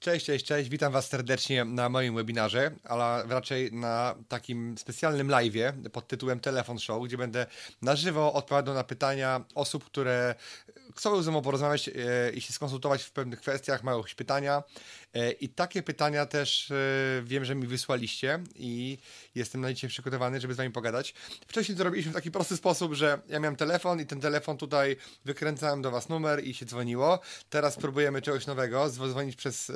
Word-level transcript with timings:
Cześć, 0.00 0.26
cześć, 0.26 0.46
cześć. 0.46 0.68
Witam 0.68 0.92
Was 0.92 1.08
serdecznie 1.08 1.64
na 1.64 1.88
moim 1.88 2.14
webinarze, 2.14 2.70
ale 2.84 3.24
raczej 3.28 3.72
na 3.72 4.14
takim 4.28 4.78
specjalnym 4.78 5.28
live'ie 5.28 5.88
pod 5.92 6.08
tytułem 6.08 6.40
Telefon 6.40 6.78
Show, 6.78 7.04
gdzie 7.04 7.16
będę 7.16 7.46
na 7.82 7.96
żywo 7.96 8.32
odpowiadał 8.32 8.74
na 8.74 8.84
pytania 8.84 9.44
osób, 9.54 9.84
które 9.84 10.34
chcą 10.96 11.22
ze 11.22 11.30
mną 11.30 11.42
porozmawiać 11.42 11.88
e, 11.88 11.92
i 12.30 12.40
się 12.40 12.52
skonsultować 12.52 13.02
w 13.02 13.12
pewnych 13.12 13.40
kwestiach, 13.40 13.82
mają 13.82 13.98
jakieś 13.98 14.14
pytania. 14.14 14.62
E, 15.14 15.32
I 15.32 15.48
takie 15.48 15.82
pytania 15.82 16.26
też 16.26 16.70
e, 16.70 16.74
wiem, 17.24 17.44
że 17.44 17.54
mi 17.54 17.66
wysłaliście 17.66 18.42
i 18.54 18.98
jestem 19.34 19.60
na 19.60 19.72
dzisiaj 19.72 19.90
przygotowany, 19.90 20.40
żeby 20.40 20.54
z 20.54 20.56
Wami 20.56 20.70
pogadać. 20.70 21.14
Wcześniej 21.46 21.78
to 21.78 21.84
robiliśmy 21.84 22.12
w 22.12 22.14
taki 22.14 22.30
prosty 22.30 22.56
sposób, 22.56 22.94
że 22.94 23.20
ja 23.28 23.40
miałem 23.40 23.56
telefon 23.56 24.00
i 24.00 24.06
ten 24.06 24.20
telefon 24.20 24.56
tutaj 24.56 24.96
wykręcałem 25.24 25.82
do 25.82 25.90
Was 25.90 26.08
numer 26.08 26.44
i 26.44 26.54
się 26.54 26.66
dzwoniło. 26.66 27.20
Teraz 27.50 27.76
próbujemy 27.76 28.22
czegoś 28.22 28.46
nowego, 28.46 28.90
dzwonić 28.90 29.36
przez 29.36 29.72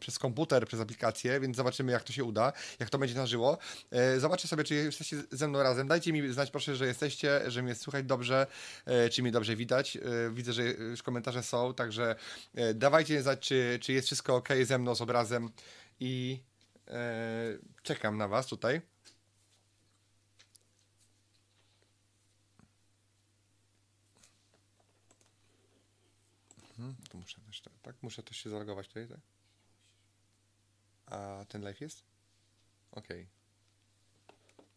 przez 0.00 0.18
komputer, 0.18 0.66
przez 0.66 0.80
aplikację, 0.80 1.40
więc 1.40 1.56
zobaczymy, 1.56 1.92
jak 1.92 2.02
to 2.02 2.12
się 2.12 2.24
uda, 2.24 2.52
jak 2.78 2.90
to 2.90 2.98
będzie 2.98 3.14
na 3.14 3.26
żywo. 3.26 3.58
E, 3.90 4.20
zobaczcie 4.20 4.48
sobie, 4.48 4.64
czy 4.64 4.74
jesteście 4.74 5.16
ze 5.30 5.48
mną 5.48 5.62
razem. 5.62 5.88
Dajcie 5.88 6.12
mi 6.12 6.32
znać, 6.32 6.50
proszę, 6.50 6.76
że 6.76 6.86
jesteście, 6.86 7.50
że 7.50 7.62
mnie 7.62 7.74
słychać 7.74 8.04
dobrze, 8.04 8.46
czy 9.10 9.22
mnie 9.22 9.32
dobrze 9.32 9.56
widać. 9.56 9.98
Widzę, 10.32 10.52
że 10.52 10.62
już 10.64 11.02
komentarze 11.02 11.42
są, 11.42 11.74
także 11.74 12.14
dawajcie 12.74 13.22
znać, 13.22 13.40
czy, 13.40 13.78
czy 13.82 13.92
jest 13.92 14.06
wszystko 14.06 14.36
ok 14.36 14.48
ze 14.66 14.78
mną, 14.78 14.94
z 14.94 15.00
obrazem 15.00 15.50
i 16.00 16.40
czekam 17.82 18.16
na 18.16 18.28
Was 18.28 18.46
tutaj. 18.46 18.80
Hmm, 26.76 26.96
to 27.10 27.18
muszę 27.18 27.40
też, 27.40 27.62
tak? 27.82 28.02
Muszę 28.02 28.22
też 28.22 28.36
się 28.36 28.50
zalogować 28.50 28.88
tutaj, 28.88 29.08
tak? 29.08 29.20
A 31.06 31.44
ten 31.48 31.62
live 31.62 31.80
jest? 31.80 32.04
Ok. 32.92 33.08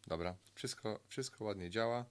Dobra, 0.06 0.36
wszystko, 0.54 1.00
wszystko 1.08 1.44
ładnie 1.44 1.70
działa. 1.70 2.04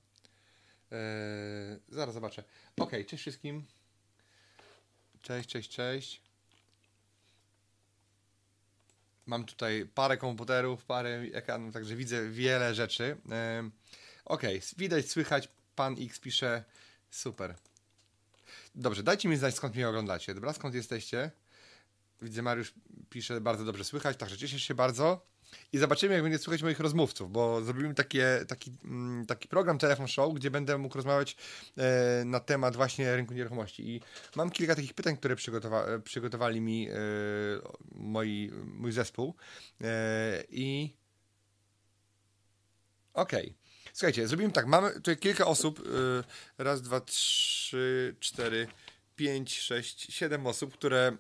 Eee, 0.92 1.80
zaraz 1.90 2.14
zobaczę. 2.14 2.44
Ok, 2.80 2.92
cześć 3.08 3.22
wszystkim. 3.22 3.66
Cześć, 5.22 5.50
cześć, 5.50 5.72
cześć. 5.72 6.27
Mam 9.28 9.46
tutaj 9.46 9.86
parę 9.96 10.18
komputerów, 10.18 10.86
parę 10.86 11.22
ekranów, 11.34 11.74
także 11.74 11.96
widzę 11.96 12.30
wiele 12.30 12.76
rzeczy. 12.76 13.18
Ok, 14.26 14.42
widać, 14.78 15.12
słychać. 15.12 15.50
Pan 15.76 15.96
X 16.00 16.20
pisze. 16.20 16.64
Super. 17.10 17.56
Dobrze, 18.76 19.04
dajcie 19.04 19.30
mi 19.30 19.38
znać, 19.38 19.56
skąd 19.56 19.76
mnie 19.76 19.90
oglądacie. 19.90 20.34
Dobra, 20.34 20.54
skąd 20.54 20.76
jesteście? 20.76 21.32
Widzę, 22.22 22.42
Mariusz 22.42 22.74
pisze, 23.10 23.42
bardzo 23.42 23.66
dobrze 23.66 23.84
słychać, 23.84 24.18
także 24.18 24.38
cieszę 24.38 24.60
się 24.60 24.76
bardzo. 24.76 25.26
I 25.74 25.78
zobaczymy, 25.78 26.14
jak 26.14 26.24
będzie 26.24 26.38
słychać 26.38 26.64
moich 26.64 26.80
rozmówców, 26.80 27.32
bo 27.32 27.62
zrobimy 27.62 27.94
takie, 27.94 28.46
taki, 28.48 28.72
mm, 28.84 29.26
taki 29.26 29.48
program 29.48 29.78
Telefon 29.78 30.08
Show, 30.08 30.34
gdzie 30.34 30.52
będę 30.52 30.78
mógł 30.78 30.96
rozmawiać 30.96 31.38
e, 31.78 32.26
na 32.26 32.40
temat 32.40 32.76
właśnie 32.76 33.16
rynku 33.16 33.34
nieruchomości. 33.34 33.90
I 33.90 34.02
mam 34.36 34.50
kilka 34.50 34.76
takich 34.76 34.94
pytań, 34.94 35.18
które 35.18 35.36
przygotowa 35.36 35.86
przygotowali 36.04 36.62
mi 36.62 36.90
e, 36.90 36.94
moi, 37.92 38.52
mój 38.66 38.92
zespół. 38.92 39.36
E, 39.82 40.44
I 40.50 40.96
okej. 43.14 43.46
Okay. 43.46 43.68
Słuchajcie, 43.94 44.28
zrobimy 44.28 44.52
tak. 44.52 44.66
Mamy 44.66 44.92
tutaj 44.92 45.18
kilka 45.18 45.46
osób. 45.46 45.80
E, 45.80 46.64
raz, 46.64 46.82
dwa, 46.82 47.02
trzy, 47.02 48.16
cztery, 48.20 48.68
pięć, 49.16 49.60
sześć, 49.60 50.14
siedem 50.14 50.48
osób, 50.48 50.74
które 50.74 51.18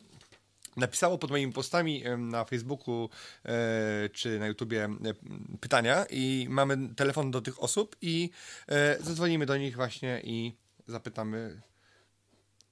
napisało 0.77 1.17
pod 1.17 1.31
moimi 1.31 1.53
postami 1.53 2.03
na 2.17 2.45
Facebooku 2.45 3.09
e, 3.45 4.09
czy 4.09 4.39
na 4.39 4.47
YouTubie 4.47 4.85
e, 4.85 4.89
pytania 5.59 6.05
i 6.09 6.47
mamy 6.49 6.89
telefon 6.95 7.31
do 7.31 7.41
tych 7.41 7.63
osób 7.63 7.95
i 8.01 8.29
e, 8.67 8.97
zadzwonimy 9.03 9.45
do 9.45 9.57
nich 9.57 9.75
właśnie 9.75 10.21
i 10.23 10.57
zapytamy 10.87 11.61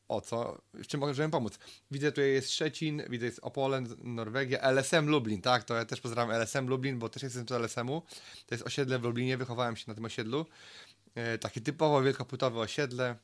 o 0.08 0.22
co, 0.22 0.62
w 0.74 0.88
czym 0.88 1.00
możemy 1.00 1.32
pomóc. 1.32 1.60
Widzę 1.92 2.12
tutaj 2.12 2.32
jest 2.32 2.52
Szczecin, 2.52 3.04
widzę 3.10 3.26
jest 3.26 3.40
Opole, 3.42 3.84
Norwegia, 4.04 4.62
LSM 4.62 5.08
Lublin, 5.08 5.42
tak, 5.42 5.64
to 5.64 5.76
ja 5.76 5.86
też 5.86 6.02
pozdrawiam 6.02 6.42
LSM 6.42 6.68
Lublin, 6.68 7.00
bo 7.00 7.10
też 7.10 7.24
jestem 7.24 7.48
z 7.48 7.52
LSM-u. 7.52 8.02
To 8.48 8.56
jest 8.56 8.66
osiedle 8.66 9.00
w 9.00 9.04
Lublinie, 9.04 9.38
wychowałem 9.38 9.76
się 9.76 9.84
na 9.88 9.96
tym 9.96 10.06
osiedlu. 10.06 10.46
takie 11.40 11.62
typowo 11.62 12.02
wielkopłytowe 12.02 12.60
osiedle. 12.60 13.16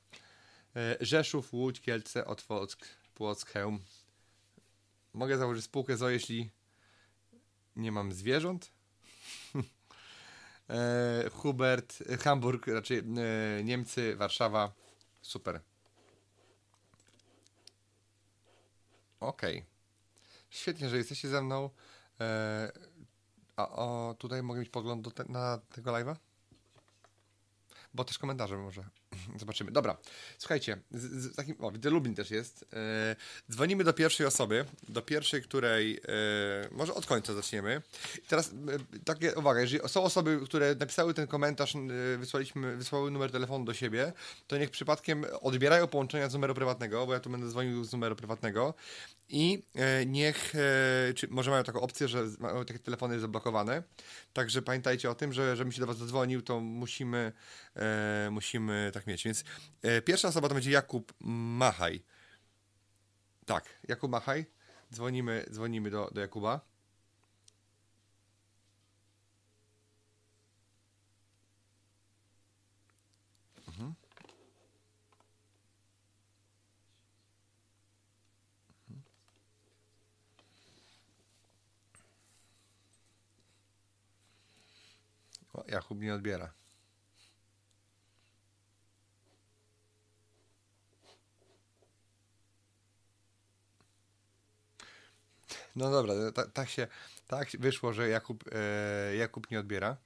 Rzeszów, 0.99 1.53
Łódź, 1.53 1.81
Kielce, 1.81 2.25
Otwock, 2.25 2.77
Płock, 3.15 3.49
Chełm. 3.49 3.79
Mogę 5.13 5.37
założyć 5.37 5.65
spółkę 5.65 5.97
ZO, 5.97 6.09
jeśli 6.09 6.51
nie 7.75 7.91
mam 7.91 8.13
zwierząt. 8.13 8.71
e, 10.69 11.29
Hubert, 11.33 11.97
Hamburg, 12.23 12.67
raczej 12.67 12.97
e, 12.97 13.03
Niemcy, 13.63 14.15
Warszawa. 14.15 14.73
Super. 15.21 15.61
Okej. 19.19 19.57
Okay. 19.57 19.69
Świetnie, 20.49 20.89
że 20.89 20.97
jesteście 20.97 21.29
ze 21.29 21.41
mną. 21.41 21.69
E, 22.19 22.71
a 23.55 23.69
o, 23.69 24.15
tutaj 24.19 24.43
mogę 24.43 24.59
mieć 24.59 24.69
pogląd 24.69 25.13
te, 25.13 25.23
na 25.29 25.57
tego 25.57 25.91
live'a? 25.91 26.15
Bo 27.93 28.03
też 28.03 28.17
komentarze 28.17 28.57
może. 28.57 29.00
Zobaczymy. 29.35 29.71
Dobra, 29.71 29.97
słuchajcie, 30.37 30.77
z, 30.91 31.01
z 31.01 31.35
takim, 31.35 31.55
o, 31.59 31.71
Lublin 31.83 32.15
też 32.15 32.31
jest. 32.31 32.65
E, 32.73 33.15
dzwonimy 33.51 33.83
do 33.83 33.93
pierwszej 33.93 34.25
osoby, 34.25 34.65
do 34.89 35.01
pierwszej, 35.01 35.41
której, 35.41 35.97
e, 35.97 36.01
może 36.71 36.93
od 36.93 37.05
końca 37.05 37.33
zaczniemy. 37.33 37.81
I 38.17 38.27
teraz 38.27 38.49
e, 38.49 38.53
takie, 39.05 39.35
uwaga, 39.35 39.61
jeżeli 39.61 39.89
są 39.89 40.03
osoby, 40.03 40.39
które 40.45 40.75
napisały 40.75 41.13
ten 41.13 41.27
komentarz, 41.27 41.75
e, 41.75 42.17
wysłaliśmy, 42.17 42.77
wysłały 42.77 43.11
numer 43.11 43.31
telefonu 43.31 43.65
do 43.65 43.73
siebie, 43.73 44.13
to 44.47 44.57
niech 44.57 44.69
przypadkiem 44.69 45.25
odbierają 45.41 45.87
połączenia 45.87 46.29
z 46.29 46.33
numeru 46.33 46.53
prywatnego, 46.53 47.05
bo 47.05 47.13
ja 47.13 47.19
tu 47.19 47.29
będę 47.29 47.49
dzwonił 47.49 47.83
z 47.83 47.91
numeru 47.91 48.15
prywatnego 48.15 48.73
i 49.29 49.63
e, 49.75 50.05
niech, 50.05 50.53
e, 50.55 51.13
czy 51.13 51.27
może 51.27 51.51
mają 51.51 51.63
taką 51.63 51.81
opcję, 51.81 52.07
że 52.07 52.23
mają 52.39 52.65
takie 52.65 52.79
telefony 52.79 53.19
zablokowane, 53.19 53.83
także 54.33 54.61
pamiętajcie 54.61 55.09
o 55.09 55.15
tym, 55.15 55.33
że 55.33 55.55
żebym 55.55 55.71
się 55.71 55.81
do 55.81 55.87
was 55.87 55.97
zadzwonił, 55.97 56.41
to 56.41 56.59
musimy, 56.59 57.31
musimy 58.31 58.91
tak 58.93 59.00
mieć. 59.07 59.23
Więc 59.23 59.43
e, 59.81 60.01
pierwsza 60.01 60.27
osoba 60.27 60.47
to 60.47 60.53
będzie 60.53 60.71
Jakub 60.71 61.13
Machaj. 61.19 62.03
Tak, 63.45 63.65
Jakub 63.87 64.11
Machaj. 64.11 64.45
Dzwonimy, 64.93 65.45
dzwonimy 65.51 65.89
do, 65.89 66.09
do 66.13 66.21
Jakuba. 66.21 66.61
Mhm. 73.67 73.93
Mhm. 78.89 79.01
O, 85.53 85.63
Jakub 85.67 85.99
nie 86.01 86.13
odbiera. 86.13 86.60
No 95.75 95.91
dobra, 95.91 96.13
tak, 96.35 96.51
tak 96.51 96.69
się 96.69 96.87
tak 97.27 97.47
wyszło, 97.59 97.93
że 97.93 98.09
Jakub, 98.09 98.43
e, 98.51 99.15
Jakub 99.15 99.51
nie 99.51 99.59
odbiera. 99.59 99.97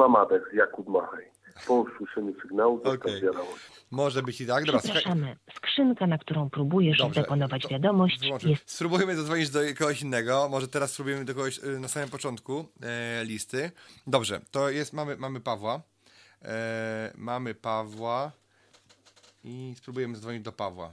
Mamadek, 0.00 0.42
Jakub 0.52 0.88
Machaj. 0.88 1.34
Po 1.66 1.74
usłyszeniu 1.74 2.40
sygnału 2.40 2.76
zostaw 2.84 2.94
okay. 2.94 3.20
wiadomość. 3.20 3.70
Może 3.90 4.22
być 4.22 4.40
i 4.40 4.46
tak. 4.46 4.64
Dobra, 4.64 4.80
Przepraszamy. 4.80 5.36
Skrzynka, 5.56 6.06
na 6.06 6.18
którą 6.18 6.50
próbujesz 6.50 6.98
Dobrze, 6.98 7.24
wiadomość 7.70 8.22
jest... 8.44 8.70
Spróbujmy 8.70 9.16
zadzwonić 9.16 9.50
do 9.50 9.60
kogoś 9.78 10.02
innego. 10.02 10.48
Może 10.50 10.68
teraz 10.68 10.92
spróbujemy 10.92 11.24
do 11.24 11.34
kogoś 11.34 11.60
e, 11.64 11.66
na 11.66 11.88
samym 11.88 12.08
początku 12.08 12.64
e, 12.82 13.24
listy. 13.24 13.70
Dobrze, 14.06 14.40
to 14.50 14.70
jest, 14.70 14.92
mamy, 14.92 15.16
mamy 15.16 15.40
Pawła. 15.40 15.80
E, 16.42 17.12
mamy 17.14 17.54
Pawła 17.54 18.32
i 19.44 19.74
spróbujemy 19.76 20.14
zadzwonić 20.14 20.42
do 20.42 20.52
Pawła. 20.52 20.92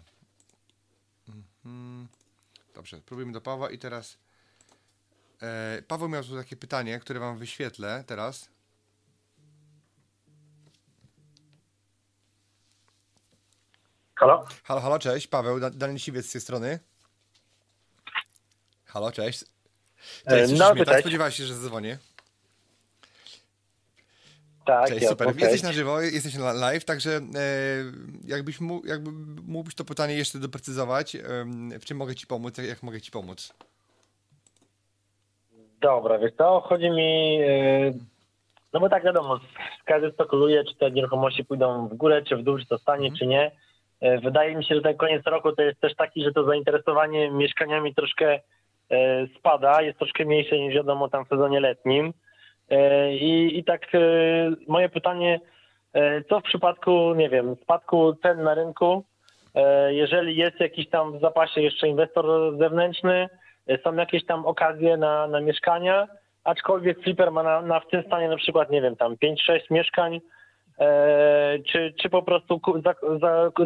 Mhm. 1.30 2.08
Dobrze, 2.82 3.02
próbujemy 3.02 3.34
do 3.34 3.42
Pawła 3.42 3.70
i 3.70 3.78
teraz... 3.78 4.18
E, 5.42 5.82
Paweł 5.88 6.10
miał 6.10 6.24
tu 6.24 6.38
takie 6.38 6.56
pytanie, 6.56 7.00
które 7.00 7.20
wam 7.20 7.38
wyświetlę 7.38 8.04
teraz. 8.08 8.50
Halo? 14.16 14.46
Halo, 14.64 14.82
halo, 14.82 15.00
cześć. 15.00 15.28
Paweł, 15.28 15.60
Daniel 15.60 16.00
Siwiec 16.00 16.30
z 16.30 16.32
tej 16.32 16.42
strony. 16.42 16.80
Halo, 18.86 19.12
cześć. 19.12 19.46
Cześć, 20.30 20.54
no, 20.58 20.74
mnie, 20.74 20.86
tak? 20.86 21.00
Spodziewałeś 21.00 21.36
się, 21.36 21.46
że 21.46 21.56
zadzwonię? 21.56 21.98
Tak, 24.66 24.88
Cześć, 24.88 25.08
super. 25.08 25.28
Okay. 25.28 25.42
Jesteś 25.42 25.64
na 25.64 25.72
żywo, 25.72 26.02
jesteś 26.02 26.36
na 26.36 26.54
live, 26.54 26.86
także 26.86 27.12
e, 27.12 27.22
jakbyś 28.28 28.62
mógł, 28.62 28.88
jakby 28.88 29.12
mógłbyś 29.48 29.76
to 29.76 29.86
pytanie 29.86 30.16
jeszcze 30.16 30.40
doprecyzować, 30.40 31.16
e, 31.16 31.20
w 31.80 31.86
czym 31.86 31.98
mogę 31.98 32.16
Ci 32.16 32.28
pomóc, 32.28 32.58
jak, 32.58 32.68
jak 32.68 32.84
mogę 32.84 33.02
Ci 33.02 33.12
pomóc? 33.12 33.54
Dobra, 35.82 36.20
wiesz 36.20 36.32
co, 36.38 36.62
chodzi 36.62 36.90
mi, 36.90 37.40
e, 37.42 37.94
no 38.74 38.80
bo 38.80 38.90
tak 38.90 39.04
wiadomo, 39.04 39.40
każdy 39.86 40.12
spekuluje, 40.12 40.64
czy 40.64 40.76
te 40.76 40.92
nieruchomości 40.92 41.46
pójdą 41.46 41.88
w 41.88 41.94
górę, 41.94 42.22
czy 42.22 42.38
w 42.38 42.44
dół, 42.44 42.60
czy 42.60 42.66
to 42.66 42.78
stanie, 42.78 43.08
mm. 43.08 43.20
czy 43.20 43.28
nie. 43.28 43.52
E, 44.02 44.20
wydaje 44.20 44.56
mi 44.56 44.66
się, 44.66 44.76
że 44.76 44.82
ten 44.82 44.98
koniec 44.98 45.26
roku 45.26 45.52
to 45.52 45.62
jest 45.62 45.80
też 45.80 45.96
taki, 45.96 46.24
że 46.24 46.32
to 46.32 46.44
zainteresowanie 46.44 47.32
mieszkaniami 47.32 47.96
troszkę 47.96 48.40
e, 48.92 49.28
spada, 49.40 49.82
jest 49.82 50.00
troszkę 50.00 50.26
mniejsze 50.26 50.60
niż 50.60 50.76
wiadomo 50.76 51.10
tam 51.10 51.26
w 51.26 51.30
sezonie 51.30 51.60
letnim. 51.60 52.14
E, 52.72 53.14
I, 53.14 53.60
i 53.60 53.64
tak 53.64 53.82
moje 54.68 54.90
pytanie, 54.90 55.40
co 56.30 56.40
w 56.40 56.44
przypadku, 56.44 57.14
nie 57.16 57.30
wiem, 57.30 57.56
spadku 57.62 58.14
cen 58.14 58.44
na 58.44 58.54
rynku, 58.54 59.04
jeżeli 59.90 60.36
jest 60.36 60.60
jakiś 60.60 60.90
tam 60.90 61.18
w 61.18 61.22
zapasie 61.22 61.62
jeszcze 61.62 61.88
inwestor 61.88 62.58
zewnętrzny, 62.58 63.30
są 63.84 63.96
jakieś 63.96 64.26
tam 64.26 64.46
okazje 64.46 64.98
na, 64.98 65.28
na 65.28 65.42
mieszkania, 65.42 66.08
aczkolwiek 66.44 67.04
Flipper 67.04 67.32
ma 67.32 67.44
na, 67.44 67.62
na 67.62 67.80
w 67.80 67.88
tym 67.88 68.04
stanie 68.04 68.30
na 68.30 68.38
przykład, 68.38 68.72
nie 68.72 68.82
wiem, 68.82 68.96
tam 68.96 69.16
5-6 69.16 69.60
mieszkań, 69.70 70.22
E, 70.82 71.60
czy, 71.68 71.94
czy 72.02 72.10
po 72.10 72.24
prostu 72.24 72.62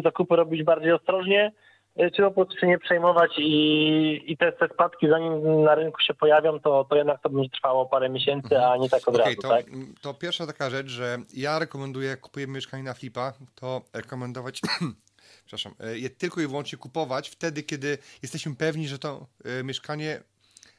zakupy 0.04 0.36
robić 0.36 0.62
bardziej 0.62 0.92
ostrożnie, 0.92 1.44
e, 1.44 1.52
czy 1.96 2.22
po 2.22 2.30
prostu 2.30 2.58
się 2.58 2.66
nie 2.66 2.78
przejmować 2.78 3.30
i, 3.38 4.32
i 4.32 4.36
te, 4.36 4.52
te 4.52 4.68
spadki 4.74 5.08
zanim 5.08 5.62
na 5.62 5.74
rynku 5.74 6.00
się 6.00 6.14
pojawią, 6.14 6.60
to, 6.60 6.86
to 6.90 6.96
jednak 6.96 7.22
to 7.22 7.30
będzie 7.30 7.50
trwało 7.50 7.86
parę 7.86 8.08
miesięcy, 8.08 8.58
a 8.58 8.76
nie 8.76 8.88
tak 8.88 9.08
od 9.08 9.14
okay, 9.14 9.24
razu. 9.26 9.42
To, 9.42 9.48
tak? 9.48 9.66
to 10.00 10.14
pierwsza 10.14 10.46
taka 10.46 10.70
rzecz, 10.70 10.86
że 10.86 11.18
ja 11.34 11.58
rekomenduję, 11.58 12.08
jak 12.08 12.20
kupujemy 12.20 12.52
mieszkanie 12.52 12.82
na 12.82 12.94
flipa, 12.94 13.32
to 13.54 13.80
rekomendować 13.92 14.60
przepraszam, 15.46 15.74
e, 15.80 15.98
je 15.98 16.10
tylko 16.10 16.40
i 16.40 16.46
wyłącznie 16.46 16.78
kupować 16.78 17.28
wtedy, 17.28 17.62
kiedy 17.62 17.98
jesteśmy 18.22 18.56
pewni, 18.56 18.88
że 18.88 18.98
to 18.98 19.26
mieszkanie 19.64 20.20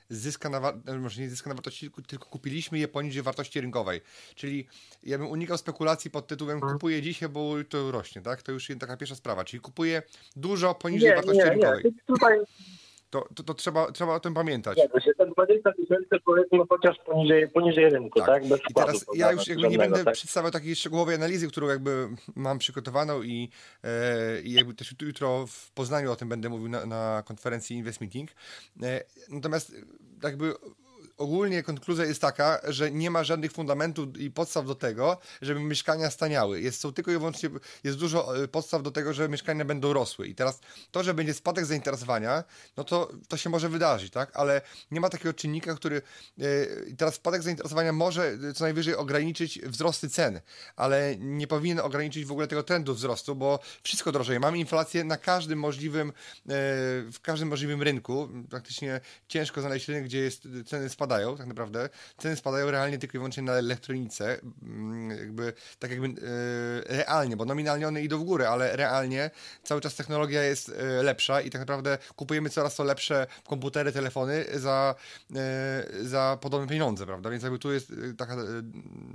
zyska 0.10 0.50
na, 0.50 0.74
e, 0.88 0.98
może 0.98 1.22
nie 1.22 1.30
zyska 1.30 1.50
na 1.50 1.54
wartości, 1.54 1.92
tylko 2.08 2.26
kupiliśmy 2.26 2.80
je 2.80 2.88
poniżej 2.88 3.24
wartości 3.24 3.62
rynkowej. 3.62 4.02
Czyli 4.36 4.68
ja 5.04 5.18
bym 5.18 5.28
unikał 5.28 5.58
spekulacji 5.58 6.12
pod 6.12 6.28
tytułem 6.28 6.56
mhm. 6.56 6.74
kupuję 6.74 7.02
dzisiaj, 7.02 7.30
bo 7.30 7.54
to 7.70 7.92
rośnie, 7.92 8.22
tak? 8.22 8.42
To 8.42 8.52
już 8.52 8.70
jest 8.70 8.82
taka 8.82 8.98
pierwsza 8.98 9.16
sprawa. 9.16 9.44
Czyli 9.44 9.62
kupuję 9.62 10.02
dużo 10.36 10.76
poniżej 10.76 11.10
nie, 11.10 11.16
wartości 11.16 11.44
nie, 11.44 11.50
rynkowej. 11.50 11.84
Nie. 11.86 11.92
Tutaj 12.08 12.40
to, 13.10 13.28
to, 13.36 13.44
to, 13.44 13.54
trzeba, 13.54 13.92
trzeba 13.92 14.16
o 14.16 14.20
tym 14.20 14.34
pamiętać. 14.34 14.78
Nie, 14.78 14.90
to 14.90 15.00
się 15.00 15.14
ten 15.14 15.30
20 15.32 15.72
tysięcy 15.72 16.16
powiedzmy 16.26 16.60
chociaż 16.70 16.98
poniżej, 17.06 17.50
poniżej 17.50 17.90
rynku, 17.90 18.20
tak? 18.20 18.28
tak? 18.28 18.48
Bez 18.48 18.60
I 18.70 18.74
teraz 18.74 19.06
ja 19.14 19.32
już 19.32 19.48
jakby 19.48 19.68
nie 19.68 19.78
będę 19.78 20.04
tak? 20.04 20.14
przedstawiał 20.14 20.52
takiej 20.52 20.76
szczegółowej 20.76 21.16
analizy, 21.16 21.48
którą 21.48 21.68
jakby 21.68 22.08
mam 22.36 22.60
przygotowaną 22.60 23.22
i, 23.22 23.50
e, 23.84 24.42
i 24.42 24.54
jakby 24.54 24.74
też 24.74 24.96
jutro 25.02 25.48
w 25.48 25.72
Poznaniu 25.72 26.12
o 26.12 26.16
tym 26.16 26.30
będę 26.30 26.50
mówił 26.50 26.70
na, 26.70 26.86
na 26.86 27.24
konferencji 27.26 27.78
Invest 27.78 28.02
Meeting. 28.02 28.30
E, 28.84 29.04
natomiast 29.30 29.76
jakby 30.24 30.54
ogólnie 31.18 31.64
konkluzja 31.64 32.06
jest 32.06 32.22
taka, 32.22 32.62
że 32.68 32.92
nie 32.92 33.12
ma 33.12 33.24
żadnych 33.24 33.52
fundamentów 33.52 34.18
i 34.18 34.32
podstaw 34.32 34.66
do 34.66 34.76
tego, 34.76 35.18
żeby 35.42 35.60
mieszkania 35.60 36.12
staniały. 36.12 36.62
Jest, 36.62 36.82
są 36.82 36.94
tylko 36.94 37.12
i 37.12 37.18
wyłącznie, 37.18 37.50
jest 37.84 37.98
dużo 37.98 38.44
e, 38.44 38.48
podstaw 38.48 38.84
do 38.84 38.92
tego, 38.92 39.14
że 39.14 39.30
mieszkania 39.30 39.66
będą 39.66 39.94
rosły. 39.94 40.28
I 40.28 40.36
teraz 40.36 40.60
to, 40.92 41.04
że 41.04 41.14
będzie 41.14 41.34
spadek 41.34 41.66
zainteresowania, 41.66 42.44
no 42.78 42.84
to, 42.84 43.12
to 43.28 43.38
się 43.38 43.50
może 43.50 43.70
wydarzyć, 43.70 44.14
tak? 44.14 44.32
Ale 44.34 44.62
nie 44.92 45.02
ma 45.02 45.10
takiego 45.10 45.34
czynnika, 45.34 45.76
który 45.76 46.02
yy, 46.38 46.96
teraz 46.98 47.16
spadek 47.16 47.44
zainteresowania 47.44 47.94
może 47.94 48.38
co 48.56 48.64
najwyżej 48.64 48.96
ograniczyć 48.96 49.60
wzrosty 49.60 50.10
cen, 50.10 50.42
ale 50.76 51.16
nie 51.20 51.48
powinien 51.48 51.80
ograniczyć 51.80 52.26
w 52.26 52.32
ogóle 52.32 52.48
tego 52.48 52.64
trendu 52.64 52.94
wzrostu, 52.94 53.36
bo 53.36 53.60
wszystko 53.84 54.12
drożeje. 54.12 54.40
Mamy 54.40 54.58
inflację 54.58 55.04
na 55.04 55.18
każdym 55.18 55.60
możliwym, 55.60 56.08
yy, 56.08 56.14
w 57.12 57.20
każdym 57.22 57.48
możliwym 57.48 57.82
rynku. 57.82 58.30
Praktycznie 58.50 59.02
ciężko 59.28 59.62
znaleźć 59.62 59.88
rynek, 59.88 60.04
gdzie 60.04 60.20
jest, 60.20 60.48
ceny 60.66 60.90
spadają 60.90 61.07
spadają, 61.08 61.38
tak 61.38 61.48
naprawdę. 61.48 61.90
Ceny 62.18 62.36
spadają 62.36 62.72
realnie 62.72 62.98
tylko 62.98 63.18
i 63.18 63.20
wyłącznie 63.20 63.44
na 63.44 63.54
elektronice, 63.54 64.40
mm, 64.64 65.10
jakby 65.18 65.54
tak 65.80 65.92
jakby 65.92 66.08
e, 66.08 66.98
realnie, 66.98 67.38
bo 67.38 67.46
nominalnie 67.46 67.88
one 67.88 68.02
idą 68.02 68.20
w 68.20 68.24
górę, 68.24 68.50
ale 68.50 68.76
realnie 68.76 69.32
cały 69.64 69.82
czas 69.82 69.96
technologia 69.96 70.44
jest 70.44 70.70
e, 70.70 71.04
lepsza 71.04 71.42
i 71.42 71.50
tak 71.50 71.62
naprawdę 71.62 71.98
kupujemy 72.16 72.50
coraz 72.50 72.76
to 72.76 72.84
lepsze 72.84 73.28
komputery, 73.48 73.92
telefony 73.92 74.46
za, 74.54 74.96
e, 75.36 75.86
za 76.02 76.38
podobne 76.42 76.68
pieniądze, 76.68 77.06
prawda? 77.06 77.30
Więc 77.30 77.44
jakby 77.44 77.60
tu 77.60 77.72
jest 77.72 77.94
taka 78.18 78.36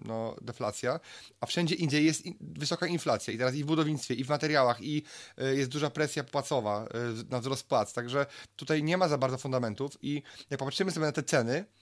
no, 0.05 0.37
deflacja, 0.41 1.01
a 1.41 1.47
wszędzie 1.47 1.75
indziej 1.75 2.05
jest 2.05 2.23
wysoka 2.41 2.87
inflacja 2.87 3.35
i 3.35 3.39
teraz 3.39 3.55
i 3.55 3.65
w 3.65 3.67
budownictwie, 3.67 4.15
i 4.15 4.25
w 4.25 4.29
materiałach, 4.29 4.81
i 4.81 5.03
jest 5.39 5.71
duża 5.71 5.91
presja 5.91 6.25
płacowa 6.25 6.89
na 7.31 7.41
wzrost 7.41 7.67
płac, 7.67 7.93
także 7.93 8.27
tutaj 8.57 8.83
nie 8.83 8.97
ma 8.97 9.09
za 9.09 9.19
bardzo 9.19 9.39
fundamentów 9.39 9.99
i 10.03 10.23
jak 10.51 10.59
popatrzymy 10.59 10.91
sobie 10.91 11.07
na 11.07 11.13
te 11.13 11.23
ceny, 11.23 11.53
E, 11.53 11.82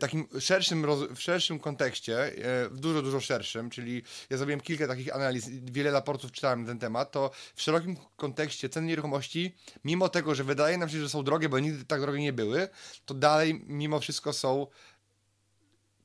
takim 0.00 0.28
szerszym, 0.40 0.86
w 1.14 1.20
szerszym 1.20 1.58
kontekście, 1.58 2.18
e, 2.18 2.68
w 2.68 2.80
dużo, 2.80 3.02
dużo 3.02 3.20
szerszym, 3.20 3.70
czyli 3.70 4.02
ja 4.30 4.36
zrobiłem 4.36 4.60
kilka 4.60 4.86
takich 4.86 5.14
analiz, 5.14 5.48
wiele 5.48 5.90
raportów 5.90 6.32
czytałem 6.32 6.62
na 6.62 6.68
ten 6.68 6.78
temat, 6.78 7.12
to 7.12 7.30
w 7.54 7.62
szerokim 7.62 7.96
kontekście 8.16 8.68
ceny 8.68 8.86
nieruchomości, 8.86 9.56
mimo 9.84 10.08
tego, 10.08 10.34
że 10.34 10.44
wydaje 10.44 10.78
nam 10.78 10.88
się, 10.88 11.00
że 11.00 11.08
są 11.08 11.24
drogie, 11.24 11.48
bo 11.48 11.58
nigdy 11.58 11.84
tak 11.84 12.00
drogie 12.00 12.20
nie 12.20 12.32
były, 12.32 12.68
to 13.04 13.14
dalej 13.14 13.64
mimo 13.66 14.00
wszystko 14.00 14.32
są 14.32 14.66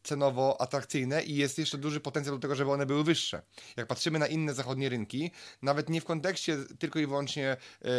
cenowo 0.04 0.62
atrakcyjne 0.62 1.24
i 1.24 1.36
jest 1.36 1.60
jeszcze 1.60 1.78
duży 1.78 2.00
potencjał 2.00 2.36
do 2.36 2.42
tego, 2.42 2.56
żeby 2.56 2.72
one 2.72 2.86
były 2.86 3.04
wyższe. 3.04 3.42
Jak 3.78 3.88
patrzymy 3.88 4.19
na 4.19 4.28
inne 4.28 4.54
zachodnie 4.54 4.89
rynki, 4.89 5.31
nawet 5.62 5.89
nie 5.89 6.01
w 6.01 6.06
kontekście 6.06 6.57
tylko 6.80 7.00
i 7.00 7.07
wyłącznie 7.07 7.57
yy, 7.81 7.89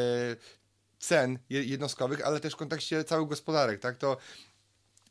cen 0.99 1.39
jednostkowych, 1.51 2.27
ale 2.27 2.41
też 2.41 2.53
w 2.53 2.57
kontekście 2.57 3.05
całych 3.05 3.29
gospodarek, 3.29 3.81
tak, 3.81 3.97
to 3.97 4.17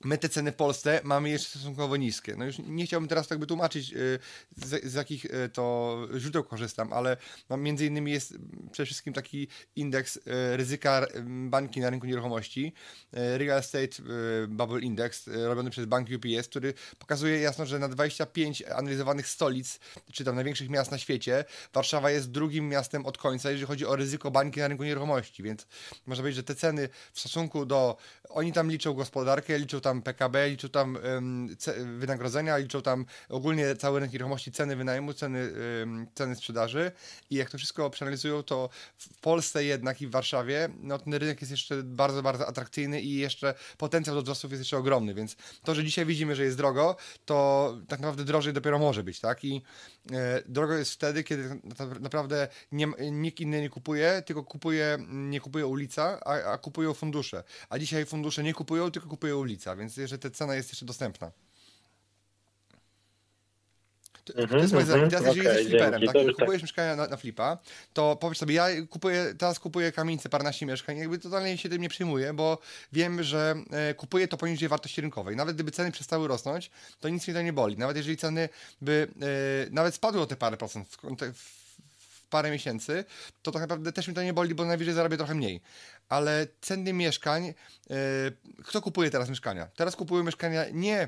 my 0.04 0.18
te 0.18 0.30
ceny 0.30 0.52
w 0.52 0.56
Polsce 0.56 1.02
mamy 1.04 1.30
jeszcze 1.30 1.50
stosunkowo 1.50 1.98
niskie. 1.98 2.36
No 2.36 2.46
już 2.46 2.56
nie 2.60 2.86
chciałbym 2.86 3.08
teraz 3.08 3.28
tak 3.28 3.40
by 3.40 3.48
tłumaczyć, 3.48 3.94
y, 3.94 4.20
z, 4.56 4.84
z 4.84 4.94
jakich 4.94 5.26
y, 5.26 5.50
to 5.54 5.98
źródeł 6.18 6.44
korzystam, 6.44 6.94
ale 6.94 7.18
no 7.50 7.58
między 7.58 7.86
innymi 7.86 8.12
jest 8.12 8.34
przede 8.72 8.86
wszystkim 8.86 9.14
taki 9.14 9.48
indeks 9.76 10.18
y, 10.18 10.22
ryzyka 10.58 11.06
banki 11.26 11.80
na 11.80 11.90
rynku 11.90 12.08
nieruchomości, 12.08 12.74
Real 13.12 13.60
Estate 13.60 14.04
Bubble 14.48 14.80
Index, 14.80 15.30
robiony 15.34 15.70
przez 15.70 15.86
bank 15.86 16.08
UPS, 16.16 16.48
który 16.48 16.74
pokazuje 17.00 17.40
jasno, 17.40 17.66
że 17.66 17.80
na 17.80 17.90
25 17.90 18.62
analizowanych 18.62 19.28
stolic, 19.28 19.80
czy 20.14 20.24
tam 20.24 20.36
największych 20.36 20.70
miast 20.70 20.92
na 20.92 20.98
świecie, 20.98 21.46
Warszawa 21.74 22.12
jest 22.12 22.32
drugim 22.32 22.70
miastem 22.70 23.06
od 23.06 23.18
końca, 23.18 23.52
jeżeli 23.52 23.68
chodzi 23.68 23.86
o 23.86 23.96
ryzyko 23.96 24.32
bańki 24.32 24.60
na 24.60 24.68
rynku 24.68 24.84
nieruchomości, 24.84 25.44
więc 25.44 25.68
można 26.06 26.22
powiedzieć, 26.22 26.36
że 26.36 26.44
te 26.44 26.56
ceny 26.56 26.90
w 27.14 27.20
stosunku 27.20 27.66
do, 27.66 27.98
oni 28.30 28.54
tam 28.54 28.72
liczą 28.72 28.94
gospodarkę, 28.94 29.60
liczą 29.60 29.82
tam 29.88 30.02
PKB, 30.02 30.50
liczą 30.50 30.70
tam 30.70 30.98
wynagrodzenia, 31.98 32.58
liczą 32.58 32.82
tam 32.82 33.06
ogólnie 33.30 33.76
cały 33.76 34.00
rynek 34.00 34.14
nieruchomości, 34.14 34.52
ceny 34.52 34.76
wynajmu, 34.76 35.14
ceny, 35.14 35.52
ceny 36.16 36.36
sprzedaży 36.36 36.92
i 37.30 37.36
jak 37.36 37.50
to 37.50 37.58
wszystko 37.58 37.90
przeanalizują, 37.90 38.44
to 38.44 38.70
w 38.98 39.20
Polsce 39.22 39.64
jednak 39.64 40.02
i 40.02 40.08
w 40.08 40.12
Warszawie, 40.12 40.70
no 40.80 41.00
ten 41.00 41.14
rynek 41.14 41.42
jest 41.42 41.52
jeszcze 41.52 41.84
bardzo, 41.84 42.24
bardzo 42.24 42.48
atrakcyjny 42.48 43.02
i 43.02 43.16
jeszcze 43.16 43.54
potencjał 43.78 44.16
do 44.16 44.22
wzrostów 44.22 44.52
jest 44.52 44.62
jeszcze 44.62 44.78
ogromny, 44.78 45.14
więc 45.14 45.36
to, 45.64 45.76
że 45.76 45.84
dzisiaj 45.84 46.06
widzimy, 46.06 46.36
że 46.36 46.44
jest 46.44 46.58
drogo, 46.58 46.96
to 47.26 47.78
tak 47.88 48.00
naprawdę 48.00 48.24
drożej 48.24 48.54
dopiero 48.54 48.80
może 48.80 49.04
być, 49.04 49.20
tak? 49.20 49.44
I 49.44 49.62
e, 50.12 50.44
drogo 50.48 50.74
jest 50.74 50.92
wtedy, 50.92 51.24
kiedy 51.24 51.62
naprawdę 52.00 52.48
nie, 52.72 52.88
nikt 53.12 53.40
inny 53.40 53.62
nie 53.62 53.70
kupuje, 53.70 54.24
tylko 54.26 54.44
kupuje, 54.44 54.98
nie 55.10 55.40
kupuje 55.40 55.68
ulica, 55.68 56.20
a, 56.26 56.52
a 56.54 56.58
kupują 56.58 56.94
fundusze. 56.94 57.44
A 57.70 57.80
dzisiaj 57.80 58.06
fundusze 58.06 58.44
nie 58.44 58.54
kupują, 58.54 58.92
tylko 58.92 59.10
kupują 59.10 59.38
ulica, 59.38 59.76
więc 59.78 59.96
że 59.96 60.18
ta 60.18 60.30
cena 60.30 60.56
jest 60.56 60.70
jeszcze 60.70 60.86
dostępna. 60.86 61.32
To, 64.34 64.48
to 64.48 64.58
jest 64.58 64.74
moje 64.74 64.86
zdanie. 64.86 65.08
Teraz 65.08 65.26
jeżeli 65.26 65.42
okay, 65.42 65.54
jesteś 65.54 65.68
fliperem, 65.68 66.02
tak, 66.02 66.36
kupujesz 66.36 66.62
tak. 66.62 66.62
mieszkania 66.62 66.96
na, 66.96 67.08
na, 67.08 67.18
flipa, 67.18 67.58
to 67.94 68.16
powiedz 68.16 68.38
sobie, 68.38 68.56
ja 68.56 68.68
kupuję, 68.90 69.34
teraz 69.38 69.60
kupuję 69.60 69.92
kamienicę 69.92 70.30
parnaście 70.30 70.66
mieszkań, 70.66 70.98
jakby 70.98 71.20
totalnie 71.20 71.58
się 71.58 71.70
tym 71.70 71.82
nie 71.82 71.90
przyjmuję, 71.90 72.34
bo 72.34 72.58
wiem, 72.94 73.24
że 73.24 73.56
e, 73.72 73.94
kupuję 73.94 74.28
to 74.28 74.38
poniżej 74.38 74.70
wartości 74.70 75.02
rynkowej. 75.02 75.36
Nawet 75.36 75.56
gdyby 75.56 75.72
ceny 75.72 75.92
przestały 75.92 76.28
rosnąć, 76.28 76.72
to 77.00 77.10
nic 77.10 77.28
mnie 77.28 77.34
to 77.34 77.42
nie 77.42 77.54
boli. 77.54 77.78
Nawet 77.78 77.98
jeżeli 77.98 78.18
ceny 78.18 78.50
by 78.82 79.08
e, 79.68 79.70
nawet 79.70 79.96
spadły 79.96 80.22
o 80.22 80.26
te 80.26 80.36
parę 80.36 80.58
procent 80.58 80.88
w, 80.88 80.98
w 81.34 82.28
parę 82.30 82.52
miesięcy, 82.52 83.06
to 83.42 83.52
tak 83.52 83.62
naprawdę 83.62 83.92
też 83.92 84.08
mi 84.08 84.14
to 84.14 84.24
nie 84.24 84.34
boli, 84.34 84.56
bo 84.56 84.66
najwyżej 84.66 84.94
zarabię 84.94 85.18
trochę 85.18 85.36
mniej. 85.36 85.62
Ale 86.10 86.48
ceny 86.62 86.94
mieszkań, 86.94 87.54
yy, 87.90 87.96
kto 88.64 88.82
kupuje 88.82 89.10
teraz 89.10 89.30
mieszkania? 89.30 89.68
Teraz 89.76 89.96
kupują 89.96 90.24
mieszkania 90.24 90.66
nie 90.74 91.08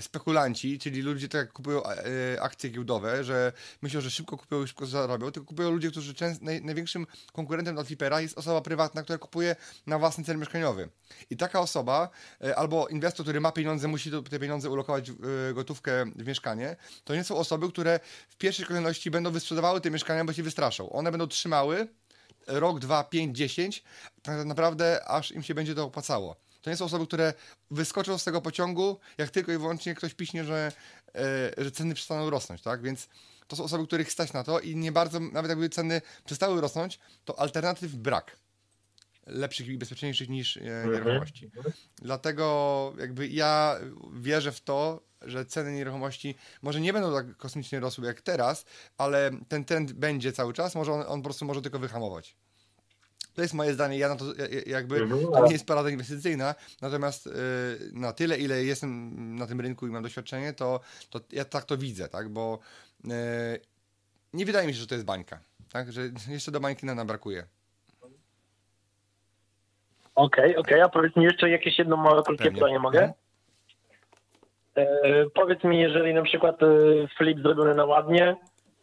spekulanci, 0.00 0.78
czyli 0.78 1.02
ludzie 1.02 1.28
tak 1.28 1.52
kupują 1.52 1.82
e, 1.84 2.42
akcje 2.42 2.70
giełdowe, 2.70 3.24
że 3.24 3.52
myślą, 3.82 4.00
że 4.00 4.10
szybko 4.10 4.36
kupują 4.36 4.64
i 4.64 4.68
szybko 4.68 4.86
zarobią, 4.86 5.30
tylko 5.30 5.48
kupują 5.48 5.70
ludzie, 5.70 5.90
którzy 5.90 6.14
częst, 6.14 6.42
naj, 6.42 6.62
największym 6.62 7.06
konkurentem 7.32 7.74
dla 7.74 7.84
flipera 7.84 8.20
jest 8.20 8.38
osoba 8.38 8.60
prywatna, 8.60 9.02
która 9.02 9.18
kupuje 9.18 9.56
na 9.86 9.98
własny 9.98 10.24
cel 10.24 10.38
mieszkaniowy. 10.38 10.88
I 11.30 11.36
taka 11.36 11.60
osoba, 11.60 12.10
e, 12.44 12.56
albo 12.56 12.88
inwestor, 12.88 13.24
który 13.24 13.40
ma 13.40 13.52
pieniądze, 13.52 13.88
musi 13.88 14.10
te 14.30 14.38
pieniądze 14.38 14.70
ulokować 14.70 15.10
e, 15.10 15.14
gotówkę 15.54 16.04
w 16.16 16.26
mieszkanie, 16.26 16.76
to 17.04 17.14
nie 17.14 17.24
są 17.24 17.36
osoby, 17.36 17.68
które 17.68 18.00
w 18.28 18.36
pierwszej 18.36 18.66
kolejności 18.66 19.10
będą 19.10 19.30
wysprzedawały 19.30 19.80
te 19.80 19.90
mieszkania, 19.90 20.24
bo 20.24 20.32
się 20.32 20.42
wystraszą. 20.42 20.90
One 20.90 21.10
będą 21.10 21.26
trzymały 21.26 21.88
rok, 22.46 22.78
dwa, 22.78 23.04
pięć, 23.04 23.36
dziesięć, 23.36 23.82
tak 24.22 24.44
naprawdę 24.44 25.08
aż 25.08 25.32
im 25.32 25.42
się 25.42 25.54
będzie 25.54 25.74
to 25.74 25.84
opłacało. 25.84 26.36
To 26.62 26.70
nie 26.70 26.76
są 26.76 26.84
osoby, 26.84 27.06
które 27.06 27.34
wyskoczą 27.70 28.18
z 28.18 28.24
tego 28.24 28.40
pociągu, 28.40 28.98
jak 29.18 29.30
tylko 29.30 29.52
i 29.52 29.58
wyłącznie 29.58 29.94
ktoś 29.94 30.14
piśnie, 30.14 30.44
że, 30.44 30.72
e, 31.14 31.64
że 31.64 31.70
ceny 31.70 31.94
przestaną 31.94 32.30
rosnąć, 32.30 32.62
tak? 32.62 32.82
Więc 32.82 33.08
to 33.48 33.56
są 33.56 33.64
osoby, 33.64 33.86
których 33.86 34.12
stać 34.12 34.32
na 34.32 34.44
to 34.44 34.60
i 34.60 34.76
nie 34.76 34.92
bardzo, 34.92 35.20
nawet 35.20 35.48
jakby 35.48 35.68
ceny 35.68 36.02
przestały 36.24 36.60
rosnąć, 36.60 36.98
to 37.24 37.38
alternatyw 37.38 37.94
brak. 37.94 38.36
Lepszych 39.26 39.68
i 39.68 39.78
bezpieczniejszych 39.78 40.28
niż 40.28 40.56
e, 40.56 40.60
mhm. 40.60 40.92
nieruchomości. 40.92 41.50
Dlatego 42.02 42.92
jakby 42.98 43.28
ja 43.28 43.76
wierzę 44.12 44.52
w 44.52 44.60
to, 44.60 45.02
że 45.22 45.46
ceny 45.46 45.72
nieruchomości 45.72 46.34
może 46.62 46.80
nie 46.80 46.92
będą 46.92 47.12
tak 47.14 47.36
kosmicznie 47.36 47.80
rosły 47.80 48.06
jak 48.06 48.20
teraz, 48.20 48.64
ale 48.98 49.30
ten 49.48 49.64
trend 49.64 49.92
będzie 49.92 50.32
cały 50.32 50.52
czas, 50.52 50.74
może 50.74 50.92
on, 50.92 51.04
on 51.08 51.20
po 51.20 51.24
prostu 51.24 51.44
może 51.44 51.62
tylko 51.62 51.78
wyhamować. 51.78 52.36
To 53.34 53.42
jest 53.42 53.54
moje 53.54 53.74
zdanie, 53.74 53.98
ja 53.98 54.08
na 54.08 54.16
to 54.16 54.24
jakby, 54.66 54.96
mhm, 54.96 55.22
to 55.32 55.46
nie 55.46 55.52
jest 55.52 55.66
porada 55.66 55.90
inwestycyjna, 55.90 56.54
natomiast 56.80 57.26
y, 57.26 57.30
na 57.92 58.12
tyle, 58.12 58.38
ile 58.38 58.64
jestem 58.64 59.36
na 59.36 59.46
tym 59.46 59.60
rynku 59.60 59.86
i 59.86 59.90
mam 59.90 60.02
doświadczenie, 60.02 60.52
to, 60.52 60.80
to 61.10 61.20
ja 61.32 61.44
tak 61.44 61.64
to 61.64 61.78
widzę, 61.78 62.08
tak, 62.08 62.28
bo 62.28 62.58
y, 63.04 63.08
nie 64.32 64.46
wydaje 64.46 64.66
mi 64.66 64.74
się, 64.74 64.80
że 64.80 64.86
to 64.86 64.94
jest 64.94 65.04
bańka, 65.04 65.40
tak, 65.72 65.92
że 65.92 66.10
jeszcze 66.28 66.52
do 66.52 66.60
bańki 66.60 66.86
nam 66.86 67.06
brakuje. 67.06 67.46
Okej, 70.14 70.44
okay, 70.44 70.60
okej, 70.60 70.74
okay. 70.74 70.84
a 70.84 70.88
powiedz 70.88 71.16
mi 71.16 71.24
jeszcze 71.24 71.50
jakieś 71.50 71.78
jedno 71.78 71.96
małe 71.96 72.22
krótkie 72.22 72.50
pytanie 72.50 72.78
mogę? 72.78 73.12
E, 74.76 74.84
powiedz 75.34 75.64
mi, 75.64 75.80
jeżeli 75.80 76.14
na 76.14 76.22
przykład 76.22 76.62
e, 76.62 76.66
flip 77.16 77.40
zrobiony 77.40 77.74
na 77.74 77.84
ładnie, 77.84 78.36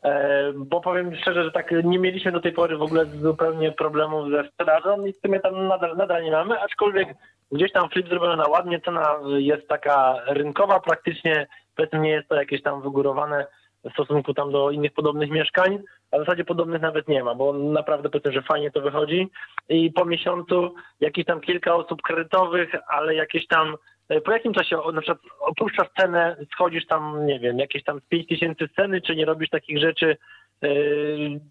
E, 0.04 0.54
bo 0.56 0.82
powiem 0.82 1.16
szczerze, 1.16 1.44
że 1.44 1.52
tak 1.52 1.72
nie 1.84 2.00
mieliśmy 2.00 2.32
do 2.32 2.40
tej 2.40 2.52
pory 2.52 2.78
w 2.78 2.82
ogóle 2.82 3.06
zupełnie 3.06 3.72
problemów 3.72 4.32
ze 4.32 4.50
sprzedażą 4.50 5.06
i 5.06 5.14
w 5.14 5.18
sumie 5.26 5.40
tam 5.40 5.68
nadal, 5.68 5.98
nadal 5.98 6.24
nie 6.24 6.32
mamy, 6.32 6.60
aczkolwiek 6.60 7.08
gdzieś 7.52 7.72
tam 7.72 7.90
flip 7.90 8.10
zrobiony 8.10 8.38
na 8.38 8.48
ładnie, 8.48 8.82
cena 8.82 9.16
jest 9.38 9.68
taka 9.68 10.16
rynkowa 10.28 10.80
praktycznie, 10.80 11.48
powiedzmy 11.76 12.00
nie 12.00 12.10
jest 12.10 12.30
to 12.30 12.36
jakieś 12.36 12.62
tam 12.64 12.82
wygórowane 12.82 13.48
w 13.84 13.94
stosunku 13.94 14.34
tam 14.34 14.52
do 14.52 14.72
innych 14.72 14.94
podobnych 14.94 15.30
mieszkań, 15.30 15.80
a 16.12 16.18
w 16.18 16.20
zasadzie 16.20 16.46
podobnych 16.46 16.82
nawet 16.82 17.08
nie 17.08 17.24
ma, 17.24 17.36
bo 17.36 17.54
naprawdę 17.54 18.10
powiedzmy, 18.10 18.32
że 18.32 18.42
fajnie 18.42 18.72
to 18.72 18.82
wychodzi 18.82 19.28
i 19.70 19.92
po 19.92 20.06
miesiącu 20.06 20.74
jakieś 21.00 21.26
tam 21.26 21.42
kilka 21.42 21.76
osób 21.76 22.02
kredytowych, 22.02 22.72
ale 22.88 23.16
jakieś 23.16 23.48
tam 23.48 23.78
E, 24.12 24.22
po 24.22 24.32
jakim 24.32 24.54
czasie 24.54 24.78
na 24.94 25.02
przykład 25.02 25.20
opuszczasz 25.40 25.88
cenę, 26.00 26.36
schodzisz 26.54 26.88
tam, 26.88 27.26
nie 27.26 27.40
wiem, 27.40 27.60
jakieś 27.60 27.84
tam 27.84 28.00
5 28.10 28.28
tysięcy 28.28 28.70
ceny, 28.76 29.02
czy 29.02 29.16
nie 29.16 29.26
robisz 29.26 29.50
takich 29.50 29.80
rzeczy, 29.80 30.18
e, 30.64 30.68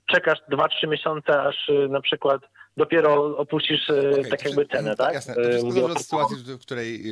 czekasz 0.07 0.39
2-3 0.53 0.89
miesiące, 0.89 1.43
aż 1.43 1.71
e, 1.71 1.89
na 1.89 2.01
przykład 2.01 2.43
dopiero 2.77 3.37
opuścisz 3.37 3.91
okay, 3.91 4.31
tak 4.31 4.45
jakby 4.45 4.67
cenę, 4.67 4.97
tak? 4.97 5.15
Jasne, 5.15 5.35
to 5.35 5.49
wszystko 5.49 5.73
zależy 5.73 5.93
od 5.93 6.03
sytuacji, 6.03 6.37
w 6.37 6.59
której 6.59 7.05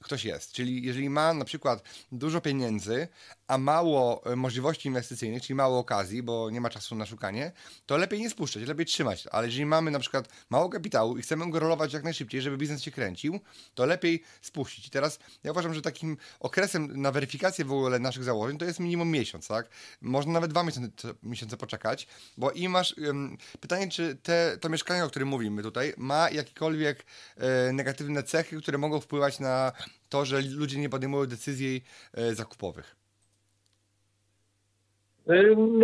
ktoś 0.00 0.24
jest. 0.24 0.52
Czyli 0.52 0.82
jeżeli 0.82 1.10
ma 1.10 1.34
na 1.34 1.44
przykład 1.44 1.82
dużo 2.12 2.40
pieniędzy, 2.40 3.08
a 3.48 3.58
mało 3.58 4.22
możliwości 4.36 4.88
inwestycyjnych, 4.88 5.42
czyli 5.42 5.54
mało 5.54 5.78
okazji, 5.78 6.22
bo 6.22 6.50
nie 6.50 6.60
ma 6.60 6.70
czasu 6.70 6.94
na 6.94 7.06
szukanie, 7.06 7.52
to 7.86 7.96
lepiej 7.96 8.20
nie 8.20 8.30
spuszczać, 8.30 8.62
lepiej 8.62 8.86
trzymać. 8.86 9.26
Ale 9.30 9.46
jeżeli 9.46 9.66
mamy 9.66 9.90
na 9.90 9.98
przykład 9.98 10.28
mało 10.50 10.68
kapitału 10.68 11.18
i 11.18 11.22
chcemy 11.22 11.50
go 11.50 11.58
rolować 11.58 11.92
jak 11.92 12.04
najszybciej, 12.04 12.40
żeby 12.40 12.56
biznes 12.56 12.82
się 12.82 12.90
kręcił, 12.90 13.40
to 13.74 13.86
lepiej 13.86 14.22
spuścić. 14.40 14.86
I 14.86 14.90
teraz 14.90 15.18
ja 15.44 15.50
uważam, 15.50 15.74
że 15.74 15.82
takim 15.82 16.16
okresem 16.40 17.02
na 17.02 17.12
weryfikację 17.12 17.64
w 17.64 17.72
ogóle 17.72 17.98
naszych 17.98 18.24
założeń 18.24 18.58
to 18.58 18.64
jest 18.64 18.80
minimum 18.80 19.10
miesiąc, 19.10 19.48
tak? 19.48 19.68
Można 20.00 20.32
nawet 20.32 20.50
dwa 20.50 20.62
miesiące, 20.62 21.14
miesiące 21.22 21.56
poczekać, 21.56 22.06
bo 22.36 22.50
i 22.50 22.68
masz 22.68 22.94
um, 22.98 23.36
pytanie, 23.60 23.88
czy 23.88 24.16
te, 24.22 24.58
to 24.60 24.68
mieszkanie, 24.68 24.93
o 25.02 25.08
którym 25.08 25.28
mówimy 25.28 25.62
tutaj, 25.62 25.92
ma 25.96 26.30
jakiekolwiek 26.30 27.04
e, 27.36 27.72
negatywne 27.72 28.22
cechy, 28.22 28.56
które 28.62 28.78
mogą 28.78 29.00
wpływać 29.00 29.40
na 29.40 29.72
to, 30.08 30.24
że 30.24 30.36
ludzie 30.56 30.80
nie 30.80 30.88
podejmują 30.88 31.26
decyzji 31.26 31.84
e, 32.14 32.34
zakupowych. 32.34 32.96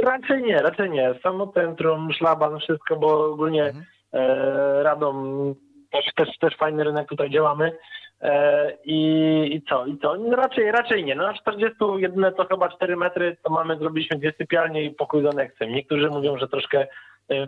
Raczej 0.03 0.43
nie, 0.43 0.59
raczej 0.63 0.91
nie. 0.91 1.15
Samo 1.23 1.47
centrum, 1.47 2.13
szlaban, 2.13 2.59
wszystko, 2.59 2.97
bo 2.97 3.33
ogólnie 3.33 3.65
mhm. 3.65 3.85
e, 4.13 4.83
Radom 4.83 5.55
też, 5.93 6.05
też, 6.17 6.39
też 6.39 6.57
fajny 6.57 6.85
rynek 6.85 7.09
tutaj 7.09 7.31
działamy. 7.31 7.73
E, 8.23 8.73
i, 8.85 9.01
I 9.55 9.63
co? 9.63 9.87
I 9.87 9.99
co? 9.99 10.17
No 10.17 10.37
raczej, 10.37 10.73
raczej 10.73 11.05
nie. 11.05 11.15
No 11.15 11.23
na 11.23 11.35
40 11.35 11.77
jedyne 11.97 12.33
to 12.33 12.47
chyba 12.47 12.69
4 12.69 12.97
metry, 12.97 13.37
to 13.43 13.51
mamy, 13.51 13.79
zrobiliśmy 13.79 14.19
dwie 14.19 14.33
sypialnie 14.39 14.85
i 14.85 14.91
pokój 14.91 15.23
z 15.23 15.27
aneksem. 15.27 15.73
Niektórzy 15.73 16.09
mówią, 16.09 16.39
że 16.39 16.49
troszkę 16.49 16.87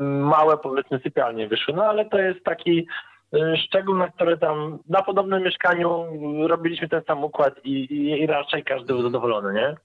małe 0.00 0.58
powiedzmy 0.58 1.00
sypialnie 1.02 1.48
wyszły, 1.48 1.74
no 1.74 1.84
ale 1.84 2.04
to 2.04 2.18
jest 2.18 2.44
taki 2.44 2.86
e, 3.34 3.56
szczegół, 3.56 3.94
na 3.94 4.08
który 4.08 4.38
tam 4.38 4.78
na 4.88 5.02
podobnym 5.02 5.42
mieszkaniu 5.42 6.06
robiliśmy 6.48 6.88
ten 6.88 7.02
sam 7.06 7.24
układ 7.24 7.54
i, 7.64 7.70
i, 7.70 8.22
i 8.22 8.26
raczej 8.26 8.64
każdy 8.64 8.86
był 8.86 9.02
zadowolony, 9.02 9.54
nie? 9.54 9.76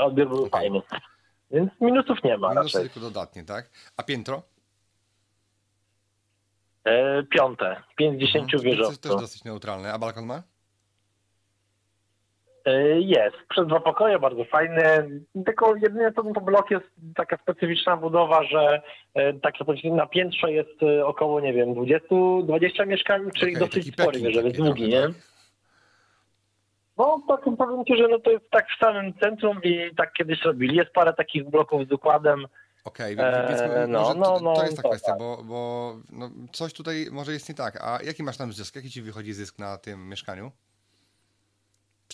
Odbiór 0.00 0.28
był 0.28 0.48
fajny. 0.48 0.82
Więc 1.50 1.70
minusów 1.80 2.24
nie 2.24 2.38
ma. 2.38 2.50
Minusy 2.50 2.78
raczej. 2.78 2.90
tylko 2.90 3.00
dodatnie, 3.00 3.44
tak? 3.44 3.70
A 3.96 4.02
piętro? 4.02 4.42
E, 6.84 7.22
piąte. 7.22 7.82
50 7.96 8.44
mhm. 8.44 8.62
wieżowców. 8.62 8.98
To 8.98 9.08
jest 9.08 9.20
dosyć 9.20 9.44
neutralne. 9.44 9.92
A 9.92 9.98
balkon 9.98 10.26
ma? 10.26 10.42
E, 12.68 13.00
jest. 13.00 13.36
Przez 13.48 13.66
dwa 13.66 13.80
pokoje, 13.80 14.18
bardzo 14.18 14.44
fajny. 14.44 14.82
Tylko 15.46 15.76
jedynie 15.76 16.12
to, 16.12 16.22
to 16.22 16.40
blok 16.40 16.70
jest 16.70 16.86
taka 17.16 17.36
specyficzna 17.36 17.96
budowa, 17.96 18.44
że 18.44 18.82
e, 19.14 19.32
takie 19.32 19.90
na 19.90 20.06
piętrze 20.06 20.52
jest 20.52 20.82
e, 20.82 21.06
około, 21.06 21.40
nie 21.40 21.52
wiem, 21.52 21.74
20, 21.74 22.06
20 22.42 22.84
mieszkań, 22.84 23.30
czyli 23.38 23.56
okay, 23.56 23.68
dosyć 23.68 23.92
spory, 23.92 24.20
wieżowiec 24.20 24.56
długi, 24.56 24.88
nie? 24.88 25.02
No, 26.98 27.22
tak 27.28 27.40
powiem 27.58 27.84
Ci, 27.84 27.96
że 27.96 28.08
no 28.08 28.18
to 28.18 28.30
jest 28.30 28.50
tak 28.50 28.66
w 28.76 28.78
samym 28.78 29.14
centrum 29.14 29.60
i 29.62 29.94
tak 29.96 30.12
kiedyś 30.12 30.42
robili. 30.42 30.76
Jest 30.76 30.90
parę 30.90 31.12
takich 31.12 31.50
bloków 31.50 31.88
z 31.88 31.92
układem. 31.92 32.46
Okej, 32.84 33.14
okay, 33.14 33.46
więc 33.48 33.60
eee, 33.60 33.88
no, 33.88 34.14
no, 34.14 34.40
no, 34.42 34.54
to 34.54 34.64
jest 34.64 34.76
ta 34.76 34.82
to 34.82 34.88
kwestia, 34.88 35.10
tak. 35.10 35.18
bo, 35.18 35.44
bo 35.44 35.92
no, 36.12 36.30
coś 36.52 36.72
tutaj 36.72 37.06
może 37.12 37.32
jest 37.32 37.48
nie 37.48 37.54
tak. 37.54 37.84
A 37.84 38.02
jaki 38.02 38.22
masz 38.22 38.36
tam 38.36 38.52
zysk? 38.52 38.76
Jaki 38.76 38.90
ci 38.90 39.02
wychodzi 39.02 39.32
zysk 39.32 39.58
na 39.58 39.78
tym 39.78 40.08
mieszkaniu? 40.08 40.52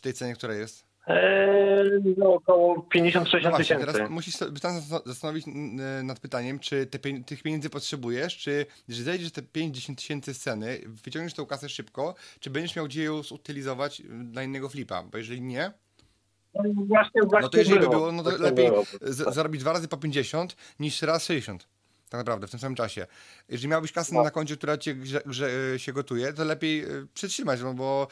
Tej 0.05 0.13
cenie, 0.13 0.35
która 0.35 0.55
jest? 0.55 0.87
Eee, 1.07 2.15
no, 2.17 2.35
około 2.35 2.89
50-60 2.95 3.43
no 3.43 3.57
tysięcy. 3.57 3.87
Teraz 3.87 4.11
musisz 4.11 4.35
się 4.39 4.47
zastanowić 5.07 5.45
nad 6.03 6.21
pytaniem, 6.21 6.59
czy 6.59 6.87
te, 6.87 6.99
tych 7.27 7.43
pieniędzy 7.43 7.71
potrzebujesz, 7.71 8.37
czy 8.37 8.67
jeżeli 8.89 9.05
zejdziesz 9.05 9.33
te 9.33 9.43
5-10 9.43 9.95
tysięcy 9.95 10.35
z 10.35 10.39
ceny, 10.39 10.81
wyciągniesz 10.87 11.35
tę 11.35 11.47
kasę 11.47 11.69
szybko, 11.69 12.15
czy 12.41 12.51
będziesz 12.51 12.77
miał 12.77 12.87
gdzie 12.87 13.05
ją 13.05 13.23
zutylizować 13.23 14.03
dla 14.25 14.43
innego 14.43 14.69
flipa? 14.69 15.03
Bo 15.03 15.19
jeżeli 15.19 15.43
nie, 15.43 15.73
no, 16.55 16.63
właśnie, 16.75 17.21
właśnie 17.23 17.41
no 17.41 17.49
to 17.49 17.59
jeżeli 17.59 17.81
by 17.81 17.89
było, 17.89 18.13
no 18.13 18.23
to 18.23 18.39
lepiej 18.39 18.71
zarobić 19.03 19.61
dwa 19.61 19.73
razy 19.73 19.89
po 19.89 19.97
50 19.97 20.57
niż 20.81 21.03
raz 21.03 21.25
60 21.25 21.69
tak 22.15 22.19
naprawdę 22.19 22.47
w 22.47 22.51
tym 22.51 22.61
samym 22.61 22.77
czasie. 22.77 23.07
Jeżeli 23.49 23.69
miałbyś 23.69 23.93
kasę 23.93 24.15
no. 24.15 24.23
na 24.23 24.31
koncie, 24.31 24.57
która 24.57 24.79
cię 24.79 24.95
grze, 24.95 25.23
grze, 25.27 25.51
się 25.77 25.93
gotuje, 25.93 26.33
to 26.33 26.45
lepiej 26.45 26.81
e, 26.81 26.87
przytrzymać, 27.15 27.61
no 27.61 27.75
bo 27.75 28.09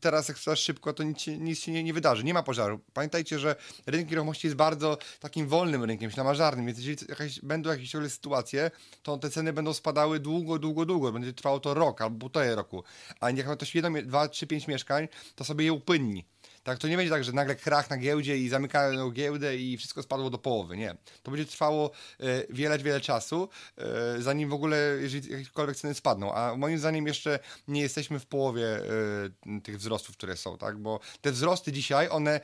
teraz 0.00 0.28
jak 0.28 0.36
chcesz 0.36 0.60
szybko, 0.60 0.92
to 0.92 1.02
nic, 1.02 1.26
nic 1.26 1.60
się 1.60 1.72
nie, 1.72 1.84
nie, 1.84 1.94
wydarzy, 1.94 2.24
nie 2.24 2.34
ma 2.34 2.42
pożaru. 2.42 2.80
Pamiętajcie, 2.92 3.38
że 3.38 3.56
rynek 3.86 4.10
nieruchomości 4.10 4.46
jest 4.46 4.56
bardzo 4.56 4.98
takim 5.20 5.48
wolnym 5.48 5.84
rynkiem, 5.84 6.10
ślamażarnym, 6.10 6.66
więc 6.66 6.78
jeżeli 6.78 6.96
jakaś, 7.08 7.40
będą 7.40 7.70
jakieś 7.70 7.92
sytuacje, 8.08 8.70
to 9.02 9.18
te 9.18 9.30
ceny 9.30 9.52
będą 9.52 9.74
spadały 9.74 10.20
długo, 10.20 10.58
długo, 10.58 10.86
długo. 10.86 11.12
Będzie 11.12 11.32
trwało 11.32 11.60
to 11.60 11.74
rok 11.74 12.00
albo 12.00 12.18
półtorej 12.18 12.54
roku. 12.54 12.84
A 13.20 13.30
jak 13.30 13.56
ktoś 13.56 13.74
jedno, 13.74 13.90
dwa, 14.02 14.28
trzy, 14.28 14.46
pięć 14.46 14.68
mieszkań, 14.68 15.08
to 15.34 15.44
sobie 15.44 15.64
je 15.64 15.72
upłynni 15.72 16.24
Tak, 16.66 16.78
to 16.78 16.88
nie 16.88 16.96
będzie 16.96 17.10
tak, 17.10 17.24
że 17.24 17.32
nagle 17.32 17.56
krach 17.56 17.90
na 17.90 17.96
giełdzie 17.96 18.38
i 18.38 18.48
zamykają 18.48 19.10
giełdę 19.10 19.56
i 19.56 19.76
wszystko 19.76 20.02
spadło 20.02 20.30
do 20.30 20.38
połowy. 20.38 20.76
Nie. 20.76 20.96
To 21.22 21.30
będzie 21.30 21.46
trwało 21.46 21.90
e, 22.20 22.24
wiele, 22.50 22.78
wiele 22.78 23.00
czasu, 23.00 23.48
e, 23.78 24.22
zanim 24.22 24.50
w 24.50 24.52
ogóle, 24.52 24.76
jeżeli 25.00 25.32
jakiekolwiek 25.32 25.76
ceny 25.76 25.94
spadną. 25.94 26.34
A 26.34 26.56
moim 26.56 26.78
zdaniem 26.78 27.06
jeszcze 27.06 27.38
nie 27.68 27.80
jesteśmy 27.80 28.18
w 28.18 28.26
połowie 28.26 28.66
e, 28.66 29.60
tych 29.60 29.78
wzrostów, 29.78 30.16
które 30.16 30.36
są, 30.36 30.58
tak? 30.58 30.78
Bo 30.78 31.00
te 31.20 31.32
wzrosty 31.32 31.72
dzisiaj, 31.72 32.08
one 32.08 32.40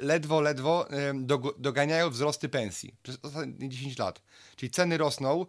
ledwo, 0.00 0.40
ledwo 0.40 0.88
doganiają 1.58 2.10
wzrosty 2.10 2.48
pensji 2.48 2.94
przez 3.02 3.18
ostatnie 3.22 3.68
10 3.68 3.98
lat. 3.98 4.22
Czyli 4.56 4.70
ceny 4.70 4.98
rosną, 4.98 5.46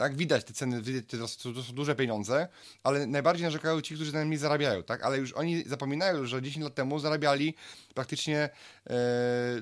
tak, 0.00 0.16
widać 0.16 0.44
te 0.44 0.52
ceny, 0.52 0.82
to 1.08 1.28
są, 1.28 1.52
duże 1.72 1.94
pieniądze, 1.94 2.48
ale 2.82 3.06
najbardziej 3.06 3.44
narzekają 3.44 3.80
ci, 3.80 3.94
którzy 3.94 4.12
na 4.12 4.20
tym 4.20 4.30
nie 4.30 4.38
zarabiają, 4.38 4.82
tak? 4.82 5.02
Ale 5.02 5.18
już 5.18 5.32
oni 5.32 5.62
zapominają, 5.62 6.26
że 6.26 6.42
10 6.42 6.64
lat 6.64 6.74
temu 6.74 6.98
zarabiali 6.98 7.54
praktycznie 7.94 8.50
e, 8.90 8.98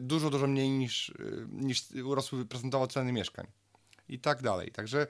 dużo, 0.00 0.30
dużo 0.30 0.47
mniej 0.47 0.71
niż, 0.71 1.11
e, 1.11 1.14
niż 1.50 1.85
urosły 2.04 2.47
procentowo 2.47 2.87
ceny 2.87 3.12
mieszkań. 3.12 3.47
I 4.09 4.18
tak 4.18 4.42
dalej. 4.42 4.71
Także 4.71 5.07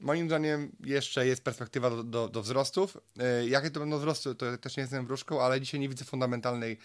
moim 0.00 0.26
zdaniem 0.26 0.72
jeszcze 0.80 1.26
jest 1.26 1.44
perspektywa 1.44 1.90
do, 1.90 2.04
do, 2.04 2.28
do 2.28 2.42
wzrostów. 2.42 2.96
E, 3.18 3.48
jakie 3.48 3.70
to 3.70 3.80
będą 3.80 3.98
wzrosty, 3.98 4.34
to 4.34 4.58
też 4.58 4.76
nie 4.76 4.80
jestem 4.80 5.06
wróżką, 5.06 5.42
ale 5.42 5.60
dzisiaj 5.60 5.80
nie 5.80 5.88
widzę 5.88 6.04
fundamentalnej 6.04 6.78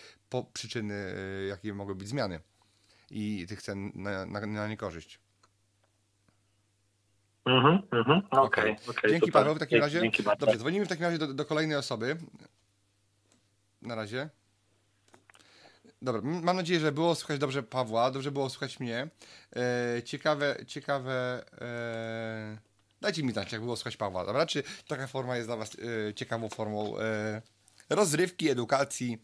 przyczyny, 0.53 0.93
e, 0.93 1.45
jakie 1.45 1.73
mogą 1.73 1.93
być 1.93 2.07
zmiany 2.07 2.39
i 3.11 3.45
tych 3.49 3.61
cen 3.61 3.91
na, 3.95 4.25
na, 4.25 4.45
na 4.45 4.67
niekorzyść. 4.67 5.28
Mhm, 7.49 7.81
mhm. 7.91 8.21
Okej, 8.31 8.71
okay, 8.73 8.89
okay, 8.89 9.09
Dzięki 9.09 9.25
super. 9.25 9.41
Paweł 9.41 9.55
w 9.55 9.59
takim 9.59 9.79
razie. 9.79 10.01
Dzięki 10.01 10.23
Dobrze, 10.39 10.57
dzwonimy 10.57 10.85
w 10.85 10.89
takim 10.89 11.05
razie 11.05 11.17
do, 11.17 11.33
do 11.33 11.45
kolejnej 11.45 11.77
osoby. 11.77 12.17
Na 13.81 13.95
razie. 13.95 14.29
Dobra, 16.01 16.21
mam 16.23 16.55
nadzieję, 16.55 16.79
że 16.79 16.91
było 16.91 17.15
słuchać 17.15 17.39
dobrze 17.39 17.63
Pawła, 17.63 18.11
dobrze 18.11 18.31
było 18.31 18.49
słuchać 18.49 18.79
mnie. 18.79 19.07
E, 19.55 20.03
ciekawe, 20.03 20.55
ciekawe. 20.67 21.45
E, 21.61 22.57
dajcie 23.01 23.23
mi 23.23 23.31
znać, 23.31 23.51
jak 23.51 23.61
było 23.61 23.75
słuchać 23.75 23.97
Pawła, 23.97 24.25
dobra? 24.25 24.45
Czy 24.45 24.63
taka 24.87 25.07
forma 25.07 25.35
jest 25.35 25.47
dla 25.47 25.57
Was 25.57 25.77
e, 26.09 26.13
ciekawą 26.13 26.49
formą 26.49 26.97
e, 26.99 27.41
rozrywki, 27.89 28.49
edukacji? 28.49 29.17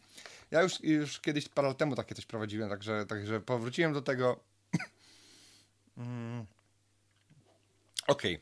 Ja 0.51 0.61
już, 0.61 0.83
już 0.83 1.19
kiedyś 1.19 1.49
parę 1.49 1.67
lat 1.67 1.77
temu 1.77 1.95
takie 1.95 2.15
coś 2.15 2.25
prowadziłem, 2.25 2.69
także, 2.69 3.05
także 3.05 3.41
powróciłem 3.41 3.93
do 3.93 4.01
tego. 4.01 4.39
mm. 5.97 6.45
Okej. 8.07 8.41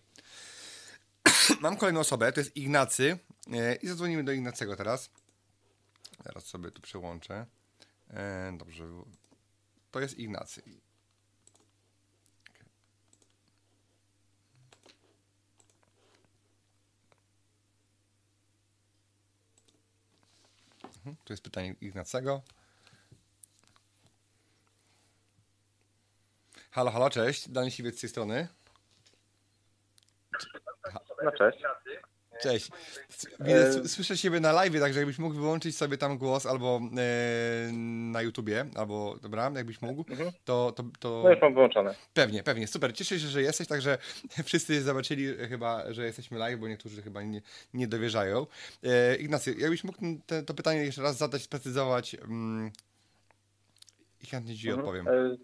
Okay. 1.23 1.59
Mam 1.61 1.77
kolejną 1.77 1.99
osobę, 1.99 2.31
to 2.31 2.39
jest 2.39 2.55
Ignacy. 2.55 3.19
E, 3.53 3.75
I 3.75 3.87
zadzwonimy 3.87 4.23
do 4.23 4.31
Ignacego 4.31 4.75
teraz. 4.75 5.09
Teraz 6.23 6.45
sobie 6.45 6.71
tu 6.71 6.81
przełączę. 6.81 7.45
E, 8.09 8.53
dobrze. 8.57 8.85
To 9.91 9.99
jest 9.99 10.19
Ignacy. 10.19 10.61
Mhm, 20.95 21.15
tu 21.23 21.33
jest 21.33 21.43
pytanie 21.43 21.75
Ignacego. 21.81 22.41
Halo, 26.71 26.91
halo, 26.91 27.09
cześć. 27.09 27.49
Daniel 27.49 27.71
Siwiec 27.71 27.97
z 27.97 28.01
tej 28.01 28.09
strony. 28.09 28.47
No 31.23 31.31
cześć. 31.31 31.63
Cześć. 32.41 32.69
Widzę, 33.39 33.87
słyszę 33.87 34.17
siebie 34.17 34.39
na 34.39 34.51
live, 34.51 34.79
także 34.79 34.99
jakbyś 34.99 35.19
mógł 35.19 35.35
wyłączyć 35.35 35.77
sobie 35.77 35.97
tam 35.97 36.17
głos 36.17 36.45
albo 36.45 36.81
e, 36.97 37.71
na 38.11 38.21
YouTubie, 38.21 38.65
albo 38.75 39.15
dobra, 39.21 39.51
jakbyś 39.55 39.81
mógł, 39.81 40.05
mhm. 40.09 40.31
to, 40.45 40.71
to, 40.75 40.83
to... 40.99 41.21
No 41.23 41.29
już 41.29 41.41
mam 41.41 41.53
wyłączone. 41.53 41.95
Pewnie, 42.13 42.43
pewnie. 42.43 42.67
Super. 42.67 42.93
Cieszę 42.93 43.19
się, 43.19 43.27
że 43.27 43.41
jesteś, 43.41 43.67
także 43.67 43.97
wszyscy 44.45 44.81
zobaczyli 44.81 45.37
chyba, 45.37 45.93
że 45.93 46.05
jesteśmy 46.05 46.37
live, 46.37 46.59
bo 46.59 46.67
niektórzy 46.67 47.01
chyba 47.01 47.21
nie, 47.21 47.41
nie 47.73 47.87
dowierzają. 47.87 48.47
E, 48.83 49.15
Ignacy, 49.15 49.55
jakbyś 49.57 49.83
mógł 49.83 49.99
te, 50.25 50.43
to 50.43 50.53
pytanie 50.53 50.85
jeszcze 50.85 51.01
raz 51.01 51.17
zadać, 51.17 51.41
sprecyzować 51.41 52.15
mm, 52.15 52.71
i 54.23 54.27
chętnie 54.27 54.55
Ci 54.55 54.69
mhm. 54.69 54.79
odpowiem. 54.79 55.37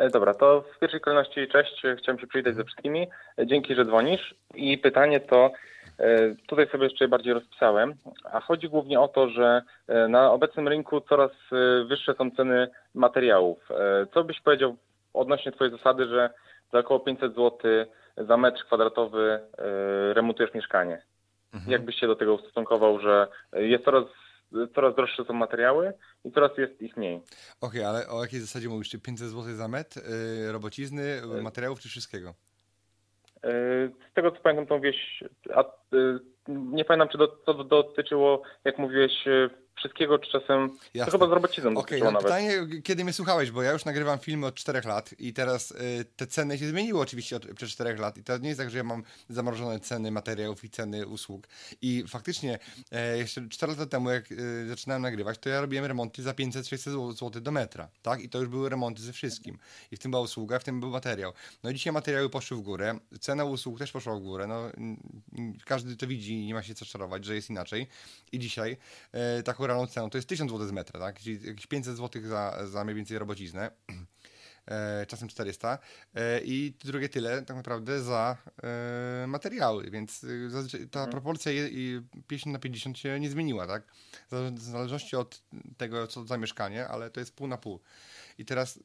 E 0.00 0.10
dobra, 0.10 0.34
to 0.34 0.64
w 0.76 0.78
pierwszej 0.78 1.00
kolejności 1.00 1.48
cześć, 1.48 1.82
chciałem 1.98 2.18
się 2.20 2.26
przywitać 2.26 2.54
ze 2.54 2.64
wszystkimi. 2.64 3.08
E, 3.38 3.46
dzięki, 3.46 3.74
że 3.74 3.84
dzwonisz. 3.84 4.34
I 4.54 4.78
pytanie 4.78 5.20
to, 5.20 5.50
e, 5.98 6.34
tutaj 6.46 6.68
sobie 6.68 6.84
jeszcze 6.84 7.08
bardziej 7.08 7.34
rozpisałem, 7.34 7.94
a 8.24 8.40
chodzi 8.40 8.68
głównie 8.68 9.00
o 9.00 9.08
to, 9.08 9.28
że 9.28 9.62
na 10.08 10.32
obecnym 10.32 10.68
rynku 10.68 11.00
coraz 11.00 11.30
wyższe 11.86 12.14
są 12.14 12.30
ceny 12.30 12.68
materiałów. 12.94 13.68
Co 14.14 14.24
byś 14.24 14.40
powiedział 14.40 14.76
odnośnie 15.14 15.52
Twojej 15.52 15.76
zasady, 15.76 16.06
że 16.06 16.30
za 16.72 16.78
około 16.78 17.00
500 17.00 17.34
zł 17.34 17.58
za 18.16 18.36
metr 18.36 18.64
kwadratowy 18.64 19.40
remontujesz 20.12 20.54
mieszkanie? 20.54 21.02
Mhm. 21.54 21.72
Jak 21.72 21.82
byś 21.82 21.96
się 21.96 22.06
do 22.06 22.16
tego 22.16 22.34
ustosunkował, 22.34 23.00
że 23.00 23.26
jest 23.52 23.84
coraz 23.84 24.04
coraz 24.74 24.96
droższe 24.96 25.24
są 25.24 25.32
materiały 25.32 25.92
i 26.24 26.32
coraz 26.32 26.58
jest 26.58 26.82
ich 26.82 26.96
mniej. 26.96 27.16
Okej, 27.60 27.80
okay, 27.80 27.86
ale 27.86 28.08
o 28.08 28.22
jakiej 28.22 28.40
zasadzie 28.40 28.68
mówisz? 28.68 28.88
Czy 28.88 29.00
500 29.00 29.28
zł 29.28 29.54
za 29.54 29.68
metr 29.68 29.96
yy, 29.96 30.52
robocizny, 30.52 31.20
yy, 31.34 31.42
materiałów 31.42 31.80
czy 31.80 31.88
wszystkiego? 31.88 32.34
Yy, 33.44 33.92
z 34.10 34.14
tego 34.14 34.30
co 34.30 34.40
pamiętam, 34.40 34.66
tą 34.66 34.80
wieś, 34.80 35.24
a, 35.54 35.64
yy, 35.92 36.20
nie 36.48 36.84
pamiętam 36.84 37.08
czy 37.08 37.18
do, 37.18 37.28
to 37.28 37.64
dotyczyło, 37.64 38.42
jak 38.64 38.78
mówiłeś, 38.78 39.12
wszystkiego, 39.80 40.18
czy 40.18 40.30
czasem 40.30 40.78
Jasne. 40.94 41.12
to 41.12 41.18
chyba 41.18 41.26
z 41.26 41.32
robocizną 41.32 41.70
Okej, 41.70 42.00
okay, 42.02 42.12
no 42.12 42.18
pytanie, 42.18 42.66
kiedy 42.84 43.04
mnie 43.04 43.12
słuchałeś, 43.12 43.50
bo 43.50 43.62
ja 43.62 43.72
już 43.72 43.84
nagrywam 43.84 44.18
filmy 44.18 44.46
od 44.46 44.54
4 44.54 44.80
lat 44.84 45.14
i 45.18 45.32
teraz 45.32 45.70
y, 45.70 46.04
te 46.16 46.26
ceny 46.26 46.58
się 46.58 46.68
zmieniły 46.68 47.00
oczywiście 47.00 47.36
od, 47.36 47.46
przez 47.46 47.70
4 47.70 47.96
lat 47.96 48.18
i 48.18 48.24
to 48.24 48.38
nie 48.38 48.48
jest 48.48 48.60
tak, 48.60 48.70
że 48.70 48.78
ja 48.78 48.84
mam 48.84 49.02
zamrożone 49.28 49.80
ceny 49.80 50.10
materiałów 50.10 50.64
i 50.64 50.70
ceny 50.70 51.06
usług 51.06 51.46
i 51.82 52.04
faktycznie 52.08 52.58
e, 52.92 53.18
jeszcze 53.18 53.48
4 53.48 53.72
lata 53.72 53.86
temu, 53.86 54.10
jak 54.10 54.32
y, 54.32 54.68
zaczynałem 54.68 55.02
nagrywać, 55.02 55.38
to 55.38 55.48
ja 55.48 55.60
robiłem 55.60 55.84
remonty 55.84 56.22
za 56.22 56.32
500-600 56.32 57.12
zł 57.12 57.40
do 57.40 57.50
metra, 57.50 57.88
tak? 58.02 58.20
I 58.22 58.28
to 58.28 58.38
już 58.38 58.48
były 58.48 58.68
remonty 58.68 59.02
ze 59.02 59.12
wszystkim. 59.12 59.58
I 59.90 59.96
w 59.96 59.98
tym 59.98 60.10
była 60.10 60.22
usługa, 60.22 60.58
w 60.58 60.64
tym 60.64 60.80
był 60.80 60.90
materiał. 60.90 61.32
No 61.62 61.70
i 61.70 61.74
dzisiaj 61.74 61.92
materiały 61.92 62.30
poszły 62.30 62.56
w 62.56 62.60
górę, 62.60 62.98
cena 63.20 63.44
usług 63.44 63.78
też 63.78 63.92
poszła 63.92 64.16
w 64.16 64.20
górę, 64.20 64.46
no 64.46 64.70
każdy 65.64 65.96
to 65.96 66.06
widzi 66.06 66.34
i 66.34 66.46
nie 66.46 66.54
ma 66.54 66.62
się 66.62 66.74
co 66.74 66.84
czarować, 66.84 67.24
że 67.24 67.34
jest 67.34 67.50
inaczej. 67.50 67.86
I 68.32 68.38
dzisiaj 68.38 68.76
e, 69.12 69.42
taką 69.42 69.66
realną 69.70 69.86
ceną 69.86 70.10
to 70.10 70.18
jest 70.18 70.28
1000 70.28 70.50
zł 70.52 70.66
z 70.66 70.72
metra, 70.72 71.00
tak? 71.00 71.20
Czyli 71.20 71.46
jakieś 71.46 71.66
500 71.66 71.96
zł 71.96 72.22
za, 72.22 72.66
za 72.66 72.84
mniej 72.84 72.96
więcej 72.96 73.18
robociznę. 73.18 73.70
E, 74.66 75.06
czasem 75.06 75.28
400 75.28 75.78
e, 76.14 76.40
i 76.44 76.74
drugie 76.84 77.08
tyle 77.08 77.42
tak 77.42 77.56
naprawdę 77.56 78.02
za 78.02 78.36
e, 78.62 79.26
materiały, 79.26 79.90
więc 79.90 80.24
y, 80.24 80.50
ta 80.90 81.00
mhm. 81.00 81.10
proporcja 81.10 81.52
i 81.52 82.00
50 82.26 82.52
na 82.52 82.58
50 82.58 82.98
się 82.98 83.20
nie 83.20 83.30
zmieniła, 83.30 83.66
tak? 83.66 83.82
W 84.30 84.60
zależności 84.60 85.16
od 85.16 85.42
tego, 85.76 86.06
co 86.06 86.24
za 86.24 86.36
mieszkanie, 86.36 86.88
ale 86.88 87.10
to 87.10 87.20
jest 87.20 87.34
pół 87.34 87.46
na 87.46 87.58
pół. 87.58 87.80
I 88.38 88.44
teraz 88.44 88.80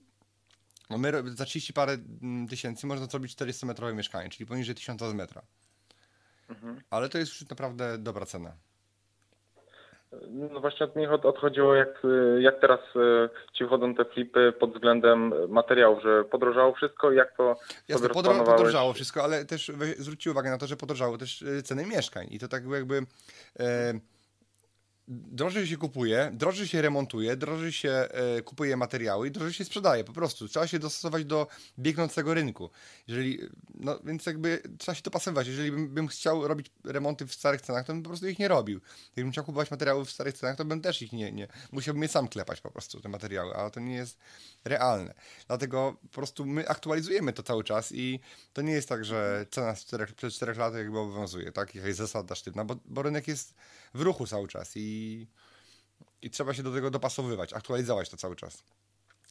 no 0.89 0.97
my 0.97 1.35
za 1.35 1.45
30 1.45 1.73
parę 1.73 1.97
mm, 2.21 2.47
tysięcy 2.47 2.87
można 2.87 3.05
zrobić 3.05 3.31
400 3.31 3.67
metrowe 3.67 3.93
mieszkanie, 3.93 4.29
czyli 4.29 4.45
poniżej 4.45 4.75
1000 4.75 5.01
z 5.01 5.13
metra. 5.13 5.41
Mhm. 6.49 6.81
Ale 6.89 7.09
to 7.09 7.17
jest 7.17 7.31
już 7.31 7.49
naprawdę 7.49 7.97
dobra 7.97 8.25
cena. 8.25 8.57
No 10.29 10.59
właśnie 10.59 10.85
od 10.85 10.95
nich 10.95 11.11
odchodziło, 11.11 11.75
jak, 11.75 12.01
jak 12.39 12.59
teraz 12.59 12.79
e, 12.95 13.29
ci 13.53 13.65
wchodzą 13.65 13.95
te 13.95 14.05
flipy 14.05 14.53
pod 14.59 14.73
względem 14.73 15.33
materiałów, 15.49 16.03
że 16.03 16.23
podrożało 16.23 16.73
wszystko 16.73 17.11
jak 17.11 17.37
to 17.37 17.55
Jasne, 17.87 18.09
podro 18.09 18.43
podrożało 18.43 18.93
wszystko, 18.93 19.23
ale 19.23 19.45
też 19.45 19.71
zwróćcie 19.97 20.31
uwagę 20.31 20.49
na 20.49 20.57
to, 20.57 20.67
że 20.67 20.77
podrożało 20.77 21.17
też 21.17 21.41
e, 21.41 21.61
ceny 21.61 21.85
mieszkań. 21.85 22.27
I 22.31 22.39
to 22.39 22.47
tak 22.47 22.63
jakby... 22.69 23.05
E, 23.59 23.93
drożej 25.07 25.67
się 25.67 25.77
kupuje, 25.77 26.31
drożej 26.33 26.67
się 26.67 26.81
remontuje, 26.81 27.35
drożej 27.35 27.71
się 27.71 27.89
e, 27.89 28.41
kupuje 28.41 28.77
materiały 28.77 29.27
i 29.27 29.31
drożej 29.31 29.53
się 29.53 29.65
sprzedaje 29.65 30.03
po 30.03 30.13
prostu. 30.13 30.47
Trzeba 30.47 30.67
się 30.67 30.79
dostosować 30.79 31.25
do 31.25 31.47
biegnącego 31.79 32.33
rynku. 32.33 32.69
Jeżeli, 33.07 33.39
no 33.75 33.99
więc 34.03 34.25
jakby 34.25 34.61
trzeba 34.77 34.95
się 34.95 35.01
dopasować. 35.01 35.47
Jeżeli 35.47 35.71
bym, 35.71 35.89
bym 35.89 36.07
chciał 36.07 36.47
robić 36.47 36.71
remonty 36.83 37.27
w 37.27 37.33
starych 37.33 37.61
cenach, 37.61 37.85
to 37.85 37.93
bym 37.93 38.03
po 38.03 38.09
prostu 38.09 38.27
ich 38.27 38.39
nie 38.39 38.47
robił. 38.47 38.81
Jakbym 39.15 39.31
chciał 39.31 39.43
kupować 39.43 39.71
materiały 39.71 40.05
w 40.05 40.11
starych 40.11 40.37
cenach, 40.37 40.55
to 40.55 40.65
bym 40.65 40.81
też 40.81 41.01
ich 41.01 41.13
nie, 41.13 41.31
nie 41.31 41.47
musiałbym 41.71 42.03
je 42.03 42.09
sam 42.09 42.27
klepać 42.27 42.61
po 42.61 42.71
prostu, 42.71 43.01
te 43.01 43.09
materiały, 43.09 43.55
ale 43.55 43.71
to 43.71 43.79
nie 43.79 43.95
jest 43.95 44.17
realne. 44.63 45.13
Dlatego 45.47 45.97
po 46.01 46.07
prostu 46.07 46.45
my 46.45 46.69
aktualizujemy 46.69 47.33
to 47.33 47.43
cały 47.43 47.63
czas 47.63 47.91
i 47.91 48.19
to 48.53 48.61
nie 48.61 48.73
jest 48.73 48.89
tak, 48.89 49.05
że 49.05 49.45
cena 49.51 49.75
z 49.75 49.85
czterech, 49.85 50.13
przez 50.13 50.33
4 50.33 50.53
lat 50.53 50.75
jakby 50.75 50.99
obowiązuje, 50.99 51.51
tak? 51.51 51.75
Jakaś 51.75 51.95
zasada 51.95 52.35
sztywna, 52.35 52.65
bo, 52.65 52.75
bo 52.85 53.01
rynek 53.01 53.27
jest 53.27 53.53
w 53.95 54.01
ruchu 54.01 54.27
cały 54.27 54.47
czas 54.47 54.71
i, 54.75 55.27
i 56.21 56.29
trzeba 56.29 56.53
się 56.53 56.63
do 56.63 56.73
tego 56.73 56.91
dopasowywać, 56.91 57.53
aktualizować 57.53 58.09
to 58.09 58.17
cały 58.17 58.35
czas. 58.35 58.63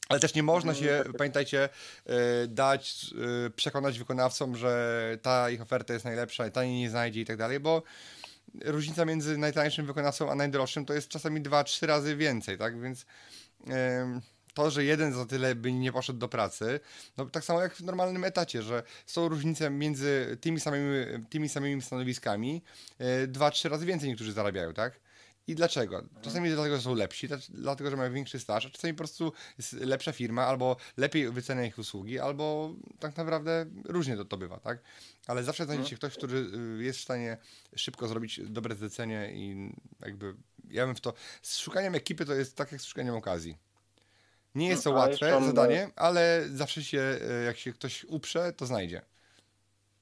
Ale 0.09 0.19
też 0.19 0.33
nie 0.33 0.43
można 0.43 0.75
się, 0.75 0.91
mm, 0.91 1.03
tak. 1.03 1.17
pamiętajcie, 1.17 1.69
e, 2.05 2.47
dać, 2.47 3.05
e, 3.45 3.49
przekonać 3.49 3.99
wykonawcom, 3.99 4.55
że 4.55 5.17
ta 5.21 5.49
ich 5.49 5.61
oferta 5.61 5.93
jest 5.93 6.05
najlepsza 6.05 6.47
i 6.47 6.51
ta 6.51 6.65
nie 6.65 6.89
znajdzie 6.89 7.21
i 7.21 7.25
tak 7.25 7.37
dalej, 7.37 7.59
bo 7.59 7.83
różnica 8.65 9.05
między 9.05 9.37
najtańszym 9.37 9.85
wykonawcą 9.85 10.31
a 10.31 10.35
najdroższym 10.35 10.85
to 10.85 10.93
jest 10.93 11.07
czasami 11.07 11.41
2-3 11.41 11.85
razy 11.85 12.15
więcej, 12.15 12.57
tak? 12.57 12.81
Więc 12.81 13.05
to, 14.55 14.71
że 14.71 14.83
jeden 14.83 15.13
za 15.13 15.25
tyle 15.25 15.55
by 15.55 15.73
nie 15.73 15.91
poszedł 15.91 16.19
do 16.19 16.27
pracy, 16.27 16.79
no 17.17 17.25
tak 17.25 17.45
samo 17.45 17.61
jak 17.61 17.75
w 17.75 17.83
normalnym 17.83 18.23
etacie, 18.23 18.61
że 18.61 18.83
są 19.05 19.27
różnice 19.29 19.69
między 19.69 20.37
tymi 20.41 20.59
samymi, 20.59 21.25
tymi 21.29 21.49
samymi 21.49 21.81
stanowiskami, 21.81 22.61
e, 22.97 23.27
dwa, 23.27 23.51
trzy 23.51 23.69
razy 23.69 23.85
więcej 23.85 24.09
niektórzy 24.09 24.33
zarabiają, 24.33 24.73
tak? 24.73 24.99
I 25.47 25.55
dlaczego? 25.55 26.03
Czasami 26.21 26.49
dlatego, 26.49 26.75
że 26.75 26.81
są 26.81 26.95
lepsi, 26.95 27.27
dlatego, 27.49 27.89
że 27.89 27.97
mają 27.97 28.13
większy 28.13 28.39
staż, 28.39 28.65
a 28.65 28.69
czasami 28.69 28.93
po 28.93 28.97
prostu 28.97 29.33
jest 29.57 29.73
lepsza 29.73 30.11
firma, 30.11 30.45
albo 30.45 30.77
lepiej 30.97 31.31
wycenia 31.31 31.65
ich 31.65 31.77
usługi, 31.77 32.19
albo 32.19 32.73
tak 32.99 33.17
naprawdę 33.17 33.65
różnie 33.85 34.17
to, 34.17 34.25
to 34.25 34.37
bywa, 34.37 34.59
tak? 34.59 34.79
Ale 35.27 35.43
zawsze 35.43 35.65
znajdzie 35.65 35.85
się 35.85 35.95
ktoś, 35.95 36.17
który 36.17 36.37
y, 36.79 36.83
jest 36.83 36.99
w 36.99 37.01
stanie 37.01 37.37
szybko 37.75 38.07
zrobić 38.07 38.41
dobre 38.43 38.75
zlecenie 38.75 39.31
i 39.33 39.71
jakby 40.01 40.35
ja 40.69 40.85
bym 40.85 40.95
w 40.95 41.01
to... 41.01 41.13
Z 41.41 41.57
szukaniem 41.57 41.95
ekipy 41.95 42.25
to 42.25 42.33
jest 42.33 42.55
tak 42.55 42.71
jak 42.71 42.81
z 42.81 42.85
szukaniem 42.85 43.15
okazji. 43.15 43.57
Nie 44.55 44.67
jest 44.67 44.83
to 44.83 44.91
łatwe 44.91 45.41
zadanie, 45.41 45.87
ale 45.95 46.41
zawsze 46.41 46.81
się, 46.81 46.99
e, 46.99 47.43
jak 47.43 47.57
się 47.57 47.73
ktoś 47.73 48.03
uprze, 48.03 48.53
to 48.57 48.65
znajdzie. 48.65 49.01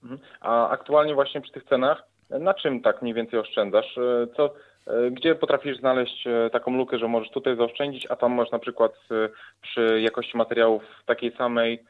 Mhm. 0.04 0.20
A 0.42 0.70
aktualnie 0.70 1.14
właśnie 1.14 1.42
przy 1.42 1.52
tych 1.52 1.64
cenach, 1.64 2.04
na 2.30 2.54
czym 2.54 2.82
tak 2.82 3.02
mniej 3.02 3.14
więcej 3.14 3.40
oszczędzasz? 3.40 3.98
E, 3.98 4.28
co, 4.38 4.54
e, 4.88 5.12
gdzie 5.12 5.36
potrafisz 5.36 5.78
znaleźć 5.78 6.28
taką 6.52 6.78
lukę, 6.78 7.00
że 7.00 7.08
możesz 7.08 7.32
tutaj 7.32 7.58
zaoszczędzić, 7.58 8.08
a 8.10 8.16
tam 8.16 8.32
możesz 8.32 8.52
na 8.52 8.60
przykład 8.60 8.92
przy 9.62 10.02
jakości 10.02 10.38
materiałów 10.38 10.84
takiej 11.06 11.36
samej 11.38 11.84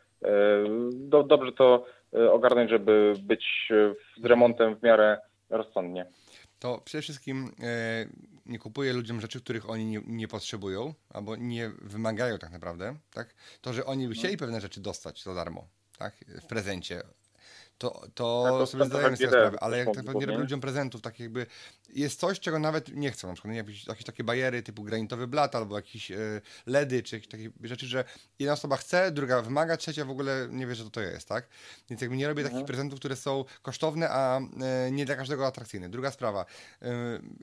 do, 0.92 1.24
dobrze 1.24 1.52
to 1.52 1.86
ogarnąć, 2.32 2.70
żeby 2.70 3.14
być 3.20 3.46
z 4.18 4.26
remontem 4.26 4.76
w 4.76 4.84
miarę 4.84 5.18
rozsądnie? 5.50 6.06
To 6.60 6.82
przede 6.86 7.02
wszystkim 7.02 7.52
nie 8.46 8.60
kupuję 8.60 8.94
ludziom 8.94 9.22
rzeczy, 9.22 9.42
których 9.42 9.70
oni 9.70 9.86
nie, 9.86 10.02
nie, 10.08 10.28
potrzebują 10.28 10.94
albo 11.10 11.36
nie 11.36 11.70
wymagają 11.82 12.38
tak 12.38 12.52
naprawdę, 12.52 12.96
tak? 13.12 13.36
To, 13.62 13.74
że 13.74 13.86
oni 13.86 14.08
by 14.08 14.14
chcieli 14.14 14.38
pewne 14.38 14.62
rzeczy 14.62 14.82
dostać 14.82 15.24
za 15.24 15.34
darmo, 15.34 15.68
tak? 15.98 16.16
W 16.28 16.46
prezencie, 16.46 17.04
to, 17.84 18.08
to, 18.14 18.46
to 18.50 18.68
sobie 18.68 18.86
zdajemy 18.86 19.18
sobie 19.18 19.30
sprawę, 19.30 19.58
ale 19.62 19.78
jak 19.78 19.96
tak 19.96 20.06
nie 20.16 20.26
robię 20.26 20.38
ludziom 20.38 20.62
prezentów, 20.62 21.02
tak 21.02 21.20
jakby 21.20 21.46
jest 21.90 22.20
coś, 22.20 22.40
czego 22.40 22.60
nawet 22.60 22.96
nie 22.96 23.12
chcą, 23.12 23.28
na 23.28 23.34
przykład 23.34 23.56
jakieś, 23.56 23.88
jakieś 23.88 24.06
takie 24.06 24.24
bariery 24.24 24.64
typu 24.64 24.84
granitowy 24.84 25.28
blat 25.28 25.56
albo 25.56 25.76
jakieś 25.76 26.12
y, 26.12 26.42
LEDy, 26.66 27.04
czy 27.04 27.16
jakieś 27.16 27.30
takie 27.30 27.50
rzeczy, 27.64 27.86
że 27.86 28.04
jedna 28.40 28.54
osoba 28.54 28.78
chce, 28.78 29.12
druga 29.12 29.42
wymaga, 29.42 29.78
trzecia 29.78 30.06
w 30.06 30.10
ogóle 30.10 30.48
nie 30.52 30.68
wie, 30.68 30.76
że 30.76 30.84
to 30.84 30.90
to 30.90 31.02
jest, 31.02 31.28
tak? 31.28 31.48
Więc 31.90 32.02
jakby 32.02 32.18
nie 32.18 32.28
robię 32.28 32.42
mhm. 32.42 32.54
takich 32.54 32.68
prezentów, 32.68 33.00
które 33.00 33.16
są 33.16 33.46
kosztowne, 33.62 34.10
a 34.10 34.40
y, 34.88 34.92
nie 34.92 35.06
dla 35.06 35.16
każdego 35.16 35.48
atrakcyjne. 35.48 35.90
Druga 35.90 36.12
sprawa, 36.12 36.46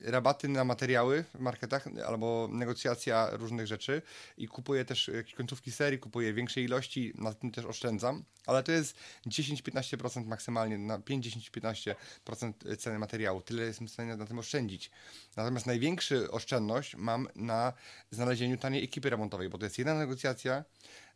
y, 0.03 0.11
rabaty 0.11 0.49
na 0.49 0.65
materiały 0.65 1.25
w 1.35 1.39
marketach 1.39 1.85
albo 2.07 2.49
negocjacja 2.51 3.31
różnych 3.33 3.67
rzeczy 3.67 4.03
i 4.37 4.49
kupuję 4.49 4.85
też 4.85 5.09
jakieś 5.09 5.35
końcówki 5.35 5.73
serii, 5.73 5.99
kupuję 5.99 6.33
większej 6.33 6.65
ilości, 6.65 7.13
na 7.15 7.35
tym 7.35 7.51
też 7.51 7.65
oszczędzam, 7.65 8.25
ale 8.47 8.63
to 8.63 8.73
jest 8.73 8.97
10-15% 9.27 10.27
maksymalnie, 10.31 10.79
na 10.79 10.99
5, 10.99 11.25
10, 11.25 11.51
15% 11.51 12.77
ceny 12.77 12.99
materiału. 12.99 13.41
Tyle 13.41 13.63
jestem 13.63 13.87
w 13.87 13.91
stanie 13.91 14.17
na 14.17 14.27
tym 14.27 14.39
oszczędzić. 14.39 14.91
Natomiast 15.37 15.67
największy 15.67 16.31
oszczędność 16.31 16.97
mam 16.97 17.29
na 17.37 17.73
znalezieniu 18.11 18.57
taniej 18.57 18.85
ekipy 18.85 19.11
remontowej, 19.11 19.49
bo 19.49 19.59
to 19.59 19.65
jest 19.65 19.79
jedna 19.79 19.95
negocjacja, 19.95 20.65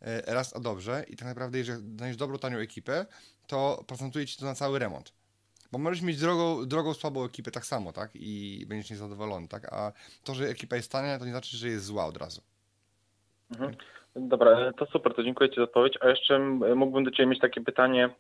e, 0.01 0.35
raz 0.35 0.57
a 0.57 0.61
dobrze 0.61 1.05
i 1.09 1.17
tak 1.17 1.29
naprawdę 1.29 1.59
jeżeli 1.59 1.97
znajdziesz 1.97 2.17
dobrą, 2.17 2.39
tanią 2.39 2.59
ekipę, 2.59 3.07
to 3.47 3.85
procentuje 3.87 4.27
ci 4.27 4.39
to 4.39 4.45
na 4.45 4.55
cały 4.55 4.79
remont. 4.79 5.13
Bo 5.73 5.79
możesz 5.79 6.03
mieć 6.03 6.21
drogą, 6.21 6.67
drogą, 6.67 6.95
słabą 6.95 7.25
ekipę 7.25 7.51
tak 7.51 7.67
samo, 7.67 7.93
tak? 7.93 8.11
I 8.15 8.65
będziesz 8.69 8.91
niezadowolony, 8.91 9.49
tak? 9.49 9.73
A 9.73 9.93
to, 10.25 10.35
że 10.35 10.49
ekipa 10.49 10.77
jest 10.77 10.93
tania, 10.93 11.19
to 11.19 11.25
nie 11.25 11.31
znaczy, 11.31 11.57
że 11.57 11.69
jest 11.69 11.85
zła 11.85 12.07
od 12.07 12.17
razu. 12.17 12.41
Mhm. 13.51 13.75
Dobra, 14.17 14.73
to 14.73 14.87
super, 14.87 15.15
to 15.15 15.25
dziękuję 15.25 15.51
Ci 15.51 15.57
za 15.57 15.63
odpowiedź. 15.63 15.99
A 16.01 16.09
jeszcze 16.09 16.39
mógłbym 16.77 17.05
do 17.05 17.11
Ciebie 17.11 17.27
mieć 17.27 17.41
takie 17.41 17.61
pytanie 17.61 18.11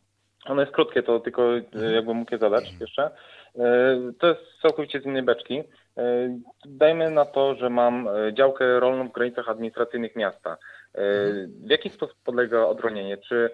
ono 0.44 0.61
jest 0.61 0.72
krótkie, 0.72 1.02
to 1.02 1.20
tylko 1.20 1.54
e, 1.54 1.57
mhm. 1.57 1.94
jakbym 1.94 2.16
mógł 2.16 2.35
je 2.35 2.38
zadać 2.38 2.64
jeszcze. 2.80 3.11
E, 3.59 3.96
to 4.18 4.26
jest 4.26 4.40
całkowicie 4.62 5.00
z 5.00 5.07
innej 5.07 5.22
beczki. 5.22 5.62
E, 5.96 6.38
dajmy 6.64 7.11
na 7.11 7.24
to, 7.24 7.54
że 7.54 7.70
mam 7.70 8.09
działkę 8.33 8.80
rolną 8.80 9.09
w 9.09 9.12
granicach 9.12 9.48
administracyjnych 9.48 10.16
miasta. 10.16 10.57
Mhm. 10.94 11.52
W 11.66 11.70
jaki 11.70 11.90
sposób 11.90 12.16
podlega 12.24 12.64
odronienie? 12.66 13.16
Czy 13.16 13.50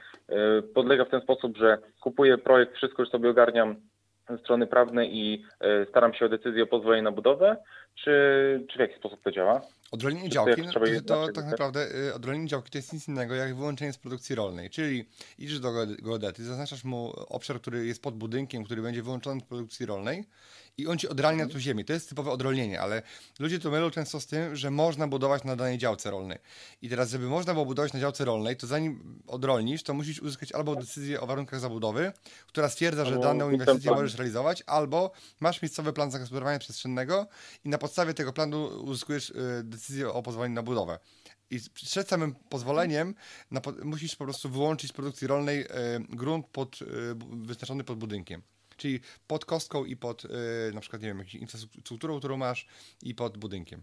podlega 0.75 1.05
w 1.05 1.11
ten 1.11 1.21
sposób, 1.21 1.57
że 1.57 1.79
kupuję 2.01 2.39
projekt, 2.39 2.77
wszystko 2.77 3.03
już 3.03 3.11
sobie 3.11 3.31
ogarniam 3.31 3.77
strony 4.39 4.67
prawnej 4.67 5.17
i 5.17 5.45
staram 5.89 6.15
się 6.15 6.25
o 6.25 6.29
decyzję 6.29 6.63
o 6.63 6.67
pozwoleniu 6.67 7.03
na 7.03 7.13
budowę, 7.13 7.57
czy, 7.95 8.11
czy 8.71 8.79
w 8.79 8.81
jaki 8.81 8.95
sposób 8.95 9.23
to 9.23 9.33
działa? 9.33 9.61
Odrolenie 9.93 10.29
działki, 10.29 10.63
no, 10.63 11.01
to, 11.07 11.33
tak 11.33 11.47
naprawdę 11.51 11.87
y, 12.09 12.15
odrolenie 12.15 12.47
działki 12.47 12.71
to 12.71 12.79
jest 12.79 12.93
nic 12.93 13.09
innego 13.09 13.35
jak 13.35 13.55
wyłączenie 13.55 13.93
z 13.93 13.99
produkcji 13.99 14.35
rolnej, 14.35 14.71
czyli 14.71 15.05
idziesz 15.39 15.61
do 15.61 15.73
geodety, 16.03 16.45
zaznaczasz 16.45 16.85
mu 16.85 17.13
obszar, 17.29 17.61
który 17.61 17.87
jest 17.87 18.03
pod 18.03 18.15
budynkiem, 18.15 18.65
który 18.65 18.83
będzie 18.83 19.03
wyłączony 19.03 19.41
z 19.41 19.45
produkcji 19.45 19.87
rolnej 19.87 20.25
i 20.79 20.87
on 20.87 20.99
ci 20.99 21.09
odralnia 21.09 21.47
tu 21.47 21.59
ziemię. 21.59 21.85
To 21.85 21.93
jest 21.93 22.09
typowe 22.09 22.31
odrolnienie, 22.31 22.81
ale 22.81 23.03
ludzie 23.39 23.59
to 23.59 23.71
mylą 23.71 23.91
często 23.91 24.21
z 24.21 24.27
tym, 24.27 24.57
że 24.57 24.71
można 24.71 25.09
budować 25.09 25.45
na 25.45 25.57
danej 25.57 25.79
działce 25.79 26.11
rolnej. 26.11 26.39
I 26.83 26.89
teraz, 26.89 27.11
żeby 27.11 27.29
można 27.29 27.53
było 27.53 27.67
budować 27.67 27.93
na 27.93 28.01
działce 28.01 28.25
rolnej, 28.25 28.57
to 28.57 28.67
zanim 28.67 29.23
odrolnisz, 29.27 29.83
to 29.83 29.95
musisz 29.95 30.21
uzyskać 30.21 30.53
albo 30.53 30.77
decyzję 30.77 31.21
o 31.21 31.27
warunkach 31.27 31.61
zabudowy, 31.61 32.13
która 32.47 32.69
stwierdza, 32.69 33.05
że 33.05 33.19
daną 33.19 33.51
inwestycję 33.51 33.91
możesz 33.91 34.15
realizować, 34.15 34.63
albo 34.67 35.13
masz 35.41 35.63
miejscowy 35.63 35.93
plan 35.93 36.11
zagospodarowania 36.11 36.59
przestrzennego 36.59 37.27
i 37.65 37.69
na 37.69 37.79
podstawie 37.79 38.15
tego 38.15 38.33
planu 38.33 38.65
uzyskujesz 38.65 39.31
y, 39.31 39.35
decyzję 39.65 40.13
o 40.13 40.23
pozwoleniu 40.23 40.55
na 40.55 40.63
budowę. 40.63 40.99
I 41.51 41.61
przed 41.75 42.09
samym 42.09 42.35
pozwoleniem 42.35 43.15
na, 43.51 43.61
musisz 43.83 44.17
po 44.17 44.25
prostu 44.25 44.49
wyłączyć 44.49 44.91
z 44.91 44.93
produkcji 44.93 45.27
rolnej 45.27 45.61
y, 45.61 45.67
grunt 46.09 46.47
pod, 46.47 46.83
y, 46.83 46.87
wyznaczony 47.31 47.85
pod 47.85 47.99
budynkiem. 47.99 48.43
Czyli 48.81 49.01
pod 49.27 49.45
kostką 49.45 49.85
i 49.85 49.97
pod 49.97 50.27
na 50.75 50.81
przykład, 50.81 51.03
nie 51.03 51.09
wiem, 51.09 51.19
jakąś 51.19 51.35
infrastrukturą, 51.35 52.19
którą 52.19 52.37
masz 52.37 52.67
i 53.03 53.15
pod 53.15 53.39
budynkiem. 53.39 53.83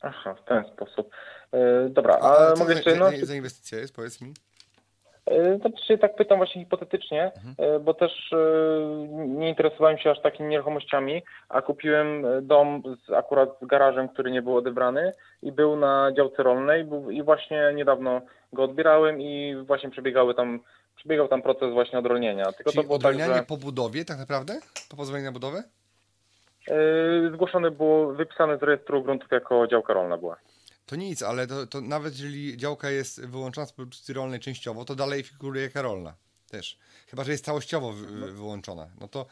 Aha, 0.00 0.34
w 0.34 0.44
ten 0.44 0.64
sposób. 0.64 1.10
dobra, 1.88 2.18
a, 2.20 2.52
a 2.52 2.54
mogę 2.54 2.74
jeszcze... 2.74 2.96
No... 2.96 3.10
Za 3.22 3.34
inwestycja 3.34 3.78
jest, 3.78 3.96
powiedz 3.96 4.20
mi. 4.20 4.34
Znaczy 5.60 5.98
tak 5.98 6.14
pytam 6.14 6.38
właśnie 6.38 6.62
hipotetycznie, 6.62 7.24
mhm. 7.24 7.54
E, 7.58 7.80
bo 7.80 7.94
też 7.94 8.32
e, 8.32 8.36
nie 9.26 9.48
interesowałem 9.48 9.98
się 9.98 10.10
aż 10.10 10.22
takimi 10.22 10.48
nieruchomościami, 10.48 11.22
a 11.48 11.62
kupiłem 11.62 12.24
dom 12.42 12.82
z, 13.06 13.12
akurat 13.12 13.48
z 13.62 13.66
garażem, 13.66 14.08
który 14.08 14.30
nie 14.30 14.42
był 14.42 14.56
odebrany 14.56 15.12
i 15.42 15.52
był 15.52 15.76
na 15.76 16.12
działce 16.16 16.42
rolnej 16.42 16.86
i 17.10 17.22
właśnie 17.22 17.72
niedawno 17.74 18.20
go 18.52 18.62
odbierałem 18.62 19.20
i 19.20 19.56
właśnie 19.66 19.90
przebiegały 19.90 20.34
tam, 20.34 20.60
przebiegał 21.00 21.28
tam 21.28 21.42
proces 21.42 21.72
właśnie 21.72 21.98
odrolnienia. 21.98 22.52
Tylko 22.52 22.70
Czyli 22.70 22.82
to 22.82 22.82
było 22.82 22.96
odrolnianie 22.96 23.32
tak, 23.32 23.42
że... 23.42 23.46
po 23.46 23.56
budowie 23.56 24.04
tak 24.04 24.18
naprawdę? 24.18 24.60
Po 24.88 24.96
pozwoleniu 24.96 25.24
na 25.24 25.32
budowę? 25.32 25.64
Zgłoszone 27.34 27.70
było, 27.70 28.14
wypisane 28.14 28.58
z 28.58 28.62
rejestru 28.62 29.02
gruntów 29.02 29.30
jako 29.30 29.66
działka 29.66 29.94
rolna 29.94 30.18
była. 30.18 30.36
To 30.86 30.96
nic, 30.96 31.22
ale 31.22 31.46
to, 31.46 31.66
to 31.66 31.80
nawet 31.80 32.12
jeżeli 32.12 32.56
działka 32.56 32.90
jest 32.90 33.26
wyłączona 33.26 33.66
z 33.66 33.72
produkcji 33.72 34.14
rolnej 34.14 34.40
częściowo, 34.40 34.84
to 34.84 34.94
dalej 34.94 35.22
figuruje 35.22 35.62
jaka 35.62 35.82
rolna 35.82 36.14
też. 36.50 36.78
Chyba, 37.06 37.24
że 37.24 37.32
jest 37.32 37.44
całościowo 37.44 37.92
wy, 37.92 38.32
wyłączona. 38.32 38.86
No 39.00 39.08
to 39.08 39.26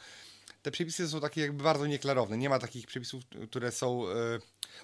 te 0.62 0.70
przepisy 0.70 1.08
są 1.08 1.20
takie 1.20 1.40
jakby 1.40 1.62
bardzo 1.62 1.86
nieklarowne. 1.86 2.38
Nie 2.38 2.48
ma 2.48 2.58
takich 2.58 2.86
przepisów, 2.86 3.22
które 3.50 3.72
są. 3.72 4.08
Yy, 4.08 4.40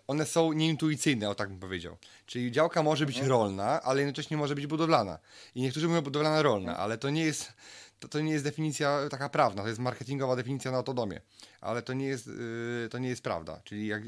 one 0.07 0.27
są 0.27 0.53
nieintuicyjne, 0.53 1.31
o 1.31 1.35
tak 1.35 1.49
bym 1.49 1.61
powiedział. 1.61 1.97
Czyli 2.27 2.53
działka 2.53 2.83
może 2.83 3.07
być 3.07 3.17
mhm. 3.17 3.31
rolna, 3.31 3.83
ale 3.83 4.01
jednocześnie 4.01 4.37
może 4.37 4.55
być 4.55 4.67
budowlana. 4.67 5.19
I 5.55 5.63
niektórzy 5.63 5.89
mówią 5.89 6.03
budowlana 6.03 6.43
rolna, 6.43 6.71
mhm. 6.71 6.85
ale 6.85 6.99
to 6.99 7.11
nie 7.11 7.25
jest. 7.25 7.53
To, 8.01 8.09
to 8.09 8.21
nie 8.21 8.33
jest 8.33 8.45
definicja 8.45 9.09
taka 9.11 9.29
prawna, 9.29 9.63
to 9.63 9.69
jest 9.69 9.81
marketingowa 9.81 10.37
definicja 10.37 10.71
na 10.71 10.77
autodomie, 10.77 11.21
ale 11.61 11.83
to 11.83 11.93
nie 11.93 12.07
jest, 12.07 12.27
yy, 12.27 12.89
to 12.91 12.99
nie 12.99 13.09
jest 13.09 13.23
prawda. 13.23 13.61
Czyli 13.65 13.87
jak, 13.87 14.03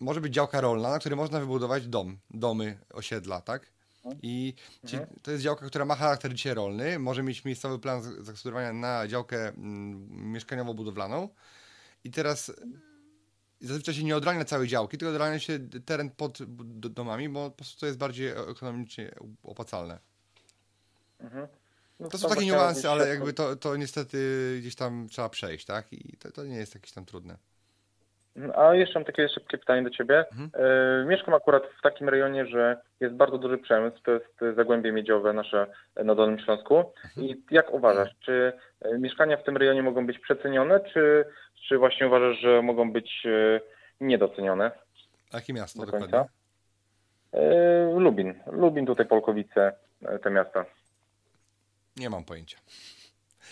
może 0.00 0.20
być 0.20 0.34
działka 0.34 0.60
rolna, 0.60 0.90
na 0.90 0.98
której 0.98 1.16
można 1.16 1.40
wybudować 1.40 1.86
dom, 1.86 2.18
domy, 2.30 2.78
osiedla, 2.92 3.40
tak? 3.40 3.77
I 4.22 4.54
mhm. 4.84 5.06
to 5.22 5.30
jest 5.30 5.42
działka, 5.42 5.66
która 5.66 5.84
ma 5.84 5.94
charakter 5.94 6.34
dzisiaj 6.34 6.54
rolny, 6.54 6.98
może 6.98 7.22
mieć 7.22 7.44
miejscowy 7.44 7.78
plan 7.78 8.02
zagospodarowania 8.02 8.72
na 8.72 9.08
działkę 9.08 9.48
mm, 9.48 10.32
mieszkaniowo-budowlaną. 10.32 11.28
I 12.04 12.10
teraz 12.10 12.52
zazwyczaj 13.60 13.94
się 13.94 14.04
nie 14.04 14.16
odrania 14.16 14.44
całej 14.44 14.68
działki, 14.68 14.98
tylko 14.98 15.10
odrania 15.10 15.38
się 15.38 15.58
teren 15.84 16.10
pod 16.10 16.38
domami, 16.74 17.28
bo 17.28 17.50
po 17.50 17.56
prostu 17.56 17.80
to 17.80 17.86
jest 17.86 17.98
bardziej 17.98 18.28
ekonomicznie 18.28 19.14
opłacalne. 19.42 19.98
Mhm. 21.20 21.48
No 22.00 22.06
to, 22.08 22.10
to 22.10 22.18
są 22.18 22.28
takie 22.28 22.46
niuanse, 22.46 22.90
ale 22.90 23.08
jakby 23.08 23.32
to, 23.32 23.56
to 23.56 23.76
niestety 23.76 24.18
gdzieś 24.60 24.74
tam 24.74 25.08
trzeba 25.08 25.28
przejść, 25.28 25.64
tak? 25.64 25.92
I 25.92 26.16
to, 26.16 26.32
to 26.32 26.44
nie 26.44 26.56
jest 26.56 26.74
jakieś 26.74 26.92
tam 26.92 27.04
trudne. 27.04 27.38
A 28.56 28.74
jeszcze 28.74 28.98
mam 28.98 29.04
takie 29.04 29.28
szybkie 29.28 29.58
pytanie 29.58 29.82
do 29.82 29.90
Ciebie. 29.90 30.24
Mhm. 30.32 30.50
E, 30.54 31.04
mieszkam 31.06 31.34
akurat 31.34 31.62
w 31.78 31.82
takim 31.82 32.08
rejonie, 32.08 32.46
że 32.46 32.76
jest 33.00 33.14
bardzo 33.14 33.38
duży 33.38 33.58
przemysł, 33.58 33.96
to 34.02 34.12
jest 34.12 34.56
Zagłębie 34.56 34.92
Miedziowe 34.92 35.32
nasze 35.32 35.66
na 35.96 36.14
Dolnym 36.14 36.38
Śląsku. 36.38 36.76
Mhm. 36.76 37.26
I 37.26 37.42
jak 37.50 37.74
uważasz, 37.74 38.10
czy 38.20 38.52
e, 38.80 38.98
mieszkania 38.98 39.36
w 39.36 39.44
tym 39.44 39.56
rejonie 39.56 39.82
mogą 39.82 40.06
być 40.06 40.18
przecenione, 40.18 40.80
czy, 40.80 41.24
czy 41.68 41.78
właśnie 41.78 42.06
uważasz, 42.06 42.40
że 42.40 42.62
mogą 42.62 42.92
być 42.92 43.26
e, 43.26 43.60
niedocenione? 44.00 44.70
Jakie 45.32 45.52
miasto 45.52 45.86
do 45.86 45.86
dokładnie? 45.86 46.24
E, 47.32 47.92
Lubin. 47.96 48.34
Lubin, 48.46 48.86
tutaj 48.86 49.06
Polkowice, 49.06 49.72
te 50.22 50.30
miasta. 50.30 50.64
Nie 51.96 52.10
mam 52.10 52.24
pojęcia. 52.24 52.58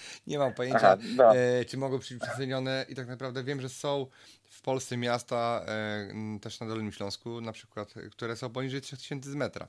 Nie 0.27 0.39
mam 0.39 0.55
pojęcia, 0.55 0.99
Aha, 1.21 1.33
e, 1.35 1.65
czy 1.65 1.77
mogą 1.77 1.99
być 1.99 2.15
przecenione 2.21 2.87
i 2.89 2.95
tak 2.95 3.09
naprawdę 3.09 3.45
wiem, 3.45 3.61
że 3.61 3.69
są 3.69 4.07
w 4.51 4.63
Polsce 4.63 4.97
miasta, 4.97 5.65
e, 5.69 6.39
też 6.41 6.61
na 6.61 6.67
Dolnym 6.67 6.93
Śląsku 6.93 7.41
na 7.41 7.53
przykład, 7.53 7.95
które 8.11 8.37
są 8.37 8.51
poniżej 8.51 8.81
3000 8.81 9.31
z 9.31 9.35
metra. 9.35 9.69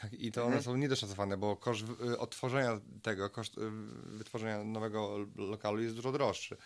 Tak, 0.00 0.12
I 0.12 0.32
to 0.32 0.40
one 0.40 0.56
mhm. 0.56 0.64
są 0.64 0.76
niedoszacowane, 0.76 1.36
bo 1.36 1.56
koszt 1.56 1.84
y, 2.12 2.18
odtworzenia 2.18 2.80
tego, 3.02 3.30
koszt 3.30 3.58
y, 3.58 3.60
wytworzenia 4.06 4.64
nowego 4.64 5.26
lokalu 5.36 5.82
jest 5.82 5.96
dużo 5.96 6.12
droższy. 6.12 6.56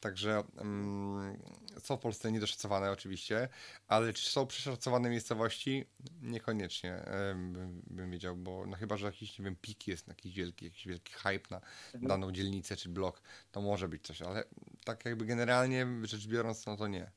Także 0.00 0.42
um, 0.56 1.38
są 1.82 1.96
w 1.96 2.00
Polsce 2.00 2.32
niedoszacowane 2.32 2.90
oczywiście, 2.90 3.48
ale 3.88 4.12
czy 4.12 4.30
są 4.30 4.46
przeszacowane 4.46 5.10
miejscowości? 5.10 5.84
Niekoniecznie 6.22 7.04
um, 7.28 7.52
bym, 7.52 7.82
bym 7.86 8.10
wiedział, 8.10 8.36
bo 8.36 8.66
no 8.66 8.76
chyba, 8.76 8.96
że 8.96 9.06
jakiś, 9.06 9.38
nie 9.38 9.44
wiem, 9.44 9.56
pik 9.62 9.88
jest, 9.88 10.08
jakiś 10.08 10.34
wielki, 10.34 10.64
jakiś 10.64 10.86
wielki 10.86 11.12
hype 11.12 11.48
na 11.50 11.56
mhm. 11.56 12.08
daną 12.08 12.32
dzielnicę 12.32 12.76
czy 12.76 12.88
blok, 12.88 13.22
to 13.52 13.60
może 13.60 13.88
być 13.88 14.06
coś, 14.06 14.22
ale 14.22 14.44
tak 14.84 15.04
jakby 15.04 15.24
generalnie 15.24 15.86
rzecz 16.02 16.26
biorąc, 16.26 16.66
no 16.66 16.76
to 16.76 16.88
nie. 16.88 17.10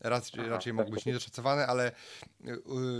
Raczej, 0.00 0.40
Aha, 0.40 0.50
raczej 0.50 0.72
mogą 0.72 0.90
być 0.90 1.06
niedoszacowane, 1.06 1.66
ale 1.66 1.88
y, 1.88 2.50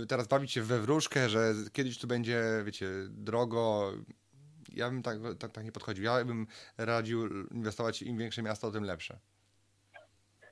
y, 0.03 0.07
teraz 0.07 0.27
bawić 0.27 0.51
się 0.51 0.61
we 0.61 0.79
wróżkę, 0.79 1.29
że 1.29 1.53
kiedyś 1.73 1.99
tu 1.99 2.07
będzie, 2.07 2.43
wiecie, 2.63 2.87
drogo. 3.09 3.91
Ja 4.73 4.89
bym 4.89 5.03
tak, 5.03 5.17
tak, 5.39 5.51
tak 5.51 5.63
nie 5.63 5.71
podchodził. 5.71 6.03
Ja 6.03 6.25
bym 6.25 6.47
radził 6.77 7.47
inwestować 7.51 8.01
im 8.01 8.17
większe 8.17 8.41
miasto, 8.41 8.71
tym 8.71 8.83
lepsze. 8.83 9.19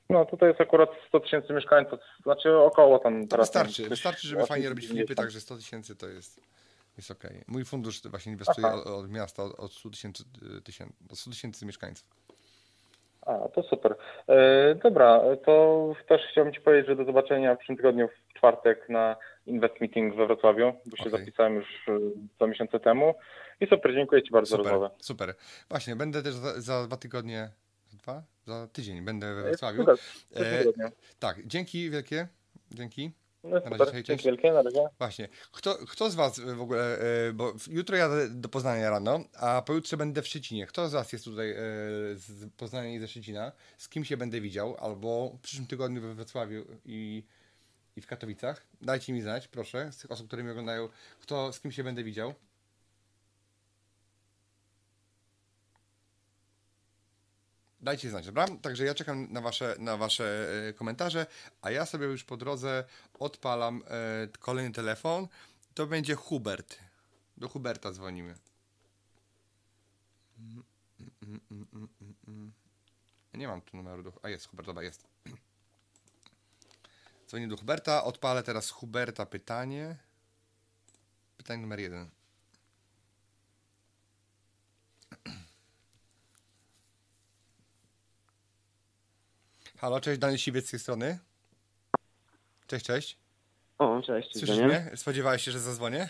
No 0.09 0.25
tutaj 0.25 0.49
jest 0.49 0.61
akurat 0.61 0.89
100 1.07 1.19
tysięcy 1.19 1.53
mieszkańców, 1.53 1.99
znaczy 2.23 2.57
około 2.57 2.99
tam 2.99 3.27
teraz. 3.27 3.47
Wystarczy, 3.47 3.81
tam 3.81 3.89
wystarczy 3.89 4.27
żeby 4.27 4.45
fajnie 4.45 4.69
robić 4.69 4.87
flipy, 4.87 5.15
także 5.15 5.41
100 5.41 5.55
tysięcy 5.57 5.95
to 5.95 6.07
jest, 6.07 6.41
jest 6.97 7.11
ok. 7.11 7.23
Mój 7.47 7.65
fundusz 7.65 8.01
właśnie 8.01 8.31
inwestuje 8.31 8.67
od, 8.67 8.87
od, 8.87 9.09
miasta 9.09 9.43
od 9.43 9.73
100 9.73 9.89
tysięcy, 9.89 10.23
od 11.09 11.19
100 11.19 11.31
tysięcy 11.31 11.65
mieszkańców. 11.65 12.07
A, 13.29 13.49
to 13.49 13.63
super. 13.63 13.95
E, 14.27 14.75
dobra, 14.75 15.21
to 15.45 15.93
też 16.07 16.21
chciałbym 16.31 16.53
Ci 16.53 16.61
powiedzieć, 16.61 16.87
że 16.87 16.95
do 16.95 17.05
zobaczenia 17.05 17.55
w 17.55 17.57
przyszłym 17.57 17.77
tygodniu 17.77 18.07
w 18.07 18.33
czwartek 18.33 18.89
na 18.89 19.15
Invest 19.45 19.81
Meeting 19.81 20.15
we 20.15 20.25
Wrocławiu, 20.25 20.73
bo 20.85 20.97
się 20.97 21.09
okay. 21.09 21.19
zapisałem 21.19 21.55
już 21.55 21.67
e, 21.87 21.99
dwa 22.35 22.47
miesiące 22.47 22.79
temu. 22.79 23.15
I 23.61 23.67
super, 23.67 23.93
dziękuję 23.93 24.23
Ci 24.23 24.31
bardzo 24.31 24.49
super, 24.51 24.65
za 24.65 24.71
rozmowę. 24.71 24.95
Super. 24.99 25.33
Właśnie, 25.69 25.95
będę 25.95 26.23
też 26.23 26.33
za, 26.33 26.61
za 26.61 26.87
dwa 26.87 26.97
tygodnie, 26.97 27.49
dwa? 27.93 28.23
Za 28.45 28.67
tydzień 28.73 29.01
będę 29.01 29.35
we 29.35 29.43
Wrocławiu. 29.43 29.85
E, 30.35 30.63
tak, 31.19 31.37
dzięki 31.45 31.89
wielkie. 31.89 32.27
Dzięki. 32.71 33.11
No 33.43 33.61
super, 33.61 33.79
razie, 33.79 34.03
dzięki 34.03 34.23
wielkie, 34.23 34.51
na 34.51 34.61
razie. 34.61 34.89
Właśnie. 34.97 35.29
Kto, 35.51 35.75
kto 35.75 36.09
z 36.09 36.15
Was 36.15 36.39
w 36.39 36.61
ogóle, 36.61 36.99
e, 36.99 37.33
bo 37.33 37.53
jutro 37.69 37.97
jadę 37.97 38.29
do 38.29 38.49
Poznania 38.49 38.89
rano, 38.89 39.19
a 39.37 39.61
pojutrze 39.61 39.97
będę 39.97 40.21
w 40.21 40.27
Szczecinie. 40.27 40.67
Kto 40.67 40.89
z 40.89 40.93
Was 40.93 41.13
jest 41.13 41.25
tutaj 41.25 41.51
e, 41.51 41.55
z 42.15 42.53
Poznania 42.57 42.95
i 42.95 42.99
ze 42.99 43.07
Szczecina? 43.07 43.51
Z 43.77 43.89
kim 43.89 44.05
się 44.05 44.17
będę 44.17 44.41
widział? 44.41 44.75
Albo 44.79 45.29
w 45.37 45.41
przyszłym 45.41 45.67
tygodniu 45.67 46.01
we 46.01 46.13
Wrocławiu 46.13 46.65
i, 46.85 47.23
i 47.95 48.01
w 48.01 48.07
Katowicach? 48.07 48.65
Dajcie 48.81 49.13
mi 49.13 49.21
znać, 49.21 49.47
proszę, 49.47 49.91
z 49.91 49.97
tych 49.97 50.11
osób, 50.11 50.27
które 50.27 50.43
mnie 50.43 50.51
oglądają, 50.51 50.89
kto, 51.21 51.53
z 51.53 51.59
kim 51.59 51.71
się 51.71 51.83
będę 51.83 52.03
widział. 52.03 52.33
Dajcie 57.81 58.09
znać, 58.09 58.25
dobra? 58.25 58.45
Także 58.61 58.85
ja 58.85 58.95
czekam 58.95 59.27
na 59.31 59.41
wasze, 59.41 59.75
na 59.79 59.97
wasze 59.97 60.49
e, 60.69 60.73
komentarze, 60.73 61.25
a 61.61 61.71
ja 61.71 61.85
sobie 61.85 62.05
już 62.05 62.23
po 62.23 62.37
drodze 62.37 62.83
odpalam 63.19 63.83
e, 63.87 64.27
kolejny 64.39 64.73
telefon. 64.73 65.27
To 65.73 65.87
będzie 65.87 66.15
Hubert. 66.15 66.77
Do 67.37 67.49
Huberta 67.49 67.91
dzwonimy. 67.91 68.35
Nie 73.33 73.47
mam 73.47 73.61
tu 73.61 73.77
numeru 73.77 74.03
do... 74.03 74.13
A 74.23 74.29
jest, 74.29 74.47
Hubert, 74.47 74.65
dobra, 74.65 74.83
jest. 74.83 75.07
Dzwonię 77.27 77.47
do 77.47 77.57
Huberta, 77.57 78.03
odpalę 78.03 78.43
teraz 78.43 78.69
Huberta 78.69 79.25
pytanie. 79.25 79.97
Pytanie 81.37 81.61
numer 81.61 81.79
jeden. 81.79 82.09
Halo, 89.81 89.99
cześć, 89.99 90.19
Daniel 90.19 90.37
Siwiec 90.37 90.67
z 90.67 90.71
tej 90.71 90.79
strony. 90.79 91.19
Cześć, 92.67 92.85
cześć. 92.85 93.17
O, 93.77 94.01
cześć. 94.01 94.37
Słyszysz 94.37 94.59
mnie? 94.59 94.91
Spodziewałeś 94.95 95.41
się, 95.41 95.51
że 95.51 95.59
zadzwonię? 95.59 96.09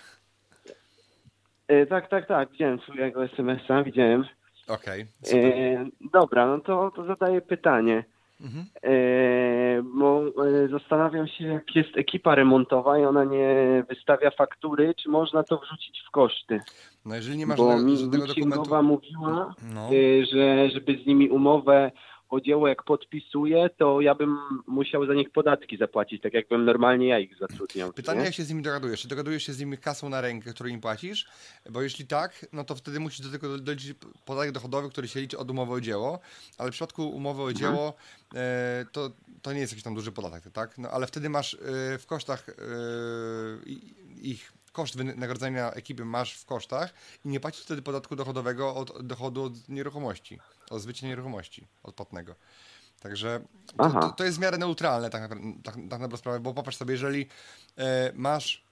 E, 1.67 1.85
tak, 1.85 2.09
tak, 2.09 2.27
tak. 2.27 2.51
Widziałem 2.51 2.79
twojego 2.79 3.25
SMS-a, 3.25 3.83
widziałem. 3.83 4.25
Okej. 4.67 5.05
Okay, 5.27 5.39
e, 5.39 5.85
dobra, 6.13 6.47
no 6.47 6.59
to, 6.59 6.91
to 6.95 7.05
zadaję 7.05 7.41
pytanie. 7.41 8.03
Mhm. 8.41 8.65
E, 8.83 9.83
bo 9.83 10.23
zastanawiam 10.71 11.27
się, 11.27 11.45
jak 11.45 11.75
jest 11.75 11.97
ekipa 11.97 12.35
remontowa 12.35 12.99
i 12.99 13.05
ona 13.05 13.23
nie 13.23 13.83
wystawia 13.89 14.31
faktury, 14.31 14.93
czy 14.95 15.09
można 15.09 15.43
to 15.43 15.57
wrzucić 15.57 16.03
w 16.07 16.11
koszty? 16.11 16.59
No 17.05 17.15
jeżeli 17.15 17.37
nie 17.37 17.47
masz 17.47 17.57
bo 17.57 17.71
żadnego, 17.71 18.27
żadnego 18.27 18.55
dokumentu... 18.55 18.83
mówiła, 18.83 19.55
no. 19.73 19.89
Że 20.31 20.69
żeby 20.69 21.03
z 21.03 21.05
nimi 21.05 21.29
umowę 21.29 21.91
o 22.29 22.41
dzieło 22.41 22.67
jak 22.67 22.83
podpisuję, 22.83 23.69
to 23.77 24.01
ja 24.01 24.15
bym 24.15 24.37
musiał 24.67 25.05
za 25.05 25.13
nich 25.13 25.29
podatki 25.29 25.77
zapłacić, 25.77 26.21
tak 26.21 26.33
jakbym 26.33 26.65
normalnie 26.65 27.07
ja 27.07 27.19
ich 27.19 27.37
zatrudniał. 27.39 27.93
Pytanie, 27.93 28.19
nie? 28.19 28.25
jak 28.25 28.33
się 28.33 28.43
z 28.43 28.49
nimi 28.49 28.63
dogadujesz? 28.63 29.01
Czy 29.01 29.07
dogadujesz 29.07 29.43
się 29.43 29.53
z 29.53 29.59
nimi 29.59 29.77
kasą 29.77 30.09
na 30.09 30.21
rękę, 30.21 30.53
którą 30.53 30.69
im 30.69 30.81
płacisz? 30.81 31.27
Bo 31.69 31.81
jeśli 31.81 32.07
tak, 32.07 32.45
no 32.53 32.63
to 32.63 32.75
wtedy 32.75 32.99
musisz 32.99 33.21
do 33.21 33.31
tego 33.31 33.57
doliczyć 33.57 33.93
podatek 34.25 34.51
dochodowy, 34.51 34.89
który 34.89 35.07
się 35.07 35.21
liczy 35.21 35.37
od 35.37 35.51
umowy 35.51 35.73
o 35.73 35.81
dzieło, 35.81 36.19
ale 36.57 36.69
w 36.69 36.73
przypadku 36.73 37.09
umowy 37.09 37.43
o 37.43 37.53
dzieło 37.53 37.93
e, 38.35 38.85
to, 38.91 39.09
to 39.41 39.53
nie 39.53 39.59
jest 39.59 39.73
jakiś 39.73 39.83
tam 39.83 39.95
duży 39.95 40.11
podatek, 40.11 40.53
tak? 40.53 40.77
No 40.77 40.89
ale 40.89 41.07
wtedy 41.07 41.29
masz 41.29 41.53
e, 41.53 41.57
w 41.97 42.05
kosztach 42.05 42.49
e, 42.49 42.53
ich 44.21 44.53
koszt 44.71 44.97
wynagrodzenia 44.97 45.71
ekipy 45.71 46.05
masz 46.05 46.33
w 46.33 46.45
kosztach 46.45 46.93
i 47.25 47.29
nie 47.29 47.39
płacisz 47.39 47.63
wtedy 47.63 47.81
podatku 47.81 48.15
dochodowego 48.15 48.75
od 48.75 49.07
dochodu 49.07 49.43
od 49.43 49.69
nieruchomości, 49.69 50.39
od 50.69 50.81
zbycia 50.81 51.07
nieruchomości 51.07 51.67
odpłatnego. 51.83 52.35
Także 52.99 53.41
to, 53.77 53.89
to, 53.89 54.09
to, 54.09 54.23
jest 54.23 54.37
w 54.37 54.41
miarę 54.41 54.57
neutralne 54.57 55.09
tak 55.09 55.21
naprawdę, 55.21 55.53
tak, 55.63 55.75
tak 55.75 55.83
naprawdę 55.83 56.17
sprawę, 56.17 56.39
bo 56.39 56.53
popatrz 56.53 56.77
sobie, 56.77 56.91
jeżeli 56.91 57.27
e, 57.77 58.11
masz 58.15 58.63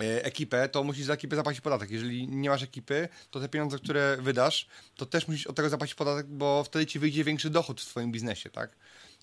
e, 0.00 0.24
ekipę, 0.24 0.68
to 0.68 0.84
musisz 0.84 1.04
za 1.04 1.12
ekipę 1.12 1.36
zapłacić 1.36 1.60
podatek. 1.60 1.90
Jeżeli 1.90 2.28
nie 2.28 2.48
masz 2.50 2.62
ekipy, 2.62 3.08
to 3.30 3.40
te 3.40 3.48
pieniądze, 3.48 3.78
które 3.78 4.16
wydasz, 4.20 4.68
to 4.96 5.06
też 5.06 5.28
musisz 5.28 5.46
od 5.46 5.56
tego 5.56 5.68
zapłacić 5.68 5.94
podatek, 5.94 6.26
bo 6.26 6.64
wtedy 6.64 6.86
ci 6.86 6.98
wyjdzie 6.98 7.24
większy 7.24 7.50
dochód 7.50 7.80
w 7.80 7.84
swoim 7.84 8.12
biznesie, 8.12 8.50
tak? 8.50 8.70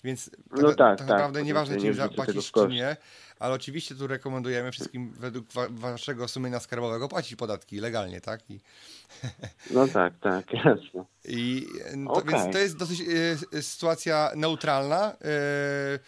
Więc 0.04 0.30
tak, 0.30 0.62
no 0.62 0.68
tak, 0.68 0.76
tak, 0.76 0.98
tak 0.98 1.08
naprawdę 1.08 1.42
nieważne, 1.42 1.76
czy 1.76 1.86
im 1.86 1.94
zapłacisz, 1.94 2.52
czy 2.52 2.68
nie, 2.68 2.96
ale 3.38 3.54
oczywiście 3.54 3.94
tu 3.94 4.06
rekomendujemy 4.06 4.72
wszystkim 4.72 5.12
według 5.12 5.52
wa 5.52 5.66
waszego 5.70 6.28
sumienia 6.28 6.60
skarbowego 6.60 7.08
płacić 7.08 7.36
podatki 7.36 7.80
legalnie, 7.80 8.20
tak? 8.20 8.50
I... 8.50 8.60
No 9.74 9.88
tak, 9.88 10.14
tak, 10.20 10.52
jasne. 10.64 11.04
I 11.24 11.66
to, 12.06 12.12
okay. 12.12 12.32
Więc 12.32 12.52
to 12.52 12.58
jest 12.58 12.76
dosyć 12.76 13.00
y, 13.54 13.62
sytuacja 13.62 14.30
neutralna. 14.36 15.12
Y, 15.12 15.98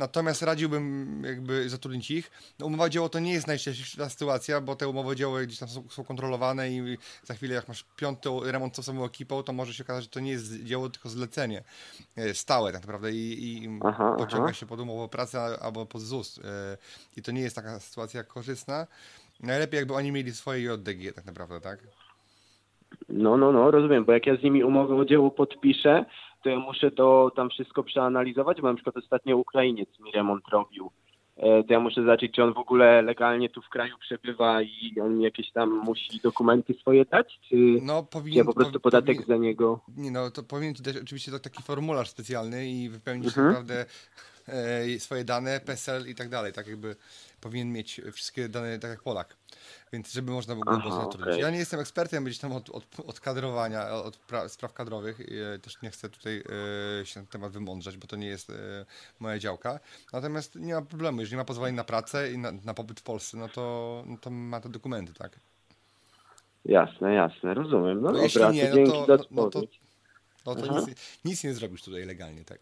Natomiast 0.00 0.42
radziłbym 0.42 1.22
jakby 1.24 1.68
zatrudnić 1.68 2.10
ich. 2.10 2.30
No, 2.58 2.66
umowa 2.66 2.88
dzieło 2.88 3.08
to 3.08 3.18
nie 3.18 3.32
jest 3.32 3.46
najczęstsza 3.46 4.08
sytuacja, 4.08 4.60
bo 4.60 4.76
te 4.76 4.88
umowy 4.88 5.16
dzieło 5.16 5.38
gdzieś 5.38 5.58
tam 5.58 5.68
są, 5.68 5.88
są, 5.88 6.04
kontrolowane 6.04 6.70
i 6.70 6.98
za 7.22 7.34
chwilę 7.34 7.54
jak 7.54 7.68
masz 7.68 7.84
piąty 7.96 8.28
remont 8.44 8.76
z 8.76 8.84
samą 8.84 9.04
ekipą, 9.04 9.42
to 9.42 9.52
może 9.52 9.74
się 9.74 9.84
okazać, 9.84 10.04
że 10.04 10.10
to 10.10 10.20
nie 10.20 10.30
jest 10.30 10.64
dzieło, 10.64 10.88
tylko 10.88 11.08
zlecenie 11.08 11.62
e, 12.16 12.34
stałe 12.34 12.72
tak 12.72 12.80
naprawdę 12.82 13.12
i, 13.12 13.44
i 13.44 13.68
aha, 13.84 14.14
pociąga 14.18 14.44
aha. 14.44 14.54
się 14.54 14.66
pod 14.66 14.80
umowę 14.80 15.02
o 15.02 15.08
pracę 15.08 15.58
albo 15.62 15.86
pod 15.86 16.02
ZUS. 16.02 16.38
E, 16.38 16.42
I 17.16 17.22
to 17.22 17.32
nie 17.32 17.40
jest 17.40 17.56
taka 17.56 17.80
sytuacja 17.80 18.24
korzystna. 18.24 18.86
Najlepiej 19.40 19.78
jakby 19.78 19.94
oni 19.94 20.12
mieli 20.12 20.32
swoje 20.32 20.62
JDG 20.62 21.12
tak 21.14 21.24
naprawdę, 21.24 21.60
tak? 21.60 21.78
No, 23.08 23.36
no, 23.36 23.52
no, 23.52 23.70
rozumiem, 23.70 24.04
bo 24.04 24.12
jak 24.12 24.26
ja 24.26 24.36
z 24.36 24.42
nimi 24.42 24.64
umowę 24.64 24.96
o 24.96 25.04
dzieło 25.04 25.30
podpiszę, 25.30 26.04
to 26.42 26.48
ja 26.48 26.58
muszę 26.58 26.90
to 26.90 27.32
tam 27.36 27.50
wszystko 27.50 27.82
przeanalizować, 27.82 28.60
bo 28.60 28.68
na 28.68 28.74
przykład 28.74 28.96
ostatnio 28.96 29.36
Ukrainiec 29.36 29.88
mi 30.00 30.12
remont 30.12 30.48
robił 30.48 30.90
e, 31.36 31.64
to 31.64 31.72
ja 31.72 31.80
muszę 31.80 32.00
zobaczyć, 32.00 32.32
czy 32.34 32.42
on 32.42 32.54
w 32.54 32.58
ogóle 32.58 33.02
legalnie 33.02 33.48
tu 33.50 33.62
w 33.62 33.68
kraju 33.68 33.94
przebywa 34.00 34.62
i 34.62 34.94
on 35.02 35.20
jakieś 35.20 35.52
tam 35.52 35.70
musi 35.70 36.20
dokumenty 36.20 36.74
swoje 36.74 37.04
dać, 37.04 37.40
czy, 37.48 37.56
No, 37.82 38.02
powinien, 38.02 38.38
ja 38.38 38.44
po 38.44 38.54
prostu 38.54 38.80
podatek 38.80 39.16
powinien- 39.16 39.26
za 39.26 39.36
niego... 39.36 39.80
Nie 39.96 40.10
no, 40.10 40.30
to 40.30 40.42
powinien 40.42 40.74
ci 40.74 40.82
dać 40.82 40.96
oczywiście 40.96 41.32
to 41.32 41.38
taki 41.38 41.62
formularz 41.62 42.08
specjalny 42.10 42.70
i 42.70 42.88
wypełnić 42.88 43.26
Mhm. 43.26 43.46
naprawdę 43.46 43.84
e, 44.48 44.98
swoje 44.98 45.24
dane, 45.24 45.60
PESEL 45.66 46.08
i 46.08 46.14
tak 46.14 46.28
dalej, 46.28 46.52
tak 46.52 46.66
jakby 46.66 46.96
powinien 47.40 47.72
mieć 47.72 48.00
wszystkie 48.12 48.48
dane 48.48 48.78
tak 48.78 48.90
jak 48.90 49.02
Polak. 49.02 49.36
Więc 49.92 50.12
żeby 50.12 50.32
można 50.32 50.54
było 50.54 50.64
Aha, 50.68 50.82
go 50.88 50.90
zatrudnić. 50.96 51.28
okej. 51.28 51.40
Ja 51.40 51.50
nie 51.50 51.58
jestem 51.58 51.80
ekspertem 51.80 52.24
gdzieś 52.24 52.38
tam 52.38 52.52
od, 52.52 52.70
od, 52.70 52.84
od 53.06 53.20
kadrowania, 53.20 53.88
od 53.90 54.16
pra, 54.16 54.48
spraw 54.48 54.72
kadrowych. 54.72 55.20
e, 55.54 55.58
też 55.58 55.82
nie 55.82 55.90
chcę 55.90 56.08
tutaj 56.08 56.42
e, 57.02 57.06
się 57.06 57.20
na 57.20 57.26
ten 57.26 57.32
temat 57.32 57.52
wymądrzać, 57.52 57.96
bo 57.96 58.06
to 58.06 58.16
nie 58.16 58.26
jest 58.26 58.50
e, 58.50 58.54
moja 59.20 59.38
działka. 59.38 59.80
Natomiast 60.12 60.54
nie 60.54 60.74
ma 60.74 60.82
problemu, 60.82 61.20
jeżeli 61.20 61.36
ma 61.36 61.44
pozwolenie 61.44 61.76
na 61.76 61.84
pracę 61.84 62.32
i 62.32 62.38
na, 62.38 62.52
na 62.52 62.74
pobyt 62.74 63.00
w 63.00 63.02
Polsce, 63.02 63.36
no 63.36 63.48
to, 63.48 64.04
no 64.06 64.16
to 64.20 64.30
ma 64.30 64.60
te 64.60 64.68
dokumenty, 64.68 65.12
tak? 65.14 65.40
Jasne, 66.64 67.14
jasne, 67.14 67.54
rozumiem. 67.54 68.00
No 68.00 68.12
Bo 68.12 68.12
dobra, 68.12 68.22
jeśli 68.22 68.40
nie, 68.52 68.86
to 68.86 69.06
no 69.06 69.06
to- 69.06 69.16
no- 69.16 69.24
no 69.44 69.50
to-. 69.50 69.62
No 70.46 70.54
to 70.54 70.62
Aha. 70.70 70.80
nic, 70.88 70.98
nic 71.24 71.44
nie 71.44 71.54
zrobisz 71.54 71.82
tutaj 71.82 72.04
legalnie, 72.04 72.44
tak? 72.44 72.58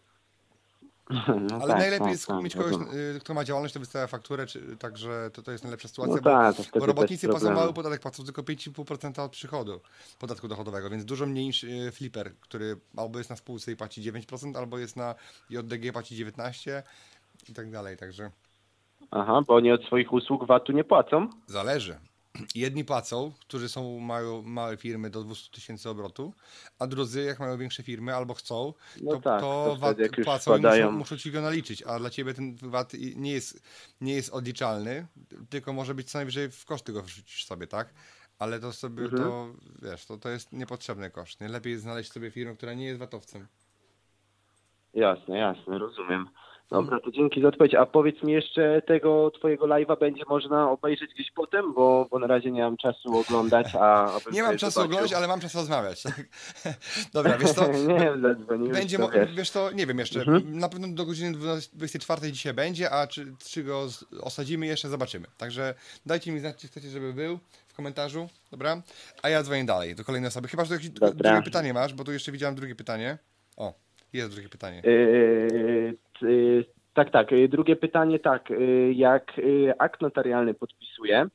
No 1.09 1.55
Ale 1.55 1.67
tak, 1.67 1.77
najlepiej 1.77 1.99
tak, 1.99 2.11
jest 2.11 2.27
tak, 2.27 2.43
mieć 2.43 2.55
kogoś, 2.55 2.71
wiadomo. 2.71 2.93
y, 2.93 3.19
kto 3.19 3.33
ma 3.33 3.43
działalność, 3.43 3.73
to 3.73 3.79
wystawia 3.79 4.07
fakturę, 4.07 4.45
czy, 4.45 4.77
także 4.77 5.29
to, 5.33 5.41
to 5.41 5.51
jest 5.51 5.63
najlepsza 5.63 5.87
sytuacja, 5.87 6.15
No 6.15 6.21
bo, 6.21 6.29
tak, 6.29 6.55
wtedy 6.55 6.79
bo 6.79 6.85
robotnicy 6.85 7.27
płacą 7.29 7.53
mały 7.53 7.73
podatek, 7.73 8.01
płacą 8.01 8.23
tylko 8.23 8.41
5,5% 8.41 9.21
od 9.25 9.31
przychodu 9.31 9.79
podatku 10.19 10.47
dochodowego, 10.47 10.89
więc 10.89 11.05
dużo 11.05 11.25
mniej 11.25 11.45
niż 11.45 11.63
y, 11.63 11.91
flipper, 11.91 12.31
który 12.39 12.77
albo 12.97 13.17
jest 13.17 13.29
na 13.29 13.35
spółce 13.35 13.71
i 13.71 13.75
płaci 13.75 14.11
9%, 14.11 14.57
albo 14.57 14.77
jest 14.77 14.95
na 14.95 15.15
JDG 15.49 15.91
płaci 15.93 16.25
19% 16.25 16.81
i 17.49 17.53
tak 17.53 17.71
dalej, 17.71 17.97
także 17.97 18.31
Aha, 19.11 19.41
bo 19.47 19.55
oni 19.55 19.71
od 19.71 19.83
swoich 19.83 20.13
usług 20.13 20.45
VAT-u 20.47 20.71
nie 20.71 20.83
płacą? 20.83 21.29
zależy. 21.47 21.99
Jedni 22.55 22.85
płacą, 22.85 23.33
którzy 23.39 23.69
są, 23.69 23.99
mają 23.99 24.41
małe 24.41 24.77
firmy 24.77 25.09
do 25.09 25.23
200 25.23 25.51
tysięcy 25.51 25.89
obrotu, 25.89 26.33
a 26.79 26.87
drudzy, 26.87 27.23
jak 27.23 27.39
mają 27.39 27.57
większe 27.57 27.83
firmy 27.83 28.15
albo 28.15 28.33
chcą, 28.33 28.73
No 29.01 29.11
to, 29.11 29.21
tak, 29.21 29.41
to 29.41 29.65
to 29.69 29.75
VAT 29.75 29.97
płacą 30.23 30.57
i 30.57 30.61
muszą, 30.61 30.91
muszą 30.91 31.17
ci 31.17 31.31
go 31.31 31.41
naliczyć, 31.41 31.83
a 31.83 31.99
dla 31.99 32.09
ciebie 32.09 32.33
ten 32.33 32.55
VAT 32.55 32.93
nie 33.15 33.31
jest, 33.31 33.63
nie 34.01 34.13
jest 34.13 34.29
odliczalny, 34.29 35.07
tylko 35.49 35.73
może 35.73 35.95
być 35.95 36.11
co 36.11 36.17
najwyżej 36.17 36.51
w 36.51 36.65
koszty 36.65 36.93
go 36.93 37.01
wrzucisz 37.03 37.45
sobie, 37.45 37.67
tak? 37.67 37.93
Ale 38.39 38.59
to 38.59 38.73
sobie, 38.73 39.03
Mhm. 39.03 39.23
to 39.23 39.53
wiesz, 39.81 40.05
to, 40.05 40.17
to 40.17 40.29
jest 40.29 40.51
niepotrzebny 40.53 41.09
koszt. 41.09 41.41
Nie? 41.41 41.47
Lepiej 41.47 41.77
znaleźć 41.77 42.11
sobie 42.11 42.31
firmę, 42.31 42.55
która 42.55 42.73
nie 42.73 42.85
jest 42.85 42.99
VAT-owcem. 42.99 43.47
Jasne, 44.93 45.37
jasne, 45.37 45.77
rozumiem. 45.77 46.29
Dobra, 46.71 46.99
to 46.99 47.11
dzięki 47.11 47.41
za 47.41 47.47
odpowiedź. 47.47 47.75
A 47.75 47.85
powiedz 47.85 48.23
mi 48.23 48.33
jeszcze, 48.33 48.81
tego 48.87 49.31
twojego 49.31 49.65
live'a 49.65 49.99
będzie 49.99 50.23
można 50.29 50.71
obejrzeć 50.71 51.13
gdzieś 51.13 51.31
potem, 51.31 51.73
bo, 51.73 52.07
bo 52.11 52.19
na 52.19 52.27
razie 52.27 52.51
nie 52.51 52.61
mam 52.61 52.77
czasu 52.77 53.17
oglądać, 53.17 53.67
a... 53.79 54.11
Nie 54.31 54.43
mam 54.43 54.57
czasu 54.57 54.71
zobaczył. 54.71 54.83
oglądać, 54.95 55.13
ale 55.13 55.27
mam 55.27 55.39
czas 55.39 55.55
rozmawiać. 55.55 56.03
Tak? 56.03 56.21
Dobra, 57.13 57.37
wiesz 57.37 57.51
co? 57.51 57.71
nie, 57.87 58.11
Będzie, 58.73 58.97
to 58.97 59.09
wiesz. 59.09 59.35
wiesz 59.35 59.51
to, 59.51 59.71
nie 59.71 59.85
wiem 59.87 59.99
jeszcze, 59.99 60.19
Mhm. 60.19 60.59
na 60.59 60.69
pewno 60.69 60.87
do 60.87 61.05
godziny 61.05 61.31
12 61.31 61.69
24 61.77 62.31
dzisiaj 62.31 62.53
będzie, 62.53 62.91
a 62.91 63.07
czy, 63.07 63.33
czy 63.45 63.63
go 63.63 63.87
osadzimy 64.21 64.65
jeszcze, 64.65 64.89
zobaczymy. 64.89 65.27
Także 65.37 65.73
dajcie 66.05 66.31
mi 66.31 66.39
znać, 66.39 66.55
czy 66.57 66.67
chcecie, 66.67 66.89
żeby 66.89 67.13
był 67.13 67.39
w 67.67 67.73
komentarzu, 67.73 68.29
dobra? 68.51 68.81
A 69.23 69.29
ja 69.29 69.43
dzwonię 69.43 69.65
dalej 69.65 69.95
do 69.95 70.03
kolejnej 70.03 70.27
osoby. 70.27 70.47
Chyba, 70.47 70.65
że 70.65 70.73
jakieś 70.73 70.89
drugie 70.89 71.41
pytanie 71.43 71.73
masz, 71.73 71.93
bo 71.93 72.03
tu 72.03 72.11
jeszcze 72.11 72.31
widziałem 72.31 72.55
drugie 72.55 72.75
pytanie. 72.75 73.17
O, 73.57 73.73
jest 74.13 74.33
drugie 74.33 74.49
pytanie. 74.49 74.81
Yy, 74.85 75.93
ty- 76.19 76.65
tak, 76.93 77.09
tak. 77.11 77.31
Yy, 77.31 77.47
Drugie 77.49 77.75
pytanie, 77.75 78.19
tak. 78.19 78.49
Jak 78.93 79.31
akt 79.79 80.01
notarialny 80.01 80.53
podpisuję, 80.53 81.25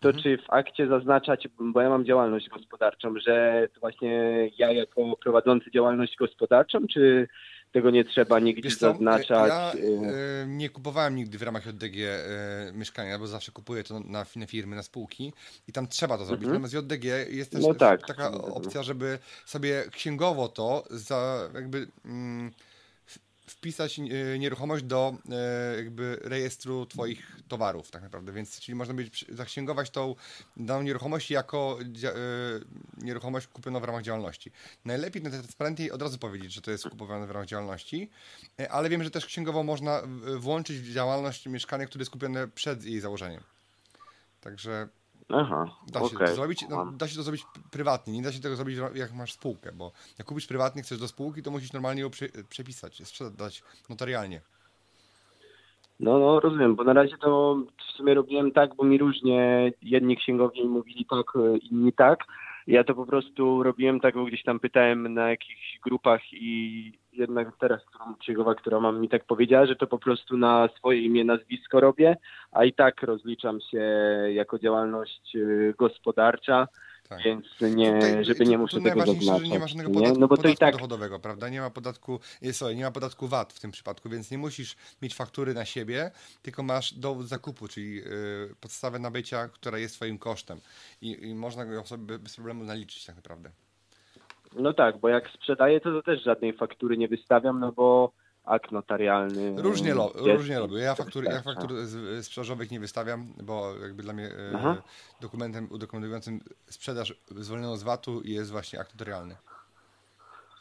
to 0.00 0.08
Mhm. 0.08 0.22
czy 0.22 0.38
w 0.38 0.50
akcie 0.50 0.86
zaznaczać, 0.86 1.48
bo 1.60 1.80
ja 1.80 1.88
mam 1.88 2.04
działalność 2.04 2.48
gospodarczą, 2.48 3.14
że 3.26 3.68
to 3.74 3.80
właśnie 3.80 4.10
ja 4.58 4.72
jako 4.72 5.16
prowadzący 5.16 5.70
działalność 5.70 6.16
gospodarczą, 6.16 6.78
czy 6.86 7.28
tego 7.72 7.90
nie 7.90 8.04
trzeba 8.04 8.40
nigdzie 8.40 8.70
co, 8.70 8.76
zaznaczać? 8.78 9.48
ja 9.48 9.72
Yy, 9.74 10.08
e, 10.42 10.46
nie 10.46 10.70
kupowałem 10.70 11.16
nigdy 11.16 11.38
w 11.38 11.42
ramach 11.42 11.66
JDG 11.66 11.96
e, 11.96 12.72
mieszkania, 12.72 13.18
bo 13.18 13.26
zawsze 13.26 13.52
kupuję 13.52 13.84
to 13.84 14.00
na, 14.00 14.26
na 14.36 14.46
firmy, 14.46 14.76
na 14.76 14.82
spółki 14.82 15.32
i 15.68 15.72
tam 15.72 15.88
trzeba 15.88 16.18
to 16.18 16.24
zrobić. 16.24 16.44
Mhm. 16.48 16.62
Natomiast 16.62 16.90
JDG 16.90 17.04
jest 17.30 17.52
też 17.52 17.62
No 17.62 17.74
tak. 17.74 18.06
taka 18.06 18.30
opcja, 18.30 18.82
żeby 18.82 19.18
sobie 19.46 19.84
księgowo 19.92 20.48
to 20.48 20.84
za 20.90 21.48
jakby 21.54 21.86
mm, 22.04 22.52
wpisać 23.58 23.98
e, 23.98 24.38
nieruchomość 24.38 24.84
do 24.84 25.14
e, 25.30 25.76
jakby 25.76 26.18
rejestru 26.22 26.86
twoich 26.86 27.36
towarów 27.48 27.90
tak 27.90 28.02
naprawdę, 28.02 28.32
więc 28.32 28.60
czyli 28.60 28.74
można 28.74 28.94
być 28.94 29.24
zaksięgować 29.28 29.90
tą 29.90 30.14
daną 30.56 30.82
nieruchomość 30.82 31.30
jako 31.30 31.78
e, 32.04 32.12
nieruchomość 33.04 33.46
kupioną 33.46 33.80
w 33.80 33.84
ramach 33.84 34.02
działalności. 34.02 34.50
Najlepiej 34.84 35.22
najtransparentniej 35.22 35.90
od 35.90 36.02
razu 36.02 36.18
powiedzieć, 36.18 36.52
że 36.52 36.60
to 36.60 36.70
jest 36.70 36.88
kupowane 36.88 37.26
w 37.26 37.30
ramach 37.30 37.48
działalności, 37.48 38.10
ale 38.70 38.88
wiem, 38.88 39.04
że 39.04 39.10
też 39.10 39.26
księgowo 39.26 39.62
można 39.62 40.02
włączyć 40.38 40.78
w 40.78 40.92
działalność 40.92 41.46
mieszkanie, 41.46 41.86
które 41.86 42.02
jest 42.02 42.10
kupione 42.10 42.48
przed 42.48 42.84
jej 42.84 43.00
założeniem. 43.00 43.42
Także 44.40 44.88
Aha, 45.28 45.70
da 45.86 46.08
się 46.08 46.16
to 46.16 46.26
zrobić, 46.26 46.64
no, 46.70 46.86
da 46.86 47.08
się 47.08 47.16
to 47.16 47.22
zrobić 47.22 47.46
prywatnie, 47.70 48.12
nie 48.12 48.22
da 48.22 48.32
się 48.32 48.40
tego 48.40 48.56
zrobić 48.56 48.78
jak 48.94 49.14
masz 49.14 49.32
spółkę, 49.32 49.72
bo 49.72 49.92
jak 50.18 50.26
kupisz 50.26 50.46
prywatnie, 50.46 50.82
chcesz 50.82 50.98
do 50.98 51.08
spółki, 51.08 51.42
to 51.42 51.50
musisz 51.50 51.72
normalnie 51.72 52.02
ją 52.02 52.10
przepisać, 52.48 53.08
sprzedać 53.08 53.62
notarialnie. 53.88 54.40
No, 56.00 56.18
no, 56.18 56.40
rozumiem, 56.40 56.76
bo 56.76 56.84
na 56.84 56.92
razie 56.92 57.16
to 57.18 57.56
w 57.78 57.96
sumie 57.96 58.14
robiłem 58.14 58.52
tak, 58.52 58.74
bo 58.74 58.84
mi 58.84 58.98
różnie 58.98 59.72
jedni 59.82 60.16
księgowi 60.16 60.64
mówili 60.64 61.06
tak, 61.10 61.36
e, 61.36 61.56
inni 61.58 61.92
tak. 61.92 62.24
Ja 62.68 62.84
to 62.84 62.94
po 62.94 63.06
prostu 63.06 63.62
robiłem 63.62 64.00
tak, 64.00 64.14
bo 64.14 64.24
gdzieś 64.24 64.42
tam 64.42 64.60
pytałem 64.60 65.14
na 65.14 65.30
jakichś 65.30 65.78
grupach 65.84 66.20
i 66.32 66.92
jednak 67.12 67.56
teraz 67.60 67.84
którą 67.84 68.14
księgowa, 68.16 68.54
która 68.54 68.80
mam 68.80 69.00
mi 69.00 69.08
tak 69.08 69.24
powiedziała, 69.24 69.66
że 69.66 69.76
to 69.76 69.86
po 69.86 69.98
prostu 69.98 70.36
na 70.36 70.68
swoje 70.76 71.00
imię, 71.00 71.24
nazwisko 71.24 71.80
robię, 71.80 72.16
a 72.52 72.64
i 72.64 72.72
tak 72.72 73.02
rozliczam 73.02 73.60
się 73.60 73.80
jako 74.32 74.58
działalność 74.58 75.36
e, 75.36 75.72
gospodarcza, 75.78 76.68
Tak. 77.08 77.22
więc 77.22 77.46
nie, 77.60 77.92
Tutaj- 77.94 78.24
żeby 78.24 78.46
nie 78.46 78.58
muszę 78.58 78.76
tu 78.76 78.82
tego 78.82 78.96
najważniejsze, 78.96 79.24
że 79.24 79.30
zaznaczać. 79.32 79.50
nie 79.52 79.58
ma 79.58 79.66
żadnego 79.68 79.88
nie? 79.90 79.94
podatku, 79.94 80.20
No 80.20 80.28
bo 80.28 80.36
to 80.36 80.42
podatku 80.42 80.54
i 80.54 80.58
tak 80.58 80.74
dochodowego, 80.74 81.18
prawda? 81.20 81.48
Nie 81.48 81.60
ma 81.60 81.70
podatku, 81.70 82.20
nie, 82.42 82.52
sorry, 82.52 82.76
nie 82.76 82.84
ma 82.84 82.90
podatku 82.90 83.28
VAT 83.28 83.52
w 83.52 83.60
tym 83.60 83.70
przypadku, 83.70 84.08
więc 84.08 84.30
nie 84.30 84.38
musisz 84.38 84.76
mieć 85.02 85.14
faktury 85.14 85.54
na 85.54 85.64
siebie, 85.64 86.10
tylko 86.42 86.62
masz 86.62 86.94
dowód 86.94 87.26
zakupu, 87.28 87.68
czyli 87.68 87.98
y, 88.00 88.54
podstawę 88.60 88.98
nabycia, 88.98 89.48
która 89.48 89.78
jest 89.78 89.94
twoim 89.94 90.18
kosztem 90.18 90.60
i, 91.02 91.28
i 91.28 91.34
można 91.34 91.64
go 91.66 91.84
sobie 91.86 92.18
bez 92.18 92.34
problemu 92.34 92.64
naliczyć 92.64 93.04
tak 93.04 93.16
naprawdę. 93.16 93.50
No 94.56 94.72
tak, 94.72 94.98
bo 94.98 95.08
jak 95.08 95.30
sprzedaję, 95.30 95.80
to, 95.80 95.92
to 95.92 96.02
też 96.02 96.22
żadnej 96.24 96.52
faktury 96.52 96.96
nie 96.96 97.08
wystawiam, 97.08 97.60
no 97.60 97.72
bo 97.72 98.12
akt 98.48 98.72
notarialny. 98.72 99.54
Różnie, 99.62 99.94
lo, 99.94 100.12
jest 100.14 100.26
różnie 100.38 100.58
robię. 100.58 100.78
Ja 100.78 100.94
to 100.94 101.02
faktury, 101.02 101.26
ja 101.26 101.34
wystarcza. 101.34 101.60
faktur 101.60 101.84
z- 101.86 102.26
sprzedażowych 102.26 102.70
nie 102.70 102.80
wystawiam, 102.80 103.32
bo 103.42 103.76
jakby 103.82 104.02
dla 104.02 104.12
mnie 104.12 104.26
e, 104.26 104.52
Aha. 104.56 104.82
dokumentem 105.20 105.68
udokumentującym 105.70 106.40
sprzedaż 106.70 107.14
zwolnioną 107.36 107.76
z 107.76 107.82
VAT-u 107.82 108.22
jest 108.24 108.50
właśnie 108.50 108.80
akt 108.80 108.94
notarialny. 108.94 109.36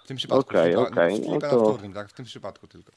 W 0.04 0.08
tym 0.08 0.18
przypadku 0.18 0.50
Okej, 0.50 0.76
okej, 0.76 1.22
w 1.22 1.28
no 1.28 1.40
to- 1.40 1.48
wtórnym, 1.50 1.94
tak? 1.94 2.10
W 2.10 2.14
tym 2.14 2.26
przypadku 2.26 2.68
tylko. 2.68 2.92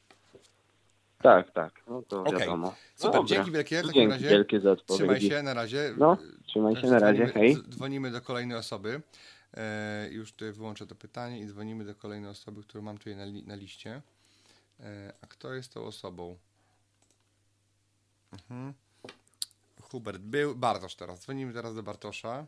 Tak, 1.22 1.50
tak, 1.50 1.72
no 1.88 2.02
to 2.08 2.20
Okej, 2.20 2.38
wiadomo. 2.38 2.74
Super, 2.94 3.12
Dobra. 3.20 3.28
dzięki 3.36 3.50
wielkie. 3.50 3.76
W 3.82 3.86
takim 3.86 3.94
Dzięki 3.94 4.12
razie 4.12 4.28
wielkie 4.28 4.60
za 4.60 4.70
odpowiedzi. 4.70 5.04
Trzymaj 5.04 5.20
się, 5.20 5.42
na 5.42 5.54
razie. 5.54 5.94
No, 5.98 6.16
trzymaj 6.46 6.76
się, 6.76 6.86
na 6.86 6.98
razie, 6.98 7.24
Dzwonimy- 7.26 7.32
hej. 7.32 7.56
Dzwonimy 7.70 8.10
do 8.10 8.20
kolejnej 8.20 8.58
osoby. 8.58 9.02
E, 9.56 10.08
już 10.10 10.32
tutaj 10.32 10.52
wyłączę 10.52 10.86
to 10.86 10.94
pytanie 10.94 11.40
i 11.40 11.46
dzwonimy 11.46 11.84
do 11.84 11.94
kolejnej 11.94 12.30
osoby, 12.30 12.62
którą 12.62 12.82
mam 12.82 12.98
tutaj 12.98 13.16
na, 13.16 13.24
li, 13.24 13.42
na 13.46 13.54
liście. 13.54 14.02
E, 14.82 15.12
a 15.22 15.26
kto 15.26 15.54
jest 15.54 15.74
tą 15.74 15.84
osobą? 15.84 16.38
Mhm. 18.32 18.74
Hubert 19.82 20.18
był. 20.18 20.54
Bartosz 20.54 20.94
teraz. 20.94 21.20
Dzwonimy 21.20 21.52
teraz 21.52 21.74
do 21.74 21.82
Bartosza. 21.82 22.46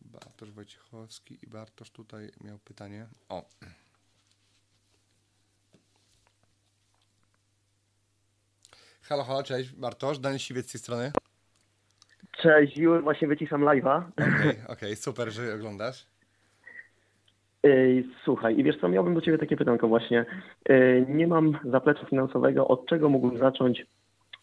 Bartosz 0.00 0.50
Wojciechowski 0.50 1.38
i 1.42 1.46
Bartosz 1.46 1.90
tutaj 1.90 2.30
miał 2.40 2.58
pytanie. 2.58 3.06
O. 3.28 3.44
Halo, 9.02 9.24
halo, 9.24 9.42
cześć 9.42 9.72
Bartosz, 9.72 10.18
Daniel 10.18 10.38
Siwiec 10.38 10.68
z 10.68 10.72
tej 10.72 10.80
strony. 10.80 11.12
Cześć, 12.32 12.76
już 12.76 13.02
właśnie 13.02 13.28
wyciszam 13.28 13.60
live'a. 13.60 14.10
Okej, 14.12 14.62
okej, 14.74 14.96
super, 14.96 15.30
że 15.30 15.54
oglądasz. 15.54 16.06
Ej, 17.62 18.08
Słuchaj, 18.24 18.58
i 18.58 18.64
wiesz 18.64 18.76
co, 18.80 18.88
miałbym 18.88 19.14
do 19.14 19.20
Ciebie 19.20 19.38
takie 19.38 19.56
pytanko 19.56 19.88
właśnie. 19.88 20.26
Ej, 20.68 21.06
Nie 21.08 21.26
mam 21.26 21.58
zaplecza 21.64 22.06
finansowego, 22.06 22.68
od 22.68 22.86
czego 22.86 23.08
mógłbym 23.08 23.38
zacząć, 23.38 23.86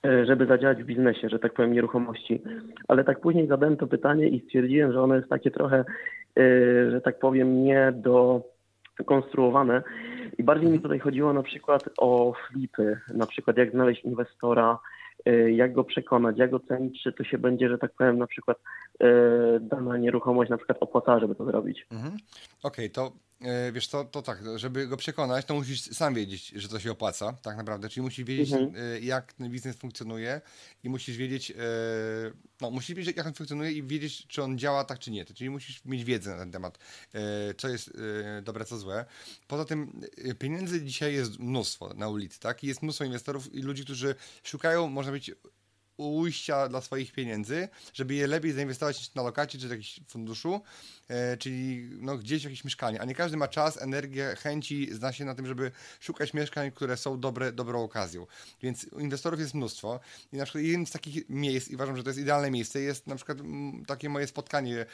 e, 0.05 0.25
żeby 0.25 0.45
zadziałać 0.45 0.83
w 0.83 0.85
biznesie, 0.85 1.29
że 1.29 1.39
tak 1.39 1.53
powiem, 1.53 1.73
nieruchomości. 1.73 2.41
Ale 2.87 3.03
tak 3.03 3.19
później 3.19 3.47
zadałem 3.47 3.77
to 3.77 3.87
pytanie 3.87 4.27
i 4.27 4.39
stwierdziłem, 4.39 4.91
że 4.91 5.01
ono 5.01 5.15
jest 5.15 5.29
takie 5.29 5.51
trochę, 5.51 5.77
e, 5.77 6.91
że 6.91 7.01
tak 7.01 7.19
powiem, 7.19 7.63
nie 7.63 7.93
dokonstruowane. 8.97 9.83
I 10.37 10.43
bardziej 10.43 10.69
mi 10.69 10.79
tutaj 10.79 10.99
chodziło 10.99 11.33
na 11.33 11.43
przykład 11.43 11.89
o 11.97 12.33
flipy, 12.33 12.99
na 13.13 13.25
przykład 13.25 13.57
jak 13.57 13.71
znaleźć 13.71 14.03
inwestora, 14.03 14.79
jak 15.55 15.73
go 15.73 15.83
przekonać, 15.83 16.37
jak 16.37 16.53
ocenić, 16.53 17.03
czy 17.03 17.13
to 17.13 17.23
się 17.23 17.37
będzie, 17.37 17.69
że 17.69 17.77
tak 17.77 17.93
powiem, 17.93 18.17
na 18.17 18.27
przykład 18.27 18.57
dana 19.59 19.97
nieruchomość 19.97 20.49
na 20.49 20.57
przykład 20.57 20.77
opłacała, 20.81 21.19
żeby 21.19 21.35
to 21.35 21.45
zrobić. 21.45 21.85
Mhm. 21.91 22.13
Okej, 22.63 22.85
okay, 22.85 22.89
to 22.89 23.11
wiesz 23.73 23.87
to, 23.87 24.05
to 24.05 24.21
tak, 24.21 24.39
żeby 24.55 24.87
go 24.87 24.97
przekonać, 24.97 25.45
to 25.45 25.53
musisz 25.53 25.81
sam 25.81 26.13
wiedzieć, 26.13 26.47
że 26.49 26.67
to 26.67 26.79
się 26.79 26.91
opłaca, 26.91 27.33
tak 27.33 27.57
naprawdę, 27.57 27.89
czyli 27.89 28.01
musisz 28.01 28.25
wiedzieć, 28.25 28.51
mhm. 28.51 28.75
E, 28.75 28.99
jak 28.99 29.33
ten 29.33 29.51
biznes 29.51 29.75
funkcjonuje 29.75 30.41
i 30.83 30.89
musisz 30.89 31.17
wiedzieć, 31.17 31.51
e, 31.51 31.55
no 32.61 32.71
musisz 32.71 32.95
wiedzieć, 32.95 33.17
jak 33.17 33.27
on 33.27 33.33
funkcjonuje 33.33 33.71
i 33.71 33.83
wiedzieć, 33.83 34.27
czy 34.27 34.43
on 34.43 34.57
działa 34.57 34.83
tak, 34.83 34.99
czy 34.99 35.11
nie, 35.11 35.25
czyli 35.25 35.49
musisz 35.49 35.85
mieć 35.85 36.03
wiedzę 36.03 36.31
na 36.31 36.37
ten 36.37 36.51
temat, 36.51 36.77
co 37.57 37.69
jest 37.69 37.91
dobre, 38.43 38.65
co 38.65 38.77
złe. 38.77 39.05
Poza 39.47 39.65
tym 39.65 40.01
pieniędzy 40.39 40.81
dzisiaj 40.81 41.13
jest 41.13 41.39
mnóstwo 41.39 41.93
na 41.93 42.09
ulicy, 42.09 42.39
tak, 42.39 42.63
i 42.63 42.67
jest 42.67 42.81
mnóstwo 42.81 43.05
inwestorów 43.05 43.53
i 43.53 43.61
ludzi, 43.61 43.83
którzy 43.83 44.15
szukają, 44.43 44.89
można 44.89 45.11
być 45.11 45.31
ujścia 45.97 46.67
dla 46.67 46.81
swoich 46.81 47.11
pieniędzy, 47.11 47.69
żeby 47.93 48.13
je 48.13 48.27
lepiej 48.27 48.51
zainwestować 48.51 49.15
na 49.15 49.23
lokacie 49.23 49.59
czy 49.59 49.67
w 49.67 49.71
jakimś 49.71 49.99
funduszu, 50.07 50.61
e, 51.07 51.37
czyli 51.37 51.89
no, 52.01 52.17
gdzieś 52.17 52.41
w 52.41 52.43
jakieś 52.43 52.63
mieszkanie. 52.63 53.01
A 53.01 53.05
nie 53.05 53.15
każdy 53.15 53.37
ma 53.37 53.47
czas, 53.47 53.81
energię, 53.81 54.35
chęci, 54.39 54.93
zna 54.93 55.13
się 55.13 55.25
na 55.25 55.35
tym, 55.35 55.47
żeby 55.47 55.71
szukać 55.99 56.33
mieszkań, 56.33 56.71
które 56.71 56.97
są 56.97 57.19
dobre, 57.19 57.51
dobrą 57.51 57.83
okazją. 57.83 58.27
Więc 58.61 58.83
inwestorów 58.99 59.39
jest 59.39 59.53
mnóstwo. 59.53 59.99
I 60.33 60.37
na 60.37 60.43
przykład 60.43 60.63
jednym 60.63 60.87
z 60.87 60.91
takich 60.91 61.29
miejsc, 61.29 61.67
i 61.67 61.75
uważam, 61.75 61.97
że 61.97 62.03
to 62.03 62.09
jest 62.09 62.19
idealne 62.19 62.51
miejsce, 62.51 62.81
jest 62.81 63.07
na 63.07 63.15
przykład 63.15 63.37
takie 63.87 64.09
moje 64.09 64.27
spotkanie 64.27 64.81
e, 64.81 64.85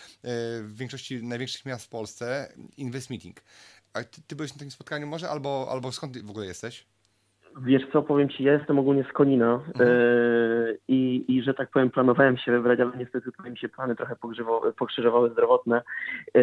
w 0.62 0.74
większości 0.76 1.24
największych 1.24 1.66
miast 1.66 1.86
w 1.86 1.89
Polsce, 1.89 2.54
Invest 2.78 3.10
Meeting. 3.10 3.41
A 3.93 4.04
ty, 4.04 4.22
ty 4.28 4.36
byłeś 4.36 4.51
na 4.51 4.58
takim 4.58 4.72
spotkaniu 4.72 5.08
może, 5.08 5.30
albo, 5.30 5.68
albo 5.72 5.91
skąd 5.91 6.18
w 6.18 6.30
ogóle 6.30 6.45
jesteś? 6.45 6.86
Wiesz 7.62 7.84
co, 7.93 8.01
powiem 8.01 8.30
Ci, 8.30 8.43
ja 8.43 8.54
jestem 8.54 8.80
ogólnie 8.80 9.06
z 9.10 9.14
Konina 9.14 9.54
mhm. 9.54 9.89
e, 9.89 9.93
i, 10.88 11.26
i, 11.28 11.43
że 11.43 11.54
tak 11.54 11.70
powiem 11.70 11.89
planowałem 11.89 12.38
się 12.38 12.51
wybrać, 12.51 12.80
ale 12.80 12.97
niestety 12.97 13.32
tutaj 13.32 13.51
mi 13.51 13.58
się 13.58 13.70
plany 13.70 13.95
trochę 13.95 14.16
pokrzyżowały 14.78 15.30
zdrowotne. 15.30 15.82
E, 16.36 16.41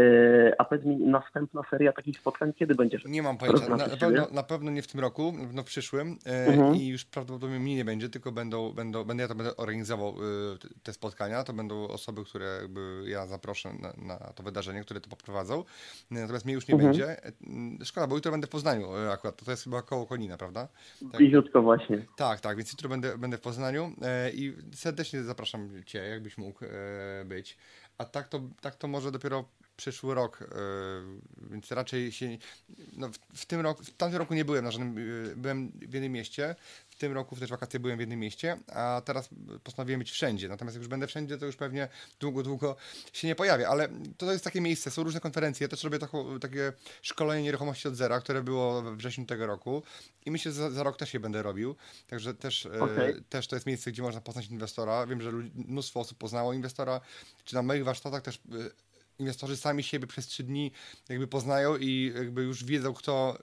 a 0.59 0.65
powiedz 0.65 0.85
mi, 0.85 0.97
następna 0.97 1.63
seria 1.71 1.93
takich 1.93 2.19
spotkań 2.19 2.53
kiedy 2.53 2.75
będzie? 2.75 2.99
Nie 3.05 3.23
mam 3.23 3.39
pojęcia. 3.39 3.69
Na, 3.69 3.77
na, 3.77 3.97
pewno, 3.97 4.27
na 4.33 4.43
pewno 4.43 4.71
nie 4.71 4.83
w 4.83 4.87
tym 4.87 5.01
roku, 5.01 5.33
na 5.33 5.47
pewno 5.47 5.63
w 5.63 5.67
przyszłym 5.67 6.19
e, 6.27 6.47
mhm. 6.47 6.77
i 6.77 6.89
już 6.89 7.05
prawdopodobnie 7.05 7.59
mi 7.59 7.75
nie 7.75 7.85
będzie, 7.85 8.09
tylko 8.09 8.33
będą, 8.33 8.73
będą, 8.73 9.05
będę 9.05 9.23
ja 9.23 9.29
to 9.29 9.35
będę 9.35 9.57
organizował 9.57 10.15
te 10.83 10.93
spotkania, 10.93 11.45
to 11.45 11.53
będą 11.53 11.89
osoby, 11.89 12.25
które 12.25 12.59
jakby 12.63 13.03
ja 13.07 13.27
zaproszę 13.27 13.69
na, 13.83 13.93
na 14.07 14.19
to 14.19 14.43
wydarzenie, 14.43 14.81
które 14.81 15.01
to 15.01 15.11
poprowadzą. 15.11 15.65
Natomiast 16.11 16.45
mnie 16.45 16.55
już 16.55 16.69
nie 16.69 16.75
mhm. 16.75 16.93
będzie. 16.93 17.17
Szkoda, 17.85 18.07
bo 18.07 18.15
jutro 18.15 18.33
będę 18.33 18.47
w 18.47 18.51
Poznaniu 18.51 18.87
akurat, 19.13 19.45
to 19.45 19.51
jest 19.51 19.65
chyba 19.65 19.83
koło 19.83 20.07
Konina, 20.07 20.37
prawda? 20.37 20.69
Tak. 21.01 21.19
Bliziutko 21.19 21.63
właśnie. 21.63 22.07
Tak, 22.17 22.41
tak, 22.41 22.57
więc 22.57 22.73
jutro 22.73 22.89
będę, 22.89 23.19
będę 23.19 23.37
w 23.37 23.41
Poznaniu 23.41 23.93
e, 24.03 24.31
i 24.31 24.57
serdecznie 24.75 25.23
zapraszam 25.23 25.85
Cię, 25.87 25.99
jakbyś 25.99 26.39
mógł 26.39 26.65
e, 26.65 27.25
być. 27.25 27.57
A 27.99 28.05
tak 28.05 28.29
to, 28.29 28.41
tak 28.61 28.75
to 28.75 28.89
może 28.89 29.13
dopiero 29.13 29.45
przyszły 29.77 30.15
rok, 30.15 30.43
e, 30.43 30.47
więc 31.51 31.73
raczej 31.73 32.13
się. 32.13 32.39
No, 32.97 33.09
w, 33.09 33.19
w, 33.39 33.47
tym 33.47 33.61
roku, 33.61 33.85
w 33.85 33.91
tamtym 33.91 34.19
roku 34.19 34.35
nie 34.35 34.45
byłem 34.45 34.65
na 34.65 34.71
żadnym. 34.71 34.99
E, 35.33 35.37
byłem 35.37 35.73
w 35.73 35.95
jednym 35.95 36.13
mieście, 36.13 36.55
tym 37.01 37.13
roku 37.13 37.37
w 37.37 37.41
też 37.41 37.51
wakacje 37.51 37.81
byłem 37.81 37.97
w 37.97 38.01
jednym 38.01 38.19
mieście, 38.19 38.57
a 38.73 39.03
teraz 39.05 39.29
postanowiłem 39.65 39.99
być 39.99 40.11
wszędzie. 40.11 40.49
Natomiast 40.49 40.75
jak 40.75 40.81
już 40.81 40.89
będę 40.89 41.07
wszędzie, 41.07 41.39
to 41.39 41.47
już 41.47 41.57
pewnie 41.57 41.89
długo, 42.21 42.43
długo 42.43 42.77
się 43.13 43.29
nie 43.29 43.35
pojawię. 43.35 43.69
Ale 43.69 43.89
to 44.17 44.33
jest 44.33 44.45
takie 44.45 44.61
miejsce, 44.61 44.91
są 44.91 45.03
różne 45.03 45.21
konferencje. 45.21 45.65
Ja 45.65 45.69
też 45.69 45.85
robię 45.85 45.99
takie 46.41 46.73
szkolenie 47.03 47.43
nieruchomości 47.43 47.89
od 47.89 47.97
zera, 47.97 48.21
które 48.21 48.43
było 48.43 48.83
we 48.83 48.97
wrześniu 48.97 49.27
tego 49.27 49.47
roku 49.47 49.83
i 50.27 50.31
myślę, 50.31 50.53
że 50.53 50.59
za, 50.59 50.71
za 50.71 50.83
rok 50.83 50.97
też 50.97 51.15
je 51.15 51.21
będę 51.21 51.43
robił. 51.43 51.77
Także 52.07 52.35
też, 52.35 52.67
e, 52.67 52.81
okay. 52.81 53.23
też 53.29 53.47
to 53.47 53.57
jest 53.57 53.67
miejsce, 53.67 53.93
gdzie 53.93 54.03
można 54.03 54.21
poznać 54.21 54.47
inwestora. 54.47 55.07
Wiem, 55.07 55.23
że 55.23 55.33
mnóstwo 55.55 56.01
osób 56.01 56.19
poznało 56.19 56.53
inwestora, 56.53 57.01
czy 57.45 57.55
na 57.55 57.63
moich 57.63 57.85
warsztatach 57.85 58.23
też 58.23 58.37
e, 58.37 58.41
inwestorzy 59.21 59.57
sami 59.57 59.83
siebie 59.83 60.07
przez 60.07 60.27
trzy 60.27 60.43
dni 60.43 60.73
jakby 61.09 61.27
poznają 61.27 61.77
i 61.77 62.13
jakby 62.15 62.43
już 62.43 62.65
wiedzą, 62.65 62.95
kto 62.95 63.39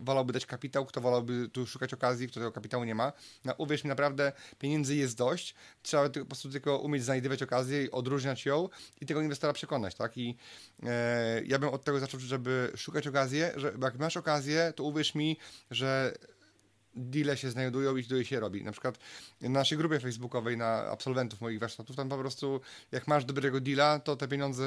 wolałby 0.00 0.32
dać 0.32 0.46
kapitał, 0.46 0.86
kto 0.86 1.00
wolałby 1.00 1.48
tu 1.48 1.66
szukać 1.66 1.94
okazji, 1.94 2.28
kto 2.28 2.40
tego 2.40 2.52
kapitału 2.52 2.84
nie 2.84 2.94
ma. 2.94 3.12
No, 3.44 3.54
uwierz 3.58 3.84
mi, 3.84 3.88
naprawdę 3.88 4.32
pieniędzy 4.58 4.96
jest 4.96 5.16
dość. 5.16 5.54
Trzeba 5.82 6.08
po 6.08 6.24
prostu 6.24 6.50
tylko 6.50 6.78
umieć 6.78 7.04
znajdywać 7.04 7.42
okazję, 7.42 7.90
odróżniać 7.90 8.46
ją 8.46 8.68
i 9.00 9.06
tego 9.06 9.22
inwestora 9.22 9.52
przekonać, 9.52 9.94
tak? 9.94 10.18
I 10.18 10.36
e, 10.82 11.42
ja 11.44 11.58
bym 11.58 11.68
od 11.68 11.84
tego 11.84 12.00
zaczął, 12.00 12.20
żeby 12.20 12.72
szukać 12.76 13.06
okazję, 13.06 13.52
że 13.56 13.72
jak 13.82 13.98
masz 13.98 14.16
okazję, 14.16 14.72
to 14.76 14.84
uwierz 14.84 15.14
mi, 15.14 15.36
że 15.70 16.14
deale 16.94 17.36
się 17.36 17.50
znajdują 17.50 17.96
i 17.96 18.04
deal 18.04 18.24
się 18.24 18.40
robi. 18.40 18.64
Na 18.64 18.72
przykład 18.72 18.98
na 19.40 19.48
naszej 19.48 19.78
grupie 19.78 20.00
facebookowej 20.00 20.56
na 20.56 20.90
absolwentów 20.90 21.40
moich 21.40 21.58
warsztatów, 21.58 21.96
tam 21.96 22.08
po 22.08 22.18
prostu 22.18 22.60
jak 22.92 23.08
masz 23.08 23.24
dobrego 23.24 23.60
deala, 23.60 23.98
to 23.98 24.16
te 24.16 24.28
pieniądze 24.28 24.64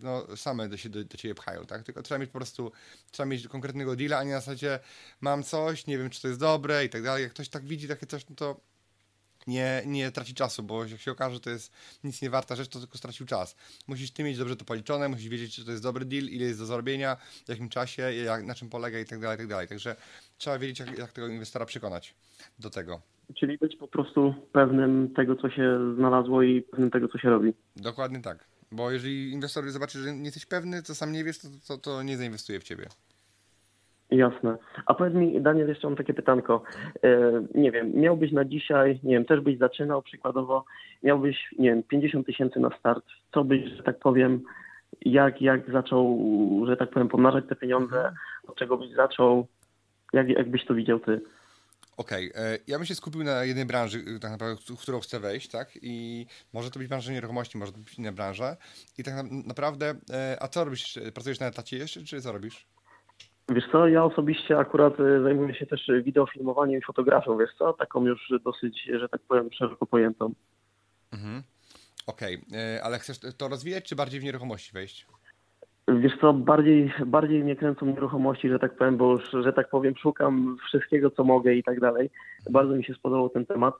no, 0.00 0.36
same 0.36 0.78
się 0.78 0.88
do, 0.88 1.04
do 1.04 1.16
ciebie 1.16 1.34
pchają, 1.34 1.66
tak? 1.66 1.82
Tylko 1.82 2.02
trzeba 2.02 2.18
mieć 2.18 2.30
po 2.30 2.38
prostu, 2.38 2.72
trzeba 3.10 3.26
mieć 3.26 3.48
konkretnego 3.48 3.96
deala, 3.96 4.18
a 4.18 4.24
nie 4.24 4.32
na 4.32 4.40
zasadzie 4.40 4.78
mam 5.20 5.42
coś, 5.42 5.86
nie 5.86 5.98
wiem 5.98 6.10
czy 6.10 6.22
to 6.22 6.28
jest 6.28 6.40
dobre 6.40 6.84
i 6.84 6.88
tak 6.88 7.02
dalej. 7.02 7.22
Jak 7.22 7.32
ktoś 7.32 7.48
tak 7.48 7.64
widzi 7.64 7.88
takie 7.88 8.06
coś, 8.06 8.28
no 8.28 8.36
to 8.36 8.60
nie, 9.46 9.82
nie 9.86 10.10
traci 10.10 10.34
czasu, 10.34 10.62
bo 10.62 10.84
jak 10.84 11.00
się 11.00 11.12
okaże, 11.12 11.34
że 11.34 11.40
to 11.40 11.50
jest 11.50 11.72
nic 12.04 12.22
nie 12.22 12.30
warta 12.30 12.56
rzecz, 12.56 12.68
to 12.68 12.80
tylko 12.80 12.98
stracił 12.98 13.26
czas. 13.26 13.56
Musisz 13.86 14.10
ty 14.10 14.24
mieć 14.24 14.38
dobrze 14.38 14.56
to 14.56 14.64
policzone, 14.64 15.08
musisz 15.08 15.28
wiedzieć, 15.28 15.54
czy 15.54 15.64
to 15.64 15.70
jest 15.70 15.82
dobry 15.82 16.04
deal, 16.04 16.24
ile 16.24 16.44
jest 16.44 16.58
do 16.58 16.66
zarobienia, 16.66 17.16
w 17.16 17.48
jakim 17.48 17.68
czasie, 17.68 18.02
jak, 18.02 18.44
na 18.44 18.54
czym 18.54 18.70
polega 18.70 18.98
i 18.98 19.04
tak 19.04 19.20
dalej, 19.20 19.38
tak 19.38 19.46
dalej. 19.46 19.68
Także 19.68 19.96
trzeba 20.38 20.58
wiedzieć, 20.58 20.78
jak, 20.78 20.98
jak 20.98 21.12
tego 21.12 21.28
inwestora 21.28 21.66
przekonać 21.66 22.14
do 22.58 22.70
tego. 22.70 23.00
Czyli 23.34 23.58
być 23.58 23.76
po 23.76 23.88
prostu 23.88 24.34
pewnym 24.52 25.14
tego, 25.14 25.36
co 25.36 25.50
się 25.50 25.94
znalazło 25.96 26.42
i 26.42 26.62
pewnym 26.62 26.90
tego, 26.90 27.08
co 27.08 27.18
się 27.18 27.30
robi. 27.30 27.52
Dokładnie 27.76 28.22
tak. 28.22 28.44
Bo 28.72 28.90
jeżeli 28.90 29.30
inwestor 29.30 29.70
zobaczy, 29.70 29.98
że 29.98 30.12
nie 30.12 30.24
jesteś 30.24 30.46
pewny, 30.46 30.82
co 30.82 30.94
sam 30.94 31.12
nie 31.12 31.24
wiesz, 31.24 31.38
to, 31.38 31.48
to, 31.68 31.78
to 31.78 32.02
nie 32.02 32.16
zainwestuje 32.16 32.60
w 32.60 32.64
ciebie. 32.64 32.86
Jasne. 34.10 34.56
A 34.86 34.94
powiedz 34.94 35.14
mi, 35.14 35.40
Daniel, 35.40 35.68
jeszcze 35.68 35.86
mam 35.86 35.96
takie 35.96 36.14
pytanko. 36.14 36.62
E, 37.02 37.42
nie 37.54 37.72
wiem, 37.72 37.92
miałbyś 37.94 38.32
na 38.32 38.44
dzisiaj, 38.44 39.00
nie 39.02 39.14
wiem, 39.14 39.24
też 39.24 39.40
byś 39.40 39.58
zaczynał 39.58 40.02
przykładowo, 40.02 40.64
miałbyś, 41.02 41.54
nie 41.58 41.70
wiem, 41.70 41.82
50 41.82 42.26
tysięcy 42.26 42.60
na 42.60 42.78
start. 42.78 43.04
Co 43.34 43.44
byś, 43.44 43.64
że 43.76 43.82
tak 43.82 43.98
powiem, 43.98 44.42
jak, 45.00 45.42
jak 45.42 45.70
zaczął, 45.70 46.20
że 46.66 46.76
tak 46.76 46.90
powiem, 46.90 47.08
pomnażać 47.08 47.44
te 47.48 47.56
pieniądze, 47.56 48.12
od 48.48 48.56
czego 48.56 48.76
byś 48.76 48.94
zaczął, 48.94 49.46
jak, 50.12 50.28
jak 50.28 50.50
byś 50.50 50.64
to 50.64 50.74
widział 50.74 51.00
ty? 51.00 51.20
Okej, 51.96 52.30
okay. 52.30 52.42
E, 52.42 52.58
ja 52.66 52.78
bym 52.78 52.86
się 52.86 52.94
skupił 52.94 53.24
na 53.24 53.44
jednej 53.44 53.64
branży, 53.64 54.04
tak 54.20 54.30
naprawdę, 54.30 54.56
w 54.76 54.80
którą 54.80 55.00
chcę 55.00 55.20
wejść, 55.20 55.48
tak? 55.48 55.70
I 55.82 56.26
może 56.52 56.70
to 56.70 56.78
być 56.78 56.88
branża 56.88 57.12
nieruchomości, 57.12 57.58
może 57.58 57.72
to 57.72 57.78
być 57.78 57.98
inna 57.98 58.12
branża. 58.12 58.56
I 58.98 59.04
tak 59.04 59.14
naprawdę, 59.46 59.94
e, 60.10 60.36
a 60.40 60.48
co 60.48 60.64
robisz? 60.64 60.98
Pracujesz 61.14 61.40
na 61.40 61.46
etacie 61.46 61.76
jeszcze, 61.76 62.04
czy 62.04 62.20
co 62.20 62.32
robisz? 62.32 62.66
Wiesz 63.48 63.64
co, 63.72 63.88
ja 63.88 64.04
osobiście 64.04 64.58
akurat 64.58 65.00
e, 65.00 65.22
zajmuję 65.22 65.54
się 65.54 65.66
też 65.66 65.90
wideofilmowaniem 66.04 66.78
i 66.80 66.84
fotografią, 66.84 67.38
wiesz 67.38 67.50
co, 67.58 67.72
taką 67.72 68.06
już 68.06 68.32
dosyć, 68.44 68.88
że 69.00 69.08
tak 69.08 69.20
powiem, 69.28 69.48
szeroko 69.52 69.86
pojętą. 69.86 70.32
Mhm. 71.12 71.42
Okej, 72.06 72.38
okay. 72.48 72.82
ale 72.82 72.98
chcesz 72.98 73.18
to 73.38 73.48
rozwijać, 73.48 73.84
czy 73.84 73.96
bardziej 73.96 74.20
w 74.20 74.24
nieruchomości 74.24 74.72
wejść? 74.72 75.06
Wiesz 75.88 76.12
co, 76.20 76.32
bardziej, 76.32 76.92
bardziej 77.06 77.44
mnie 77.44 77.56
kręcą 77.56 77.86
nieruchomości, 77.86 78.48
że 78.48 78.58
tak 78.58 78.76
powiem, 78.76 78.96
bo 78.96 79.12
już, 79.12 79.30
że 79.44 79.52
tak 79.52 79.70
powiem, 79.70 79.94
szukam 79.96 80.56
wszystkiego, 80.68 81.10
co 81.10 81.24
mogę 81.24 81.54
i 81.54 81.62
tak 81.62 81.80
dalej. 81.80 82.10
Bardzo 82.50 82.76
mi 82.76 82.84
się 82.84 82.94
spodobał 82.94 83.28
ten 83.28 83.46
temat. 83.46 83.74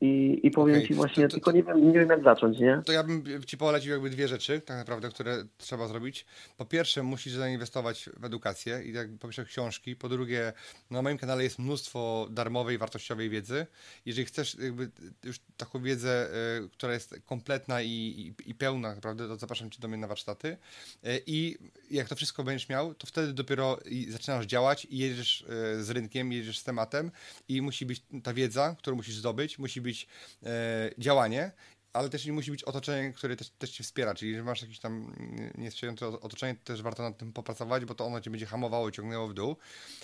I, 0.00 0.40
i 0.42 0.50
powiem 0.50 0.76
okay. 0.76 0.88
ci 0.88 0.94
właśnie, 0.94 1.22
to, 1.22 1.28
to, 1.28 1.34
tylko 1.34 1.52
nie 1.52 1.62
wiem, 1.62 1.92
nie 1.92 1.98
wiem 1.98 2.08
jak 2.08 2.24
zacząć, 2.24 2.58
nie? 2.58 2.82
To 2.86 2.92
ja 2.92 3.02
bym 3.02 3.24
ci 3.46 3.56
polecił 3.56 3.92
jakby 3.92 4.10
dwie 4.10 4.28
rzeczy, 4.28 4.60
tak 4.60 4.76
naprawdę, 4.76 5.08
które 5.08 5.44
trzeba 5.58 5.88
zrobić. 5.88 6.26
Po 6.56 6.64
pierwsze, 6.64 7.02
musisz 7.02 7.32
zainwestować 7.32 8.10
w 8.16 8.24
edukację 8.24 8.82
i 8.84 8.94
tak 8.94 9.08
po 9.18 9.28
pierwsze 9.28 9.44
książki. 9.44 9.96
Po 9.96 10.08
drugie, 10.08 10.52
na 10.90 11.02
moim 11.02 11.18
kanale 11.18 11.44
jest 11.44 11.58
mnóstwo 11.58 12.28
darmowej, 12.30 12.78
wartościowej 12.78 13.30
wiedzy. 13.30 13.66
Jeżeli 14.06 14.26
chcesz 14.26 14.54
jakby 14.54 14.90
już 15.24 15.36
taką 15.56 15.82
wiedzę, 15.82 16.28
y, 16.64 16.68
która 16.68 16.92
jest 16.92 17.20
kompletna 17.24 17.82
i, 17.82 17.88
i, 17.88 18.50
i, 18.50 18.54
pełna, 18.54 18.94
naprawdę, 18.94 19.28
to 19.28 19.36
zapraszam 19.36 19.70
cię 19.70 19.80
do 19.80 19.88
mnie 19.88 19.98
na 19.98 20.06
warsztaty. 20.06 20.48
Y, 20.48 21.22
I 21.26 21.56
jak 21.90 22.08
to 22.08 22.16
wszystko 22.16 22.44
będziesz 22.44 22.68
miał, 22.68 22.94
to 22.94 23.06
wtedy 23.06 23.32
dopiero 23.32 23.78
zaczynasz 24.08 24.46
działać 24.46 24.84
i 24.90 24.98
jedziesz 24.98 25.40
y, 25.40 25.84
z 25.84 25.90
rynkiem, 25.90 26.32
jedziesz 26.32 26.58
z 26.58 26.64
tematem 26.64 27.10
i 27.48 27.62
musi 27.62 27.86
być 27.86 28.02
ta 28.22 28.34
wiedza, 28.34 28.76
którą 28.78 28.96
musisz 28.96 29.14
zdobyć, 29.14 29.58
musi 29.58 29.80
być 29.80 29.89
e, 30.42 30.90
działanie 30.98 31.52
ale 31.92 32.08
też 32.08 32.26
musi 32.26 32.50
być 32.50 32.64
otoczenie, 32.64 33.12
które 33.12 33.36
też, 33.36 33.50
też 33.50 33.70
cię 33.70 33.84
wspiera, 33.84 34.14
czyli 34.14 34.36
że 34.36 34.42
masz 34.42 34.62
jakieś 34.62 34.78
tam 34.78 35.16
niesprzyjające 35.54 36.06
otoczenie, 36.06 36.54
to 36.54 36.64
też 36.64 36.82
warto 36.82 37.02
nad 37.02 37.18
tym 37.18 37.32
popracować, 37.32 37.84
bo 37.84 37.94
to 37.94 38.06
ono 38.06 38.20
cię 38.20 38.30
będzie 38.30 38.46
hamowało, 38.46 38.90
ciągnęło 38.90 39.28
w 39.28 39.34
dół 39.34 39.56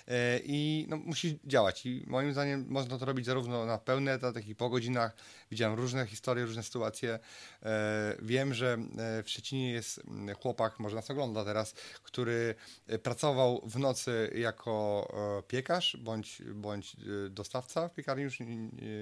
e, 0.08 0.40
i 0.44 0.86
no, 0.88 0.96
musi 0.96 1.38
działać 1.44 1.86
i 1.86 2.04
moim 2.06 2.32
zdaniem 2.32 2.66
można 2.68 2.98
to 2.98 3.04
robić 3.04 3.26
zarówno 3.26 3.66
na 3.66 3.78
pełny 3.78 4.12
etat, 4.12 4.36
jak 4.36 4.48
i 4.48 4.54
po 4.54 4.68
godzinach. 4.68 5.16
Widziałem 5.50 5.78
różne 5.78 6.06
historie, 6.06 6.44
różne 6.44 6.62
sytuacje. 6.62 7.18
E, 7.62 8.16
wiem, 8.22 8.54
że 8.54 8.78
e, 8.98 9.22
w 9.22 9.30
Szczecinie 9.30 9.70
jest 9.70 10.02
chłopak, 10.42 10.78
może 10.78 10.96
nas 10.96 11.10
ogląda 11.10 11.44
teraz, 11.44 11.74
który 12.02 12.54
pracował 13.02 13.62
w 13.66 13.78
nocy 13.78 14.30
jako 14.34 14.86
piekarz 15.48 15.96
bądź, 16.00 16.42
bądź 16.54 16.96
dostawca 17.30 17.88
w 17.88 17.94
piekarni, 17.94 18.24
już 18.24 18.40
nie, 18.40 18.46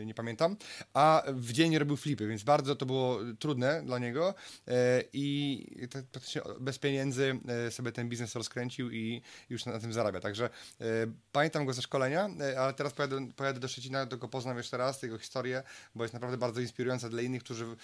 nie 0.07 0.15
pamiętam, 0.15 0.57
a 0.95 1.23
w 1.33 1.53
dzień 1.53 1.79
robił 1.79 1.97
flipy, 1.97 2.29
więc 2.29 2.43
bardzo 2.43 2.74
to 2.77 2.87
było 2.87 3.19
trudne 3.39 3.83
dla 3.83 3.99
niego 3.99 4.35
e, 4.69 5.03
i 5.13 5.67
praktycznie 5.91 6.43
bez 6.61 6.79
pieniędzy 6.79 7.39
e, 7.49 7.71
sobie 7.71 7.93
ten 7.93 8.09
biznes 8.09 8.35
rozkręcił 8.35 8.91
i 8.91 9.23
już 9.51 9.67
na 9.67 9.81
tym 9.81 9.93
zarabia. 9.93 10.21
Także 10.21 10.45
e, 10.81 10.85
pamiętam 11.33 11.65
go 11.65 11.73
ze 11.73 11.83
szkolenia, 11.83 12.31
ale 12.59 12.75
teraz 12.75 12.93
pojadę, 12.93 13.33
pojadę 13.37 13.61
do 13.61 13.69
Szczecina, 13.69 14.07
go 14.07 14.29
poznam 14.29 14.57
jeszcze 14.57 14.77
raz, 14.77 15.03
jego 15.03 15.19
historię, 15.19 15.63
bo 15.95 16.05
jest 16.05 16.15
naprawdę 16.15 16.39
bardzo 16.39 16.61
inspirująca 16.61 17.09
dla 17.09 17.23
innych, 17.23 17.43
którzy, 17.43 17.77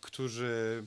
którzy 0.00 0.86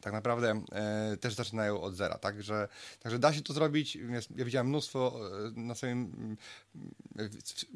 tak 0.00 0.12
naprawdę 0.12 0.62
e, 0.72 1.16
też 1.16 1.34
zaczynają 1.34 1.80
od 1.80 1.94
zera. 1.94 2.18
Także, 2.18 2.68
także 3.00 3.18
da 3.18 3.32
się 3.32 3.42
to 3.42 3.52
zrobić. 3.52 3.98
Ja 4.36 4.44
widziałem 4.44 4.68
mnóstwo 4.68 5.20
e, 5.56 5.60
na 5.60 5.74
swoim. 5.74 6.36
E, 7.18 7.28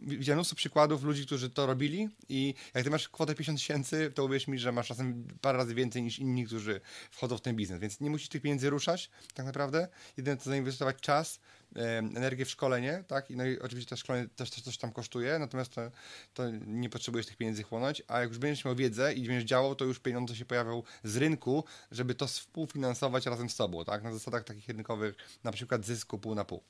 widziałem 0.03 0.37
mnóstwo 0.37 0.57
przykładów 0.57 1.03
ludzi, 1.03 1.27
którzy 1.27 1.51
to 1.51 1.67
robili 1.67 2.09
i 2.29 2.55
jak 2.75 2.85
ty 2.85 2.91
masz 2.91 3.09
kwotę 3.09 3.35
50 3.35 3.59
tysięcy, 3.59 4.13
to 4.15 4.25
uwierz 4.25 4.49
mi, 4.49 4.59
że 4.59 4.73
masz 4.73 4.89
czasem 4.89 5.27
parę 5.41 5.59
razy 5.59 5.75
więcej 5.75 6.03
niż 6.03 6.19
inni, 6.19 6.47
którzy 6.47 6.81
wchodzą 7.11 7.37
w 7.37 7.41
ten 7.41 7.57
biznes. 7.57 7.81
Więc 7.81 8.01
nie 8.01 8.11
musisz 8.11 8.29
tych 8.29 8.43
pieniędzy 8.43 8.71
ruszać 8.71 9.11
tak 9.35 9.47
naprawdę. 9.47 9.89
Jedyne 10.17 10.37
to 10.37 10.45
zainwestować 10.45 10.97
czas, 11.01 11.41
energię 12.17 12.45
w 12.45 12.51
szkolenie, 12.51 13.05
tak? 13.09 13.31
I 13.31 13.37
no 13.37 13.47
i 13.47 13.59
oczywiście 13.59 13.91
to 13.91 13.97
szkolenie 13.97 14.29
też, 14.37 14.51
też 14.51 14.63
coś 14.63 14.79
tam 14.79 14.93
kosztuje, 14.93 15.39
natomiast 15.39 15.75
to, 15.75 15.81
to 16.35 16.43
nie 16.67 16.91
potrzebujesz 16.91 17.27
tych 17.27 17.37
pieniędzy 17.37 17.63
chłonąć, 17.63 18.03
a 18.09 18.21
jak 18.21 18.29
już 18.29 18.39
będziesz 18.39 18.65
miał 18.65 18.75
wiedzę 18.75 19.13
i 19.13 19.27
będziesz 19.27 19.45
działał, 19.45 19.75
to 19.75 19.85
już 19.85 20.01
pieniądze 20.01 20.37
się 20.37 20.45
pojawią 20.45 20.83
z 21.03 21.17
rynku, 21.17 21.65
żeby 21.91 22.15
to 22.15 22.27
współfinansować 22.27 23.27
razem 23.27 23.49
z 23.49 23.57
tobą, 23.57 23.85
tak? 23.85 24.03
Na 24.03 24.13
zasadach 24.13 24.45
takich 24.45 24.69
rynkowych, 24.69 25.15
na 25.45 25.53
przykład 25.53 25.85
zysku 25.85 26.19
pół 26.19 26.35
na 26.35 26.45
pół. 26.45 26.61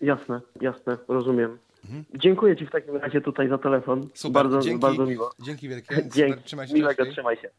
Jasne, 0.00 0.40
jasne, 0.60 0.98
rozumiem. 1.08 1.58
Mhm. 1.84 2.04
Dziękuję 2.14 2.56
Ci 2.56 2.66
w 2.66 2.70
takim 2.70 2.96
razie 2.96 3.20
tutaj 3.20 3.48
za 3.48 3.58
telefon. 3.58 4.08
Super, 4.14 4.32
bardzo, 4.32 4.58
dzięki, 4.58 4.80
bardzo 4.80 5.06
miło. 5.06 5.30
Dzięki 5.40 5.68
wielkie. 5.68 5.94
Dzięki. 5.94 6.32
Super, 6.32 6.44
trzymaj 6.44 6.68
się. 6.68 6.74
Miłego, 6.74 7.06
trzymaj 7.06 7.36
się. 7.36 7.50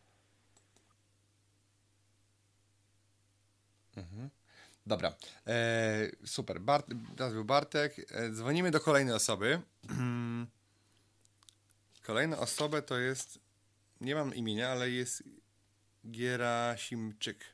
Dobra, 4.86 5.16
e, 5.48 6.12
super. 6.26 6.62
Bart, 6.62 6.94
Bartek. 7.46 8.12
E, 8.12 8.30
dzwonimy 8.30 8.72
do 8.72 8.80
kolejnej 8.80 9.16
osoby. 9.16 9.62
Kolejna 12.04 12.38
osoba 12.38 12.82
to 12.82 12.98
jest, 12.98 13.40
nie 14.02 14.16
mam 14.16 14.36
imienia, 14.36 14.70
ale 14.70 14.90
jest 14.90 15.24
Gierasimczyk. 16.12 17.46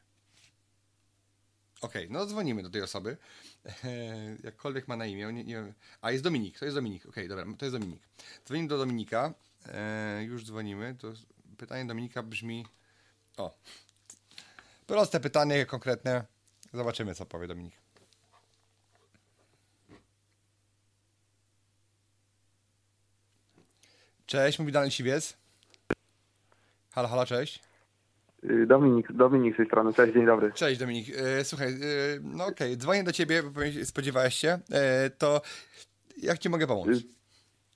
Okej, 1.82 2.06
okay, 2.06 2.14
no 2.14 2.26
dzwonimy 2.26 2.64
do 2.64 2.70
tej 2.70 2.82
osoby. 2.82 3.18
E, 3.66 4.38
jakkolwiek 4.44 4.88
ma 4.88 4.96
na 4.96 5.06
imię. 5.06 5.34
Nie, 5.34 5.44
nie, 5.44 5.74
a 6.02 6.12
jest 6.12 6.24
Dominik, 6.24 6.60
to 6.60 6.66
jest 6.66 6.78
Dominik. 6.78 7.06
Okej, 7.06 7.26
okay, 7.26 7.28
dobra, 7.28 7.58
to 7.58 7.66
jest 7.66 7.78
Dominik. 7.78 8.02
Dzwonimy 8.46 8.68
do 8.68 8.78
Dominika. 8.78 9.34
E, 9.66 10.24
już 10.24 10.46
dzwonimy. 10.46 10.96
To 11.00 11.14
pytanie 11.58 11.86
Dominika 11.86 12.24
brzmi. 12.24 12.66
O. 13.38 13.58
Proste 14.88 15.20
pytanie, 15.20 15.66
konkretne. 15.66 16.39
Zobaczymy, 16.74 17.16
co 17.16 17.26
powie 17.26 17.48
Dominik. 17.48 17.74
Cześć, 24.26 24.60
mówi 24.60 24.72
Daniel 24.72 24.92
Siwiec. 24.92 25.38
Halo, 26.92 27.08
halo, 27.08 27.26
cześć. 27.26 27.64
Y, 28.44 28.66
Dominik, 28.68 29.12
Dominik 29.12 29.54
z 29.54 29.58
tej 29.58 29.66
strony. 29.66 29.94
Cześć, 29.94 30.14
dzień 30.14 30.26
dobry. 30.26 30.52
Cześć 30.52 30.80
Dominik. 30.80 31.08
E, 31.18 31.44
słuchaj, 31.44 31.68
e, 31.68 31.76
no 32.24 32.44
okej, 32.44 32.54
okay. 32.54 32.78
dzwonię 32.78 33.04
do 33.04 33.12
ciebie, 33.12 33.44
bo 33.44 33.62
spodziewałeś 33.84 34.36
się. 34.36 34.60
To 35.18 35.42
jak 36.22 36.40
ci 36.40 36.50
mogę 36.50 36.68
pomóc? 36.68 36.88
Y, 36.88 37.04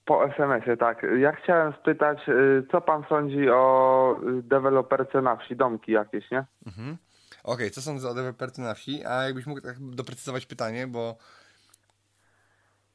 po 0.05 0.25
SMS-ie, 0.25 0.77
tak. 0.77 1.05
Ja 1.19 1.31
chciałem 1.31 1.73
spytać, 1.73 2.29
y, 2.29 2.67
co 2.71 2.81
pan 2.81 3.03
sądzi 3.09 3.49
o 3.49 4.19
deweloperce 4.43 5.21
na 5.21 5.35
wsi, 5.35 5.55
domki 5.55 5.91
jakieś, 5.91 6.31
nie? 6.31 6.45
Mhm. 6.65 6.97
Okej, 7.43 7.55
okay, 7.55 7.69
co 7.69 7.81
są 7.81 7.99
za 7.99 8.13
deweloperzy 8.13 8.61
na 8.61 8.73
wsi? 8.73 9.05
A 9.05 9.23
jakbyś 9.23 9.45
mógł 9.45 9.61
tak 9.61 9.75
doprecyzować 9.79 10.45
pytanie, 10.45 10.87
bo... 10.87 11.15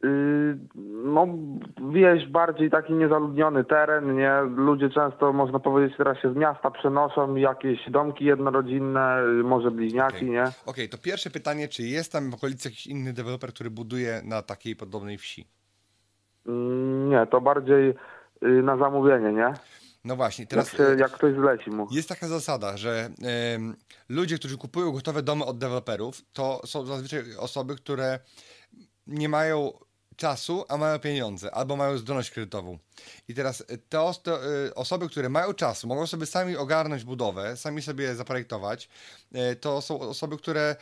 Yy, 0.02 0.58
no, 1.04 1.26
wieś 1.92 2.26
bardziej 2.26 2.70
taki 2.70 2.92
niezaludniony 2.92 3.64
teren, 3.64 4.16
nie? 4.16 4.32
Ludzie 4.56 4.90
często, 4.90 5.32
można 5.32 5.58
powiedzieć, 5.58 5.96
teraz 5.96 6.18
się 6.18 6.32
z 6.32 6.36
miasta 6.36 6.70
przenoszą, 6.70 7.34
jakieś 7.34 7.90
domki 7.90 8.24
jednorodzinne, 8.24 9.22
może 9.44 9.70
bliźniaki, 9.70 10.16
okay. 10.16 10.28
nie? 10.28 10.42
Okej, 10.42 10.54
okay, 10.66 10.88
to 10.88 10.98
pierwsze 10.98 11.30
pytanie, 11.30 11.68
czy 11.68 11.82
jest 11.82 12.12
tam 12.12 12.30
w 12.30 12.34
okolicy 12.34 12.68
jakiś 12.68 12.86
inny 12.86 13.12
deweloper, 13.12 13.52
który 13.52 13.70
buduje 13.70 14.22
na 14.24 14.42
takiej 14.42 14.76
podobnej 14.76 15.18
wsi? 15.18 15.48
Yy, 16.46 16.52
nie, 17.08 17.26
to 17.26 17.40
bardziej 17.40 17.94
yy, 18.42 18.62
na 18.62 18.76
zamówienie, 18.76 19.32
nie? 19.32 19.52
No 20.04 20.16
właśnie, 20.16 20.46
teraz. 20.46 20.72
Jak, 20.72 20.76
się, 20.76 20.96
jak 20.98 21.12
ktoś 21.12 21.34
zleci 21.34 21.70
mu. 21.70 21.86
Jest 21.90 22.08
taka 22.08 22.28
zasada, 22.28 22.76
że 22.76 23.10
y, 23.18 24.12
ludzie, 24.14 24.38
którzy 24.38 24.58
kupują 24.58 24.92
gotowe 24.92 25.22
domy 25.22 25.44
od 25.44 25.58
deweloperów, 25.58 26.22
to 26.32 26.60
są 26.66 26.86
zazwyczaj 26.86 27.36
osoby, 27.36 27.76
które 27.76 28.18
nie 29.06 29.28
mają 29.28 29.72
czasu, 30.16 30.64
a 30.68 30.76
mają 30.76 30.98
pieniądze, 30.98 31.54
albo 31.54 31.76
mają 31.76 31.98
zdolność 31.98 32.30
kredytową. 32.30 32.78
I 33.28 33.34
teraz 33.34 33.64
te, 33.88 34.12
te 34.22 34.66
y, 34.66 34.74
osoby, 34.74 35.08
które 35.08 35.28
mają 35.28 35.54
czasu, 35.54 35.86
mogą 35.88 36.06
sobie 36.06 36.26
sami 36.26 36.56
ogarnąć 36.56 37.04
budowę, 37.04 37.56
sami 37.56 37.82
sobie 37.82 38.14
zaprojektować. 38.14 38.88
To 39.60 39.80
są 39.80 40.00
osoby, 40.00 40.36
które 40.36 40.76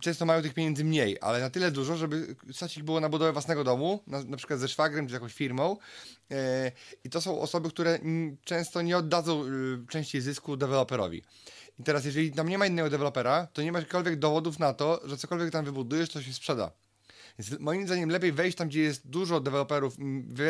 często 0.00 0.26
mają 0.26 0.42
tych 0.42 0.54
pieniędzy 0.54 0.84
mniej, 0.84 1.18
ale 1.20 1.40
na 1.40 1.50
tyle 1.50 1.70
dużo, 1.70 1.96
żeby 1.96 2.36
stać 2.52 2.76
ich 2.76 2.84
było 2.84 3.00
na 3.00 3.08
budowę 3.08 3.32
własnego 3.32 3.64
domu, 3.64 4.02
na, 4.06 4.22
na 4.22 4.36
przykład 4.36 4.60
ze 4.60 4.68
szwagrem 4.68 5.06
czy 5.06 5.14
jakąś 5.14 5.34
firmą. 5.34 5.76
E, 6.30 6.72
I 7.04 7.10
to 7.10 7.20
są 7.20 7.40
osoby, 7.40 7.68
które 7.68 7.98
często 8.44 8.82
nie 8.82 8.96
oddadzą 8.96 9.44
y, 9.44 9.48
części 9.88 10.20
zysku 10.20 10.56
deweloperowi. 10.56 11.22
I 11.78 11.82
teraz, 11.82 12.04
jeżeli 12.04 12.32
tam 12.32 12.48
nie 12.48 12.58
ma 12.58 12.66
innego 12.66 12.90
dewelopera, 12.90 13.46
to 13.52 13.62
nie 13.62 13.72
ma 13.72 13.78
jakichkolwiek 13.78 14.18
dowodów 14.18 14.58
na 14.58 14.74
to, 14.74 15.00
że 15.04 15.16
cokolwiek 15.16 15.50
tam 15.50 15.64
wybudujesz, 15.64 16.08
to 16.08 16.22
się 16.22 16.32
sprzeda. 16.32 16.70
Więc 17.38 17.60
moim 17.60 17.86
zdaniem 17.86 18.10
lepiej 18.10 18.32
wejść 18.32 18.56
tam, 18.56 18.68
gdzie 18.68 18.80
jest 18.80 19.06
dużo 19.06 19.40
deweloperów, 19.40 19.96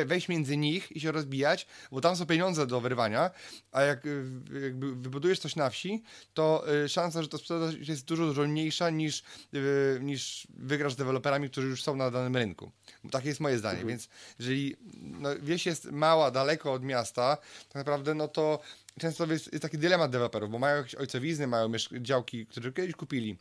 wejść 0.06 0.28
między 0.28 0.56
nich 0.56 0.96
i 0.96 1.00
się 1.00 1.12
rozbijać, 1.12 1.66
bo 1.92 2.00
tam 2.00 2.16
są 2.16 2.26
pieniądze 2.26 2.66
do 2.66 2.80
wyrwania, 2.80 3.30
a 3.72 3.82
jak 3.82 4.06
y, 4.06 4.24
jakby 4.62 4.96
wybudujesz 4.96 5.38
coś 5.38 5.56
na 5.56 5.70
wsi, 5.70 6.02
to 6.34 6.74
y, 6.84 6.88
szansa, 6.88 7.22
że 7.22 7.28
to 7.28 7.38
sprzedaż 7.38 7.74
jest 7.88 8.04
dużo, 8.04 8.26
dużo 8.26 8.42
mniejsza 8.42 8.90
niż, 8.90 9.22
y, 9.54 9.98
niż 10.02 10.48
wygrasz 10.50 10.92
z 10.92 10.96
deweloperami, 10.96 11.50
którzy 11.50 11.68
już 11.68 11.82
są 11.82 11.96
na 11.96 12.10
danym 12.10 12.36
rynku. 12.36 12.70
Takie 13.10 13.28
jest 13.28 13.40
moje 13.40 13.58
zdanie, 13.58 13.78
mhm. 13.78 13.88
więc 13.88 14.08
jeżeli 14.38 14.76
no, 15.02 15.28
wieś 15.42 15.66
jest 15.66 15.84
mała, 15.84 16.30
daleko 16.30 16.72
od 16.72 16.82
miasta, 16.82 17.36
tak 17.68 17.74
naprawdę 17.74 18.14
no 18.14 18.28
to 18.28 18.60
często 19.00 19.26
jest, 19.26 19.52
jest 19.52 19.62
taki 19.62 19.78
dylemat 19.78 20.10
deweloperów, 20.10 20.50
bo 20.50 20.58
mają 20.58 20.76
jakieś 20.76 20.94
ojcowizny, 20.94 21.46
mają 21.46 21.72
działki, 22.00 22.46
które 22.46 22.72
kiedyś 22.72 22.94
kupili, 22.94 23.36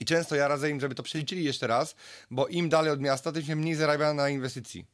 i 0.00 0.04
często 0.04 0.34
ja 0.36 0.48
radzę 0.48 0.70
im, 0.70 0.80
żeby 0.80 0.94
to 0.94 1.02
przeliczyli 1.02 1.44
jeszcze 1.44 1.66
raz, 1.66 1.94
bo 2.30 2.46
im 2.46 2.68
dalej 2.68 2.92
od 2.92 3.00
miasta, 3.00 3.32
tym 3.32 3.42
się 3.42 3.56
mniej 3.56 3.74
zarabia 3.74 4.14
na 4.14 4.28
inwestycji. 4.28 4.86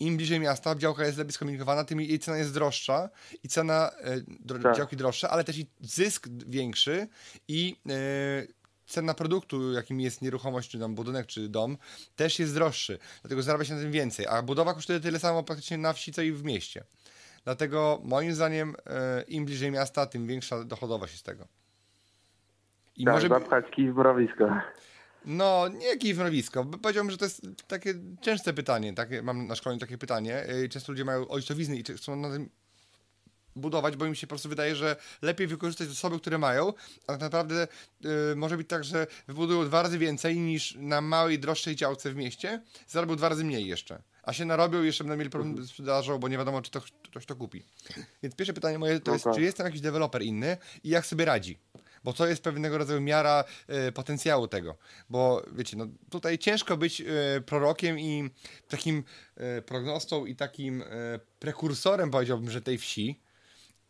Im 0.00 0.16
bliżej 0.16 0.40
miasta 0.40 0.74
działka 0.74 1.06
jest 1.06 1.18
lepiej 1.18 1.32
skomunikowana, 1.32 1.84
tym 1.84 2.00
jej 2.00 2.18
cena 2.18 2.38
jest 2.38 2.54
droższa 2.54 3.08
i 3.42 3.48
cena 3.48 3.90
e, 4.00 4.20
dro, 4.26 4.58
tak. 4.58 4.76
działki 4.76 4.96
droższa, 4.96 5.30
ale 5.30 5.44
też 5.44 5.58
i 5.58 5.66
zysk 5.80 6.28
większy 6.28 7.08
i 7.48 7.76
e, 7.88 8.58
cena 8.86 9.14
produktu, 9.14 9.72
jakim 9.72 10.00
jest 10.00 10.22
nieruchomość, 10.22 10.70
czy 10.70 10.78
tam 10.78 10.94
budynek, 10.94 11.26
czy 11.26 11.48
dom, 11.48 11.78
też 12.16 12.38
jest 12.38 12.54
droższy. 12.54 12.98
Dlatego 13.22 13.42
zarabia 13.42 13.64
się 13.64 13.74
na 13.74 13.80
tym 13.80 13.92
więcej. 13.92 14.26
A 14.26 14.42
budowa 14.42 14.74
kosztuje 14.74 15.00
tyle 15.00 15.18
samo 15.18 15.42
praktycznie 15.42 15.78
na 15.78 15.92
wsi, 15.92 16.12
co 16.12 16.22
i 16.22 16.32
w 16.32 16.44
mieście. 16.44 16.84
Dlatego 17.44 18.00
moim 18.04 18.34
zdaniem 18.34 18.74
e, 18.86 19.22
im 19.22 19.44
bliżej 19.44 19.70
miasta, 19.70 20.06
tym 20.06 20.26
większa 20.26 20.64
dochodowość 20.64 21.12
jest 21.12 21.20
z 21.20 21.24
tego. 21.24 21.48
I 22.98 23.04
tak, 23.04 23.14
może... 23.14 23.28
zapchać 23.28 23.64
kij 23.70 23.92
w 23.92 23.96
mrowisko. 23.96 24.60
No, 25.24 25.68
nie 25.68 25.96
kij 25.96 26.14
w 26.14 26.18
mrowisko. 26.18 26.64
Powiedziałbym, 26.64 27.10
że 27.10 27.18
to 27.18 27.24
jest 27.24 27.46
takie 27.66 27.94
częste 28.20 28.52
pytanie. 28.52 28.94
Takie, 28.94 29.22
mam 29.22 29.46
na 29.46 29.54
szkoleniu 29.54 29.80
takie 29.80 29.98
pytanie. 29.98 30.44
Y, 30.50 30.68
często 30.68 30.92
ludzie 30.92 31.04
mają 31.04 31.28
ojcowizny 31.28 31.76
i 31.76 31.84
chcą 31.84 32.16
na 32.16 32.30
tym 32.30 32.50
budować, 33.56 33.96
bo 33.96 34.06
im 34.06 34.14
się 34.14 34.26
po 34.26 34.28
prostu 34.28 34.48
wydaje, 34.48 34.76
że 34.76 34.96
lepiej 35.22 35.46
wykorzystać 35.46 35.88
zasoby, 35.88 36.18
które 36.18 36.38
mają, 36.38 36.72
a 37.06 37.12
tak 37.12 37.20
naprawdę 37.20 37.68
y, 38.32 38.36
może 38.36 38.56
być 38.56 38.68
tak, 38.68 38.84
że 38.84 39.06
wybudują 39.28 39.64
dwa 39.64 39.82
razy 39.82 39.98
więcej 39.98 40.38
niż 40.38 40.74
na 40.78 41.00
małej, 41.00 41.38
droższej 41.38 41.76
działce 41.76 42.10
w 42.10 42.16
mieście, 42.16 42.62
zarobią 42.86 43.16
dwa 43.16 43.28
razy 43.28 43.44
mniej 43.44 43.66
jeszcze 43.66 44.02
a 44.28 44.32
się 44.32 44.44
narobią 44.44 44.82
jeszcze 44.82 45.04
będą 45.04 45.16
mieli 45.16 45.30
problem 45.30 45.64
z 45.64 45.68
sprzedażą, 45.68 46.18
bo 46.18 46.28
nie 46.28 46.38
wiadomo, 46.38 46.62
czy 46.62 46.70
to, 46.70 46.80
ktoś 47.04 47.26
to 47.26 47.36
kupi. 47.36 47.64
Więc 48.22 48.34
pierwsze 48.34 48.52
pytanie 48.52 48.78
moje 48.78 49.00
to 49.00 49.12
jest, 49.12 49.24
tak. 49.24 49.34
czy 49.34 49.42
jest 49.42 49.56
tam 49.56 49.66
jakiś 49.66 49.80
deweloper 49.80 50.22
inny 50.22 50.56
i 50.84 50.88
jak 50.88 51.06
sobie 51.06 51.24
radzi? 51.24 51.58
Bo 52.08 52.12
to 52.12 52.26
jest 52.26 52.42
pewnego 52.42 52.78
rodzaju 52.78 53.00
miara 53.00 53.44
e, 53.66 53.92
potencjału 53.92 54.48
tego. 54.48 54.76
Bo 55.10 55.42
wiecie, 55.52 55.76
no 55.76 55.86
tutaj 56.10 56.38
ciężko 56.38 56.76
być 56.76 57.00
e, 57.00 57.04
prorokiem 57.40 57.98
i 57.98 58.30
takim 58.68 59.04
e, 59.36 59.62
prognostą 59.62 60.26
i 60.26 60.36
takim 60.36 60.84
prekursorem, 61.38 62.10
powiedziałbym, 62.10 62.50
że 62.50 62.62
tej 62.62 62.78
wsi. 62.78 63.20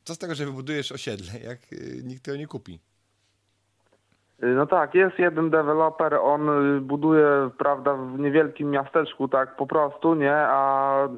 Co 0.04 0.14
z 0.14 0.18
tego, 0.18 0.34
że 0.34 0.46
wybudujesz 0.46 0.92
osiedle, 0.92 1.40
jak 1.40 1.60
nikt 2.02 2.24
tego 2.24 2.36
nie 2.36 2.46
kupi? 2.46 2.80
Y, 4.42 4.46
No 4.46 4.66
tak, 4.66 4.94
jest 4.94 5.18
jeden 5.18 5.50
deweloper, 5.50 6.14
on 6.14 6.48
y, 6.76 6.80
buduje, 6.80 7.50
prawda, 7.58 7.94
w 7.94 8.18
niewielkim 8.18 8.70
miasteczku, 8.70 9.28
tak 9.28 9.56
po 9.56 9.66
prostu, 9.66 10.14
nie? 10.14 10.34
A 10.34 11.08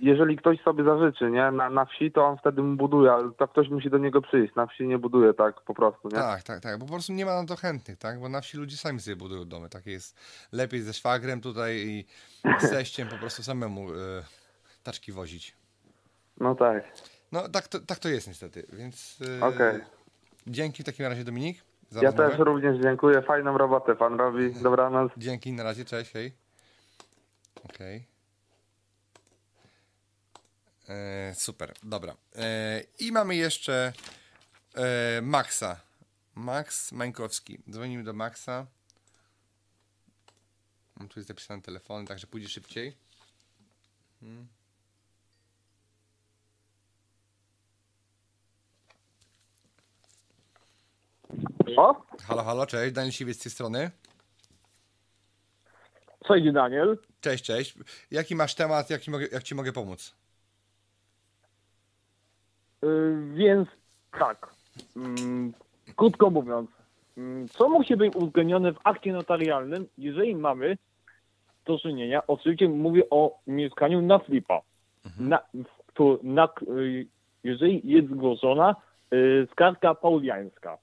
jeżeli 0.00 0.36
ktoś 0.36 0.60
sobie 0.60 0.84
zażyczy, 0.84 1.30
nie? 1.30 1.50
Na, 1.50 1.70
na 1.70 1.84
wsi, 1.84 2.12
to 2.12 2.26
on 2.26 2.38
wtedy 2.38 2.62
mu 2.62 2.76
buduje, 2.76 3.12
ale 3.12 3.30
to 3.32 3.48
ktoś 3.48 3.68
musi 3.68 3.90
do 3.90 3.98
niego 3.98 4.22
przyjść. 4.22 4.54
Na 4.54 4.66
wsi 4.66 4.86
nie 4.88 4.98
buduje 4.98 5.34
tak 5.34 5.60
po 5.60 5.74
prostu, 5.74 6.08
nie? 6.08 6.14
Tak, 6.14 6.42
tak, 6.42 6.60
tak, 6.60 6.78
bo 6.78 6.86
po 6.86 6.92
prostu 6.92 7.12
nie 7.12 7.26
ma 7.26 7.42
na 7.42 7.46
to 7.46 7.56
chętnych, 7.56 7.98
tak? 7.98 8.20
Bo 8.20 8.28
na 8.28 8.40
wsi 8.40 8.56
ludzie 8.56 8.76
sami 8.76 9.00
sobie 9.00 9.16
budują 9.16 9.44
domy. 9.44 9.68
Tak 9.68 9.86
jest 9.86 10.20
lepiej 10.52 10.80
ze 10.80 10.92
szwagrem 10.92 11.40
tutaj 11.40 11.76
i 11.76 12.04
z 12.58 12.70
teściem 12.70 13.08
po 13.08 13.16
prostu 13.16 13.42
samemu 13.42 13.90
e, 13.90 13.94
taczki 14.82 15.12
wozić. 15.12 15.56
No 16.40 16.54
tak. 16.54 16.84
No 17.32 17.48
tak 17.48 17.68
to, 17.68 17.80
tak 17.80 17.98
to 17.98 18.08
jest 18.08 18.28
niestety, 18.28 18.66
więc 18.72 19.18
e, 19.40 19.44
Okej. 19.46 19.80
dzięki 20.46 20.82
w 20.82 20.86
takim 20.86 21.06
razie 21.06 21.24
Dominik 21.24 21.71
Ja 21.94 22.02
rozmowę. 22.02 22.30
też 22.30 22.38
również 22.38 22.82
dziękuję, 22.82 23.22
fajną 23.22 23.58
robotę 23.58 23.96
pan 23.96 24.18
robi. 24.18 24.54
Dobranoc. 24.54 25.12
Dzięki, 25.16 25.52
na 25.52 25.62
razie, 25.62 25.84
cześć, 25.84 26.12
hej. 26.12 26.32
Okej. 27.64 28.06
E, 30.88 31.34
super, 31.34 31.72
dobra. 31.82 32.16
E, 32.36 32.82
I 32.98 33.12
mamy 33.12 33.36
jeszcze 33.36 33.92
e, 34.74 35.22
Maxa. 35.22 35.80
Max 36.34 36.92
Mańkowski. 36.92 37.58
Dzwonimy 37.70 38.04
do 38.04 38.12
Maxa. 38.12 38.66
Mam 40.96 41.08
tu 41.08 41.20
jest 41.20 41.28
zapisany 41.28 41.62
telefon, 41.62 42.06
także 42.06 42.26
pójdzie 42.26 42.48
szybciej. 42.48 42.96
Hmm. 44.20 44.46
O, 51.76 51.94
Halo, 52.28 52.42
halo, 52.42 52.66
cześć. 52.66 52.92
Daniel 52.94 53.12
Siwiec 53.12 53.36
z 53.40 53.42
tej 53.42 53.52
strony. 53.52 53.90
cześć 56.26 56.52
Daniel. 56.52 56.98
Cześć, 57.20 57.44
cześć. 57.44 57.74
Jaki 58.10 58.34
masz 58.34 58.54
temat, 58.54 58.90
jak 58.90 59.00
ci 59.00 59.10
mogę, 59.10 59.26
jak 59.32 59.42
ci 59.42 59.54
mogę 59.54 59.72
pomóc? 59.72 60.14
Yy, 62.82 63.32
więc 63.34 63.68
tak, 64.18 64.54
mm, 64.96 65.52
krótko 65.96 66.30
mówiąc, 66.30 66.70
mm, 67.16 67.48
co 67.48 67.68
musi 67.68 67.96
być 67.96 68.16
uwzględnione 68.16 68.72
w 68.72 68.78
akcie 68.84 69.12
notarialnym, 69.12 69.86
jeżeli 69.98 70.34
mamy 70.34 70.78
do 71.64 71.78
czynienia, 71.78 72.22
oczywiście 72.26 72.68
mówię 72.68 73.02
o 73.10 73.38
mieszkaniu 73.46 74.02
na 74.02 74.18
flipa, 74.18 74.60
na, 75.18 75.38
to, 75.94 76.18
na, 76.22 76.48
y, 76.78 77.06
jeżeli 77.44 77.80
jest 77.84 78.08
zgłoszona 78.08 78.76
y, 79.12 79.48
skarga 79.52 79.94
pauliańska. 79.94 80.78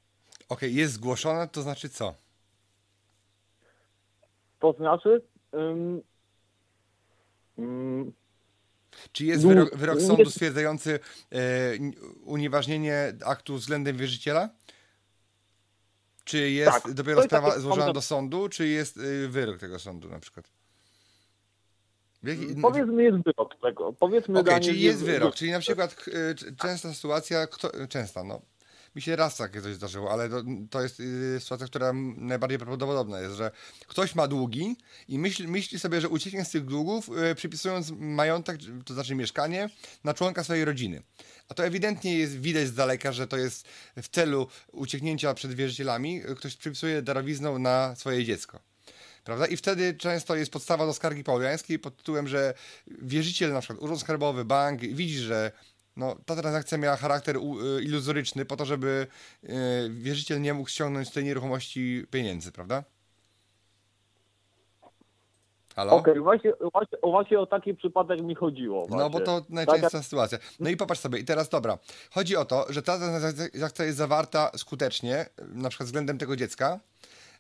Okej, 0.50 0.76
jest 0.76 0.94
zgłoszone, 0.94 1.48
to 1.48 1.62
znaczy 1.62 1.90
co? 1.90 2.16
To 4.60 4.74
znaczy, 4.74 5.22
ym, 5.54 6.02
ym, 7.60 8.14
Czy 9.12 9.26
jest 9.26 9.48
wyrok, 9.48 9.76
wyrok 9.78 10.00
nie- 10.00 10.08
sądu 10.08 10.30
stwierdzający 10.32 11.00
e, 11.32 11.40
unieważnienie 12.24 13.14
aktu 13.26 13.56
względem 13.56 13.98
wierzyciela? 13.98 14.50
Czy 16.24 16.50
jest 16.50 16.72
Tak, 16.84 16.94
dopiero 16.94 17.18
jest 17.18 17.30
sprawa 17.30 17.60
złożona 17.60 17.86
sąd- 17.86 17.94
do 17.94 18.02
sądu, 18.02 18.50
czy 18.50 18.68
jest 18.68 18.98
y, 18.98 19.28
wyrok 19.28 19.60
tego 19.60 19.80
sądu 19.80 20.10
na 20.10 20.20
przykład? 20.20 20.46
Jaki- 22.24 22.56
powiedzmy 22.62 23.04
jest 23.04 23.18
wyrok 23.26 23.56
tego, 23.62 23.94
powiedzmy 23.94 24.44
Daniel, 24.44 24.62
czyli 24.64 24.82
jest 24.82 25.04
wyrok, 25.04 25.36
czyli 25.36 25.52
na 25.52 25.60
przykład 25.60 25.96
y, 26.08 26.56
częsta 26.56 26.94
sytuacja, 26.94 27.48
kto, 27.48 27.88
częsta, 27.88 28.24
no. 28.24 28.42
Mi 28.96 29.02
się 29.02 29.16
raz 29.16 29.38
takie 29.38 29.62
coś 29.62 29.76
zdarzyło, 29.76 30.12
ale 30.12 30.30
to, 30.30 30.44
to 30.70 30.82
jest 30.82 31.00
y, 31.00 31.38
sytuacja, 31.40 31.68
która 31.68 31.94
najbardziej 32.18 32.60
prawdopodobna 32.60 33.20
jest, 33.20 33.36
że 33.36 33.52
ktoś 33.88 34.16
ma 34.16 34.28
długi 34.28 34.76
i 35.08 35.20
myśli, 35.20 35.48
myśli 35.48 35.80
sobie, 35.80 36.02
że 36.02 36.10
ucieknie 36.10 36.46
z 36.46 36.50
tych 36.50 36.66
długów, 36.66 37.10
y, 37.32 37.36
przypisując 37.36 37.92
majątek, 38.00 38.58
to 38.86 38.94
znaczy 38.94 39.16
mieszkanie, 39.16 39.70
na 40.04 40.14
członka 40.14 40.44
swojej 40.44 40.66
rodziny. 40.66 41.04
A 41.50 41.54
to 41.54 41.66
ewidentnie 41.66 42.18
jest 42.18 42.40
widać 42.40 42.68
z 42.68 42.74
daleka, 42.74 43.12
że 43.12 43.28
to 43.28 43.38
jest 43.38 43.68
w 43.98 44.10
celu 44.10 44.48
ucieknięcia 44.72 45.34
przed 45.34 45.54
wierzycielami, 45.54 46.22
ktoś 46.38 46.56
przypisuje 46.56 47.02
darowizną 47.02 47.60
na 47.60 47.96
swoje 47.96 48.26
dziecko. 48.26 48.60
Prawda? 49.24 49.48
I 49.48 49.58
wtedy 49.58 49.94
często 49.94 50.36
jest 50.36 50.52
podstawa 50.52 50.86
do 50.86 50.94
skargi 50.94 51.24
pauliańskiej 51.24 51.80
pod 51.80 51.98
tytułem, 51.98 52.28
że 52.28 52.54
wierzyciel, 52.88 53.54
na 53.54 53.62
przykład 53.62 53.84
Urząd 53.84 54.02
Skarbowy, 54.02 54.46
bank, 54.46 54.82
widzi, 54.82 55.18
że 55.18 55.52
no, 56.00 56.16
ta 56.26 56.36
transakcja 56.36 56.78
miała 56.78 56.96
charakter 56.96 57.38
y, 57.38 57.40
iluzoryczny 57.84 58.46
po 58.46 58.58
to, 58.58 58.66
żeby 58.66 59.08
y, 59.44 59.50
wierzyciel 59.90 60.42
nie 60.42 60.54
mógł 60.54 60.70
ściągnąć 60.70 61.08
z 61.08 61.12
tej 61.12 61.24
nieruchomości 61.24 62.06
pieniędzy, 62.12 62.52
prawda? 62.52 62.84
Halo? 65.76 65.92
Okej, 65.92 66.20
właśnie, 66.20 66.54
właśnie, 66.74 66.98
właśnie 67.04 67.40
o 67.40 67.46
taki 67.46 67.74
przypadek 67.74 68.22
mi 68.22 68.36
chodziło. 68.36 68.88
No 68.90 68.96
Właśnie. 68.96 69.10
bo 69.10 69.26
to 69.26 69.42
Tak, 69.42 69.50
najczęstsza 69.50 70.04
sytuacja. 70.04 70.38
No 70.60 70.70
i 70.70 70.78
popatrz 70.78 71.02
sobie, 71.02 71.20
i 71.20 71.26
teraz 71.26 71.50
dobra. 71.50 71.78
Chodzi 72.12 72.36
o 72.36 72.46
to, 72.46 72.66
że 72.70 72.82
ta 72.82 72.98
transakcja 72.98 73.86
jest 73.86 73.98
zawarta 73.98 74.52
skutecznie, 74.58 75.26
na 75.54 75.70
przykład 75.70 75.86
względem 75.86 76.18
tego 76.18 76.36
dziecka, 76.36 76.80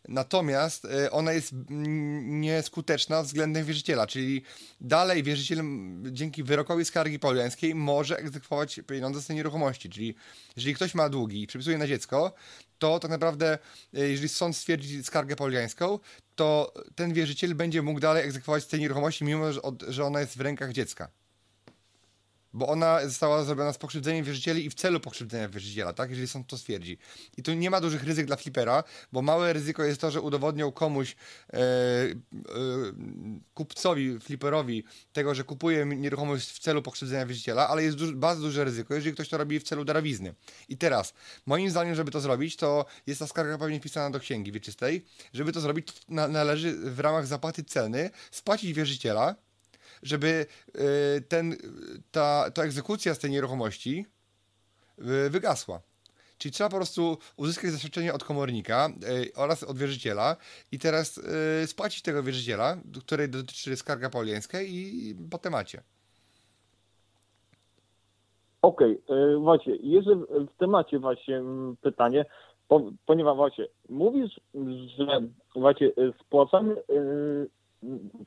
natomiast 0.07 0.85
y, 0.85 1.11
ona 1.11 1.33
jest 1.33 1.53
nieskuteczna 1.69 3.23
względem 3.23 3.65
wierzyciela, 3.65 4.07
czyli 4.07 4.43
dalej 4.81 5.23
wierzyciel 5.23 5.63
dzięki 6.11 6.43
wyrokowi 6.43 6.85
skargi 6.85 7.19
pauliańskiej 7.19 7.75
może 7.75 8.17
egzekwować 8.17 8.79
pieniądze 8.87 9.21
z 9.21 9.25
tej 9.25 9.35
nieruchomości, 9.35 9.89
czyli 9.89 10.15
jeżeli 10.55 10.75
ktoś 10.75 10.95
ma 10.95 11.09
długi 11.09 11.43
i 11.43 11.47
przypisuje 11.47 11.77
na 11.77 11.87
dziecko, 11.87 12.33
to 12.79 12.99
tak 12.99 13.11
naprawdę, 13.11 13.57
y, 13.97 14.09
jeżeli 14.09 14.29
sąd 14.29 14.57
stwierdzi 14.57 15.03
skargę 15.03 15.35
pauliańską, 15.35 15.99
to 16.35 16.73
ten 16.95 17.13
wierzyciel 17.13 17.55
będzie 17.55 17.81
mógł 17.81 17.99
dalej 17.99 18.23
egzekwować 18.23 18.63
z 18.63 18.67
tej 18.67 18.79
nieruchomości, 18.79 19.23
mimo 19.23 19.45
że 19.87 20.05
ona 20.05 20.19
jest 20.19 20.37
w 20.37 20.41
rękach 20.41 20.71
dziecka. 20.71 21.09
Bo 22.53 22.67
ona 22.67 23.07
została 23.07 23.43
zrobiona 23.43 23.73
z 23.73 23.77
pokrzywdzeniem 23.77 24.25
wierzycieli 24.25 24.65
i 24.65 24.69
w 24.69 24.73
celu 24.73 24.99
pokrzywdzenia 24.99 25.49
wierzyciela, 25.49 25.93
tak? 25.93 26.09
Jeżeli 26.09 26.27
sąd 26.27 26.47
to 26.47 26.57
stwierdzi. 26.57 26.97
I 27.37 27.43
tu 27.43 27.53
nie 27.53 27.69
ma 27.69 27.81
dużych 27.81 28.03
ryzyk 28.03 28.25
dla 28.25 28.35
flipera, 28.35 28.83
bo 29.11 29.21
małe 29.21 29.53
ryzyko 29.53 29.83
jest 29.83 30.01
to, 30.01 30.11
że 30.11 30.21
udowodnią 30.21 30.71
komuś, 30.71 31.15
e, 31.53 31.57
e, 31.57 32.15
kupcowi, 33.53 34.19
fliperowi, 34.19 34.83
tego, 35.13 35.35
że 35.35 35.43
kupuje 35.43 35.85
nieruchomość 35.85 36.51
w 36.51 36.59
celu 36.59 36.81
pokrzywdzenia 36.81 37.25
wierzyciela, 37.25 37.67
ale 37.67 37.83
jest 37.83 37.97
duży, 37.97 38.13
bardzo 38.15 38.41
duże 38.41 38.63
ryzyko, 38.63 38.93
jeżeli 38.93 39.13
ktoś 39.13 39.29
to 39.29 39.37
robi 39.37 39.59
w 39.59 39.63
celu 39.63 39.85
darowizny. 39.85 40.35
I 40.69 40.77
teraz, 40.77 41.13
moim 41.45 41.69
zdaniem, 41.69 41.95
żeby 41.95 42.11
to 42.11 42.19
zrobić, 42.19 42.55
to 42.55 42.85
jest 43.07 43.19
ta 43.19 43.27
skarga 43.27 43.57
pewnie 43.57 43.79
wpisana 43.79 44.09
do 44.09 44.19
księgi 44.19 44.51
wieczystej. 44.51 45.05
Żeby 45.33 45.51
to 45.51 45.61
zrobić, 45.61 45.87
to 45.87 45.93
na, 46.07 46.27
należy 46.27 46.73
w 46.73 46.99
ramach 46.99 47.27
zapłaty 47.27 47.63
celny 47.63 48.09
spłacić 48.31 48.73
wierzyciela, 48.73 49.35
żeby 50.03 50.45
y, 51.17 51.21
ten, 51.21 51.55
ta, 52.11 52.51
ta 52.51 52.63
egzekucja 52.63 53.13
z 53.13 53.19
tej 53.19 53.31
nieruchomości 53.31 54.05
y, 54.99 55.29
wygasła. 55.29 55.81
Czyli 56.37 56.51
trzeba 56.51 56.69
po 56.69 56.75
prostu 56.75 57.17
uzyskać 57.37 57.71
zaświadczenie 57.71 58.13
od 58.13 58.23
komornika 58.23 58.89
oraz 59.35 59.63
od 59.63 59.77
wierzyciela 59.77 60.35
i 60.71 60.79
teraz 60.79 61.21
spłacić 61.65 62.01
tego 62.01 62.23
wierzyciela, 62.23 62.77
której 63.05 63.29
dotyczy 63.29 63.75
skarga 63.75 64.09
pauliańska 64.09 64.61
i 64.61 65.15
po 65.31 65.37
temacie. 65.37 65.81
Okej, 68.61 69.01
e, 69.09 69.37
właśnie, 69.37 69.75
jeszcze 69.75 70.15
w, 70.15 70.47
temacie 70.57 70.99
właśnie 70.99 71.41
pytanie, 71.81 72.25
po, 72.67 72.91
ponieważ 73.05 73.35
właśnie 73.35 73.67
mówisz, 73.89 74.39
że 74.97 75.21
właśnie 75.55 75.87
e, 75.87 75.91
spłacamy, 76.19 76.75
e, 76.75 76.81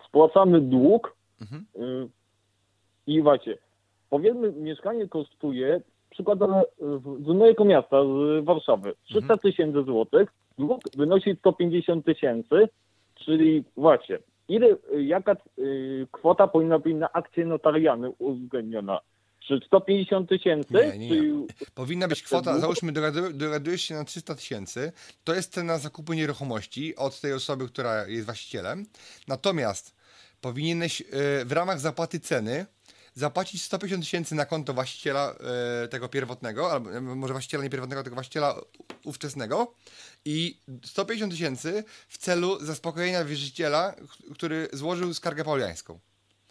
spłacamy 0.09 0.61
dług 0.61 1.17
Mhm. 1.43 1.67
e, 1.77 2.09
i 3.07 3.23
właśnie, 3.23 3.59
powiedzmy 4.11 4.53
mieszkanie 4.53 5.09
kosztuje, 5.09 5.81
przykładowo 6.11 6.63
z 7.25 7.27
mojego 7.27 7.65
miasta, 7.65 7.97
z 8.05 8.45
Warszawy, 8.45 8.95
300 9.05 9.37
tysięcy 9.37 9.83
złotych, 9.85 10.29
dług 10.59 10.81
wynosi 10.97 11.37
150 11.39 12.05
tysięcy, 12.07 12.69
czyli 13.15 13.65
właśnie, 13.77 14.19
ile, 14.49 14.77
jaka 15.01 15.33
e, 15.33 15.37
kwota 16.11 16.49
powinna 16.49 16.79
być 16.79 16.95
na 16.95 17.13
akcie 17.13 17.45
notarialnej 17.45 18.13
uwzględniona? 18.19 19.01
Czy 19.41 19.61
150 19.67 20.29
tysięcy? 20.29 20.75
Nie, 20.75 20.99
nie, 20.99 21.09
czy... 21.09 21.21
nie. 21.21 21.47
Powinna 21.75 22.09
być 22.09 22.23
kwota, 22.23 22.59
załóżmy, 22.59 22.93
dogadu- 22.93 23.33
dogadujesz 23.33 23.83
się 23.83 23.95
na 23.95 24.05
300 24.05 24.35
tysięcy, 24.35 24.93
to 25.25 25.35
jest 25.35 25.53
cena 25.53 25.79
zakupu 25.79 26.13
nieruchomości 26.13 26.97
od 26.97 27.21
tej 27.21 27.33
osoby, 27.33 27.69
która 27.69 28.07
jest 28.07 28.25
właścicielem. 28.27 28.87
Natomiast 29.29 30.02
powinieneś 30.43 31.01
e, 31.01 31.05
w 31.45 31.53
ramach 31.53 31.81
zapłaty 31.81 32.21
ceny 32.21 32.67
zapłacić 33.15 33.63
150 33.63 34.05
tysięcy 34.05 34.35
na 34.35 34.47
konto 34.47 34.75
właściciela 34.75 35.35
e, 35.85 35.89
tego 35.89 36.09
pierwotnego, 36.09 36.73
albo 36.73 36.93
e, 36.93 37.01
może 37.01 37.35
właściciela 37.35 37.65
nie 37.65 37.71
pierwotnego, 37.71 38.03
tylko 38.03 38.15
właściciela 38.15 38.61
ówczesnego 39.05 39.75
i 40.25 40.61
150 40.85 41.33
tysięcy 41.33 41.85
w 42.09 42.19
celu 42.19 42.65
zaspokojenia 42.65 43.25
wierzyciela, 43.25 43.95
który 44.35 44.69
złożył 44.73 45.15
skargę 45.15 45.45
pauliańską. 45.45 46.01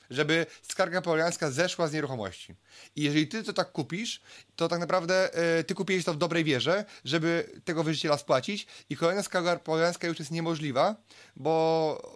Żeby 0.09 0.45
skarga 0.61 1.01
pauliańska 1.01 1.51
zeszła 1.51 1.87
z 1.87 1.93
nieruchomości. 1.93 2.55
I 2.95 3.03
jeżeli 3.03 3.27
ty 3.27 3.43
to 3.43 3.53
tak 3.53 3.71
kupisz, 3.71 4.21
to 4.55 4.67
tak 4.67 4.79
naprawdę 4.79 5.29
ty 5.67 5.75
kupiłeś 5.75 6.05
to 6.05 6.13
w 6.13 6.17
dobrej 6.17 6.43
wierze, 6.43 6.85
żeby 7.05 7.61
tego 7.65 7.83
wierzyciela 7.83 8.17
spłacić 8.17 8.67
i 8.89 8.97
kolejna 8.97 9.23
skarga 9.23 9.59
pauliańska 9.59 10.07
już 10.07 10.19
jest 10.19 10.31
niemożliwa, 10.31 10.95
bo 11.35 12.15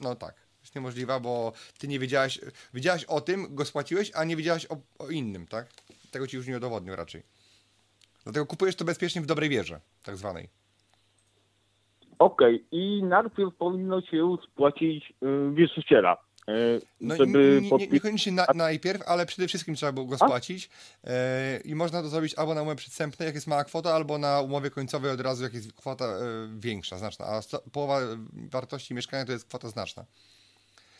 no 0.00 0.16
tak, 0.16 0.41
jest 0.72 0.76
niemożliwa, 0.76 1.20
bo 1.20 1.52
ty 1.78 1.88
nie 1.88 1.98
wiedziałeś, 1.98 2.40
wiedziałeś 2.74 3.04
o 3.04 3.20
tym, 3.20 3.54
go 3.54 3.64
spłaciłeś, 3.64 4.10
a 4.14 4.24
nie 4.24 4.36
wiedziałeś 4.36 4.66
o, 4.66 4.76
o 4.98 5.10
innym, 5.10 5.46
tak? 5.46 5.66
Tego 6.10 6.26
ci 6.26 6.36
już 6.36 6.46
nie 6.46 6.56
udowodnił 6.56 6.96
raczej. 6.96 7.22
Dlatego 8.24 8.46
kupujesz 8.46 8.76
to 8.76 8.84
bezpiecznie 8.84 9.20
w 9.22 9.26
dobrej 9.26 9.48
wierze, 9.50 9.80
tak 10.02 10.16
zwanej. 10.16 10.48
Okej, 12.18 12.64
i 12.72 13.02
najpierw 13.02 13.54
powinno 13.58 14.00
się 14.00 14.36
spłacić 14.44 15.12
y, 15.22 15.54
wierzyciela. 15.54 16.16
y, 16.48 16.80
No 17.00 17.16
żeby 17.16 17.60
nie, 17.62 17.70
nie, 17.70 17.86
niekoniecznie 17.86 18.32
na, 18.32 18.46
najpierw, 18.54 19.02
ale 19.06 19.26
przede 19.26 19.48
wszystkim 19.48 19.74
trzeba 19.74 19.92
było 19.92 20.06
go 20.06 20.16
spłacić 20.16 20.70
e, 21.04 21.60
i 21.64 21.74
można 21.74 22.02
to 22.02 22.08
zrobić 22.08 22.34
albo 22.34 22.54
na 22.54 22.62
umowie 22.62 22.76
przedstępnej, 22.76 23.26
jak 23.26 23.34
jest 23.34 23.46
mała 23.46 23.64
kwota, 23.64 23.94
albo 23.94 24.18
na 24.18 24.40
umowie 24.40 24.70
końcowej 24.70 25.10
od 25.10 25.20
razu, 25.20 25.42
jak 25.42 25.54
jest 25.54 25.72
kwota 25.72 26.04
e, 26.04 26.18
większa, 26.58 26.98
znaczna, 26.98 27.26
a 27.26 27.42
sto, 27.42 27.62
połowa 27.72 28.00
wartości 28.32 28.94
mieszkania 28.94 29.24
to 29.24 29.32
jest 29.32 29.48
kwota 29.48 29.68
znaczna. 29.68 30.04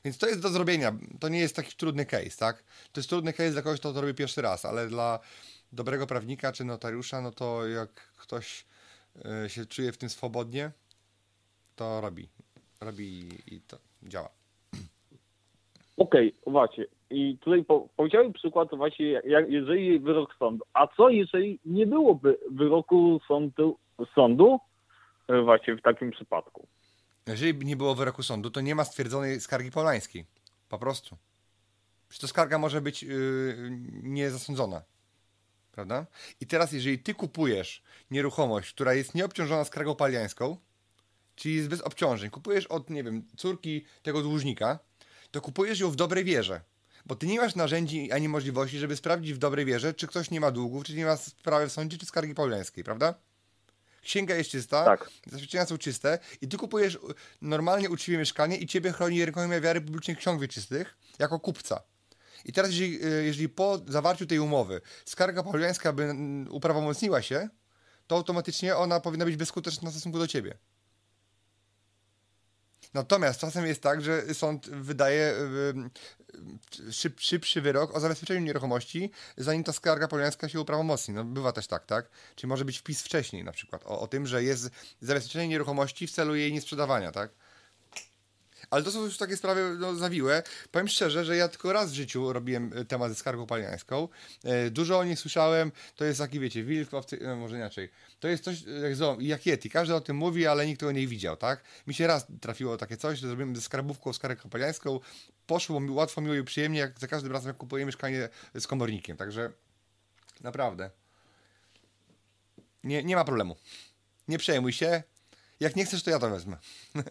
Więc 0.05 0.19
to 0.19 0.27
jest 0.27 0.43
do 0.43 0.49
zrobienia, 0.49 0.93
to 1.21 1.29
nie 1.29 1.39
jest 1.39 1.57
taki 1.57 1.77
trudny 1.77 2.07
case, 2.07 2.39
tak? 2.39 2.63
To 2.93 3.01
jest 3.01 3.11
trudny 3.11 3.33
case 3.33 3.51
dla 3.51 3.63
kogoś, 3.63 3.81
kto 3.81 3.93
to 3.93 4.01
robi 4.01 4.15
pierwszy 4.15 4.43
raz, 4.43 4.65
ale 4.65 4.87
dla 4.87 5.19
dobrego 5.73 6.07
prawnika 6.07 6.53
czy 6.53 6.65
notariusza, 6.65 7.21
no 7.21 7.31
to 7.31 7.69
jak 7.69 7.91
ktoś 8.17 8.65
e, 9.25 9.49
się 9.49 9.67
czuje 9.67 9.93
w 9.93 9.99
tym 9.99 10.09
swobodnie, 10.09 10.71
to 11.77 12.01
robi. 12.01 12.29
Robi 12.81 13.29
i 13.47 13.61
to 13.61 13.77
działa. 14.03 14.29
Okej, 15.97 16.35
właśnie. 16.47 16.87
I 17.11 17.39
tutaj 17.39 17.65
po, 17.65 17.89
powiedziałem 17.97 18.33
przykład 18.33 18.69
właśnie, 18.77 19.07
jak, 19.07 19.51
jeżeli 19.51 19.99
wyrok 19.99 20.35
sądu. 20.39 20.65
A 20.73 20.87
co 20.87 21.09
jeżeli 21.09 21.59
nie 21.65 21.87
byłoby 21.87 22.39
wyroku 22.51 23.21
sądu, 23.29 23.79
sądu 24.15 24.59
e, 25.29 25.43
właśnie 25.43 25.77
w 25.77 25.83
takim 25.83 26.11
przypadku? 26.11 26.67
Jeżeli 27.27 27.67
nie 27.67 27.77
było 27.77 27.95
wyroku 27.95 28.23
sądu, 28.23 28.51
to 28.51 28.61
nie 28.61 28.75
ma 28.75 28.85
stwierdzonej 28.85 29.41
skargi 29.41 29.71
polańskiej. 29.71 30.27
Po 30.69 30.79
prostu. 30.79 31.17
Przecież 32.09 32.21
to 32.21 32.29
skarga 32.29 32.59
może 32.59 32.81
być 32.81 33.03
yy, 33.03 33.69
niezasądzona. 34.03 34.83
Prawda? 35.73 36.07
I 36.41 36.47
teraz, 36.47 36.73
jeżeli 36.73 36.99
ty 36.99 37.15
kupujesz 37.15 37.83
nieruchomość, 38.11 38.73
która 38.73 38.95
jest 38.95 39.15
nieobciążona 39.15 39.65
skargą 39.65 39.95
paliańską, 39.95 40.57
czyli 41.35 41.55
jest 41.55 41.69
bez 41.69 41.81
obciążeń, 41.81 42.31
kupujesz 42.31 42.67
od, 42.67 42.91
nie 42.91 43.05
wiem, 43.05 43.29
córki 43.37 43.85
tego 44.03 44.23
dłużnika, 44.23 44.79
to 45.31 45.41
kupujesz 45.41 45.81
ją 45.81 45.91
w 45.91 45.97
dobrej 45.97 46.25
wierze. 46.25 46.61
Bo 47.07 47.17
ty 47.17 47.27
nie 47.27 47.41
masz 47.41 47.55
narzędzi 47.55 48.13
ani 48.13 48.29
możliwości, 48.29 48.79
żeby 48.79 48.97
sprawdzić 48.97 49.35
w 49.35 49.39
dobrej 49.39 49.65
wierze, 49.65 49.95
czy 49.95 50.07
ktoś 50.07 50.31
nie 50.31 50.41
ma 50.41 50.51
długów, 50.51 50.85
czy 50.85 50.95
nie 50.95 51.05
ma 51.05 51.17
sprawy 51.17 51.69
w 51.69 51.73
sądzie, 51.73 51.99
czy 51.99 52.07
skargi 52.07 52.35
polańskiej, 52.35 52.85
prawda? 52.85 53.15
Księga 54.03 54.35
jest 54.35 54.51
czysta, 54.51 54.85
Tak. 54.85 55.11
zaświadczenia 55.27 55.67
są 55.67 55.79
czyste 55.79 56.19
i 56.41 56.49
ty 56.49 56.57
kupujesz 56.57 56.99
normalnie 57.43 57.91
uczciwie 57.91 58.19
mieszkanie 58.19 58.57
i 58.57 58.67
ciebie 58.67 58.93
chroni 58.93 59.25
rękojmia 59.25 59.61
wiary 59.61 59.81
publicznych 59.81 60.19
ksiąg 60.19 60.41
wieczystych 60.41 60.97
jako 61.19 61.41
kupca. 61.41 61.83
I 62.45 62.53
teraz, 62.53 62.71
jeżeli, 62.71 63.07
y, 63.07 63.25
jeżeli 63.25 63.49
po 63.49 63.81
zawarciu 63.89 64.27
tej 64.27 64.39
umowy 64.39 64.81
skarga 65.05 65.43
pauliańska 65.43 65.93
by 65.93 66.15
uprawomocniła 66.51 67.23
się, 67.23 67.49
to 68.07 68.17
automatycznie 68.17 68.77
ona 68.77 69.01
powinna 69.01 69.25
być 69.25 69.37
bezskuteczna 69.37 69.91
w 69.91 69.93
stosunku 69.93 70.19
do 70.19 70.27
ciebie. 70.27 70.59
Natomiast 72.95 73.41
czasem 73.41 73.67
jest 73.67 73.83
tak, 73.83 74.03
że 74.03 74.35
sąd 74.35 74.69
wydaje 74.71 75.35
y, 75.35 76.89
y, 76.89 76.93
szyb, 76.93 77.21
szybszy 77.21 77.61
wyrok 77.61 77.97
o 77.97 78.01
zabezpieczeniu 78.01 78.41
nieruchomości, 78.41 79.11
zanim 79.37 79.65
ta 79.65 79.73
skarga 79.73 80.09
pauliańska 80.09 80.49
się 80.49 80.61
uprawomocni. 80.61 81.15
No, 81.15 81.25
bywa 81.25 81.53
też 81.53 81.67
tak, 81.67 81.87
tak? 81.87 82.11
Czyli 82.35 82.49
może 82.49 82.65
być 82.65 82.79
wpis 82.79 83.03
wcześniej 83.03 83.45
na 83.45 83.53
przykład 83.53 83.83
o, 83.87 84.01
o 84.01 84.07
tym, 84.07 84.27
że 84.27 84.45
jest 84.45 84.71
zabezpieczenie 85.01 85.49
nieruchomości 85.49 86.07
w 86.07 86.11
celu 86.11 86.35
jej 86.35 86.53
niesprzedawania, 86.53 87.13
tak? 87.13 87.31
Ale 88.73 88.83
to 88.85 88.91
są 88.91 89.05
już 89.05 89.17
takie 89.17 89.37
sprawy 89.37 89.77
no, 89.79 89.95
zawiłe. 89.95 90.43
Powiem 90.71 90.89
szczerze, 90.89 91.25
że 91.25 91.37
ja 91.37 91.49
tylko 91.49 91.73
raz 91.73 91.91
w 91.91 91.95
życiu 91.95 92.33
robiłem 92.33 92.79
y, 92.79 92.85
temat 92.85 93.11
ze 93.11 93.15
skargą 93.15 93.47
paliańską. 93.47 94.09
E, 94.45 94.71
Dużo 94.71 94.99
o 94.99 95.05
niej 95.05 95.17
słyszałem. 95.17 95.73
To 95.97 96.05
jest 96.05 96.19
taki, 96.19 96.41
wiecie, 96.41 96.65
wilk, 96.65 96.91
owcy- 96.91 97.21
no, 97.23 97.37
może 97.37 97.57
inaczej. 97.57 97.91
To 98.21 98.29
jest 98.29 98.45
coś 98.45 98.63
jak, 98.63 98.95
zo- 98.97 99.17
jak 99.21 99.47
Yeti. 99.47 99.71
Każdy 99.71 99.95
o 99.95 100.01
tym 100.01 100.17
mówi, 100.17 100.47
ale 100.47 100.67
nikt 100.67 100.81
tego 100.81 100.93
nie 100.93 101.07
widział, 101.07 101.37
tak? 101.37 101.65
Mi 101.87 101.95
się 101.95 102.07
raz 102.07 102.27
trafiło 102.41 102.77
takie 102.77 102.97
coś, 102.97 103.19
że 103.19 103.27
zrobiłem 103.27 103.57
ze 103.57 103.63
skarbówką 103.63 104.13
skargę 104.13 104.51
paliańską. 104.51 105.01
Poszło 105.47 105.81
mi 105.81 105.91
łatwo, 105.91 106.21
miło 106.21 106.35
i 106.35 106.45
przyjemnie, 106.45 106.79
jak 106.81 106.99
za 106.99 107.07
każdym 107.07 107.33
razem 107.33 107.49
jak 107.49 107.57
kupuję 107.57 107.87
mieszkanie 107.87 108.29
z 108.55 108.67
komornikiem. 108.67 109.17
Także 109.17 109.53
naprawdę. 110.41 110.91
Nie, 112.85 113.05
nie 113.05 113.17
ma 113.17 113.25
problemu. 113.25 113.57
Nie 114.29 114.39
przejmuj 114.39 114.73
się. 114.73 115.03
Jak 115.61 115.77
nie 115.77 115.85
chcesz, 115.85 116.03
to 116.03 116.11
ja 116.11 116.19
to 116.19 116.31
wezmę. 116.31 116.57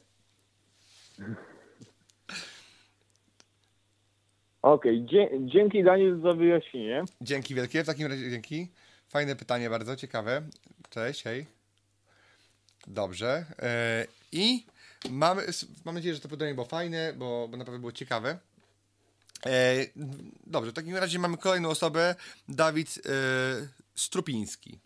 Okej, 4.61 5.05
dzie- 5.05 5.29
dzięki 5.45 5.83
Daniel 5.83 6.21
za 6.21 6.33
wyjaśnienie. 6.33 7.03
Dzięki 7.21 7.55
wielkie, 7.55 7.83
w 7.83 7.87
takim 7.87 8.07
razie 8.07 8.29
dzięki. 8.29 8.67
Fajne 9.09 9.35
pytanie, 9.35 9.69
bardzo 9.69 9.95
ciekawe. 9.95 10.41
Cześć, 10.89 11.23
hej. 11.23 11.45
Dobrze. 12.87 13.45
E, 13.59 14.05
I 14.31 14.65
mamy, 15.09 15.41
mam 15.85 15.95
nadzieję, 15.95 16.15
że 16.15 16.21
to 16.21 16.29
pytanie 16.29 16.53
było 16.53 16.65
fajne, 16.65 17.13
bo, 17.17 17.47
bo 17.51 17.57
naprawdę 17.57 17.79
było 17.79 17.91
ciekawe. 17.91 18.39
E, 19.45 19.75
dobrze, 20.47 20.71
w 20.71 20.73
takim 20.73 20.95
razie 20.97 21.19
mamy 21.19 21.37
kolejną 21.37 21.69
osobę, 21.69 22.15
Dawid 22.49 22.97
e, 22.97 23.11
Strupiński. 23.95 24.79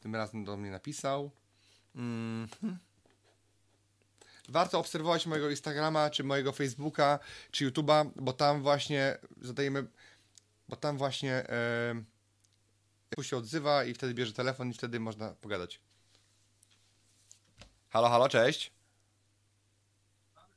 Tym 0.00 0.14
razem 0.14 0.44
do 0.44 0.56
mnie 0.56 0.70
napisał. 0.70 1.30
Mhm. 1.96 2.78
Warto 4.48 4.78
obserwować 4.78 5.26
mojego 5.26 5.50
Instagrama, 5.50 6.10
czy 6.10 6.24
mojego 6.24 6.52
Facebooka, 6.52 7.18
czy 7.50 7.70
YouTube'a, 7.70 8.10
bo 8.16 8.32
tam 8.32 8.62
właśnie 8.62 9.18
zadajemy 9.40 9.86
bo 10.68 10.76
tam 10.76 10.98
właśnie 10.98 11.32
e, 11.32 12.04
się 13.22 13.36
odzywa 13.36 13.84
i 13.84 13.94
wtedy 13.94 14.14
bierze 14.14 14.32
telefon 14.32 14.70
i 14.70 14.74
wtedy 14.74 15.00
można 15.00 15.30
pogadać. 15.30 15.80
Halo, 17.88 18.08
halo, 18.08 18.28
cześć. 18.28 18.72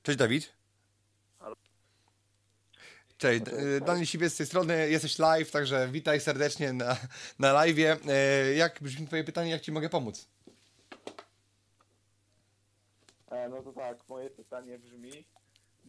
Cześć 0.03 0.17
Dawid. 0.17 0.53
Cześć, 3.17 3.41
D- 3.41 3.81
Daniel 3.81 4.05
Siwiec 4.05 4.33
z 4.33 4.37
tej 4.37 4.45
strony, 4.45 4.89
jesteś 4.89 5.19
live, 5.19 5.51
także 5.51 5.87
witaj 5.91 6.21
serdecznie 6.21 6.73
na, 6.73 6.97
na 7.39 7.53
live. 7.53 7.77
E, 7.79 8.53
jak 8.53 8.81
brzmi 8.81 9.07
twoje 9.07 9.23
pytanie, 9.23 9.51
jak 9.51 9.61
ci 9.61 9.71
mogę 9.71 9.89
pomóc? 9.89 10.27
E, 13.31 13.49
no 13.49 13.63
to 13.63 13.73
tak, 13.73 14.09
moje 14.09 14.29
pytanie 14.29 14.79
brzmi, 14.79 15.25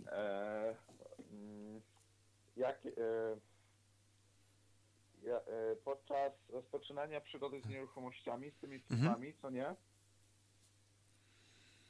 e, 0.06 0.74
mm, 1.32 1.80
jak 2.56 2.86
e, 2.86 2.90
e, 5.32 5.76
podczas 5.84 6.32
rozpoczynania 6.48 7.20
przygody 7.20 7.60
z 7.60 7.68
nieruchomościami, 7.68 8.50
z 8.50 8.60
tymi 8.60 8.80
firmami, 8.80 9.34
co 9.42 9.50
nie? 9.50 9.74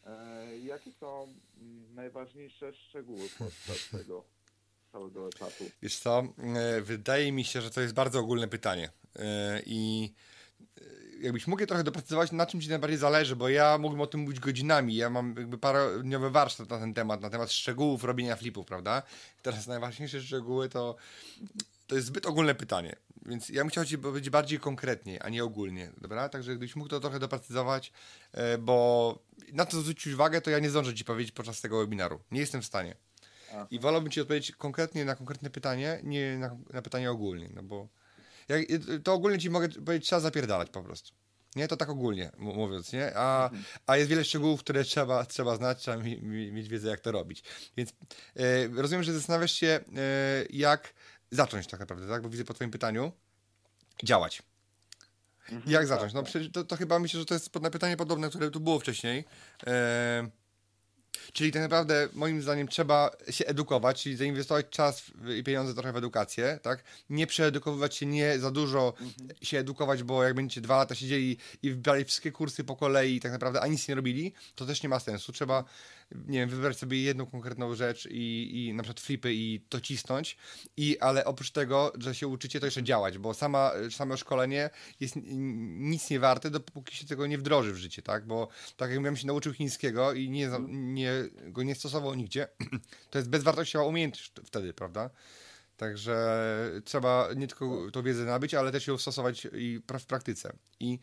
E, 0.07 0.59
jakie 0.59 0.93
są 0.93 1.35
mm, 1.61 1.95
najważniejsze 1.95 2.75
szczegóły 2.75 3.29
podczas 3.39 3.89
tego 3.99 4.25
całego 4.93 5.29
etatu? 5.29 5.65
Wiesz 5.83 5.99
co, 5.99 6.23
e, 6.57 6.81
wydaje 6.81 7.33
mi 7.33 7.45
się, 7.45 7.61
że 7.61 7.71
to 7.71 7.81
jest 7.81 7.95
bardzo 7.95 8.21
ogólne 8.21 8.49
pytanie 8.49 8.91
i 9.67 10.13
jakbyś 11.21 11.47
mógł 11.47 11.61
je 11.61 11.67
trochę 11.67 11.85
doprecyzować, 11.85 12.33
na 12.33 12.47
czym 12.47 12.61
ci 12.61 12.69
najbardziej 12.69 12.99
zależy, 12.99 13.37
bo 13.37 13.49
ja 13.49 13.79
mógłbym 13.79 14.01
o 14.01 14.07
tym 14.07 14.21
mówić 14.21 14.41
godzinami, 14.41 14.97
ja 14.97 15.11
mam 15.11 15.35
jakby 15.39 15.59
parodniowy 15.59 16.31
warsztat 16.31 16.71
na 16.71 16.79
ten 16.79 16.95
temat, 16.95 17.21
na 17.21 17.31
temat 17.31 17.53
szczegółów 17.53 18.05
robienia 18.05 18.37
flipów, 18.37 18.67
prawda? 18.67 19.03
Teraz 19.43 19.67
najważniejsze 19.67 20.23
szczegóły 20.23 20.69
to, 20.69 20.97
to 21.87 21.95
jest 21.95 22.07
zbyt 22.07 22.27
ogólne 22.27 22.55
pytanie, 22.55 22.97
więc 23.27 23.49
ja 23.49 23.63
bym 23.63 23.71
chciał 23.71 23.85
ci 23.85 23.99
powiedzieć 23.99 24.31
bardziej 24.31 24.59
konkretnie, 24.59 25.23
a 25.23 25.29
nie 25.29 25.45
ogólnie, 25.45 25.91
dobra? 26.01 26.29
Także 26.29 26.51
gdybyś 26.51 26.77
mógł 26.77 26.89
to 26.89 27.01
trochę 27.01 27.19
doprecyzować, 27.19 27.93
e, 28.33 28.59
bo 28.59 29.19
na 29.53 29.65
to 29.65 29.81
zwrócić 29.81 30.15
uwagę, 30.15 30.41
to 30.41 30.51
ja 30.51 30.59
nie 30.59 30.71
zdążę 30.71 30.95
ci 30.95 31.05
powiedzieć 31.05 31.33
podczas 31.33 31.61
tego 31.61 31.79
webinaru, 31.79 32.21
nie 32.31 32.41
jestem 32.41 32.63
w 32.63 32.67
stanie. 32.67 32.97
I 33.71 33.79
wolałbym 33.79 34.11
ci 34.11 34.21
odpowiedzieć 34.21 34.53
konkretnie 34.53 35.05
na 35.05 35.15
konkretne 35.15 35.51
pytanie, 35.51 36.01
nie 36.03 36.39
na, 36.39 36.57
na 36.73 36.83
pytanie 36.83 37.11
ogólnie, 37.11 37.49
no 37.55 37.63
bo 37.63 37.89
jak, 38.49 38.63
to 39.05 39.13
ogólnie 39.13 39.39
ci 39.39 39.51
mogę 39.51 39.69
powiedzieć, 39.69 40.07
trzeba 40.07 40.21
zapierdalać 40.21 40.71
po 40.71 40.83
prostu. 40.83 41.19
Nie, 41.57 41.69
to 41.69 41.77
tak 41.77 41.89
ogólnie 41.89 42.31
mówiąc, 42.39 42.93
nie? 42.93 43.13
A, 43.17 43.51
a 43.87 43.97
jest 43.97 44.11
wiele 44.11 44.25
szczegółów, 44.25 44.61
które 44.61 44.85
trzeba, 44.85 45.25
trzeba 45.25 45.57
znać, 45.57 45.79
trzeba 45.79 45.97
mi, 45.97 46.23
mi, 46.23 46.53
mieć 46.53 46.69
wiedzę, 46.69 46.89
jak 46.89 47.01
to 47.01 47.13
robić. 47.13 47.43
Więc 47.77 47.91
e, 48.37 48.69
rozumiem, 48.69 49.03
że 49.03 49.13
zastanawiasz 49.13 49.53
się, 49.53 49.67
e, 49.67 49.81
jak 50.51 50.95
zacząć 51.31 51.67
tak 51.67 51.81
naprawdę, 51.81 52.09
tak? 52.09 52.23
Bo 52.23 52.29
widzę 52.29 52.45
po 52.45 52.55
twoim 52.55 52.71
pytaniu, 52.71 53.13
działać. 54.05 54.43
Mhm, 55.53 55.73
jak 55.73 55.87
zacząć? 55.87 56.13
No 56.13 56.23
przecież 56.23 56.53
to, 56.53 56.65
to, 56.65 56.77
chyba 56.77 56.99
myślę, 56.99 57.21
że 57.21 57.27
to 57.27 57.35
jest 57.35 57.51
pytanie 57.51 57.97
podobne, 57.97 58.29
które 58.29 58.51
tu 58.51 58.61
było 58.61 58.79
wcześniej. 58.79 59.25
E, 59.67 60.31
Czyli 61.33 61.53
tak 61.53 61.63
naprawdę, 61.63 62.09
moim 62.13 62.43
zdaniem, 62.43 62.69
trzeba 62.69 63.11
się 63.31 63.47
edukować, 63.47 64.03
czyli 64.03 64.17
zainwestować 64.17 64.67
czas 64.71 65.03
i 65.39 65.45
pieniądze 65.45 65.75
trochę 65.75 65.93
w 65.93 65.97
edukację, 65.97 66.59
tak? 66.63 66.85
Nie 67.11 67.27
przeedukowywać 67.27 67.97
się, 67.97 68.07
nie 68.07 68.39
za 68.39 68.51
dużo 68.51 68.95
mhm. 69.01 69.29
się 69.43 69.59
edukować, 69.59 70.03
bo 70.03 70.25
jak 70.25 70.35
będziecie 70.35 70.61
dwa 70.61 70.77
lata 70.77 70.95
siedzieli 70.95 71.39
i 71.63 71.71
wybrali 71.71 72.05
wszystkie 72.05 72.33
kursy 72.33 72.65
po 72.65 72.77
kolei 72.77 73.15
i 73.15 73.21
tak 73.21 73.33
naprawdę, 73.33 73.61
a 73.61 73.67
nic 73.67 73.89
nie 73.89 73.95
robili, 73.95 74.33
to 74.55 74.67
też 74.67 74.83
nie 74.83 74.89
ma 74.89 75.01
sensu. 75.01 75.33
Trzeba 75.33 75.65
nie 76.13 76.39
wiem, 76.39 76.49
wybrać 76.49 76.79
sobie 76.79 77.03
jedną 77.03 77.27
konkretną 77.27 77.75
rzecz 77.75 78.09
i, 78.11 78.51
i 78.67 78.75
na 78.75 78.83
przykład 78.83 79.01
flipy 79.01 79.35
i 79.35 79.61
to 79.69 79.81
cisnąć, 79.81 80.37
i, 80.77 80.99
ale 80.99 81.25
oprócz 81.25 81.51
tego, 81.51 81.93
że 81.99 82.15
się 82.15 82.29
uczycie, 82.29 82.61
to 82.61 82.67
jeszcze 82.67 82.83
działać, 82.83 83.19
bo 83.19 83.35
sama, 83.35 83.73
samo 83.91 84.17
szkolenie 84.17 84.71
jest 85.01 85.17
nic 85.17 86.11
nie 86.11 86.21
warte, 86.21 86.51
dopóki 86.51 86.97
się 86.97 87.07
tego 87.07 87.27
nie 87.27 87.39
wdroży 87.39 87.73
w 87.73 87.77
życie, 87.77 88.03
tak? 88.03 88.27
Bo 88.27 88.49
tak 88.77 88.91
jak 88.91 89.03
bym 89.03 89.17
się 89.17 89.27
nauczył 89.27 89.53
chińskiego 89.53 90.13
i 90.13 90.31
nie, 90.31 90.51
nie, 90.69 91.13
go 91.47 91.63
nie 91.63 91.75
stosował 91.75 92.15
nigdzie, 92.15 92.49
to 93.11 93.19
jest 93.19 93.31
bezwartościowa 93.31 93.85
umiejętność 93.85 94.33
wtedy, 94.45 94.73
prawda? 94.73 95.11
Także 95.79 96.41
trzeba 96.85 97.29
nie 97.37 97.47
tylko 97.47 97.91
tą 97.91 98.03
wiedzę 98.03 98.25
nabyć, 98.25 98.55
ale 98.55 98.73
też 98.73 98.87
ją 98.87 98.99
stosować 98.99 99.49
i 99.53 99.81
w 100.01 100.07
praktyce. 100.07 100.53
I 100.81 100.99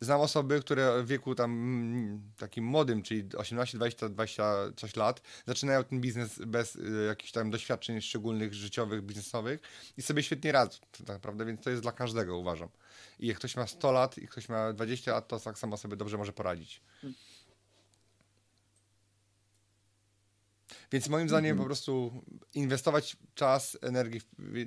znam 0.00 0.20
osoby, 0.20 0.60
które 0.60 1.02
w 1.02 1.06
wieku 1.06 1.34
tam 1.34 1.50
mm, 1.52 2.32
takim 2.36 2.64
młodym, 2.64 3.02
czyli 3.02 3.36
18, 3.36 3.78
20, 3.78 4.08
20 4.08 4.54
coś 4.76 4.96
lat, 4.96 5.22
zaczynają 5.46 5.84
ten 5.84 6.00
biznes 6.00 6.38
bez 6.46 6.76
y, 6.76 7.04
jakichś 7.08 7.32
tam 7.32 7.50
doświadczeń 7.50 8.00
szczególnych, 8.00 8.54
życiowych, 8.54 9.02
biznesowych 9.02 9.60
i 9.96 10.02
sobie 10.02 10.22
świetnie 10.22 10.52
radzą, 10.52 10.78
tak 10.92 11.08
naprawdę, 11.08 11.44
więc 11.44 11.60
to 11.60 11.70
jest 11.70 11.82
dla 11.82 11.92
każdego, 11.92 12.38
uważam. 12.38 12.68
I 13.20 13.26
jak 13.26 13.36
ktoś 13.36 13.56
ma 13.56 13.66
100 13.66 13.92
lat 13.92 14.18
i 14.18 14.28
ktoś 14.28 14.48
ma 14.48 14.72
20 14.72 15.12
lat, 15.12 15.28
to 15.28 15.40
tak 15.40 15.58
samo 15.58 15.76
sobie 15.76 15.96
dobrze 15.96 16.18
może 16.18 16.32
poradzić. 16.32 16.80
Więc 20.92 21.08
moim 21.08 21.28
zdaniem 21.28 21.50
mm 21.50 21.56
-hmm. 21.56 21.60
po 21.60 21.66
prostu 21.66 22.22
inwestować 22.54 23.16
czas, 23.34 23.78
energię, 23.82 24.20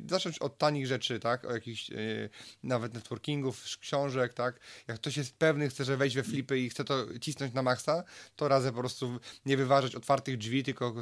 zacząć 0.10 0.40
od 0.40 0.58
tanich 0.58 0.88
rzeczy, 0.88 1.20
tak, 1.20 1.46
o 1.46 1.54
jakichś 1.54 1.90
yy, 1.90 2.30
nawet 2.64 2.94
networkingów, 2.94 3.64
książek, 3.80 4.34
tak, 4.34 4.60
jak 4.88 4.98
ktoś 4.98 5.18
jest 5.18 5.38
pewny, 5.38 5.70
chce, 5.70 5.86
że 5.86 5.98
wejść 5.98 6.16
we 6.16 6.24
flipy 6.24 6.60
i 6.60 6.70
chce 6.70 6.84
to 6.84 7.20
cisnąć 7.22 7.54
na 7.54 7.62
maksa, 7.62 8.04
to 8.36 8.48
razem 8.48 8.74
po 8.74 8.80
prostu 8.80 9.20
nie 9.46 9.58
wyważać 9.58 9.96
otwartych 9.96 10.38
drzwi, 10.38 10.64
tylko 10.64 10.96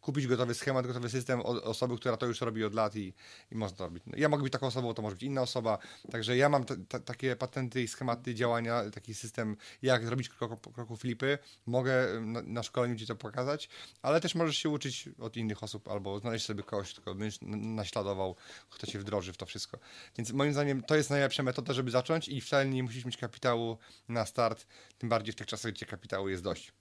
kupić 0.00 0.26
gotowy 0.26 0.54
schemat, 0.54 0.86
gotowy 0.86 1.10
system 1.10 1.40
od 1.40 1.64
osoby, 1.64 1.96
która 1.96 2.16
to 2.16 2.26
już 2.26 2.40
robi 2.40 2.64
od 2.64 2.74
lat 2.74 2.96
i, 2.96 3.14
i 3.50 3.54
można 3.54 3.76
to 3.76 3.84
robić. 3.84 4.02
No, 4.06 4.12
ja 4.16 4.28
mogę 4.28 4.42
być 4.42 4.52
taką 4.52 4.66
osobą, 4.66 4.94
to 4.94 5.02
może 5.02 5.16
być 5.16 5.22
inna 5.22 5.42
osoba, 5.42 5.78
także 6.10 6.36
ja 6.36 6.48
mam 6.48 6.64
takie 7.04 7.36
patenty 7.36 7.82
i 7.82 7.88
schematy 7.88 8.34
działania, 8.34 8.90
taki 8.90 9.14
system, 9.14 9.56
jak 9.82 10.06
zrobić 10.06 10.28
krok 10.28 10.60
po 10.60 10.72
kroku 10.72 10.96
flipy, 10.96 11.38
mogę 11.66 12.20
na, 12.20 12.42
na 12.42 12.62
szkoleniu 12.62 12.96
Ci 12.96 13.06
to 13.06 13.16
pokazać, 13.16 13.68
ale 14.02 14.20
też 14.20 14.34
możesz 14.34 14.51
się 14.56 14.68
uczyć 14.68 15.08
od 15.18 15.36
innych 15.36 15.62
osób 15.62 15.88
albo 15.88 16.18
znaleźć 16.18 16.46
sobie 16.46 16.62
kogoś, 16.62 16.94
kto 16.94 17.14
będziesz 17.14 17.38
naśladował, 17.42 18.36
kto 18.70 18.86
cię 18.86 18.98
wdroży 18.98 19.32
w 19.32 19.36
to 19.36 19.46
wszystko. 19.46 19.78
Więc 20.18 20.32
moim 20.32 20.52
zdaniem 20.52 20.82
to 20.82 20.96
jest 20.96 21.10
najlepsza 21.10 21.42
metoda, 21.42 21.72
żeby 21.72 21.90
zacząć 21.90 22.28
i 22.28 22.40
wcale 22.40 22.66
nie 22.66 22.82
musisz 22.82 23.04
mieć 23.04 23.16
kapitału 23.16 23.78
na 24.08 24.26
start, 24.26 24.66
tym 24.98 25.08
bardziej 25.08 25.32
w 25.32 25.36
tych 25.36 25.46
czasach, 25.46 25.72
gdzie 25.72 25.86
kapitału 25.86 26.28
jest 26.28 26.42
dość. 26.42 26.72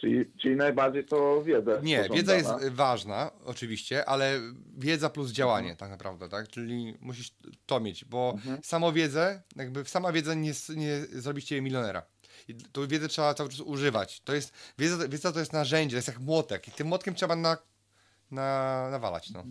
Czyli, 0.00 0.32
czyli 0.38 0.56
najbardziej 0.56 1.04
to 1.04 1.42
wiedza. 1.42 1.80
Nie, 1.82 2.08
wiedza 2.14 2.34
jest 2.34 2.68
ważna, 2.70 3.30
oczywiście, 3.44 4.08
ale 4.08 4.40
wiedza 4.78 5.10
plus 5.10 5.30
działanie 5.32 5.70
mhm. 5.70 5.76
tak 5.76 5.90
naprawdę, 5.90 6.28
tak? 6.28 6.48
Czyli 6.48 6.94
musisz 7.00 7.34
to 7.66 7.80
mieć, 7.80 8.04
bo 8.04 8.32
mhm. 8.34 8.58
samą 8.62 8.92
wiedzę, 8.92 9.42
jakby 9.56 9.84
sama 9.84 10.12
wiedza 10.12 10.34
nie, 10.34 10.52
nie 10.76 11.00
zrobi 11.00 11.42
cię 11.42 11.62
milionera. 11.62 12.02
I 12.50 12.54
tą 12.54 12.88
wiedzę 12.88 13.08
trzeba 13.08 13.34
cały 13.34 13.48
czas 13.48 13.60
używać. 13.60 14.20
To 14.20 14.34
jest, 14.34 14.52
wiedza, 14.78 15.08
wiedza 15.08 15.32
to 15.32 15.40
jest 15.40 15.52
narzędzie, 15.52 15.94
to 15.94 15.98
jest 15.98 16.08
jak 16.08 16.18
młotek 16.18 16.68
i 16.68 16.72
tym 16.72 16.86
młotkiem 16.86 17.14
trzeba 17.14 17.36
na, 17.36 17.58
na, 18.30 18.88
nawalać, 18.90 19.30
no. 19.30 19.44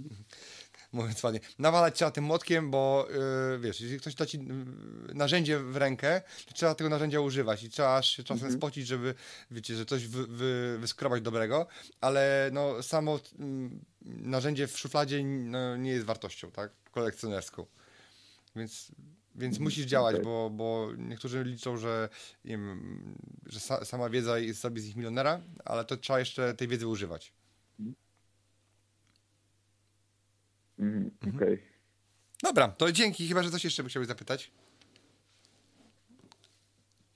Mówiąc 0.91 1.23
ładnie. 1.23 1.39
Nawalać 1.59 1.95
trzeba 1.95 2.11
tym 2.11 2.23
młotkiem, 2.23 2.71
bo 2.71 3.07
yy, 3.51 3.59
wiesz, 3.59 3.81
jeżeli 3.81 3.99
ktoś 3.99 4.15
da 4.15 4.25
ci 4.25 4.37
yy, 4.37 5.13
narzędzie 5.13 5.59
w 5.59 5.77
rękę, 5.77 6.21
to 6.45 6.53
trzeba 6.53 6.75
tego 6.75 6.89
narzędzia 6.89 7.19
używać 7.19 7.63
i 7.63 7.69
trzeba 7.69 8.01
się 8.01 8.23
czasem 8.23 8.45
mhm. 8.45 8.53
spocić, 8.53 8.87
żeby, 8.87 9.15
wiecie, 9.51 9.75
że 9.75 9.85
coś 9.85 10.07
wy, 10.07 10.27
wy, 10.27 10.77
wyskrobać 10.79 11.21
dobrego, 11.21 11.67
ale 12.01 12.49
no 12.53 12.83
samo 12.83 13.19
yy, 13.39 13.69
narzędzie 14.01 14.67
w 14.67 14.79
szufladzie 14.79 15.23
no, 15.23 15.77
nie 15.77 15.91
jest 15.91 16.05
wartością, 16.05 16.51
tak, 16.51 16.71
kolekcjonerską. 16.91 17.65
Więc 18.55 18.91
więc 19.39 19.55
mhm. 19.55 19.63
musisz 19.63 19.85
działać, 19.85 20.15
okay. 20.15 20.25
bo, 20.25 20.49
bo 20.49 20.87
niektórzy 20.97 21.43
liczą, 21.43 21.77
że, 21.77 22.09
wiem, 22.45 23.15
że 23.45 23.59
sa, 23.59 23.85
sama 23.85 24.09
wiedza 24.09 24.39
jest 24.39 24.59
sobie 24.59 24.81
z 24.81 24.85
nich 24.85 24.95
milionera, 24.95 25.41
ale 25.65 25.85
to 25.85 25.97
trzeba 25.97 26.19
jeszcze 26.19 26.53
tej 26.53 26.67
wiedzy 26.67 26.87
używać. 26.87 27.33
Mm, 30.79 31.11
Okej. 31.21 31.35
Okay. 31.35 31.59
Dobra, 32.43 32.67
to 32.67 32.91
dzięki. 32.91 33.27
Chyba, 33.27 33.43
że 33.43 33.49
coś 33.49 33.63
jeszcze 33.63 33.83
by 33.83 33.89
chciałbyś 33.89 34.07
zapytać. 34.07 34.51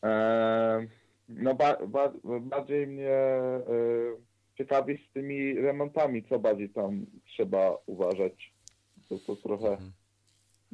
Eee, 0.02 0.88
no 1.30 1.56
ba, 1.56 1.78
ba, 1.88 2.14
bardziej 2.42 2.88
mnie 2.88 3.12
e, 3.12 3.64
ciekawi 4.58 4.98
z 4.98 5.14
tymi 5.14 5.54
remontami, 5.54 6.24
co 6.30 6.40
bardziej 6.40 6.70
tam 6.70 7.06
trzeba 7.26 7.78
uważać. 7.86 8.54
To, 9.10 9.18
to 9.20 9.36
trochę... 9.36 9.68
Mhm 9.68 9.92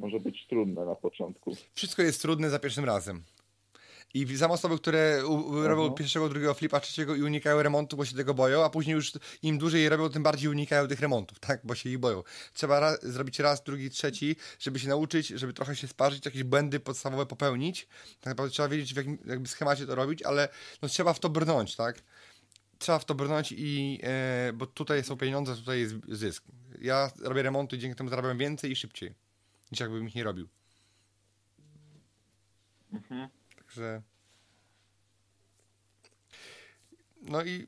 może 0.00 0.20
być 0.20 0.46
trudne 0.46 0.86
na 0.86 0.94
początku. 0.94 1.56
Wszystko 1.74 2.02
jest 2.02 2.22
trudne 2.22 2.50
za 2.50 2.58
pierwszym 2.58 2.84
razem. 2.84 3.22
I 4.14 4.36
znam 4.36 4.50
osoby, 4.50 4.76
które 4.76 5.22
robią 5.62 5.90
pierwszego, 5.90 6.28
drugiego 6.28 6.54
flipa, 6.54 6.80
trzeciego 6.80 7.14
i 7.14 7.22
unikają 7.22 7.62
remontu, 7.62 7.96
bo 7.96 8.04
się 8.04 8.16
tego 8.16 8.34
boją, 8.34 8.64
a 8.64 8.70
później 8.70 8.94
już 8.94 9.12
im 9.42 9.58
dłużej 9.58 9.82
je 9.82 9.88
robią, 9.88 10.08
tym 10.08 10.22
bardziej 10.22 10.50
unikają 10.50 10.88
tych 10.88 11.00
remontów, 11.00 11.38
tak? 11.48 11.60
Bo 11.64 11.74
się 11.74 11.90
ich 11.90 11.98
boją. 11.98 12.22
Trzeba 12.52 12.80
raz, 12.80 13.02
zrobić 13.02 13.38
raz, 13.38 13.62
drugi, 13.62 13.90
trzeci, 13.90 14.36
żeby 14.58 14.78
się 14.78 14.88
nauczyć, 14.88 15.26
żeby 15.26 15.52
trochę 15.52 15.76
się 15.76 15.88
sparzyć, 15.88 16.24
jakieś 16.24 16.44
błędy 16.44 16.80
podstawowe 16.80 17.26
popełnić. 17.26 17.88
Tak 18.20 18.26
naprawdę 18.26 18.52
trzeba 18.52 18.68
wiedzieć, 18.68 18.94
w 18.94 18.96
jakim 18.96 19.18
jakby 19.26 19.48
schemacie 19.48 19.86
to 19.86 19.94
robić, 19.94 20.22
ale 20.22 20.48
no, 20.82 20.88
trzeba 20.88 21.12
w 21.12 21.20
to 21.20 21.28
brnąć, 21.28 21.76
tak? 21.76 22.02
Trzeba 22.78 22.98
w 22.98 23.04
to 23.04 23.14
brnąć 23.14 23.54
i, 23.56 24.00
e, 24.02 24.52
bo 24.54 24.66
tutaj 24.66 25.04
są 25.04 25.16
pieniądze, 25.16 25.56
tutaj 25.56 25.80
jest 25.80 25.94
zysk. 26.08 26.44
Ja 26.80 27.10
robię 27.22 27.42
remonty 27.42 27.76
i 27.76 27.78
dzięki 27.78 27.96
temu 27.96 28.10
zarabiam 28.10 28.38
więcej 28.38 28.70
i 28.70 28.76
szybciej 28.76 29.29
niż 29.72 29.80
jakbym 29.80 30.08
ich 30.08 30.14
nie 30.14 30.24
robił. 30.24 30.48
Mhm. 32.92 33.28
Także. 33.56 34.02
No 37.22 37.44
i 37.44 37.66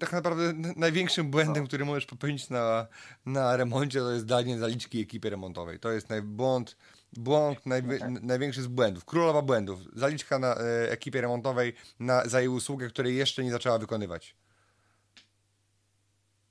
tak 0.00 0.12
naprawdę 0.12 0.52
największym 0.76 1.30
błędem, 1.30 1.62
no. 1.62 1.68
który 1.68 1.84
możesz 1.84 2.06
popełnić 2.06 2.50
na, 2.50 2.86
na 3.26 3.56
remoncie, 3.56 4.00
to 4.00 4.12
jest 4.12 4.26
danie 4.26 4.58
zaliczki 4.58 5.00
ekipy 5.00 5.30
remontowej. 5.30 5.78
To 5.78 5.92
jest 5.92 6.08
błąd, 6.22 6.76
błąd 7.12 7.66
najwi 7.66 7.96
okay. 7.96 8.10
największy 8.10 8.62
z 8.62 8.66
błędów. 8.66 9.04
Królowa 9.04 9.42
błędów. 9.42 9.80
Zaliczka 9.92 10.38
na 10.38 10.56
e, 10.56 10.90
ekipie 10.90 11.20
remontowej 11.20 11.72
na, 12.00 12.28
za 12.28 12.40
jej 12.40 12.48
usługę, 12.48 12.88
której 12.88 13.16
jeszcze 13.16 13.44
nie 13.44 13.50
zaczęła 13.50 13.78
wykonywać. 13.78 14.36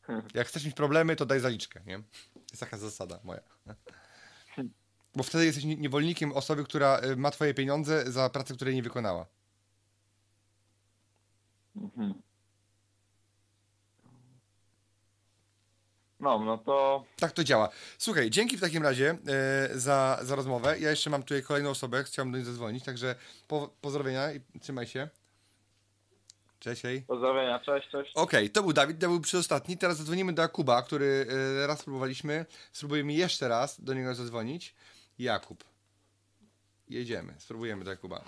Hmm. 0.02 0.28
Jak 0.34 0.48
chcesz 0.48 0.66
mieć 0.66 0.76
problemy, 0.76 1.16
to 1.16 1.26
daj 1.26 1.40
zaliczkę, 1.40 1.82
nie? 1.86 1.98
To 2.34 2.40
jest 2.52 2.60
taka 2.60 2.78
zasada 2.78 3.20
moja. 3.24 3.42
Bo 5.16 5.24
wtedy 5.24 5.46
jesteś 5.46 5.64
niewolnikiem 5.64 6.32
osoby, 6.32 6.64
która 6.64 7.00
y, 7.00 7.16
ma 7.16 7.32
twoje 7.32 7.54
pieniądze 7.54 8.12
za 8.12 8.30
pracę, 8.30 8.54
której 8.54 8.76
nie 8.76 8.84
wykonała. 8.84 9.26
Mhm. 11.76 12.22
No, 16.22 16.40
no 16.40 16.58
to. 16.58 17.06
Tak 17.20 17.32
to 17.32 17.44
działa. 17.44 17.70
Słuchaj, 17.98 18.30
dzięki 18.30 18.58
w 18.58 18.62
takim 18.62 18.84
razie 18.84 19.18
e, 19.28 19.80
za, 19.80 20.20
za 20.22 20.36
rozmowę. 20.36 20.80
Ja 20.80 20.90
jeszcze 20.90 21.10
mam 21.10 21.24
tutaj 21.24 21.44
kolejną 21.44 21.70
osobę, 21.70 22.04
chciałbym 22.04 22.32
do 22.32 22.38
niej 22.38 22.46
zadzwonić, 22.46 22.84
także 22.84 23.16
po, 23.48 23.70
pozdrowienia 23.82 24.34
i 24.34 24.42
trzymaj 24.60 24.88
się. 24.88 25.10
Cześć, 26.60 26.82
hej. 26.82 27.02
Pozdrowienia, 27.02 27.60
cześć, 27.60 27.90
cześć. 27.90 28.12
Okej, 28.16 28.44
okay, 28.44 28.50
to 28.50 28.62
był 28.62 28.74
Dawid, 28.74 29.00
to 29.00 29.08
był 29.08 29.22
przedostatni. 29.22 29.78
Teraz 29.78 29.98
zadzwonimy 29.98 30.34
do 30.34 30.42
Jakuba, 30.42 30.82
który 30.82 31.26
e, 31.64 31.68
raz 31.68 31.80
spróbowaliśmy. 31.80 32.46
Spróbujemy 32.74 33.14
jeszcze 33.14 33.48
raz 33.48 33.82
do 33.82 33.94
niego 33.94 34.16
zadzwonić. 34.16 34.76
Jakub. 35.22 35.64
Jedziemy, 36.90 37.34
spróbujemy 37.38 37.84
do 37.84 37.92
Jakuba. 37.92 38.24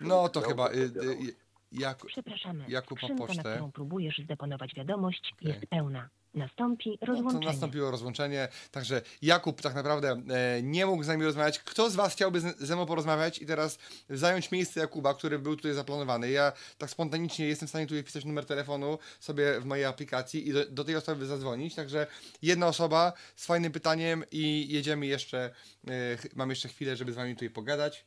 No 0.00 0.28
to 0.28 0.40
chyba 0.40 0.70
y, 0.70 0.74
y, 0.76 1.36
Jak, 1.72 2.06
Przepraszamy. 2.06 2.64
Jakub 2.68 3.02
ma 3.02 3.08
Skrzynka, 3.08 3.22
na 3.22 3.26
pocztę. 3.26 3.52
którą 3.52 3.72
próbujesz 3.72 4.18
zdeponować 4.18 4.74
wiadomość, 4.74 5.32
jest 5.40 5.66
pełna. 5.66 6.08
Nastąpi 6.36 6.98
No, 7.00 7.06
rozłączenie. 7.06 7.44
to 7.46 7.50
nastąpiło 7.52 7.90
rozłączenie, 7.90 8.48
także 8.70 9.02
Jakub 9.22 9.62
tak 9.62 9.74
naprawdę 9.74 10.10
e, 10.10 10.62
nie 10.62 10.86
mógł 10.86 11.02
z 11.02 11.06
nami 11.06 11.24
rozmawiać. 11.24 11.58
Kto 11.58 11.90
z 11.90 11.94
Was 11.94 12.12
chciałby 12.12 12.40
z- 12.40 12.58
ze 12.58 12.74
mną 12.76 12.86
porozmawiać 12.86 13.38
i 13.38 13.46
teraz 13.46 13.78
zająć 14.10 14.50
miejsce 14.50 14.80
Jakuba, 14.80 15.14
który 15.14 15.38
był 15.38 15.56
tutaj 15.56 15.72
zaplanowany? 15.74 16.30
Ja 16.30 16.52
tak 16.78 16.90
spontanicznie 16.90 17.46
jestem 17.46 17.66
w 17.66 17.70
stanie 17.70 17.86
tutaj 17.86 18.02
wpisać 18.02 18.24
numer 18.24 18.46
telefonu 18.46 18.98
sobie 19.20 19.60
w 19.60 19.64
mojej 19.64 19.84
aplikacji 19.84 20.48
i 20.48 20.52
do, 20.52 20.64
do 20.66 20.84
tej 20.84 20.96
osoby 20.96 21.26
zadzwonić, 21.26 21.74
także 21.74 22.06
jedna 22.42 22.66
osoba 22.66 23.12
z 23.36 23.46
fajnym 23.46 23.72
pytaniem 23.72 24.24
i 24.32 24.66
jedziemy 24.68 25.06
jeszcze, 25.06 25.50
e, 26.38 26.48
jeszcze 26.48 26.68
chwilę, 26.68 26.96
żeby 26.96 27.12
z 27.12 27.14
Wami 27.16 27.34
tutaj 27.34 27.50
pogadać. 27.50 28.04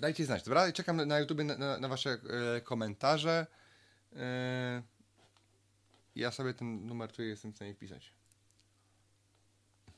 Dajcie 0.00 0.24
znać, 0.26 0.42
dobra? 0.42 0.72
Czekam 0.72 0.96
na- 1.08 1.18
YouTube 1.18 1.42
na, 1.44 1.56
na, 1.58 1.78
na 1.78 1.88
Wasze 1.88 2.18
e, 2.56 2.60
komentarze. 2.60 3.46
E, 4.16 4.82
ja 6.16 6.30
sobie 6.30 6.54
ten 6.54 6.86
numer 6.86 7.10
tutaj 7.10 7.26
jestem 7.26 7.52
w 7.52 7.56
stanie 7.56 7.74
wpisać. 7.74 8.12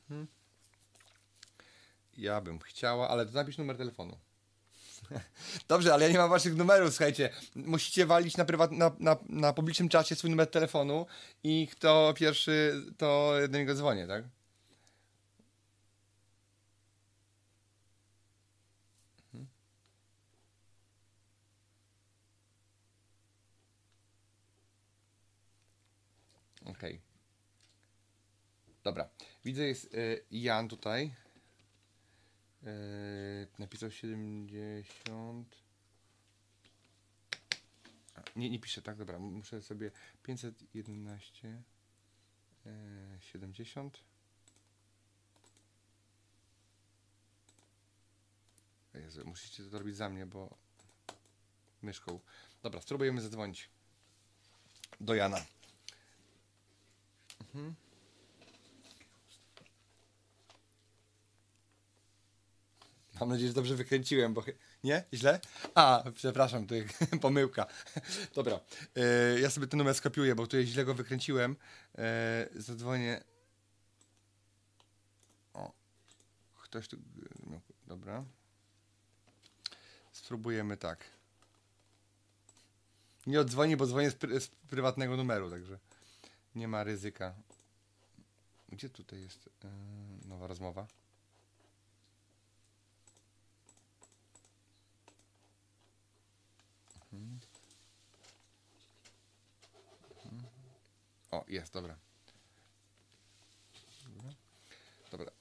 Mhm. 0.09 0.27
Ja 2.17 2.41
bym 2.41 2.59
chciała, 2.59 3.09
ale 3.09 3.25
to 3.25 3.31
napisz 3.31 3.57
numer 3.57 3.77
telefonu. 3.77 4.17
Dobrze, 5.67 5.93
ale 5.93 6.05
ja 6.05 6.11
nie 6.11 6.17
mam 6.17 6.29
waszych 6.29 6.55
numerów, 6.55 6.89
słuchajcie. 6.89 7.29
Musicie 7.55 8.05
walić 8.05 8.37
na, 8.37 8.45
prywat, 8.45 8.71
na, 8.71 8.91
na, 8.99 9.17
na 9.29 9.53
publicznym 9.53 9.89
czacie 9.89 10.15
swój 10.15 10.29
numer 10.29 10.47
telefonu 10.47 11.05
i 11.43 11.67
kto 11.71 12.13
pierwszy, 12.17 12.83
to 12.97 13.33
do 13.49 13.57
niego 13.57 13.75
dzwonię, 13.75 14.07
tak? 14.07 14.23
Mhm. 26.61 26.68
Okej. 26.79 27.01
Dobra. 28.83 29.09
Widzę 29.45 29.63
jest 29.63 29.93
y, 29.93 30.25
Jan 30.31 30.67
tutaj. 30.67 31.13
Y, 32.63 33.47
napisał 33.59 33.91
70. 33.91 35.55
A, 38.15 38.21
nie, 38.35 38.49
nie 38.49 38.59
piszę, 38.59 38.81
tak? 38.81 38.97
Dobra. 38.97 39.19
Muszę 39.19 39.61
sobie 39.61 39.91
511 40.23 41.63
y, 42.65 42.71
70. 43.19 44.03
Jezu, 48.93 49.25
musicie 49.25 49.63
to 49.63 49.79
robić 49.79 49.95
za 49.95 50.09
mnie, 50.09 50.25
bo 50.25 50.57
myszką. 51.81 52.19
Dobra, 52.63 52.81
spróbujemy 52.81 53.21
zadzwonić 53.21 53.69
do 54.99 55.15
Jana. 55.15 55.45
Mhm. 57.55 57.75
Mam 63.19 63.29
nadzieję, 63.29 63.47
że 63.47 63.53
dobrze 63.53 63.75
wykręciłem, 63.75 64.33
bo... 64.33 64.43
Nie? 64.83 65.03
Źle? 65.13 65.39
A, 65.75 66.03
przepraszam, 66.15 66.67
to 66.67 66.75
pomyłka. 67.21 67.65
Dobra, 68.35 68.59
e, 68.95 69.39
ja 69.39 69.49
sobie 69.49 69.67
ten 69.67 69.77
numer 69.77 69.95
skopiuję, 69.95 70.35
bo 70.35 70.43
tutaj 70.43 70.65
źle 70.65 70.85
go 70.85 70.93
wykręciłem. 70.93 71.55
E, 71.97 72.47
zadzwonię... 72.55 73.23
O, 75.53 75.71
ktoś 76.61 76.87
tu... 76.87 76.97
miał- 77.49 77.61
Dobra. 77.87 78.23
Spróbujemy 80.11 80.77
tak. 80.77 81.03
Nie 83.27 83.39
odzwoni, 83.41 83.77
bo 83.77 83.85
dzwonię 83.87 84.11
z, 84.11 84.15
pr- 84.15 84.39
z 84.39 84.47
prywatnego 84.47 85.17
numeru, 85.17 85.49
także 85.49 85.79
nie 86.55 86.67
ma 86.67 86.83
ryzyka. 86.83 87.33
Gdzie 88.69 88.89
tutaj 88.89 89.21
jest 89.21 89.49
e, 89.65 89.67
nowa 90.27 90.47
rozmowa? 90.47 90.87
Mhm. 97.13 97.39
Mhm. 100.25 100.43
O, 101.31 101.45
jest, 101.47 101.73
dobra. 101.73 101.95
Dobra. 105.11 105.31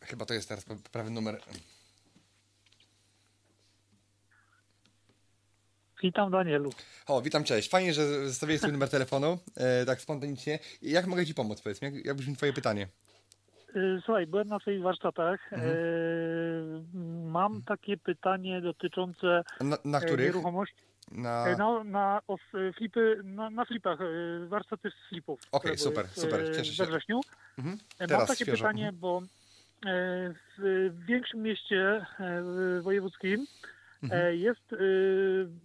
Chyba 0.00 0.26
to 0.26 0.34
jest 0.34 0.48
teraz 0.48 0.66
pra- 0.66 0.78
prawy 0.78 1.10
numer. 1.10 1.42
Witam 6.02 6.30
Danielu. 6.30 6.70
O, 7.06 7.22
witam, 7.22 7.44
cześć. 7.44 7.70
Fajnie, 7.70 7.92
że 7.94 8.28
zostawiłeś 8.28 8.60
swój 8.60 8.72
numer 8.72 8.88
telefonu, 8.88 9.38
e, 9.56 9.84
tak 9.86 10.00
spontanicznie. 10.00 10.58
Jak 10.82 11.06
mogę 11.06 11.26
Ci 11.26 11.34
pomóc, 11.34 11.60
powiedz 11.62 11.82
mi? 11.82 11.94
Jak, 11.94 12.04
jak 12.06 12.16
brzmi 12.16 12.36
Twoje 12.36 12.52
pytanie? 12.52 12.88
Y, 13.76 14.00
Słuchaj, 14.04 14.26
byłem 14.26 14.48
na 14.48 14.58
Twoich 14.60 14.82
warsztatach. 14.82 15.52
Mhm. 15.52 15.70
Y, 15.72 16.80
Mam 17.24 17.62
takie 17.62 17.96
pytanie 17.96 18.60
dotyczące 18.60 19.44
Na, 19.60 19.78
na 19.84 19.98
e, 19.98 20.00
których? 20.06 20.26
nieruchomości. 20.26 20.76
Na... 21.12 21.46
E, 21.48 21.56
No, 21.56 21.84
na 21.84 22.20
os, 22.28 22.40
flipy, 22.76 23.20
na, 23.24 23.50
na 23.50 23.64
flipach, 23.64 23.98
e, 24.00 24.04
warsztaty 24.48 24.90
z 24.90 25.08
flipów. 25.08 25.40
Okej, 25.52 25.68
były 25.68 25.78
super, 25.78 26.08
super, 26.08 26.40
e, 26.40 26.52
cieszę 26.56 26.72
się. 26.72 26.84
We 26.84 26.90
wrześniu. 26.90 27.20
Mhm. 27.58 27.78
E, 27.98 28.02
Mam 28.02 28.08
Teraz 28.08 28.28
takie 28.28 28.44
świeżo. 28.44 28.56
pytanie, 28.64 28.92
bo 28.92 29.22
e, 29.86 30.34
w 30.58 30.90
większym 31.06 31.42
mieście 31.42 32.06
e, 32.20 32.42
wojewódzkim 32.82 33.46
Mhm. 34.02 34.22
e, 34.22 34.36
jest 34.36 34.72
e, 34.72 34.76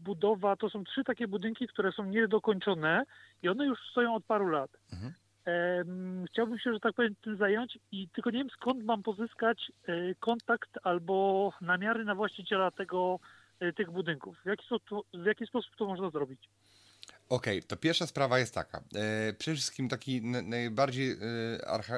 budowa, 0.03 0.55
to 0.55 0.69
są 0.69 0.83
trzy 0.83 1.03
takie 1.03 1.27
budynki, 1.27 1.67
które 1.67 1.91
są 1.91 2.05
niedokończone 2.05 3.03
i 3.43 3.49
one 3.49 3.65
już 3.65 3.79
stoją 3.91 4.15
od 4.15 4.25
paru 4.25 4.47
lat. 4.47 4.71
Mhm. 4.93 5.13
Chciałbym 6.27 6.59
się, 6.59 6.73
że 6.73 6.79
tak 6.79 6.93
powiem, 6.93 7.15
tym 7.23 7.37
zająć 7.37 7.79
i 7.91 8.09
tylko 8.09 8.29
nie 8.29 8.37
wiem 8.37 8.49
skąd 8.49 8.83
mam 8.83 9.03
pozyskać 9.03 9.71
e, 9.87 10.15
kontakt 10.15 10.69
albo 10.83 11.51
namiary 11.61 12.05
na 12.05 12.15
właściciela 12.15 12.71
tego, 12.71 13.19
e, 13.59 13.73
tych 13.73 13.91
budynków. 13.91 14.37
W 14.43 14.45
jaki, 14.45 14.65
sposób, 14.65 15.07
w 15.13 15.25
jaki 15.25 15.45
sposób 15.45 15.75
to 15.75 15.85
można 15.85 16.09
zrobić? 16.09 16.49
Okej, 17.29 17.63
to 17.63 17.77
pierwsza 17.77 18.07
sprawa 18.07 18.39
jest 18.39 18.53
taka. 18.53 18.83
Przede 19.37 19.55
wszystkim 19.57 19.89
taki 19.89 20.21
najbardziej 20.21 21.15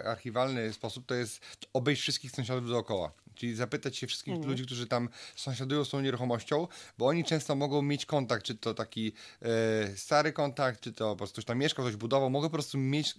archiwalny 0.05 0.73
sposób 0.73 1.05
to 1.05 1.15
jest 1.15 1.67
obejść 1.73 2.01
wszystkich 2.01 2.31
sąsiadów 2.31 2.69
dookoła. 2.69 3.11
Czyli 3.35 3.55
zapytać 3.55 3.97
się 3.97 4.07
wszystkich 4.07 4.33
Mhm. 4.33 4.49
ludzi, 4.51 4.65
którzy 4.65 4.87
tam 4.87 5.09
sąsiadują 5.35 5.85
z 5.85 5.89
tą 5.89 6.01
nieruchomością, 6.01 6.67
bo 6.97 7.07
oni 7.07 7.23
często 7.23 7.55
mogą 7.55 7.81
mieć 7.81 8.05
kontakt, 8.05 8.45
czy 8.45 8.55
to 8.55 8.73
taki 8.73 9.13
e, 9.41 9.97
stary 9.97 10.33
kontakt, 10.33 10.81
czy 10.81 10.93
to 10.93 11.09
po 11.09 11.15
prostu 11.15 11.33
ktoś 11.33 11.45
tam 11.45 11.57
mieszkał, 11.57 11.85
ktoś 11.85 11.95
budował, 11.95 12.29
mogą 12.29 12.47
po 12.47 12.53
prostu 12.53 12.77
mieć 12.77 13.11
e, 13.11 13.13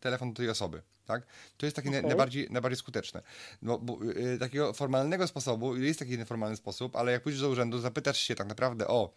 telefon 0.00 0.32
do 0.32 0.36
tej 0.36 0.50
osoby. 0.50 0.82
Tak? 1.06 1.26
To 1.56 1.66
jest 1.66 1.76
takie 1.76 1.88
Okej. 1.88 2.02
najbardziej, 2.04 2.48
najbardziej 2.50 2.76
skuteczne. 2.78 3.22
No, 3.62 3.78
bo, 3.78 3.98
e, 4.34 4.38
takiego 4.38 4.72
formalnego 4.72 5.26
sposobu, 5.26 5.76
jest 5.76 5.98
taki 5.98 6.18
nieformalny 6.18 6.56
sposób, 6.56 6.96
ale 6.96 7.12
jak 7.12 7.22
pójdziesz 7.22 7.42
do 7.42 7.48
urzędu, 7.48 7.78
zapytasz 7.78 8.20
się 8.20 8.34
tak 8.34 8.46
naprawdę 8.46 8.88
o 8.88 9.12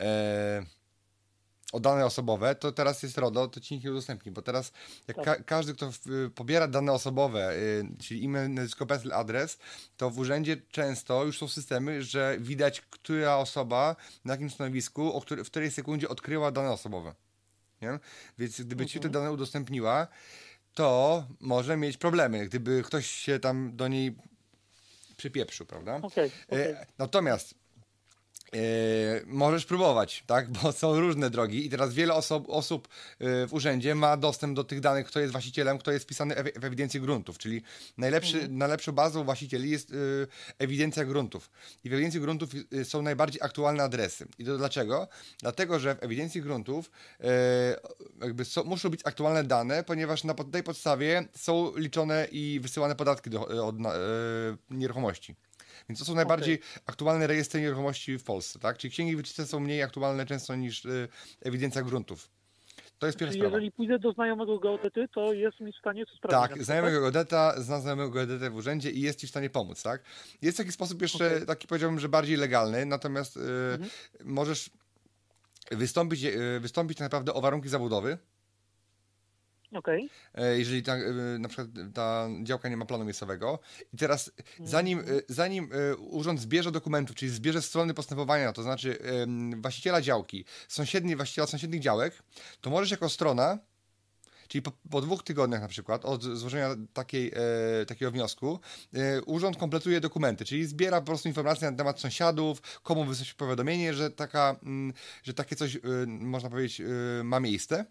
e, 0.00 0.66
o 1.72 1.80
dane 1.80 2.06
osobowe, 2.06 2.54
to 2.54 2.72
teraz 2.72 3.02
jest 3.02 3.18
RODO, 3.18 3.48
to 3.48 3.60
ci 3.60 3.74
nikt 3.74 3.84
nie 3.84 3.90
udostępni, 3.90 4.32
bo 4.32 4.42
teraz 4.42 4.72
jak 5.08 5.16
Tak. 5.16 5.24
ka- 5.24 5.42
każdy, 5.44 5.74
kto 5.74 5.90
y, 6.26 6.30
pobiera 6.30 6.68
dane 6.68 6.92
osobowe, 6.92 7.56
y, 7.56 7.86
czyli 8.02 8.24
imię, 8.24 8.48
nazwisko, 8.48 8.86
PESEL, 8.86 9.12
adres, 9.12 9.58
to 9.96 10.10
w 10.10 10.18
urzędzie 10.18 10.56
często 10.70 11.24
już 11.24 11.38
są 11.38 11.48
systemy, 11.48 12.02
że 12.02 12.36
widać, 12.40 12.80
która 12.80 13.36
osoba 13.36 13.96
na 14.24 14.32
jakim 14.34 14.50
stanowisku, 14.50 15.12
o 15.12 15.20
który, 15.20 15.44
w 15.44 15.50
której 15.50 15.70
sekundzie 15.70 16.08
odkryła 16.08 16.50
dane 16.50 16.70
osobowe. 16.70 17.14
Nie? 17.82 17.98
Więc 18.38 18.60
gdyby 18.60 18.86
ci 18.86 19.00
te 19.00 19.08
dane 19.08 19.32
udostępniła, 19.32 20.06
to 20.74 21.24
może 21.40 21.76
mieć 21.76 21.96
problemy, 21.96 22.46
gdyby 22.46 22.82
ktoś 22.82 23.06
się 23.10 23.38
tam 23.40 23.76
do 23.76 23.88
niej 23.88 24.16
przypieprzył, 25.16 25.66
prawda? 25.66 25.96
Okej, 26.02 26.30
okej. 26.48 26.62
E, 26.62 26.86
Natomiast 26.98 27.54
e, 28.54 28.58
możesz 29.26 29.64
próbować, 29.64 30.24
tak? 30.26 30.50
Bo 30.62 30.72
są 30.72 31.00
różne 31.00 31.30
drogi 31.30 31.66
i 31.66 31.70
teraz 31.70 31.94
wiele 31.94 32.14
osób, 32.14 32.44
osób 32.48 32.88
e, 33.18 33.46
w 33.46 33.54
urzędzie 33.54 33.94
ma 33.94 34.16
dostęp 34.16 34.56
do 34.56 34.64
tych 34.64 34.80
danych, 34.80 35.06
kto 35.06 35.20
jest 35.20 35.32
właścicielem, 35.32 35.78
kto 35.78 35.92
jest 35.92 36.04
wpisany 36.04 36.34
w 36.56 36.64
ewidencję 36.64 37.00
gruntów, 37.00 37.38
czyli 37.38 37.62
najlepszy, 37.98 38.48
najlepszą 38.48 38.92
bazą 38.92 39.24
właścicieli 39.24 39.70
jest 39.70 39.90
e, 39.90 39.94
ewidencja 40.58 41.04
gruntów. 41.04 41.50
I 41.84 41.90
w 41.90 41.92
ewidencji 41.92 42.20
gruntów 42.20 42.50
e, 42.72 42.84
są 42.84 43.02
najbardziej 43.02 43.42
aktualne 43.42 43.82
adresy. 43.82 44.26
I 44.38 44.44
to 44.44 44.58
dlaczego? 44.58 45.08
Dlatego, 45.40 45.78
że 45.78 45.94
w 45.94 46.02
ewidencji 46.02 46.42
gruntów 46.42 46.90
e, 47.20 47.28
jakby 48.20 48.44
są, 48.44 48.64
muszą 48.64 48.88
być 48.88 49.00
aktualne 49.04 49.44
dane, 49.44 49.84
ponieważ 49.84 50.24
na 50.24 50.34
tej 50.34 50.62
podstawie 50.62 51.28
są 51.36 51.76
liczone 51.76 52.28
i 52.32 52.60
wysyłane 52.60 52.96
podatki 52.96 53.30
do, 53.30 53.66
od 53.66 53.78
na, 53.78 53.94
e, 53.94 53.98
nieruchomości. 54.70 55.36
Więc 55.88 55.98
to 55.98 56.04
są 56.04 56.14
najbardziej 56.14 56.58
aktualne 56.86 57.26
rejestry 57.26 57.60
nieruchomości 57.60 58.18
w 58.18 58.24
Polsce, 58.24 58.58
tak? 58.58 58.78
Czyli 58.78 58.90
księgi 58.90 59.16
wieczyste 59.16 59.46
są 59.46 59.60
mniej 59.60 59.82
aktualne 59.82 60.26
często 60.26 60.56
niż 60.56 60.84
y, 60.84 61.08
ewidencja 61.42 61.82
gruntów. 61.82 62.30
To 62.98 63.06
jest 63.06 63.18
pierwsza 63.18 63.32
Czyli 63.32 63.40
sprawa. 63.40 63.56
jeżeli 63.56 63.72
pójdę 63.72 63.98
do 63.98 64.12
znajomego 64.12 64.58
geodety, 64.58 65.08
to 65.14 65.32
jest 65.32 65.60
mi 65.60 65.72
w 65.72 65.76
stanie 65.76 66.06
to 66.06 66.14
sprawdzić. 66.16 66.50
Tak, 66.56 66.64
znajomego 66.64 67.00
geodeta, 67.00 67.60
zna 67.62 67.80
znajomego 67.80 68.10
geodetę 68.10 68.50
w 68.50 68.54
urzędzie 68.54 68.90
i 68.90 69.00
jest 69.00 69.20
ci 69.20 69.26
w 69.26 69.30
stanie 69.30 69.50
pomóc, 69.50 69.82
tak? 69.82 70.02
Jest 70.42 70.58
taki 70.58 70.72
sposób 70.72 71.02
jeszcze, 71.02 71.40
taki 71.46 71.66
powiedziałbym, 71.68 72.00
że 72.00 72.08
bardziej 72.08 72.36
legalny, 72.36 72.86
natomiast 72.86 73.36
y, 73.36 73.40
Mhm. 73.72 73.90
możesz 74.24 74.70
wystąpić, 75.70 76.24
e, 76.24 76.60
wystąpić 76.60 76.98
tak 76.98 77.04
naprawdę 77.04 77.34
o 77.34 77.40
warunki 77.40 77.68
zabudowy. 77.68 78.18
Okay. 79.72 80.08
Jeżeli 80.56 80.82
ta, 80.82 80.94
e, 80.96 81.12
na 81.38 81.48
przykład 81.48 81.68
ta 81.94 82.28
działka 82.42 82.68
nie 82.68 82.76
ma 82.76 82.84
planu 82.84 83.04
miejscowego. 83.04 83.58
I 83.92 83.96
teraz, 83.96 84.32
zanim, 84.64 84.98
mhm. 84.98 85.20
zanim 85.28 85.70
urząd 85.98 86.40
zbierze 86.40 86.72
dokumentów, 86.72 87.16
czyli 87.16 87.30
zbierze 87.30 87.62
strony 87.62 87.94
postępowania, 87.94 88.52
to 88.52 88.62
znaczy 88.62 88.98
właściciela 89.56 90.00
działki, 90.00 90.44
sąsiedni, 90.68 91.16
właściciela 91.16 91.46
sąsiednich 91.46 91.80
działek, 91.80 92.22
to 92.60 92.70
możesz 92.70 92.90
jako 92.90 93.08
strona 93.08 93.58
Czyli 94.48 94.62
po, 94.62 94.72
po, 94.90 95.00
dwóch 95.00 95.22
tygodniach 95.22 95.60
na 95.60 95.68
przykład 95.68 96.04
od 96.04 96.22
złożenia 96.22 96.76
takiej, 96.92 97.32
e, 97.82 97.86
takiego 97.86 98.10
wniosku 98.10 98.60
e, 98.94 99.22
urząd 99.22 99.56
kompletuje 99.56 100.00
dokumenty, 100.00 100.44
czyli 100.44 100.66
zbiera 100.66 101.00
po 101.00 101.06
prostu 101.06 101.28
informacje 101.28 101.70
na 101.70 101.76
temat 101.76 102.00
sąsiadów, 102.00 102.60
komu 102.82 103.04
wysłać 103.04 103.34
powiadomienie, 103.34 103.94
że, 103.94 104.10
taka, 104.10 104.56
mm, 104.62 104.92
że 105.22 105.34
takie 105.34 105.56
coś, 105.56 105.76
e, 105.76 105.80
można 106.06 106.50
powiedzieć, 106.50 106.80
e, 106.80 106.84
ma 107.24 107.40
miejsce. 107.40 107.84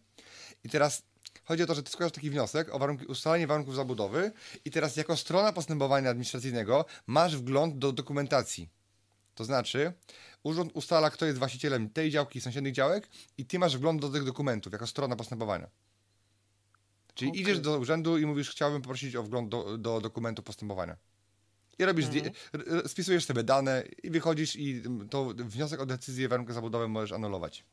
I 0.64 0.70
teraz 0.70 1.04
Chodzi 1.46 1.64
o 1.64 1.66
to, 1.66 1.76
że 1.76 1.84
ty 1.84 1.92
składasz 1.92 2.14
taki 2.14 2.30
wniosek 2.30 2.76
o 2.76 2.80
warunki, 2.80 3.06
ustalenie 3.06 3.48
warunków 3.48 3.76
zabudowy 3.76 4.32
i 4.66 4.72
teraz 4.72 4.96
jako 4.96 5.18
strona 5.18 5.54
postępowania 5.54 6.10
administracyjnego 6.10 6.86
masz 7.08 7.38
wgląd 7.38 7.78
do 7.78 7.92
dokumentacji. 7.92 8.70
To 9.36 9.46
znaczy, 9.46 9.94
urząd 10.44 10.72
ustala, 10.74 11.10
kto 11.10 11.26
jest 11.26 11.40
właścicielem 11.40 11.90
tej 11.90 12.12
działki 12.12 12.40
i 12.40 12.42
sąsiednich 12.42 12.74
działek 12.74 13.10
i 13.38 13.46
ty 13.46 13.60
masz 13.60 13.78
wgląd 13.78 14.02
do 14.02 14.10
tych 14.10 14.24
dokumentów 14.24 14.74
jako 14.74 14.88
strona 14.88 15.16
postępowania. 15.16 15.70
Czyli 17.14 17.32
okay. 17.32 17.42
idziesz 17.42 17.60
do 17.60 17.80
urzędu 17.80 18.18
i 18.18 18.26
mówisz, 18.26 18.50
chciałbym 18.50 18.82
poprosić 18.82 19.16
o 19.16 19.24
wgląd 19.24 19.50
do, 19.50 19.78
do 19.78 20.02
dokumentu 20.02 20.44
postępowania. 20.44 20.98
I 21.80 21.86
robisz, 21.86 22.06
mhm. 22.06 22.34
spisujesz 22.88 23.26
sobie 23.26 23.44
dane 23.44 23.84
i 24.04 24.10
wychodzisz 24.10 24.56
i 24.56 24.84
to 25.10 25.34
wniosek 25.36 25.80
o 25.80 25.86
decyzję 25.86 26.28
warunku 26.28 26.54
zabudowym 26.54 26.92
możesz 26.92 27.12
anulować. 27.12 27.64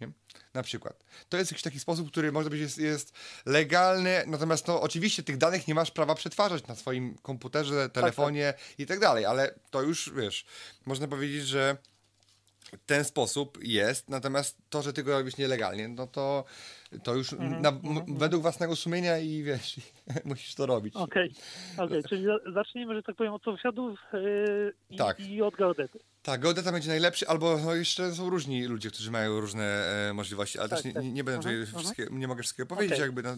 Nie? 0.00 0.08
Na 0.54 0.62
przykład. 0.62 1.04
To 1.28 1.36
jest 1.36 1.50
jakiś 1.50 1.62
taki 1.62 1.80
sposób, 1.80 2.10
który 2.10 2.32
może 2.32 2.50
być 2.50 2.60
jest, 2.60 2.78
jest 2.78 3.12
legalny, 3.46 4.24
natomiast 4.26 4.66
no, 4.66 4.80
oczywiście 4.80 5.22
tych 5.22 5.36
danych 5.36 5.68
nie 5.68 5.74
masz 5.74 5.90
prawa 5.90 6.14
przetwarzać 6.14 6.66
na 6.66 6.74
swoim 6.74 7.18
komputerze, 7.18 7.90
telefonie 7.90 8.46
tak, 8.52 8.56
tak. 8.56 8.80
i 8.80 8.86
tak 8.86 9.00
dalej, 9.00 9.24
ale 9.24 9.54
to 9.70 9.82
już, 9.82 10.12
wiesz, 10.16 10.46
można 10.86 11.08
powiedzieć, 11.08 11.46
że 11.46 11.76
ten 12.86 13.04
sposób 13.04 13.58
jest, 13.62 14.08
natomiast 14.08 14.56
to, 14.70 14.82
że 14.82 14.92
ty 14.92 15.02
go 15.02 15.18
robisz 15.18 15.36
nielegalnie, 15.36 15.88
no 15.88 16.06
to, 16.06 16.44
to 17.02 17.14
już 17.14 17.32
mm 17.32 17.52
-hmm, 17.52 17.60
na, 17.60 17.68
mm 17.68 17.82
-hmm. 17.82 18.18
według 18.18 18.42
własnego 18.42 18.76
sumienia 18.76 19.18
i 19.18 19.42
wiesz, 19.42 19.80
musisz 20.24 20.54
to 20.54 20.66
robić. 20.66 20.96
Okej, 20.96 21.32
okay, 21.74 21.86
okay. 21.86 22.02
czyli 22.02 22.26
zacznijmy, 22.54 22.94
że 22.94 23.02
tak 23.02 23.16
powiem, 23.16 23.32
od 23.32 23.42
sąsiadów 23.42 24.00
yy, 24.12 24.96
tak. 24.96 25.20
i, 25.20 25.42
od 25.42 25.56
geodety. 25.56 25.98
Tak, 26.22 26.40
geodeta 26.40 26.72
będzie 26.72 26.88
najlepszy, 26.88 27.28
albo 27.28 27.58
no, 27.64 27.74
jeszcze 27.74 28.12
są 28.12 28.30
różni 28.30 28.66
ludzie, 28.66 28.90
którzy 28.90 29.10
mają 29.10 29.40
różne 29.40 29.64
e, 29.64 30.12
możliwości, 30.12 30.58
ale 30.58 30.68
tak, 30.68 30.78
też 30.78 30.84
nie, 30.84 30.92
tak. 30.92 31.02
nie, 31.02 31.12
nie 31.12 31.24
będę 31.24 31.38
tutaj 31.38 31.62
uh 31.62 31.68
-huh, 31.68 31.90
uh 31.90 31.92
-huh. 31.92 32.12
nie 32.12 32.28
mogę 32.28 32.42
wszystkiego 32.42 32.66
powiedzieć, 32.66 32.92
okay. 32.92 33.06
jakby 33.06 33.22
no, 33.22 33.36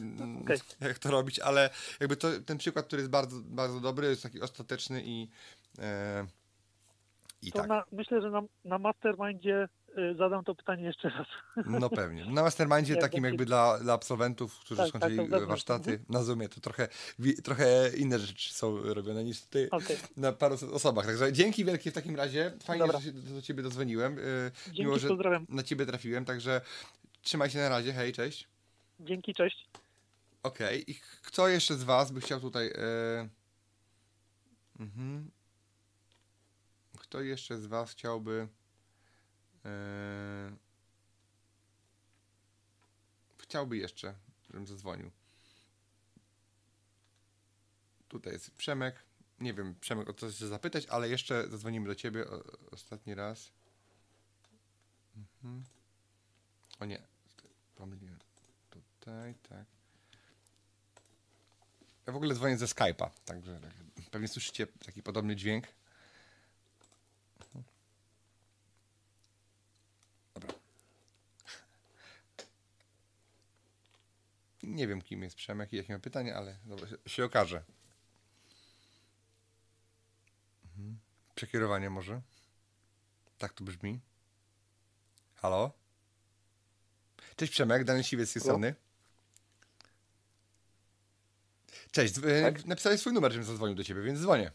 jak 0.80 0.98
to 0.98 1.11
robić, 1.11 1.38
ale 1.38 1.70
jakby 2.00 2.16
to, 2.16 2.28
ten 2.46 2.59
przykład, 2.59 2.86
który 2.86 3.00
jest 3.02 3.11
bardzo, 3.11 3.36
bardzo 3.44 3.80
dobry, 3.80 4.07
jest 4.07 4.22
taki 4.22 4.40
ostateczny 4.40 5.02
i 5.04 5.28
e, 5.78 6.26
i 7.42 7.52
to 7.52 7.59
tak. 7.59 7.68
na, 7.68 7.84
myślę, 7.92 8.20
że 8.20 8.30
na, 8.30 8.42
na 8.64 8.78
mastermindzie 8.78 9.68
zadam 10.18 10.44
to 10.44 10.55
pytanie 10.55 10.84
jeszcze 10.84 11.09
raz. 11.09 11.26
No 11.66 11.90
pewnie. 11.90 12.24
Na 12.24 12.42
mastermindzie 12.49 12.97
takim 12.97 13.24
jakby 13.24 13.47
dla, 13.47 13.78
dla 13.78 13.92
absolwentów, 13.92 14.59
którzy 14.59 14.80
tak, 14.80 14.88
skończyli 14.88 15.28
tak, 15.28 15.47
warsztaty 15.47 15.90
mhm. 15.90 16.07
na 16.09 16.22
Zoomie, 16.22 16.49
to 16.49 16.61
trochę, 16.61 16.88
trochę 17.44 17.90
inne 17.97 18.18
rzeczy 18.18 18.55
są 18.55 18.94
robione 18.94 19.24
niż 19.24 19.42
tutaj 19.42 19.70
okay. 19.70 19.97
na 20.16 20.32
paru 20.32 20.57
osobach. 20.72 21.07
Także 21.07 21.32
dzięki 21.32 21.64
wielkie 21.64 21.90
w 21.90 21.94
takim 21.94 22.16
razie. 22.16 22.53
Fajnie, 22.64 22.86
Dobra. 22.86 23.01
że 23.01 23.05
się 23.05 23.12
do 23.12 23.42
ciebie 23.42 23.62
dodzwoniłem. 23.62 24.18
Y, 24.18 24.51
dzięki, 24.66 24.82
Miło, 24.82 24.99
że 24.99 25.09
pozdrawiam. 25.09 25.47
na 25.49 25.62
ciebie 25.62 25.86
trafiłem, 25.86 26.24
także 26.24 26.61
trzymaj 27.22 27.51
się 27.51 27.59
na 27.59 27.68
razie. 27.68 27.92
Hej, 27.92 28.12
cześć. 28.12 28.49
Dzięki, 29.01 29.34
cześć. 29.34 29.68
Okej. 30.42 30.82
Okay. 30.82 30.94
I 30.94 31.01
kto 31.22 31.49
jeszcze 31.49 31.74
z 31.74 31.84
was 31.84 32.12
by 32.12 32.20
chciał 32.20 32.40
tutaj... 32.40 32.66
Yy... 32.66 33.28
Mhm. 34.80 35.30
Kto 36.99 37.20
jeszcze 37.20 37.59
z 37.59 37.66
Was 37.66 37.90
chciałby. 37.90 38.49
E, 39.66 40.56
chciałby 43.38 43.76
jeszcze, 43.76 44.14
żebym 44.46 44.66
zadzwonił. 44.66 45.10
Tutaj 48.08 48.32
jest 48.32 48.50
Przemek. 48.50 49.02
Nie 49.40 49.54
wiem, 49.54 49.74
Przemek, 49.80 50.08
o 50.08 50.14
co 50.14 50.28
chcesz 50.28 50.48
zapytać, 50.48 50.86
ale 50.86 51.08
jeszcze 51.08 51.48
zadzwonimy 51.48 51.88
do 51.88 51.94
Ciebie 51.94 52.24
ostatni 52.70 53.14
raz. 53.14 53.52
Mhm. 55.16 55.64
O 56.80 56.84
nie, 56.84 57.02
pomyliłem. 57.74 58.18
Tutaj, 58.70 59.34
tak. 59.34 59.66
Ja 62.06 62.12
w 62.12 62.16
ogóle 62.16 62.34
dzwonię 62.34 62.58
ze 62.58 62.66
Skype'a, 62.66 63.10
także 63.24 63.60
pewnie 64.10 64.28
słyszycie 64.28 64.66
taki 64.66 65.02
podobny 65.02 65.36
dźwięk. 65.36 65.66
Nie 74.66 74.88
wiem, 74.88 75.02
kim 75.02 75.22
jest 75.22 75.36
Przemek 75.36 75.72
i 75.72 75.76
jakie 75.76 75.92
ma 75.92 75.98
pytanie, 75.98 76.36
ale 76.36 76.58
dobra, 76.64 76.88
się, 77.06 77.24
okaże. 77.24 77.64
Mhm. 80.64 80.98
Przekierowanie 81.34 81.90
może? 81.90 82.22
Tak 83.38 83.52
to 83.52 83.64
brzmi. 83.64 84.00
Halo? 85.34 85.72
Cześć 87.36 87.52
Przemek, 87.52 87.84
Daniel 87.84 88.04
Siwiec 88.04 88.30
z 88.30 88.32
tej 88.32 88.42
strony. 88.42 88.74
Cześć, 91.90 92.14
tak? 92.42 92.64
napisałeś 92.64 93.00
swój 93.00 93.12
numer, 93.12 93.32
żebym 93.32 93.46
zadzwonił 93.46 93.76
do 93.76 93.84
ciebie, 93.84 94.02
więc 94.02 94.20
dzwonię. 94.20 94.52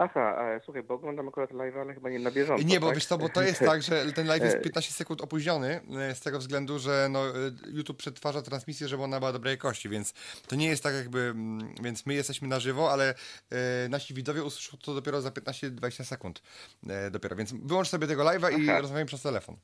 Aha, 0.00 0.60
słuchaj, 0.64 0.82
bo 0.82 0.94
oglądam 0.94 1.28
akurat 1.28 1.52
live, 1.52 1.76
ale 1.76 1.94
chyba 1.94 2.10
nie 2.10 2.18
na 2.18 2.30
bieżąco. 2.30 2.64
Nie, 2.64 2.80
bo 2.80 2.86
tak? 2.86 2.94
wiesz 2.94 3.06
co, 3.06 3.18
bo 3.18 3.28
to 3.28 3.42
jest 3.42 3.60
tak, 3.60 3.82
że 3.82 4.12
ten 4.12 4.26
live 4.26 4.42
jest 4.42 4.60
15 4.64 4.92
sekund 4.92 5.20
opóźniony 5.20 5.80
e, 6.00 6.14
z 6.14 6.20
tego 6.20 6.38
względu, 6.38 6.78
że 6.78 7.08
no, 7.10 7.28
e, 7.28 7.32
YouTube 7.72 7.98
przetwarza 7.98 8.42
transmisję, 8.42 8.88
żeby 8.88 9.02
ona 9.02 9.18
była 9.18 9.32
dobrej 9.32 9.50
jakości, 9.50 9.88
więc 9.88 10.12
to 10.48 10.56
nie 10.56 10.66
jest 10.66 10.82
tak 10.82 10.94
jakby, 10.94 11.20
mm, 11.20 11.74
więc 11.82 12.06
my 12.06 12.14
jesteśmy 12.14 12.48
na 12.48 12.60
żywo, 12.60 12.92
ale 12.92 13.14
e, 13.50 13.88
nasi 13.88 14.14
widzowie 14.14 14.44
usłyszą 14.44 14.76
to 14.76 14.94
dopiero 14.94 15.20
za 15.20 15.30
15-20 15.30 16.04
sekund 16.04 16.42
e, 16.88 17.10
dopiero, 17.10 17.36
więc 17.36 17.52
wyłącz 17.52 17.88
sobie 17.88 18.06
tego 18.06 18.22
live'a 18.24 18.58
i 18.58 18.80
rozmawiamy 18.80 19.06
przez 19.06 19.22
telefon. 19.22 19.56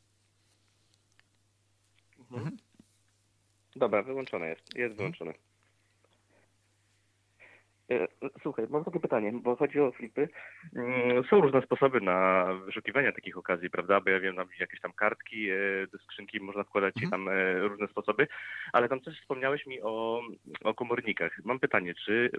Mhm. 2.19 2.41
Mhm. 2.41 2.57
Dobra, 3.77 4.03
wyłączone 4.03 4.49
jest, 4.49 4.75
jest 4.75 4.93
mhm. 4.93 4.97
wyłączone. 4.97 5.35
E, 7.91 8.09
słuchaj, 8.43 8.67
mam 8.71 8.85
takie 8.85 9.01
pytanie, 9.01 9.33
bo 9.33 9.57
chodzi 9.57 9.81
o 9.81 9.93
flipy. 9.93 10.29
Mm, 10.77 11.25
są 11.31 11.41
różne 11.41 11.63
sposoby 11.63 12.01
na 12.01 12.47
wyszukiwanie 12.67 13.13
takich 13.13 13.39
okazji, 13.39 13.71
prawda? 13.71 14.01
Bo 14.01 14.11
ja 14.11 14.21
wiem, 14.21 14.37
tam 14.37 14.49
jakieś 14.61 14.81
tam 14.81 14.93
kartki 14.93 15.51
e, 15.51 15.57
do 15.93 15.99
skrzynki 15.99 16.41
można 16.41 16.65
wkładać 16.65 16.95
mhm. 17.03 17.11
tam 17.11 17.29
e, 17.29 17.59
różne 17.59 17.89
sposoby, 17.89 18.29
ale 18.73 18.89
tam 18.89 19.01
też 19.01 19.21
wspomniałeś 19.21 19.67
mi 19.67 19.83
o, 19.83 20.23
o 20.65 20.75
komornikach. 20.75 21.41
Mam 21.45 21.61
pytanie, 21.61 21.95
czy 21.95 22.31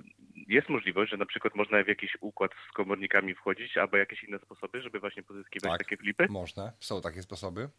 jest 0.48 0.70
możliwość, 0.70 1.12
że 1.12 1.18
na 1.18 1.26
przykład 1.26 1.56
można 1.56 1.84
w 1.84 1.88
jakiś 1.88 2.18
układ 2.22 2.52
z 2.70 2.74
komornikami 2.74 3.36
wchodzić, 3.36 3.78
albo 3.78 3.98
jakieś 3.98 4.24
inne 4.24 4.40
sposoby, 4.40 4.82
żeby 4.82 5.00
właśnie 5.00 5.24
pozyskiwać 5.24 5.72
tak, 5.72 5.80
takie 5.80 5.98
flipy? 5.98 6.28
można, 6.30 6.72
są 6.80 7.02
takie 7.02 7.22
sposoby. 7.22 7.70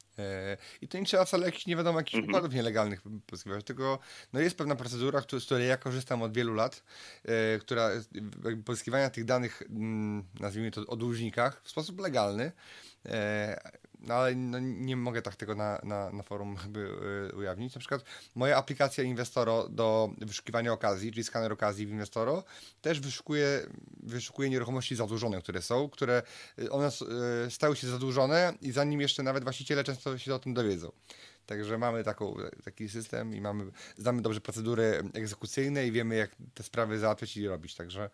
I 0.80 0.88
to 0.88 0.98
nie 0.98 1.04
trzeba 1.04 1.24
wcale 1.24 1.46
jakichś, 1.46 1.66
nie 1.66 1.76
wiadomo, 1.76 1.98
jakichś 1.98 2.14
mhm. 2.14 2.30
układów 2.30 2.54
nielegalnych 2.54 3.00
pozyskiwać, 3.26 3.64
tylko 3.64 3.98
no 4.32 4.40
jest 4.40 4.58
pewna 4.58 4.76
procedura, 4.76 5.20
z 5.20 5.46
której 5.46 5.68
ja 5.68 5.76
korzystam 5.76 6.22
od 6.22 6.36
wielu 6.36 6.54
lat, 6.54 6.84
która 7.59 7.90
pozyskiwania 8.64 9.11
tych 9.11 9.24
danych, 9.24 9.62
mm, 9.70 10.24
nazwijmy 10.40 10.70
to 10.70 10.86
o 10.86 10.96
dłużnikach, 10.96 11.61
w 11.64 11.70
sposób 11.70 12.00
legalny, 12.00 12.52
e, 13.07 13.61
no 14.00 14.14
ale 14.14 14.34
no, 14.34 14.59
nie 14.61 14.96
mogę 14.96 15.22
tak 15.22 15.36
tego 15.36 15.54
na, 15.54 15.80
na, 15.82 16.12
na 16.12 16.22
forum 16.22 16.57
jakby 16.62 16.88
e, 17.32 17.36
ujawnić. 17.36 17.74
Na 17.74 17.78
przykład 17.78 18.04
moja 18.34 18.57
aplikacja 18.57 19.04
Inwestoro 19.04 19.68
do 19.68 20.11
wyszukiwania 20.18 20.72
okazji, 20.72 21.12
czyli 21.12 21.24
skaner 21.24 21.52
okazji 21.52 21.86
w 21.86 21.90
Inwestoro, 21.90 22.44
też 22.80 23.00
wyszukuje, 23.00 23.66
wyszukuje 24.02 24.50
nieruchomości 24.50 24.96
zadłużone, 24.96 25.42
które 25.42 25.62
są, 25.62 25.88
które 25.88 26.22
e, 26.59 26.70
one 26.70 26.90
stały 27.50 27.76
się 27.76 27.86
zadłużone 27.86 28.54
i 28.62 28.72
zanim 28.72 29.00
jeszcze 29.00 29.22
nawet 29.22 29.44
właściciele 29.44 29.84
często 29.84 30.18
się 30.18 30.34
o 30.34 30.38
tym 30.38 30.54
dowiedzą. 30.54 30.92
Także 31.47 31.78
mamy 31.78 32.05
taką, 32.05 32.36
taki 32.64 32.88
system 32.88 33.34
i 33.34 33.40
mamy, 33.40 33.64
znamy 33.97 34.22
dobrze 34.22 34.40
procedury 34.40 35.03
egzekucyjne 35.14 35.86
i 35.86 35.92
wiemy, 35.92 36.16
jak 36.16 36.30
te 36.55 36.62
sprawy 36.62 36.99
załatwiać 36.99 37.36
i 37.36 37.49
robić. 37.49 37.74
Także 37.74 38.11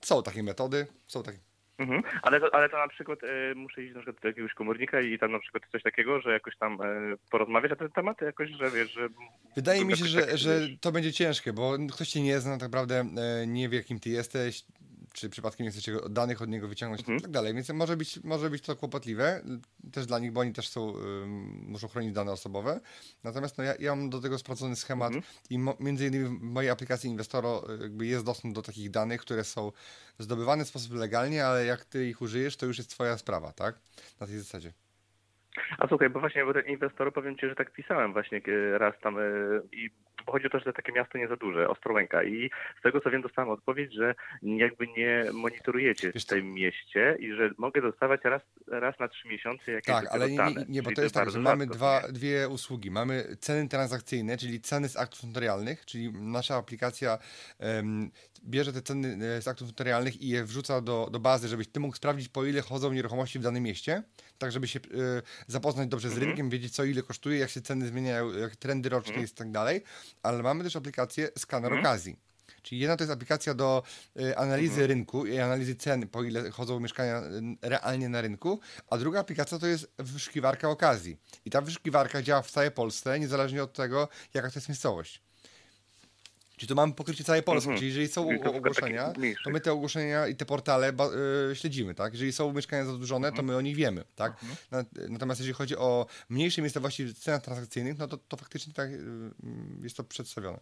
są 0.00 0.22
takie 0.22 0.42
metody, 0.42 0.86
są 1.06 1.22
takie. 1.22 1.38
Mhm. 1.78 2.02
Ale, 2.22 2.40
to, 2.40 2.54
ale 2.54 2.68
to 2.68 2.76
na 2.76 2.88
przykład 2.88 3.18
y, 3.22 3.54
muszę 3.54 3.82
iść 3.82 3.94
na 3.94 4.00
przykład 4.00 4.22
do 4.22 4.28
jakiegoś 4.28 4.54
komornika 4.54 5.00
i 5.00 5.18
tam 5.18 5.32
na 5.32 5.38
przykład 5.38 5.62
coś 5.72 5.82
takiego, 5.82 6.20
że 6.20 6.32
jakoś 6.32 6.56
tam 6.56 6.82
y, 6.82 7.16
porozmawiać 7.30 7.70
na 7.70 7.76
ten 7.76 7.90
temat, 7.90 8.20
jakoś, 8.20 8.50
że 8.50 8.70
wiesz, 8.70 8.92
że... 8.92 9.08
Wydaje 9.56 9.84
mi 9.84 9.96
się, 9.96 10.04
że, 10.04 10.38
że 10.38 10.60
to 10.80 10.92
będzie 10.92 11.12
ciężkie, 11.12 11.52
bo 11.52 11.76
ktoś 11.92 12.08
cię 12.08 12.22
nie 12.22 12.40
zna, 12.40 12.52
tak 12.52 12.62
naprawdę 12.62 13.06
y, 13.42 13.46
nie 13.46 13.68
wie, 13.68 13.84
kim 13.84 14.00
ty 14.00 14.10
jesteś, 14.10 14.64
czy 15.14 15.30
przypadkiem 15.30 15.64
nie 15.64 15.70
chcecie 15.70 15.96
danych 16.10 16.42
od 16.42 16.48
niego 16.48 16.68
wyciągnąć 16.68 17.00
mhm. 17.00 17.18
i 17.18 17.22
tak 17.22 17.30
dalej, 17.30 17.54
więc 17.54 17.68
może 17.68 17.96
być, 17.96 18.20
może 18.24 18.50
być 18.50 18.62
to 18.62 18.76
kłopotliwe 18.76 19.42
też 19.92 20.06
dla 20.06 20.18
nich, 20.18 20.32
bo 20.32 20.40
oni 20.40 20.52
też 20.52 20.68
są, 20.68 20.94
muszą 21.66 21.88
chronić 21.88 22.12
dane 22.12 22.32
osobowe. 22.32 22.80
Natomiast 23.24 23.58
no, 23.58 23.64
ja, 23.64 23.74
ja 23.80 23.96
mam 23.96 24.10
do 24.10 24.20
tego 24.20 24.38
sprawdzony 24.38 24.76
schemat 24.76 25.14
mhm. 25.14 25.34
i 25.50 25.58
mo, 25.58 25.76
między 25.80 26.06
innymi 26.06 26.24
w 26.24 26.42
mojej 26.42 26.70
aplikacji 26.70 27.10
Inwestoro 27.10 27.64
jakby 27.80 28.06
jest 28.06 28.24
dostęp 28.24 28.54
do 28.54 28.62
takich 28.62 28.90
danych, 28.90 29.20
które 29.20 29.44
są 29.44 29.72
zdobywane 30.18 30.64
w 30.64 30.68
sposób 30.68 30.92
legalnie, 30.92 31.46
ale 31.46 31.64
jak 31.64 31.84
ty 31.84 32.08
ich 32.08 32.22
użyjesz, 32.22 32.56
to 32.56 32.66
już 32.66 32.78
jest 32.78 32.90
twoja 32.90 33.18
sprawa, 33.18 33.52
tak? 33.52 33.78
Na 34.20 34.26
tej 34.26 34.38
zasadzie. 34.38 34.72
A 35.78 35.88
słuchaj, 35.88 36.10
bo 36.10 36.20
właśnie 36.20 36.44
bo 36.44 36.52
ten 36.52 36.66
inwestor, 36.66 37.12
powiem 37.12 37.36
Ci, 37.36 37.48
że 37.48 37.54
tak 37.54 37.72
pisałem 37.72 38.12
właśnie 38.12 38.40
e, 38.48 38.78
raz 38.78 38.94
tam 39.00 39.18
e, 39.18 39.22
i 39.72 39.90
bo 40.26 40.32
chodzi 40.32 40.46
o 40.46 40.50
to, 40.50 40.58
że 40.58 40.72
takie 40.72 40.92
miasto 40.92 41.18
nie 41.18 41.28
za 41.28 41.36
duże, 41.36 41.68
Ostrołęka. 41.68 42.24
I 42.24 42.50
z 42.78 42.82
tego 42.82 43.00
co 43.00 43.10
wiem 43.10 43.22
dostałem 43.22 43.50
odpowiedź, 43.50 43.94
że 43.94 44.14
jakby 44.42 44.86
nie 44.86 45.24
monitorujecie 45.32 46.12
w 46.12 46.24
tym 46.24 46.52
mieście 46.52 47.16
i 47.18 47.32
że 47.32 47.50
mogę 47.58 47.82
dostawać 47.82 48.20
raz, 48.24 48.42
raz 48.66 48.98
na 48.98 49.08
trzy 49.08 49.28
miesiące 49.28 49.72
jakieś 49.72 49.94
Tak, 49.94 50.06
ale 50.10 50.30
nie, 50.30 50.36
nie, 50.36 50.64
nie, 50.68 50.82
bo 50.82 50.92
to 50.92 51.02
jest 51.02 51.14
tak, 51.14 51.30
że 51.30 51.40
mamy 51.40 51.66
dwa, 51.66 52.00
dwie 52.12 52.48
usługi. 52.48 52.90
Mamy 52.90 53.24
ceny 53.40 53.68
transakcyjne, 53.68 54.36
czyli 54.36 54.60
ceny 54.60 54.88
z 54.88 54.96
aktów 54.96 55.24
notarialnych, 55.24 55.84
czyli 55.86 56.12
nasza 56.12 56.56
aplikacja 56.56 57.18
um, 57.58 58.10
bierze 58.44 58.72
te 58.72 58.82
ceny 58.82 59.18
e, 59.26 59.42
z 59.42 59.48
aktów 59.48 59.68
notarialnych 59.68 60.22
i 60.22 60.28
je 60.28 60.44
wrzuca 60.44 60.80
do, 60.80 61.08
do 61.12 61.20
bazy, 61.20 61.48
żebyś 61.48 61.68
ty 61.68 61.80
mógł 61.80 61.96
sprawdzić 61.96 62.28
po 62.28 62.44
ile 62.44 62.60
chodzą 62.60 62.92
nieruchomości 62.92 63.38
w 63.38 63.42
danym 63.42 63.62
mieście, 63.62 64.02
tak 64.44 64.52
żeby 64.52 64.68
się 64.68 64.78
y, 64.78 65.22
zapoznać 65.46 65.88
dobrze 65.88 66.08
z 66.08 66.12
mhm. 66.12 66.28
rynkiem, 66.28 66.50
wiedzieć 66.50 66.74
co 66.74 66.84
ile 66.84 67.02
kosztuje, 67.02 67.38
jak 67.38 67.50
się 67.50 67.60
ceny 67.60 67.86
zmieniają, 67.86 68.32
jak 68.32 68.56
trendy 68.56 68.88
roczne 68.88 69.14
mhm. 69.14 69.26
i 69.26 69.30
tak 69.30 69.50
dalej 69.50 69.82
ale 70.22 70.42
mamy 70.42 70.64
też 70.64 70.76
aplikację 70.76 71.28
skaner 71.38 71.72
mhm. 71.72 71.86
okazji. 71.86 72.16
Czyli 72.62 72.80
jedna 72.80 72.96
to 72.96 73.04
jest 73.04 73.12
aplikacja 73.12 73.54
do 73.54 73.82
y, 74.20 74.36
analizy 74.36 74.72
mhm. 74.72 74.88
rynku 74.88 75.26
i 75.26 75.38
analizy 75.38 75.74
cen, 75.76 76.08
po 76.08 76.22
ile 76.22 76.50
chodzą 76.50 76.80
mieszkania 76.80 77.22
realnie 77.62 78.08
na 78.08 78.20
rynku, 78.20 78.60
a 78.90 78.98
druga 78.98 79.20
aplikacja 79.20 79.58
to 79.58 79.66
jest 79.66 79.92
wyszukiwarka 79.98 80.68
okazji. 80.68 81.16
I 81.44 81.50
ta 81.50 81.60
wyszukiwarka 81.60 82.22
działa 82.22 82.42
w 82.42 82.50
całej 82.50 82.70
Polsce, 82.70 83.20
niezależnie 83.20 83.62
od 83.62 83.72
tego, 83.72 84.08
jaka 84.34 84.50
to 84.50 84.58
jest 84.58 84.68
miejscowość. 84.68 85.22
Czyli 86.56 86.68
tu 86.68 86.74
mamy 86.74 86.92
pokrycie 86.92 87.24
całej 87.24 87.42
Polski, 87.42 87.70
mhm. 87.70 87.78
czyli 87.78 87.88
jeżeli 87.88 88.08
są 88.08 88.28
ogłoszenia, 88.56 89.12
to 89.44 89.50
my 89.50 89.60
te 89.60 89.72
ogłoszenia 89.72 90.28
i 90.28 90.36
te 90.36 90.46
portale 90.46 90.92
y, 91.50 91.56
śledzimy, 91.56 91.94
tak? 91.94 92.12
Jeżeli 92.12 92.32
są 92.32 92.52
mieszkania 92.52 92.84
zadłużone, 92.84 93.28
to 93.28 93.32
mhm. 93.32 93.46
my 93.46 93.56
o 93.56 93.60
nich 93.60 93.76
wiemy, 93.76 94.04
tak? 94.16 94.32
Mhm. 94.42 94.86
Natomiast 95.08 95.40
jeżeli 95.40 95.54
chodzi 95.54 95.76
o 95.76 96.06
mniejsze 96.28 96.62
miejscowości 96.62 97.04
w 97.04 97.18
cenach 97.18 97.42
transakcyjnych, 97.42 97.98
no 97.98 98.08
to, 98.08 98.16
to 98.16 98.36
faktycznie 98.36 98.72
tak 98.72 98.90
y, 98.90 99.00
jest 99.82 99.96
to 99.96 100.04
przedstawione. 100.04 100.58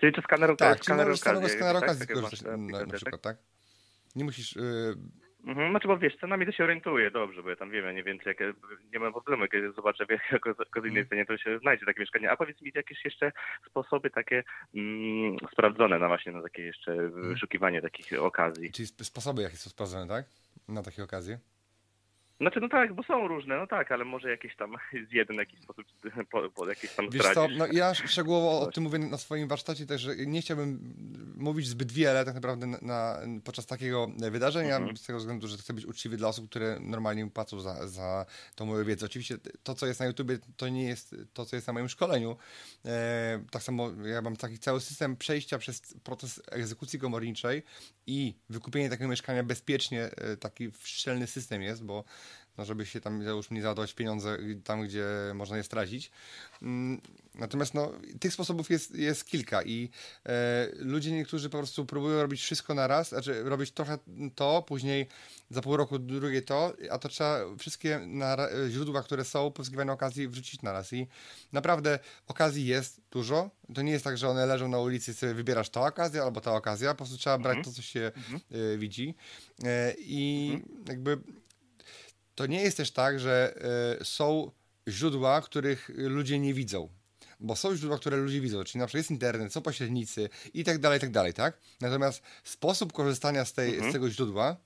Czyli 0.00 0.12
to 0.12 0.22
skaner 0.22 0.56
Tak, 0.56 0.80
czyli 0.80 0.96
możesz 0.96 1.20
samego 1.20 1.48
skanera 1.48 1.78
okazji 1.78 2.06
korzystać 2.06 2.42
na, 2.42 2.56
na, 2.56 2.92
przykład, 2.92 3.22
tak? 3.22 3.36
Nie 4.16 4.24
musisz... 4.24 4.56
Y, 4.56 4.96
Mhm, 5.46 5.70
znaczy, 5.70 5.88
bo 5.88 5.98
wiesz, 5.98 6.16
cenami 6.16 6.46
to 6.46 6.52
się 6.52 6.64
orientuje 6.64 7.10
dobrze, 7.10 7.42
bo 7.42 7.50
ja 7.50 7.56
tam 7.56 7.70
wiem, 7.70 7.84
ja 7.84 7.92
nie 7.92 8.04
więcej, 8.04 8.34
jak, 8.40 8.56
nie 8.92 8.98
mam 8.98 9.12
problemu, 9.12 9.42
jak 9.42 9.74
zobaczę 9.74 10.06
w 10.06 10.86
innej 10.86 11.02
mhm. 11.02 11.08
cenie, 11.08 11.26
to 11.26 11.38
się 11.38 11.58
znajdzie 11.58 11.86
takie 11.86 12.00
mieszkanie. 12.00 12.30
A 12.30 12.36
powiedz 12.36 12.60
mi 12.62 12.72
jakieś 12.74 13.04
jeszcze 13.04 13.32
sposoby 13.66 14.10
takie 14.10 14.44
mm, 14.74 15.36
sprawdzone 15.52 15.98
na 15.98 16.08
właśnie 16.08 16.32
na 16.32 16.42
takie 16.42 16.62
jeszcze 16.62 16.92
mhm. 16.92 17.28
wyszukiwanie 17.28 17.82
takich 17.82 18.22
okazji. 18.22 18.72
Czyli 18.72 18.86
sposoby 18.86 19.42
jakie 19.42 19.56
są 19.56 19.70
sprawdzone, 19.70 20.08
tak? 20.08 20.26
Na 20.68 20.82
takie 20.82 21.04
okazje? 21.04 21.38
Znaczy, 22.40 22.60
no 22.60 22.68
tak, 22.68 22.94
bo 22.94 23.02
są 23.02 23.28
różne, 23.28 23.56
no 23.56 23.66
tak, 23.66 23.92
ale 23.92 24.04
może 24.04 24.30
jakieś 24.30 24.56
tam 24.56 24.76
z 25.10 25.12
jeden 25.12 25.36
jakiś 25.36 25.60
sposób 25.60 25.86
po, 26.30 26.50
po 26.50 26.68
jakieś 26.68 26.94
tam 26.94 27.10
Wiesz 27.10 27.34
co, 27.34 27.48
no 27.48 27.66
ja 27.72 27.94
szczegółowo 27.94 28.60
o 28.60 28.72
tym 28.72 28.84
mówię 28.84 28.98
na 28.98 29.18
swoim 29.18 29.48
warsztacie 29.48 29.86
też, 29.86 30.08
nie 30.26 30.40
chciałbym 30.40 30.94
mówić 31.36 31.68
zbyt 31.68 31.92
wiele 31.92 32.24
tak 32.24 32.34
naprawdę 32.34 32.66
na, 32.66 32.78
na 32.82 33.18
podczas 33.44 33.66
takiego 33.66 34.10
wydarzenia, 34.30 34.76
mhm. 34.76 34.96
z 34.96 35.06
tego 35.06 35.18
względu, 35.18 35.48
że 35.48 35.56
chcę 35.56 35.72
być 35.72 35.86
uczciwy 35.86 36.16
dla 36.16 36.28
osób, 36.28 36.50
które 36.50 36.78
normalnie 36.80 37.30
płacą 37.30 37.60
za, 37.60 37.88
za 37.88 38.26
tą 38.54 38.66
moją 38.66 38.84
wiedzę. 38.84 39.06
Oczywiście 39.06 39.38
to, 39.62 39.74
co 39.74 39.86
jest 39.86 40.00
na 40.00 40.06
YouTubie, 40.06 40.38
to 40.56 40.68
nie 40.68 40.84
jest 40.84 41.16
to, 41.32 41.44
co 41.44 41.56
jest 41.56 41.66
na 41.66 41.72
moim 41.72 41.88
szkoleniu. 41.88 42.36
E, 42.84 43.44
tak 43.50 43.62
samo 43.62 43.90
ja 44.04 44.22
mam 44.22 44.36
taki 44.36 44.58
cały 44.58 44.80
system 44.80 45.16
przejścia 45.16 45.58
przez 45.58 45.94
proces 46.04 46.42
egzekucji 46.50 46.98
komorniczej 46.98 47.62
i 48.06 48.34
wykupienie 48.50 48.90
takiego 48.90 49.10
mieszkania 49.10 49.42
bezpiecznie, 49.42 50.02
e, 50.02 50.36
taki 50.36 50.70
szczelny 50.82 51.26
system 51.26 51.62
jest, 51.62 51.84
bo 51.84 52.04
no 52.58 52.64
żeby 52.64 52.86
się 52.86 53.00
tam 53.00 53.22
już 53.22 53.50
nie 53.50 53.62
załadować 53.62 53.94
pieniądze 53.94 54.38
tam, 54.64 54.82
gdzie 54.82 55.06
można 55.34 55.56
je 55.56 55.62
stracić. 55.62 56.10
Mm, 56.62 57.00
natomiast 57.34 57.74
no, 57.74 57.92
tych 58.20 58.32
sposobów 58.32 58.70
jest, 58.70 58.94
jest 58.94 59.24
kilka 59.24 59.62
i 59.62 59.90
e, 60.26 60.68
ludzie 60.76 61.12
niektórzy 61.12 61.50
po 61.50 61.58
prostu 61.58 61.86
próbują 61.86 62.22
robić 62.22 62.42
wszystko 62.42 62.74
na 62.74 62.86
raz, 62.86 63.08
znaczy 63.08 63.42
robić 63.42 63.70
trochę 63.70 63.98
to, 64.34 64.62
później 64.62 65.06
za 65.50 65.62
pół 65.62 65.76
roku 65.76 65.98
drugie 65.98 66.42
to, 66.42 66.72
a 66.90 66.98
to 66.98 67.08
trzeba 67.08 67.40
wszystkie 67.58 67.98
na, 67.98 68.36
źródła, 68.68 69.02
które 69.02 69.24
są 69.24 69.50
poszukiwane 69.50 69.92
okazji 69.92 70.28
wrzucić 70.28 70.62
na 70.62 70.72
raz 70.72 70.92
i 70.92 71.06
naprawdę 71.52 71.98
okazji 72.26 72.66
jest 72.66 73.00
dużo. 73.10 73.50
To 73.74 73.82
nie 73.82 73.92
jest 73.92 74.04
tak, 74.04 74.18
że 74.18 74.28
one 74.28 74.46
leżą 74.46 74.68
na 74.68 74.78
ulicy 74.78 75.10
i 75.10 75.14
sobie 75.14 75.34
wybierasz 75.34 75.70
ta 75.70 75.80
okazja 75.80 76.22
albo 76.22 76.40
ta 76.40 76.52
okazja, 76.52 76.90
po 76.90 76.96
prostu 76.96 77.16
trzeba 77.16 77.38
brać 77.38 77.56
mhm. 77.56 77.64
to, 77.64 77.72
co 77.72 77.82
się 77.82 78.12
y, 78.52 78.78
widzi 78.78 79.14
e, 79.64 79.94
i 79.98 80.50
mhm. 80.54 80.84
jakby 80.88 81.18
to 82.34 82.46
nie 82.46 82.62
jest 82.62 82.76
też 82.76 82.90
tak, 82.90 83.20
że 83.20 83.54
y, 84.00 84.04
są 84.04 84.50
źródła, 84.88 85.42
których 85.42 85.90
ludzie 85.94 86.38
nie 86.38 86.54
widzą. 86.54 86.88
Bo 87.40 87.56
są 87.56 87.76
źródła, 87.76 87.98
które 87.98 88.16
ludzie 88.16 88.40
widzą, 88.40 88.64
czyli 88.64 88.80
na 88.80 88.86
przykład 88.86 88.98
jest 88.98 89.10
internet, 89.10 89.52
są 89.52 89.62
pośrednicy 89.62 90.28
i 90.54 90.64
tak 90.64 90.78
dalej, 90.78 90.98
i 90.98 91.00
tak 91.00 91.10
dalej, 91.10 91.34
tak? 91.34 91.58
Natomiast 91.80 92.22
sposób 92.44 92.92
korzystania 92.92 93.44
z, 93.44 93.52
tej, 93.52 93.74
mhm. 93.74 93.90
z 93.90 93.92
tego 93.92 94.10
źródła 94.10 94.56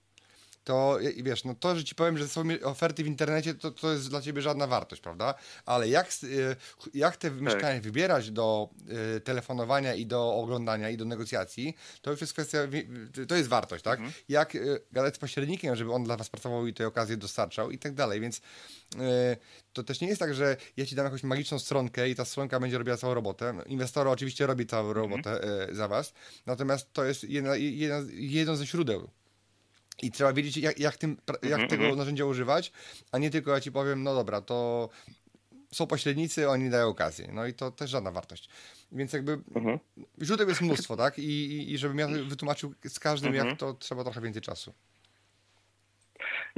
to 0.69 0.99
wiesz, 1.17 1.45
no 1.45 1.55
to, 1.55 1.77
że 1.77 1.85
ci 1.85 1.95
powiem, 1.95 2.19
że 2.19 2.29
są 2.29 2.43
oferty 2.63 3.05
w 3.05 3.07
internecie, 3.07 3.55
to, 3.55 3.71
to 3.71 3.93
jest 3.93 4.11
dla 4.11 4.21
ciebie 4.21 4.43
żadna 4.43 4.67
wartość, 4.67 5.03
prawda? 5.03 5.35
Ale 5.67 5.89
jak, 5.89 6.09
y, 6.25 6.57
jak 6.95 7.17
te 7.17 7.31
tak. 7.31 7.41
mieszkania 7.41 7.81
wybierać 7.81 8.31
do 8.31 8.69
y, 9.17 9.21
telefonowania 9.21 9.95
i 9.95 10.07
do 10.07 10.35
oglądania 10.35 10.91
i 10.91 10.97
do 10.97 11.05
negocjacji, 11.05 11.77
to 12.03 12.11
już 12.11 12.21
jest 12.21 12.33
kwestia, 12.33 12.59
to 13.29 13.35
jest 13.35 13.49
wartość, 13.49 13.85
tak? 13.85 13.99
Mhm. 13.99 14.13
Jak 14.29 14.55
y, 14.55 14.81
gadać 14.93 15.15
z 15.15 15.19
pośrednikiem, 15.19 15.77
żeby 15.77 15.93
on 15.93 16.05
dla 16.05 16.17
was 16.17 16.29
pracował 16.29 16.67
i 16.67 16.75
te 16.75 16.87
okazje 16.87 17.17
dostarczał 17.17 17.71
i 17.71 17.79
tak 17.79 17.95
dalej, 17.95 18.21
więc 18.21 18.41
to 19.73 19.83
też 19.83 20.01
nie 20.01 20.09
jest 20.09 20.21
tak, 20.21 20.35
że 20.35 20.57
ja 20.77 20.87
ci 20.87 20.95
dam 20.95 21.05
jakąś 21.05 21.23
magiczną 21.23 21.59
stronkę 21.59 22.09
i 22.09 22.15
ta 22.15 22.25
stronka 22.25 22.61
będzie 22.61 22.79
robiła 22.79 22.97
całą 22.97 23.15
robotę. 23.15 23.55
Inwestor 23.67 24.09
oczywiście 24.09 24.47
robi 24.47 24.67
całą 24.67 24.89
mhm. 24.89 25.11
robotę 25.11 25.41
za 25.73 25.89
was, 25.89 26.13
natomiast 26.47 26.93
to 26.93 27.05
jest 27.05 27.25
jedna, 27.25 27.57
jedna, 27.57 28.01
jedno 28.13 28.57
ze 28.57 28.67
źródeł 28.67 29.11
i 30.03 30.11
trzeba 30.11 30.33
wiedzieć, 30.33 30.57
jak, 30.57 30.79
jak, 30.79 30.97
tym, 30.97 31.17
jak 31.43 31.61
mm-hmm. 31.61 31.69
tego 31.69 31.97
narzędzia 31.97 32.25
używać, 32.25 32.73
a 33.13 33.19
nie 33.19 33.31
tylko 33.31 33.51
ja 33.51 33.61
ci 33.61 33.73
powiem, 33.73 34.03
no 34.03 34.15
dobra, 34.15 34.41
to 34.41 34.89
są 35.73 35.87
pośrednicy, 35.87 36.49
oni 36.49 36.71
dają 36.71 36.89
okazję. 36.89 37.31
No 37.33 37.47
i 37.47 37.55
to 37.55 37.71
też 37.71 37.91
żadna 37.91 38.11
wartość. 38.11 38.49
Więc 38.93 39.13
jakby 39.13 39.37
mm-hmm. 39.37 39.79
źródeł 40.23 40.49
jest 40.49 40.61
mnóstwo, 40.61 40.97
tak? 40.97 41.19
I, 41.19 41.23
i, 41.23 41.73
i 41.73 41.79
żebym 41.79 41.99
ja 41.99 42.09
wytłumaczył 42.09 42.75
z 42.89 42.99
każdym, 42.99 43.35
jak 43.35 43.43
mhm. 43.43 43.57
to 43.57 43.75
trzeba 43.75 44.05
trochę 44.05 44.21
więcej 44.21 44.43
czasu. 44.43 44.73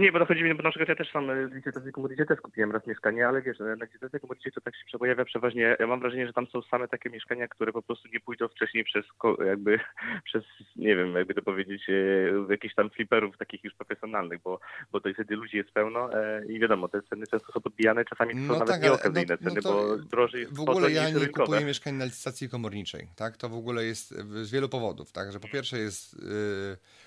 Nie, 0.01 0.13
bo 0.13 0.19
to 0.19 0.27
chodzi 0.27 0.43
mi, 0.43 0.55
bo 0.55 0.63
na 0.63 0.71
przykład 0.71 0.89
ja 0.89 0.97
też 0.97 1.13
sam 1.13 1.51
w 1.51 1.55
licytacji 1.55 1.93
komodicie 1.93 2.27
też 2.27 2.41
kupiłem 2.41 2.73
raz 2.73 2.87
mieszkanie, 2.87 3.29
ale 3.29 3.43
wiesz, 3.43 3.59
na 3.59 3.85
licytacji 3.85 4.21
komodicie 4.21 4.51
to 4.51 4.61
tak 4.61 4.77
się 4.77 4.85
przepojawia 4.87 5.25
przeważnie, 5.25 5.77
ja 5.81 5.87
mam 5.87 6.01
wrażenie, 6.01 6.27
że 6.27 6.33
tam 6.33 6.47
są 6.47 6.63
same 6.63 6.89
takie 6.89 7.11
mieszkania, 7.11 7.49
które 7.49 7.73
po 7.73 7.83
prostu 7.83 8.09
nie 8.13 8.21
pójdą 8.21 8.49
wcześniej 8.49 8.85
przez 8.85 9.05
jakby, 9.47 9.79
przez, 10.29 10.45
nie 10.77 10.97
wiem, 10.97 11.15
jakby 11.15 11.35
to 11.35 11.43
powiedzieć, 11.43 11.91
e, 11.91 12.53
jakichś 12.53 12.75
tam 12.75 12.91
fliperów 12.91 13.39
takich 13.39 13.65
już 13.65 13.75
profesjonalnych, 13.75 14.41
bo, 14.43 14.61
bo 14.93 15.01
to 15.01 15.13
wtedy 15.15 15.37
ludzi 15.37 15.57
jest 15.57 15.71
pełno 15.71 16.13
e, 16.15 16.47
i 16.47 16.59
wiadomo, 16.59 16.89
te 16.89 17.03
ceny 17.03 17.27
często 17.27 17.53
są 17.53 17.61
podbijane, 17.61 18.05
czasami 18.05 18.35
no 18.35 18.55
są 18.55 18.61
nawet 18.61 18.75
tak, 18.75 18.83
nieokazyjne 18.83 19.39
no, 19.41 19.51
ceny, 19.51 19.61
no 19.65 19.73
bo 19.73 19.97
drożej 19.97 20.41
jest 20.41 20.57
W 20.57 20.61
ogóle 20.61 20.91
ja 20.91 21.11
nie 21.11 21.27
kupuję 21.27 21.65
mieszkań 21.65 21.95
na 21.95 22.05
licytacji 22.05 22.49
komorniczej, 22.49 23.09
tak? 23.17 23.37
To 23.37 23.49
w 23.49 23.55
ogóle 23.55 23.85
jest 23.85 24.11
z 24.45 24.51
wielu 24.51 24.69
powodów, 24.69 25.13
tak? 25.13 25.33
Że 25.33 25.41
po 25.41 25.49
pierwsze 25.49 25.79
jest... 25.79 26.23
Yy 26.23 27.00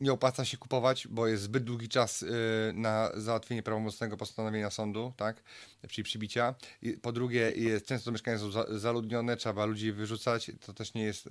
nie 0.00 0.12
opłaca 0.12 0.44
się 0.44 0.56
kupować, 0.56 1.08
bo 1.08 1.26
jest 1.26 1.42
zbyt 1.42 1.64
długi 1.64 1.88
czas 1.88 2.22
y, 2.22 2.28
na 2.74 3.10
załatwienie 3.14 3.62
prawomocnego 3.62 4.16
postanowienia 4.16 4.70
sądu, 4.70 5.12
tak, 5.16 5.42
czyli 5.88 6.04
przybicia. 6.04 6.54
I 6.82 6.92
po 6.92 7.12
drugie, 7.12 7.52
jest, 7.56 7.86
często 7.86 8.12
mieszkania 8.12 8.38
są 8.38 8.50
za, 8.50 8.78
zaludnione, 8.78 9.36
trzeba 9.36 9.64
ludzi 9.64 9.92
wyrzucać, 9.92 10.50
to 10.66 10.72
też 10.72 10.94
nie 10.94 11.02
jest, 11.02 11.26
y, 11.26 11.30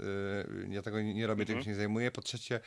ja 0.70 0.82
tego 0.82 1.02
nie, 1.02 1.14
nie 1.14 1.28
robię, 1.28 1.42
mhm. 1.42 1.58
tym 1.58 1.64
się 1.64 1.70
nie 1.70 1.76
zajmuję. 1.76 2.12
Po 2.12 2.22
trzecie, 2.22 2.60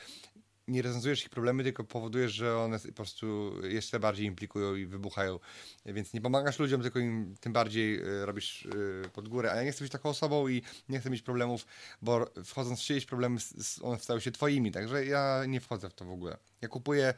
nie 0.69 0.83
rozwiązujesz 0.83 1.23
ich 1.23 1.31
problemy, 1.31 1.65
tylko 1.65 1.85
powodujesz, 1.85 2.33
że 2.33 2.59
one 2.59 2.79
po 2.79 2.93
prostu 2.93 3.55
jeszcze 3.67 4.01
bardziej 4.01 4.27
implikują 4.27 4.75
i 4.75 4.87
wybuchają. 4.87 5.39
Więc 5.87 6.13
nie 6.13 6.21
pomagasz 6.21 6.59
ludziom, 6.59 6.83
tylko 6.83 6.99
im 6.99 7.35
tym 7.41 7.53
bardziej 7.53 8.01
e, 8.01 8.27
robisz 8.27 8.67
e, 9.05 9.09
pod 9.09 9.29
górę. 9.29 9.53
A 9.53 9.57
ja 9.57 9.63
nie 9.63 9.73
chcę 9.73 9.85
być 9.85 9.93
taką 9.93 10.09
osobą 10.09 10.49
i 10.49 10.63
nie 10.89 11.01
chcę 11.01 11.11
mieć 11.11 11.23
problemów, 11.23 11.67
bo 12.03 12.27
wchodząc 12.45 12.81
w 12.81 12.83
czyjeś 12.83 13.07
problemy, 13.07 13.41
one 13.83 13.99
stały 13.99 14.21
się 14.21 14.33
twoimi. 14.33 14.73
Także 14.73 15.07
ja 15.07 15.43
nie 15.49 15.61
wchodzę 15.61 15.91
w 15.91 15.95
to 15.95 16.05
w 16.05 16.11
ogóle. 16.11 16.37
Ja 16.61 16.69
kupuję 16.69 17.15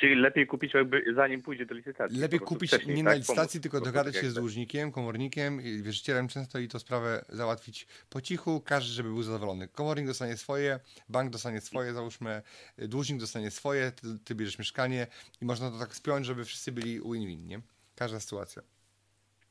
Czyli 0.00 0.14
lepiej 0.14 0.46
kupić 0.46 0.74
jakby 0.74 1.04
zanim 1.14 1.42
pójdzie 1.42 1.66
do 1.66 1.74
licytacji. 1.74 2.18
Lepiej 2.18 2.40
kupić 2.40 2.72
nie 2.72 2.94
tak? 2.94 3.04
na 3.04 3.14
licytacji, 3.14 3.60
tylko 3.60 3.80
dogadać 3.80 4.16
się 4.16 4.30
z 4.30 4.34
dłużnikiem, 4.34 4.92
komornikiem, 4.92 5.60
i 5.60 5.82
wierzycielem 5.82 6.28
często 6.28 6.58
i 6.58 6.68
to 6.68 6.78
sprawę 6.78 7.24
załatwić 7.28 7.86
po 8.10 8.20
cichu, 8.20 8.60
każdy, 8.60 8.92
żeby 8.92 9.08
był 9.08 9.22
zadowolony. 9.22 9.68
Komornik 9.68 10.06
dostanie 10.06 10.36
swoje, 10.36 10.80
bank 11.08 11.30
dostanie 11.30 11.60
swoje, 11.60 11.92
załóżmy, 11.92 12.42
dłużnik 12.78 13.20
dostanie 13.20 13.50
swoje, 13.50 13.92
ty, 13.92 14.06
ty 14.24 14.34
bierzesz 14.34 14.58
mieszkanie 14.58 15.06
i 15.40 15.44
można 15.44 15.70
to 15.70 15.78
tak 15.78 15.94
spiąć, 15.94 16.26
żeby 16.26 16.44
wszyscy 16.44 16.72
byli 16.72 17.00
win-win, 17.00 17.46
nie? 17.46 17.60
Każda 17.94 18.20
sytuacja. 18.20 18.77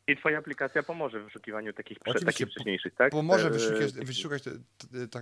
I 0.08 0.18
twoja 0.18 0.40
aplikacja 0.40 0.84
pomoże 0.84 1.20
w 1.20 1.24
wyszukiwaniu 1.24 1.74
takich, 1.74 2.00
prze, 2.00 2.20
takich 2.20 2.48
wcześniejszych, 2.48 2.96
tak? 2.96 3.12
Pomoże 3.12 3.48
E, 3.48 3.52
wyszukać, 3.52 3.94
wyszukać 3.94 4.44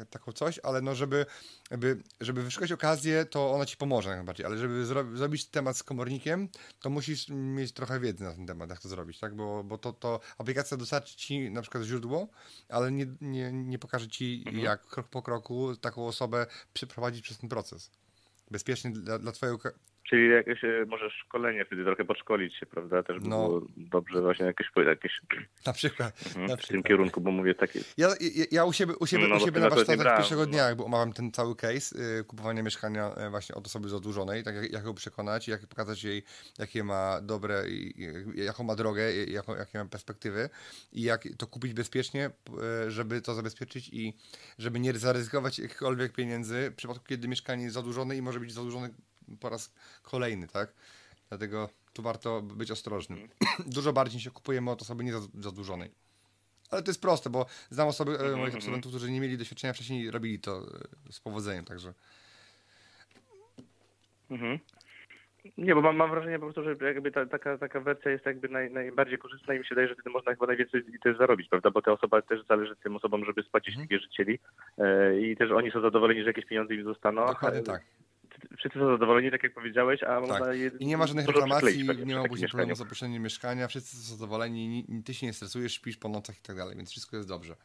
taką 0.10 0.32
coś, 0.32 0.60
ale 0.60 0.82
no 0.82 0.96
żeby, 0.96 1.26
żeby, 1.72 2.04
żeby 2.22 2.44
wyszukać 2.44 2.72
okazję, 2.72 3.26
to 3.26 3.52
ona 3.52 3.66
ci 3.66 3.78
pomoże 3.78 4.10
najbardziej, 4.10 4.46
ale 4.46 4.58
żeby 4.58 4.86
zro, 4.86 5.04
zrobić 5.14 5.46
temat 5.46 5.78
z 5.78 5.84
komornikiem, 5.84 6.50
to 6.82 6.90
musisz 6.90 7.30
mieć 7.30 7.72
trochę 7.72 8.00
wiedzy 8.00 8.24
na 8.24 8.34
ten 8.34 8.48
temat, 8.48 8.70
jak 8.70 8.80
to 8.80 8.90
zrobić, 8.90 9.20
tak? 9.20 9.36
Bo, 9.36 9.64
bo 9.64 9.78
to, 9.78 9.94
to 9.94 10.20
aplikacja 10.38 10.78
dostarczy 10.78 11.16
ci 11.16 11.52
na 11.52 11.62
przykład 11.62 11.84
źródło, 11.84 12.28
ale 12.70 12.92
nie, 12.92 13.06
nie, 13.22 13.52
nie 13.52 13.80
pokaże 13.80 14.08
ci, 14.08 14.44
Mhm. 14.46 14.64
jak 14.64 14.86
krok 14.86 15.08
po 15.08 15.22
kroku 15.22 15.76
taką 15.76 16.08
osobę 16.08 16.46
przeprowadzić 16.74 17.22
przez 17.24 17.38
ten 17.38 17.50
proces. 17.50 17.92
Bezpiecznie 18.52 18.92
dla, 18.92 19.20
dla 19.20 19.32
twojego... 19.32 19.70
Czyli 20.10 20.30
jakieś, 20.30 20.64
e, 20.64 20.86
może 20.88 21.10
szkolenie 21.10 21.66
wtedy 21.66 21.84
trochę 21.84 22.06
podszkolić 22.06 22.56
się, 22.56 22.66
prawda? 22.66 23.04
Też 23.04 23.20
by 23.20 23.30
No. 23.30 23.48
było 23.48 23.68
dobrze 23.78 24.22
właśnie 24.22 24.46
jakieś, 24.46 24.68
jakieś 24.88 25.22
Na 25.66 25.74
przykład. 25.74 26.22
mhm, 26.28 26.46
na 26.46 26.56
w 26.56 26.58
tym 26.60 26.64
przykład. 26.64 26.86
kierunku, 26.86 27.22
bo 27.22 27.32
mówię 27.32 27.56
takie... 27.56 27.80
Ja, 27.98 28.08
ja, 28.36 28.46
ja 28.52 28.66
u 28.66 28.74
siebie, 28.74 28.94
u 29.00 29.06
siebie, 29.08 29.28
No, 29.28 29.36
u 29.36 29.40
siebie 29.40 29.60
na 29.60 29.70
warsztatach 29.70 30.18
pierwszego 30.18 30.42
no. 30.42 30.48
dnia 30.48 30.64
jakby 30.68 30.84
omawiam 30.84 31.14
ten 31.14 31.32
cały 31.32 31.56
case 31.56 31.96
y, 32.20 32.24
kupowania 32.24 32.64
mieszkania 32.64 33.12
y, 33.28 33.30
właśnie 33.30 33.56
od 33.56 33.66
osoby 33.68 33.90
zadłużonej, 33.90 34.44
tak 34.44 34.56
jak, 34.56 34.72
jak 34.72 34.86
ją 34.86 34.94
przekonać, 34.94 35.48
jak 35.48 35.68
pokazać 35.68 36.04
jej, 36.04 36.24
jakie 36.60 36.84
ma 36.84 37.22
dobre, 37.22 37.64
jaką 38.36 38.64
ma 38.64 38.76
drogę, 38.76 39.14
jaką, 39.14 39.56
jakie 39.56 39.78
ma 39.78 39.86
perspektywy 39.86 40.50
i 40.94 41.02
jak 41.02 41.24
to 41.38 41.48
kupić 41.48 41.74
bezpiecznie, 41.74 42.30
y, 42.88 42.92
żeby 42.92 43.22
to 43.22 43.34
zabezpieczyć 43.36 43.90
i 43.94 44.14
żeby 44.60 44.80
nie 44.80 44.94
zaryzykować 44.94 45.60
jakichkolwiek 45.60 46.14
pieniędzy 46.14 46.70
w 46.72 46.76
przypadku, 46.76 47.06
kiedy 47.06 47.28
mieszkanie 47.28 47.64
jest 47.64 47.74
zadłużone 47.74 48.18
i 48.18 48.22
może 48.22 48.40
być 48.40 48.54
zadłużone 48.54 48.90
po 49.40 49.50
raz 49.50 49.74
kolejny, 50.04 50.48
tak? 50.48 50.74
Dlatego 51.30 51.70
tu 51.94 52.02
warto 52.02 52.42
być 52.42 52.72
ostrożnym. 52.72 53.20
Dużo 53.76 53.94
bardziej 53.94 54.22
się 54.22 54.32
kupujemy 54.32 54.72
od 54.72 54.82
osoby 54.82 55.04
niezadłużonej. 55.04 55.92
Ale 56.72 56.84
to 56.84 56.90
jest 56.90 57.02
proste, 57.02 57.30
bo 57.30 57.46
znam 57.70 57.88
osoby, 57.88 58.12
e, 58.12 58.18
moich 58.18 58.32
mhm. 58.34 58.56
absolwentów, 58.56 58.92
którzy 58.92 59.12
nie 59.12 59.22
mieli 59.22 59.38
doświadczenia 59.38 59.74
wcześniej 59.74 60.04
i 60.04 60.12
robili 60.12 60.40
to 60.40 60.58
e, 61.08 61.12
z 61.12 61.20
powodzeniem, 61.20 61.66
także. 61.66 61.94
Mhm. 64.32 64.60
Nie, 65.58 65.76
bo 65.76 65.82
mam, 65.82 65.96
mam 65.96 66.10
wrażenie 66.10 66.40
po 66.40 66.46
prostu, 66.46 66.64
że 66.64 66.86
jakby 66.86 67.12
ta, 67.12 67.26
taka, 67.26 67.58
taka 67.58 67.80
wersja 67.80 68.12
jest 68.12 68.26
jakby 68.26 68.50
naj, 68.50 68.72
najbardziej 68.72 69.18
korzystna 69.18 69.54
i 69.54 69.60
mi 69.60 69.66
się 69.66 69.70
wydaje, 69.70 69.88
że 69.88 69.94
wtedy 69.94 70.10
można 70.10 70.32
chyba 70.32 70.48
najwięcej 70.48 70.84
też 71.04 71.18
zarobić, 71.18 71.50
prawda? 71.50 71.72
Bo 71.72 71.82
te 71.82 71.92
osoba 71.92 72.22
też 72.22 72.46
zależy 72.46 72.76
tym 72.76 72.96
osobom, 72.96 73.26
żeby 73.26 73.44
spłacić 73.44 73.70
Mhm. 73.70 73.88
tych 73.88 73.98
wierzycieli 73.98 74.40
e, 74.78 75.20
i 75.20 75.38
też 75.38 75.52
oni 75.52 75.72
są 75.72 75.82
zadowoleni, 75.82 76.22
że 76.22 76.28
jakieś 76.28 76.46
pieniądze 76.46 76.76
im 76.76 76.84
zostaną. 76.84 77.26
Dokładnie 77.26 77.60
E, 77.60 77.64
tak. 77.64 77.82
Wszyscy 78.58 78.80
są 78.80 78.92
zadowoleni, 78.92 79.32
tak 79.32 79.44
jak 79.44 79.54
powiedziałeś, 79.54 80.04
a 80.04 80.20
można 80.20 80.40
tak. 80.40 80.58
je 80.58 80.72
I 80.80 80.86
nie 80.86 80.98
ma 80.98 81.08
żadnych 81.08 81.28
reklamacji, 81.28 81.88
nie 82.06 82.16
ma 82.16 82.28
później 82.28 82.50
problemu 82.50 82.76
z 82.76 82.82
opuszczeniem 82.82 83.24
mieszkania, 83.24 83.68
wszyscy 83.68 83.98
są 83.98 84.16
zadowoleni, 84.16 84.68
ni- 84.68 84.86
ni- 84.90 85.04
ty 85.04 85.14
się 85.14 85.26
nie 85.26 85.34
stresujesz, 85.34 85.74
śpisz 85.74 85.98
po 85.98 86.10
nocach 86.10 86.38
i 86.40 86.42
tak 86.42 86.56
dalej, 86.56 86.78
więc 86.78 86.92
wszystko 86.92 87.16
jest 87.18 87.30
dobrze. 87.30 87.56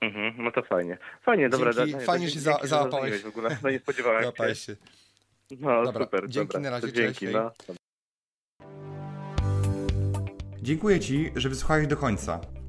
Mhm, 0.00 0.34
no 0.44 0.52
to 0.52 0.62
fajnie. 0.62 0.98
Fajnie, 1.22 1.48
dobra. 1.48 1.72
Dzięki, 1.72 1.90
Daniel, 1.92 2.06
fajnie 2.06 2.30
się 2.30 2.40
za- 2.40 2.58
że 2.62 2.68
załapałeś. 2.68 3.22
W 3.22 3.26
ogóle, 3.26 3.58
no 3.62 3.70
nie 3.70 3.78
spodziewałem 3.78 4.22
Załapałeś 4.22 4.58
się. 4.58 4.64
się. 4.64 5.56
No 5.60 5.84
Dobra, 5.84 6.04
super, 6.04 6.28
dzięki 6.28 6.48
dobra. 6.48 6.60
na 6.60 6.70
razie, 6.70 6.92
cześć, 6.92 7.18
dzięki, 7.20 7.26
no. 7.36 7.52
Dziękuję 10.62 11.00
Ci, 11.00 11.30
że 11.36 11.48
wysłuchałeś 11.48 11.86
do 11.86 11.96
końca. 11.96 12.40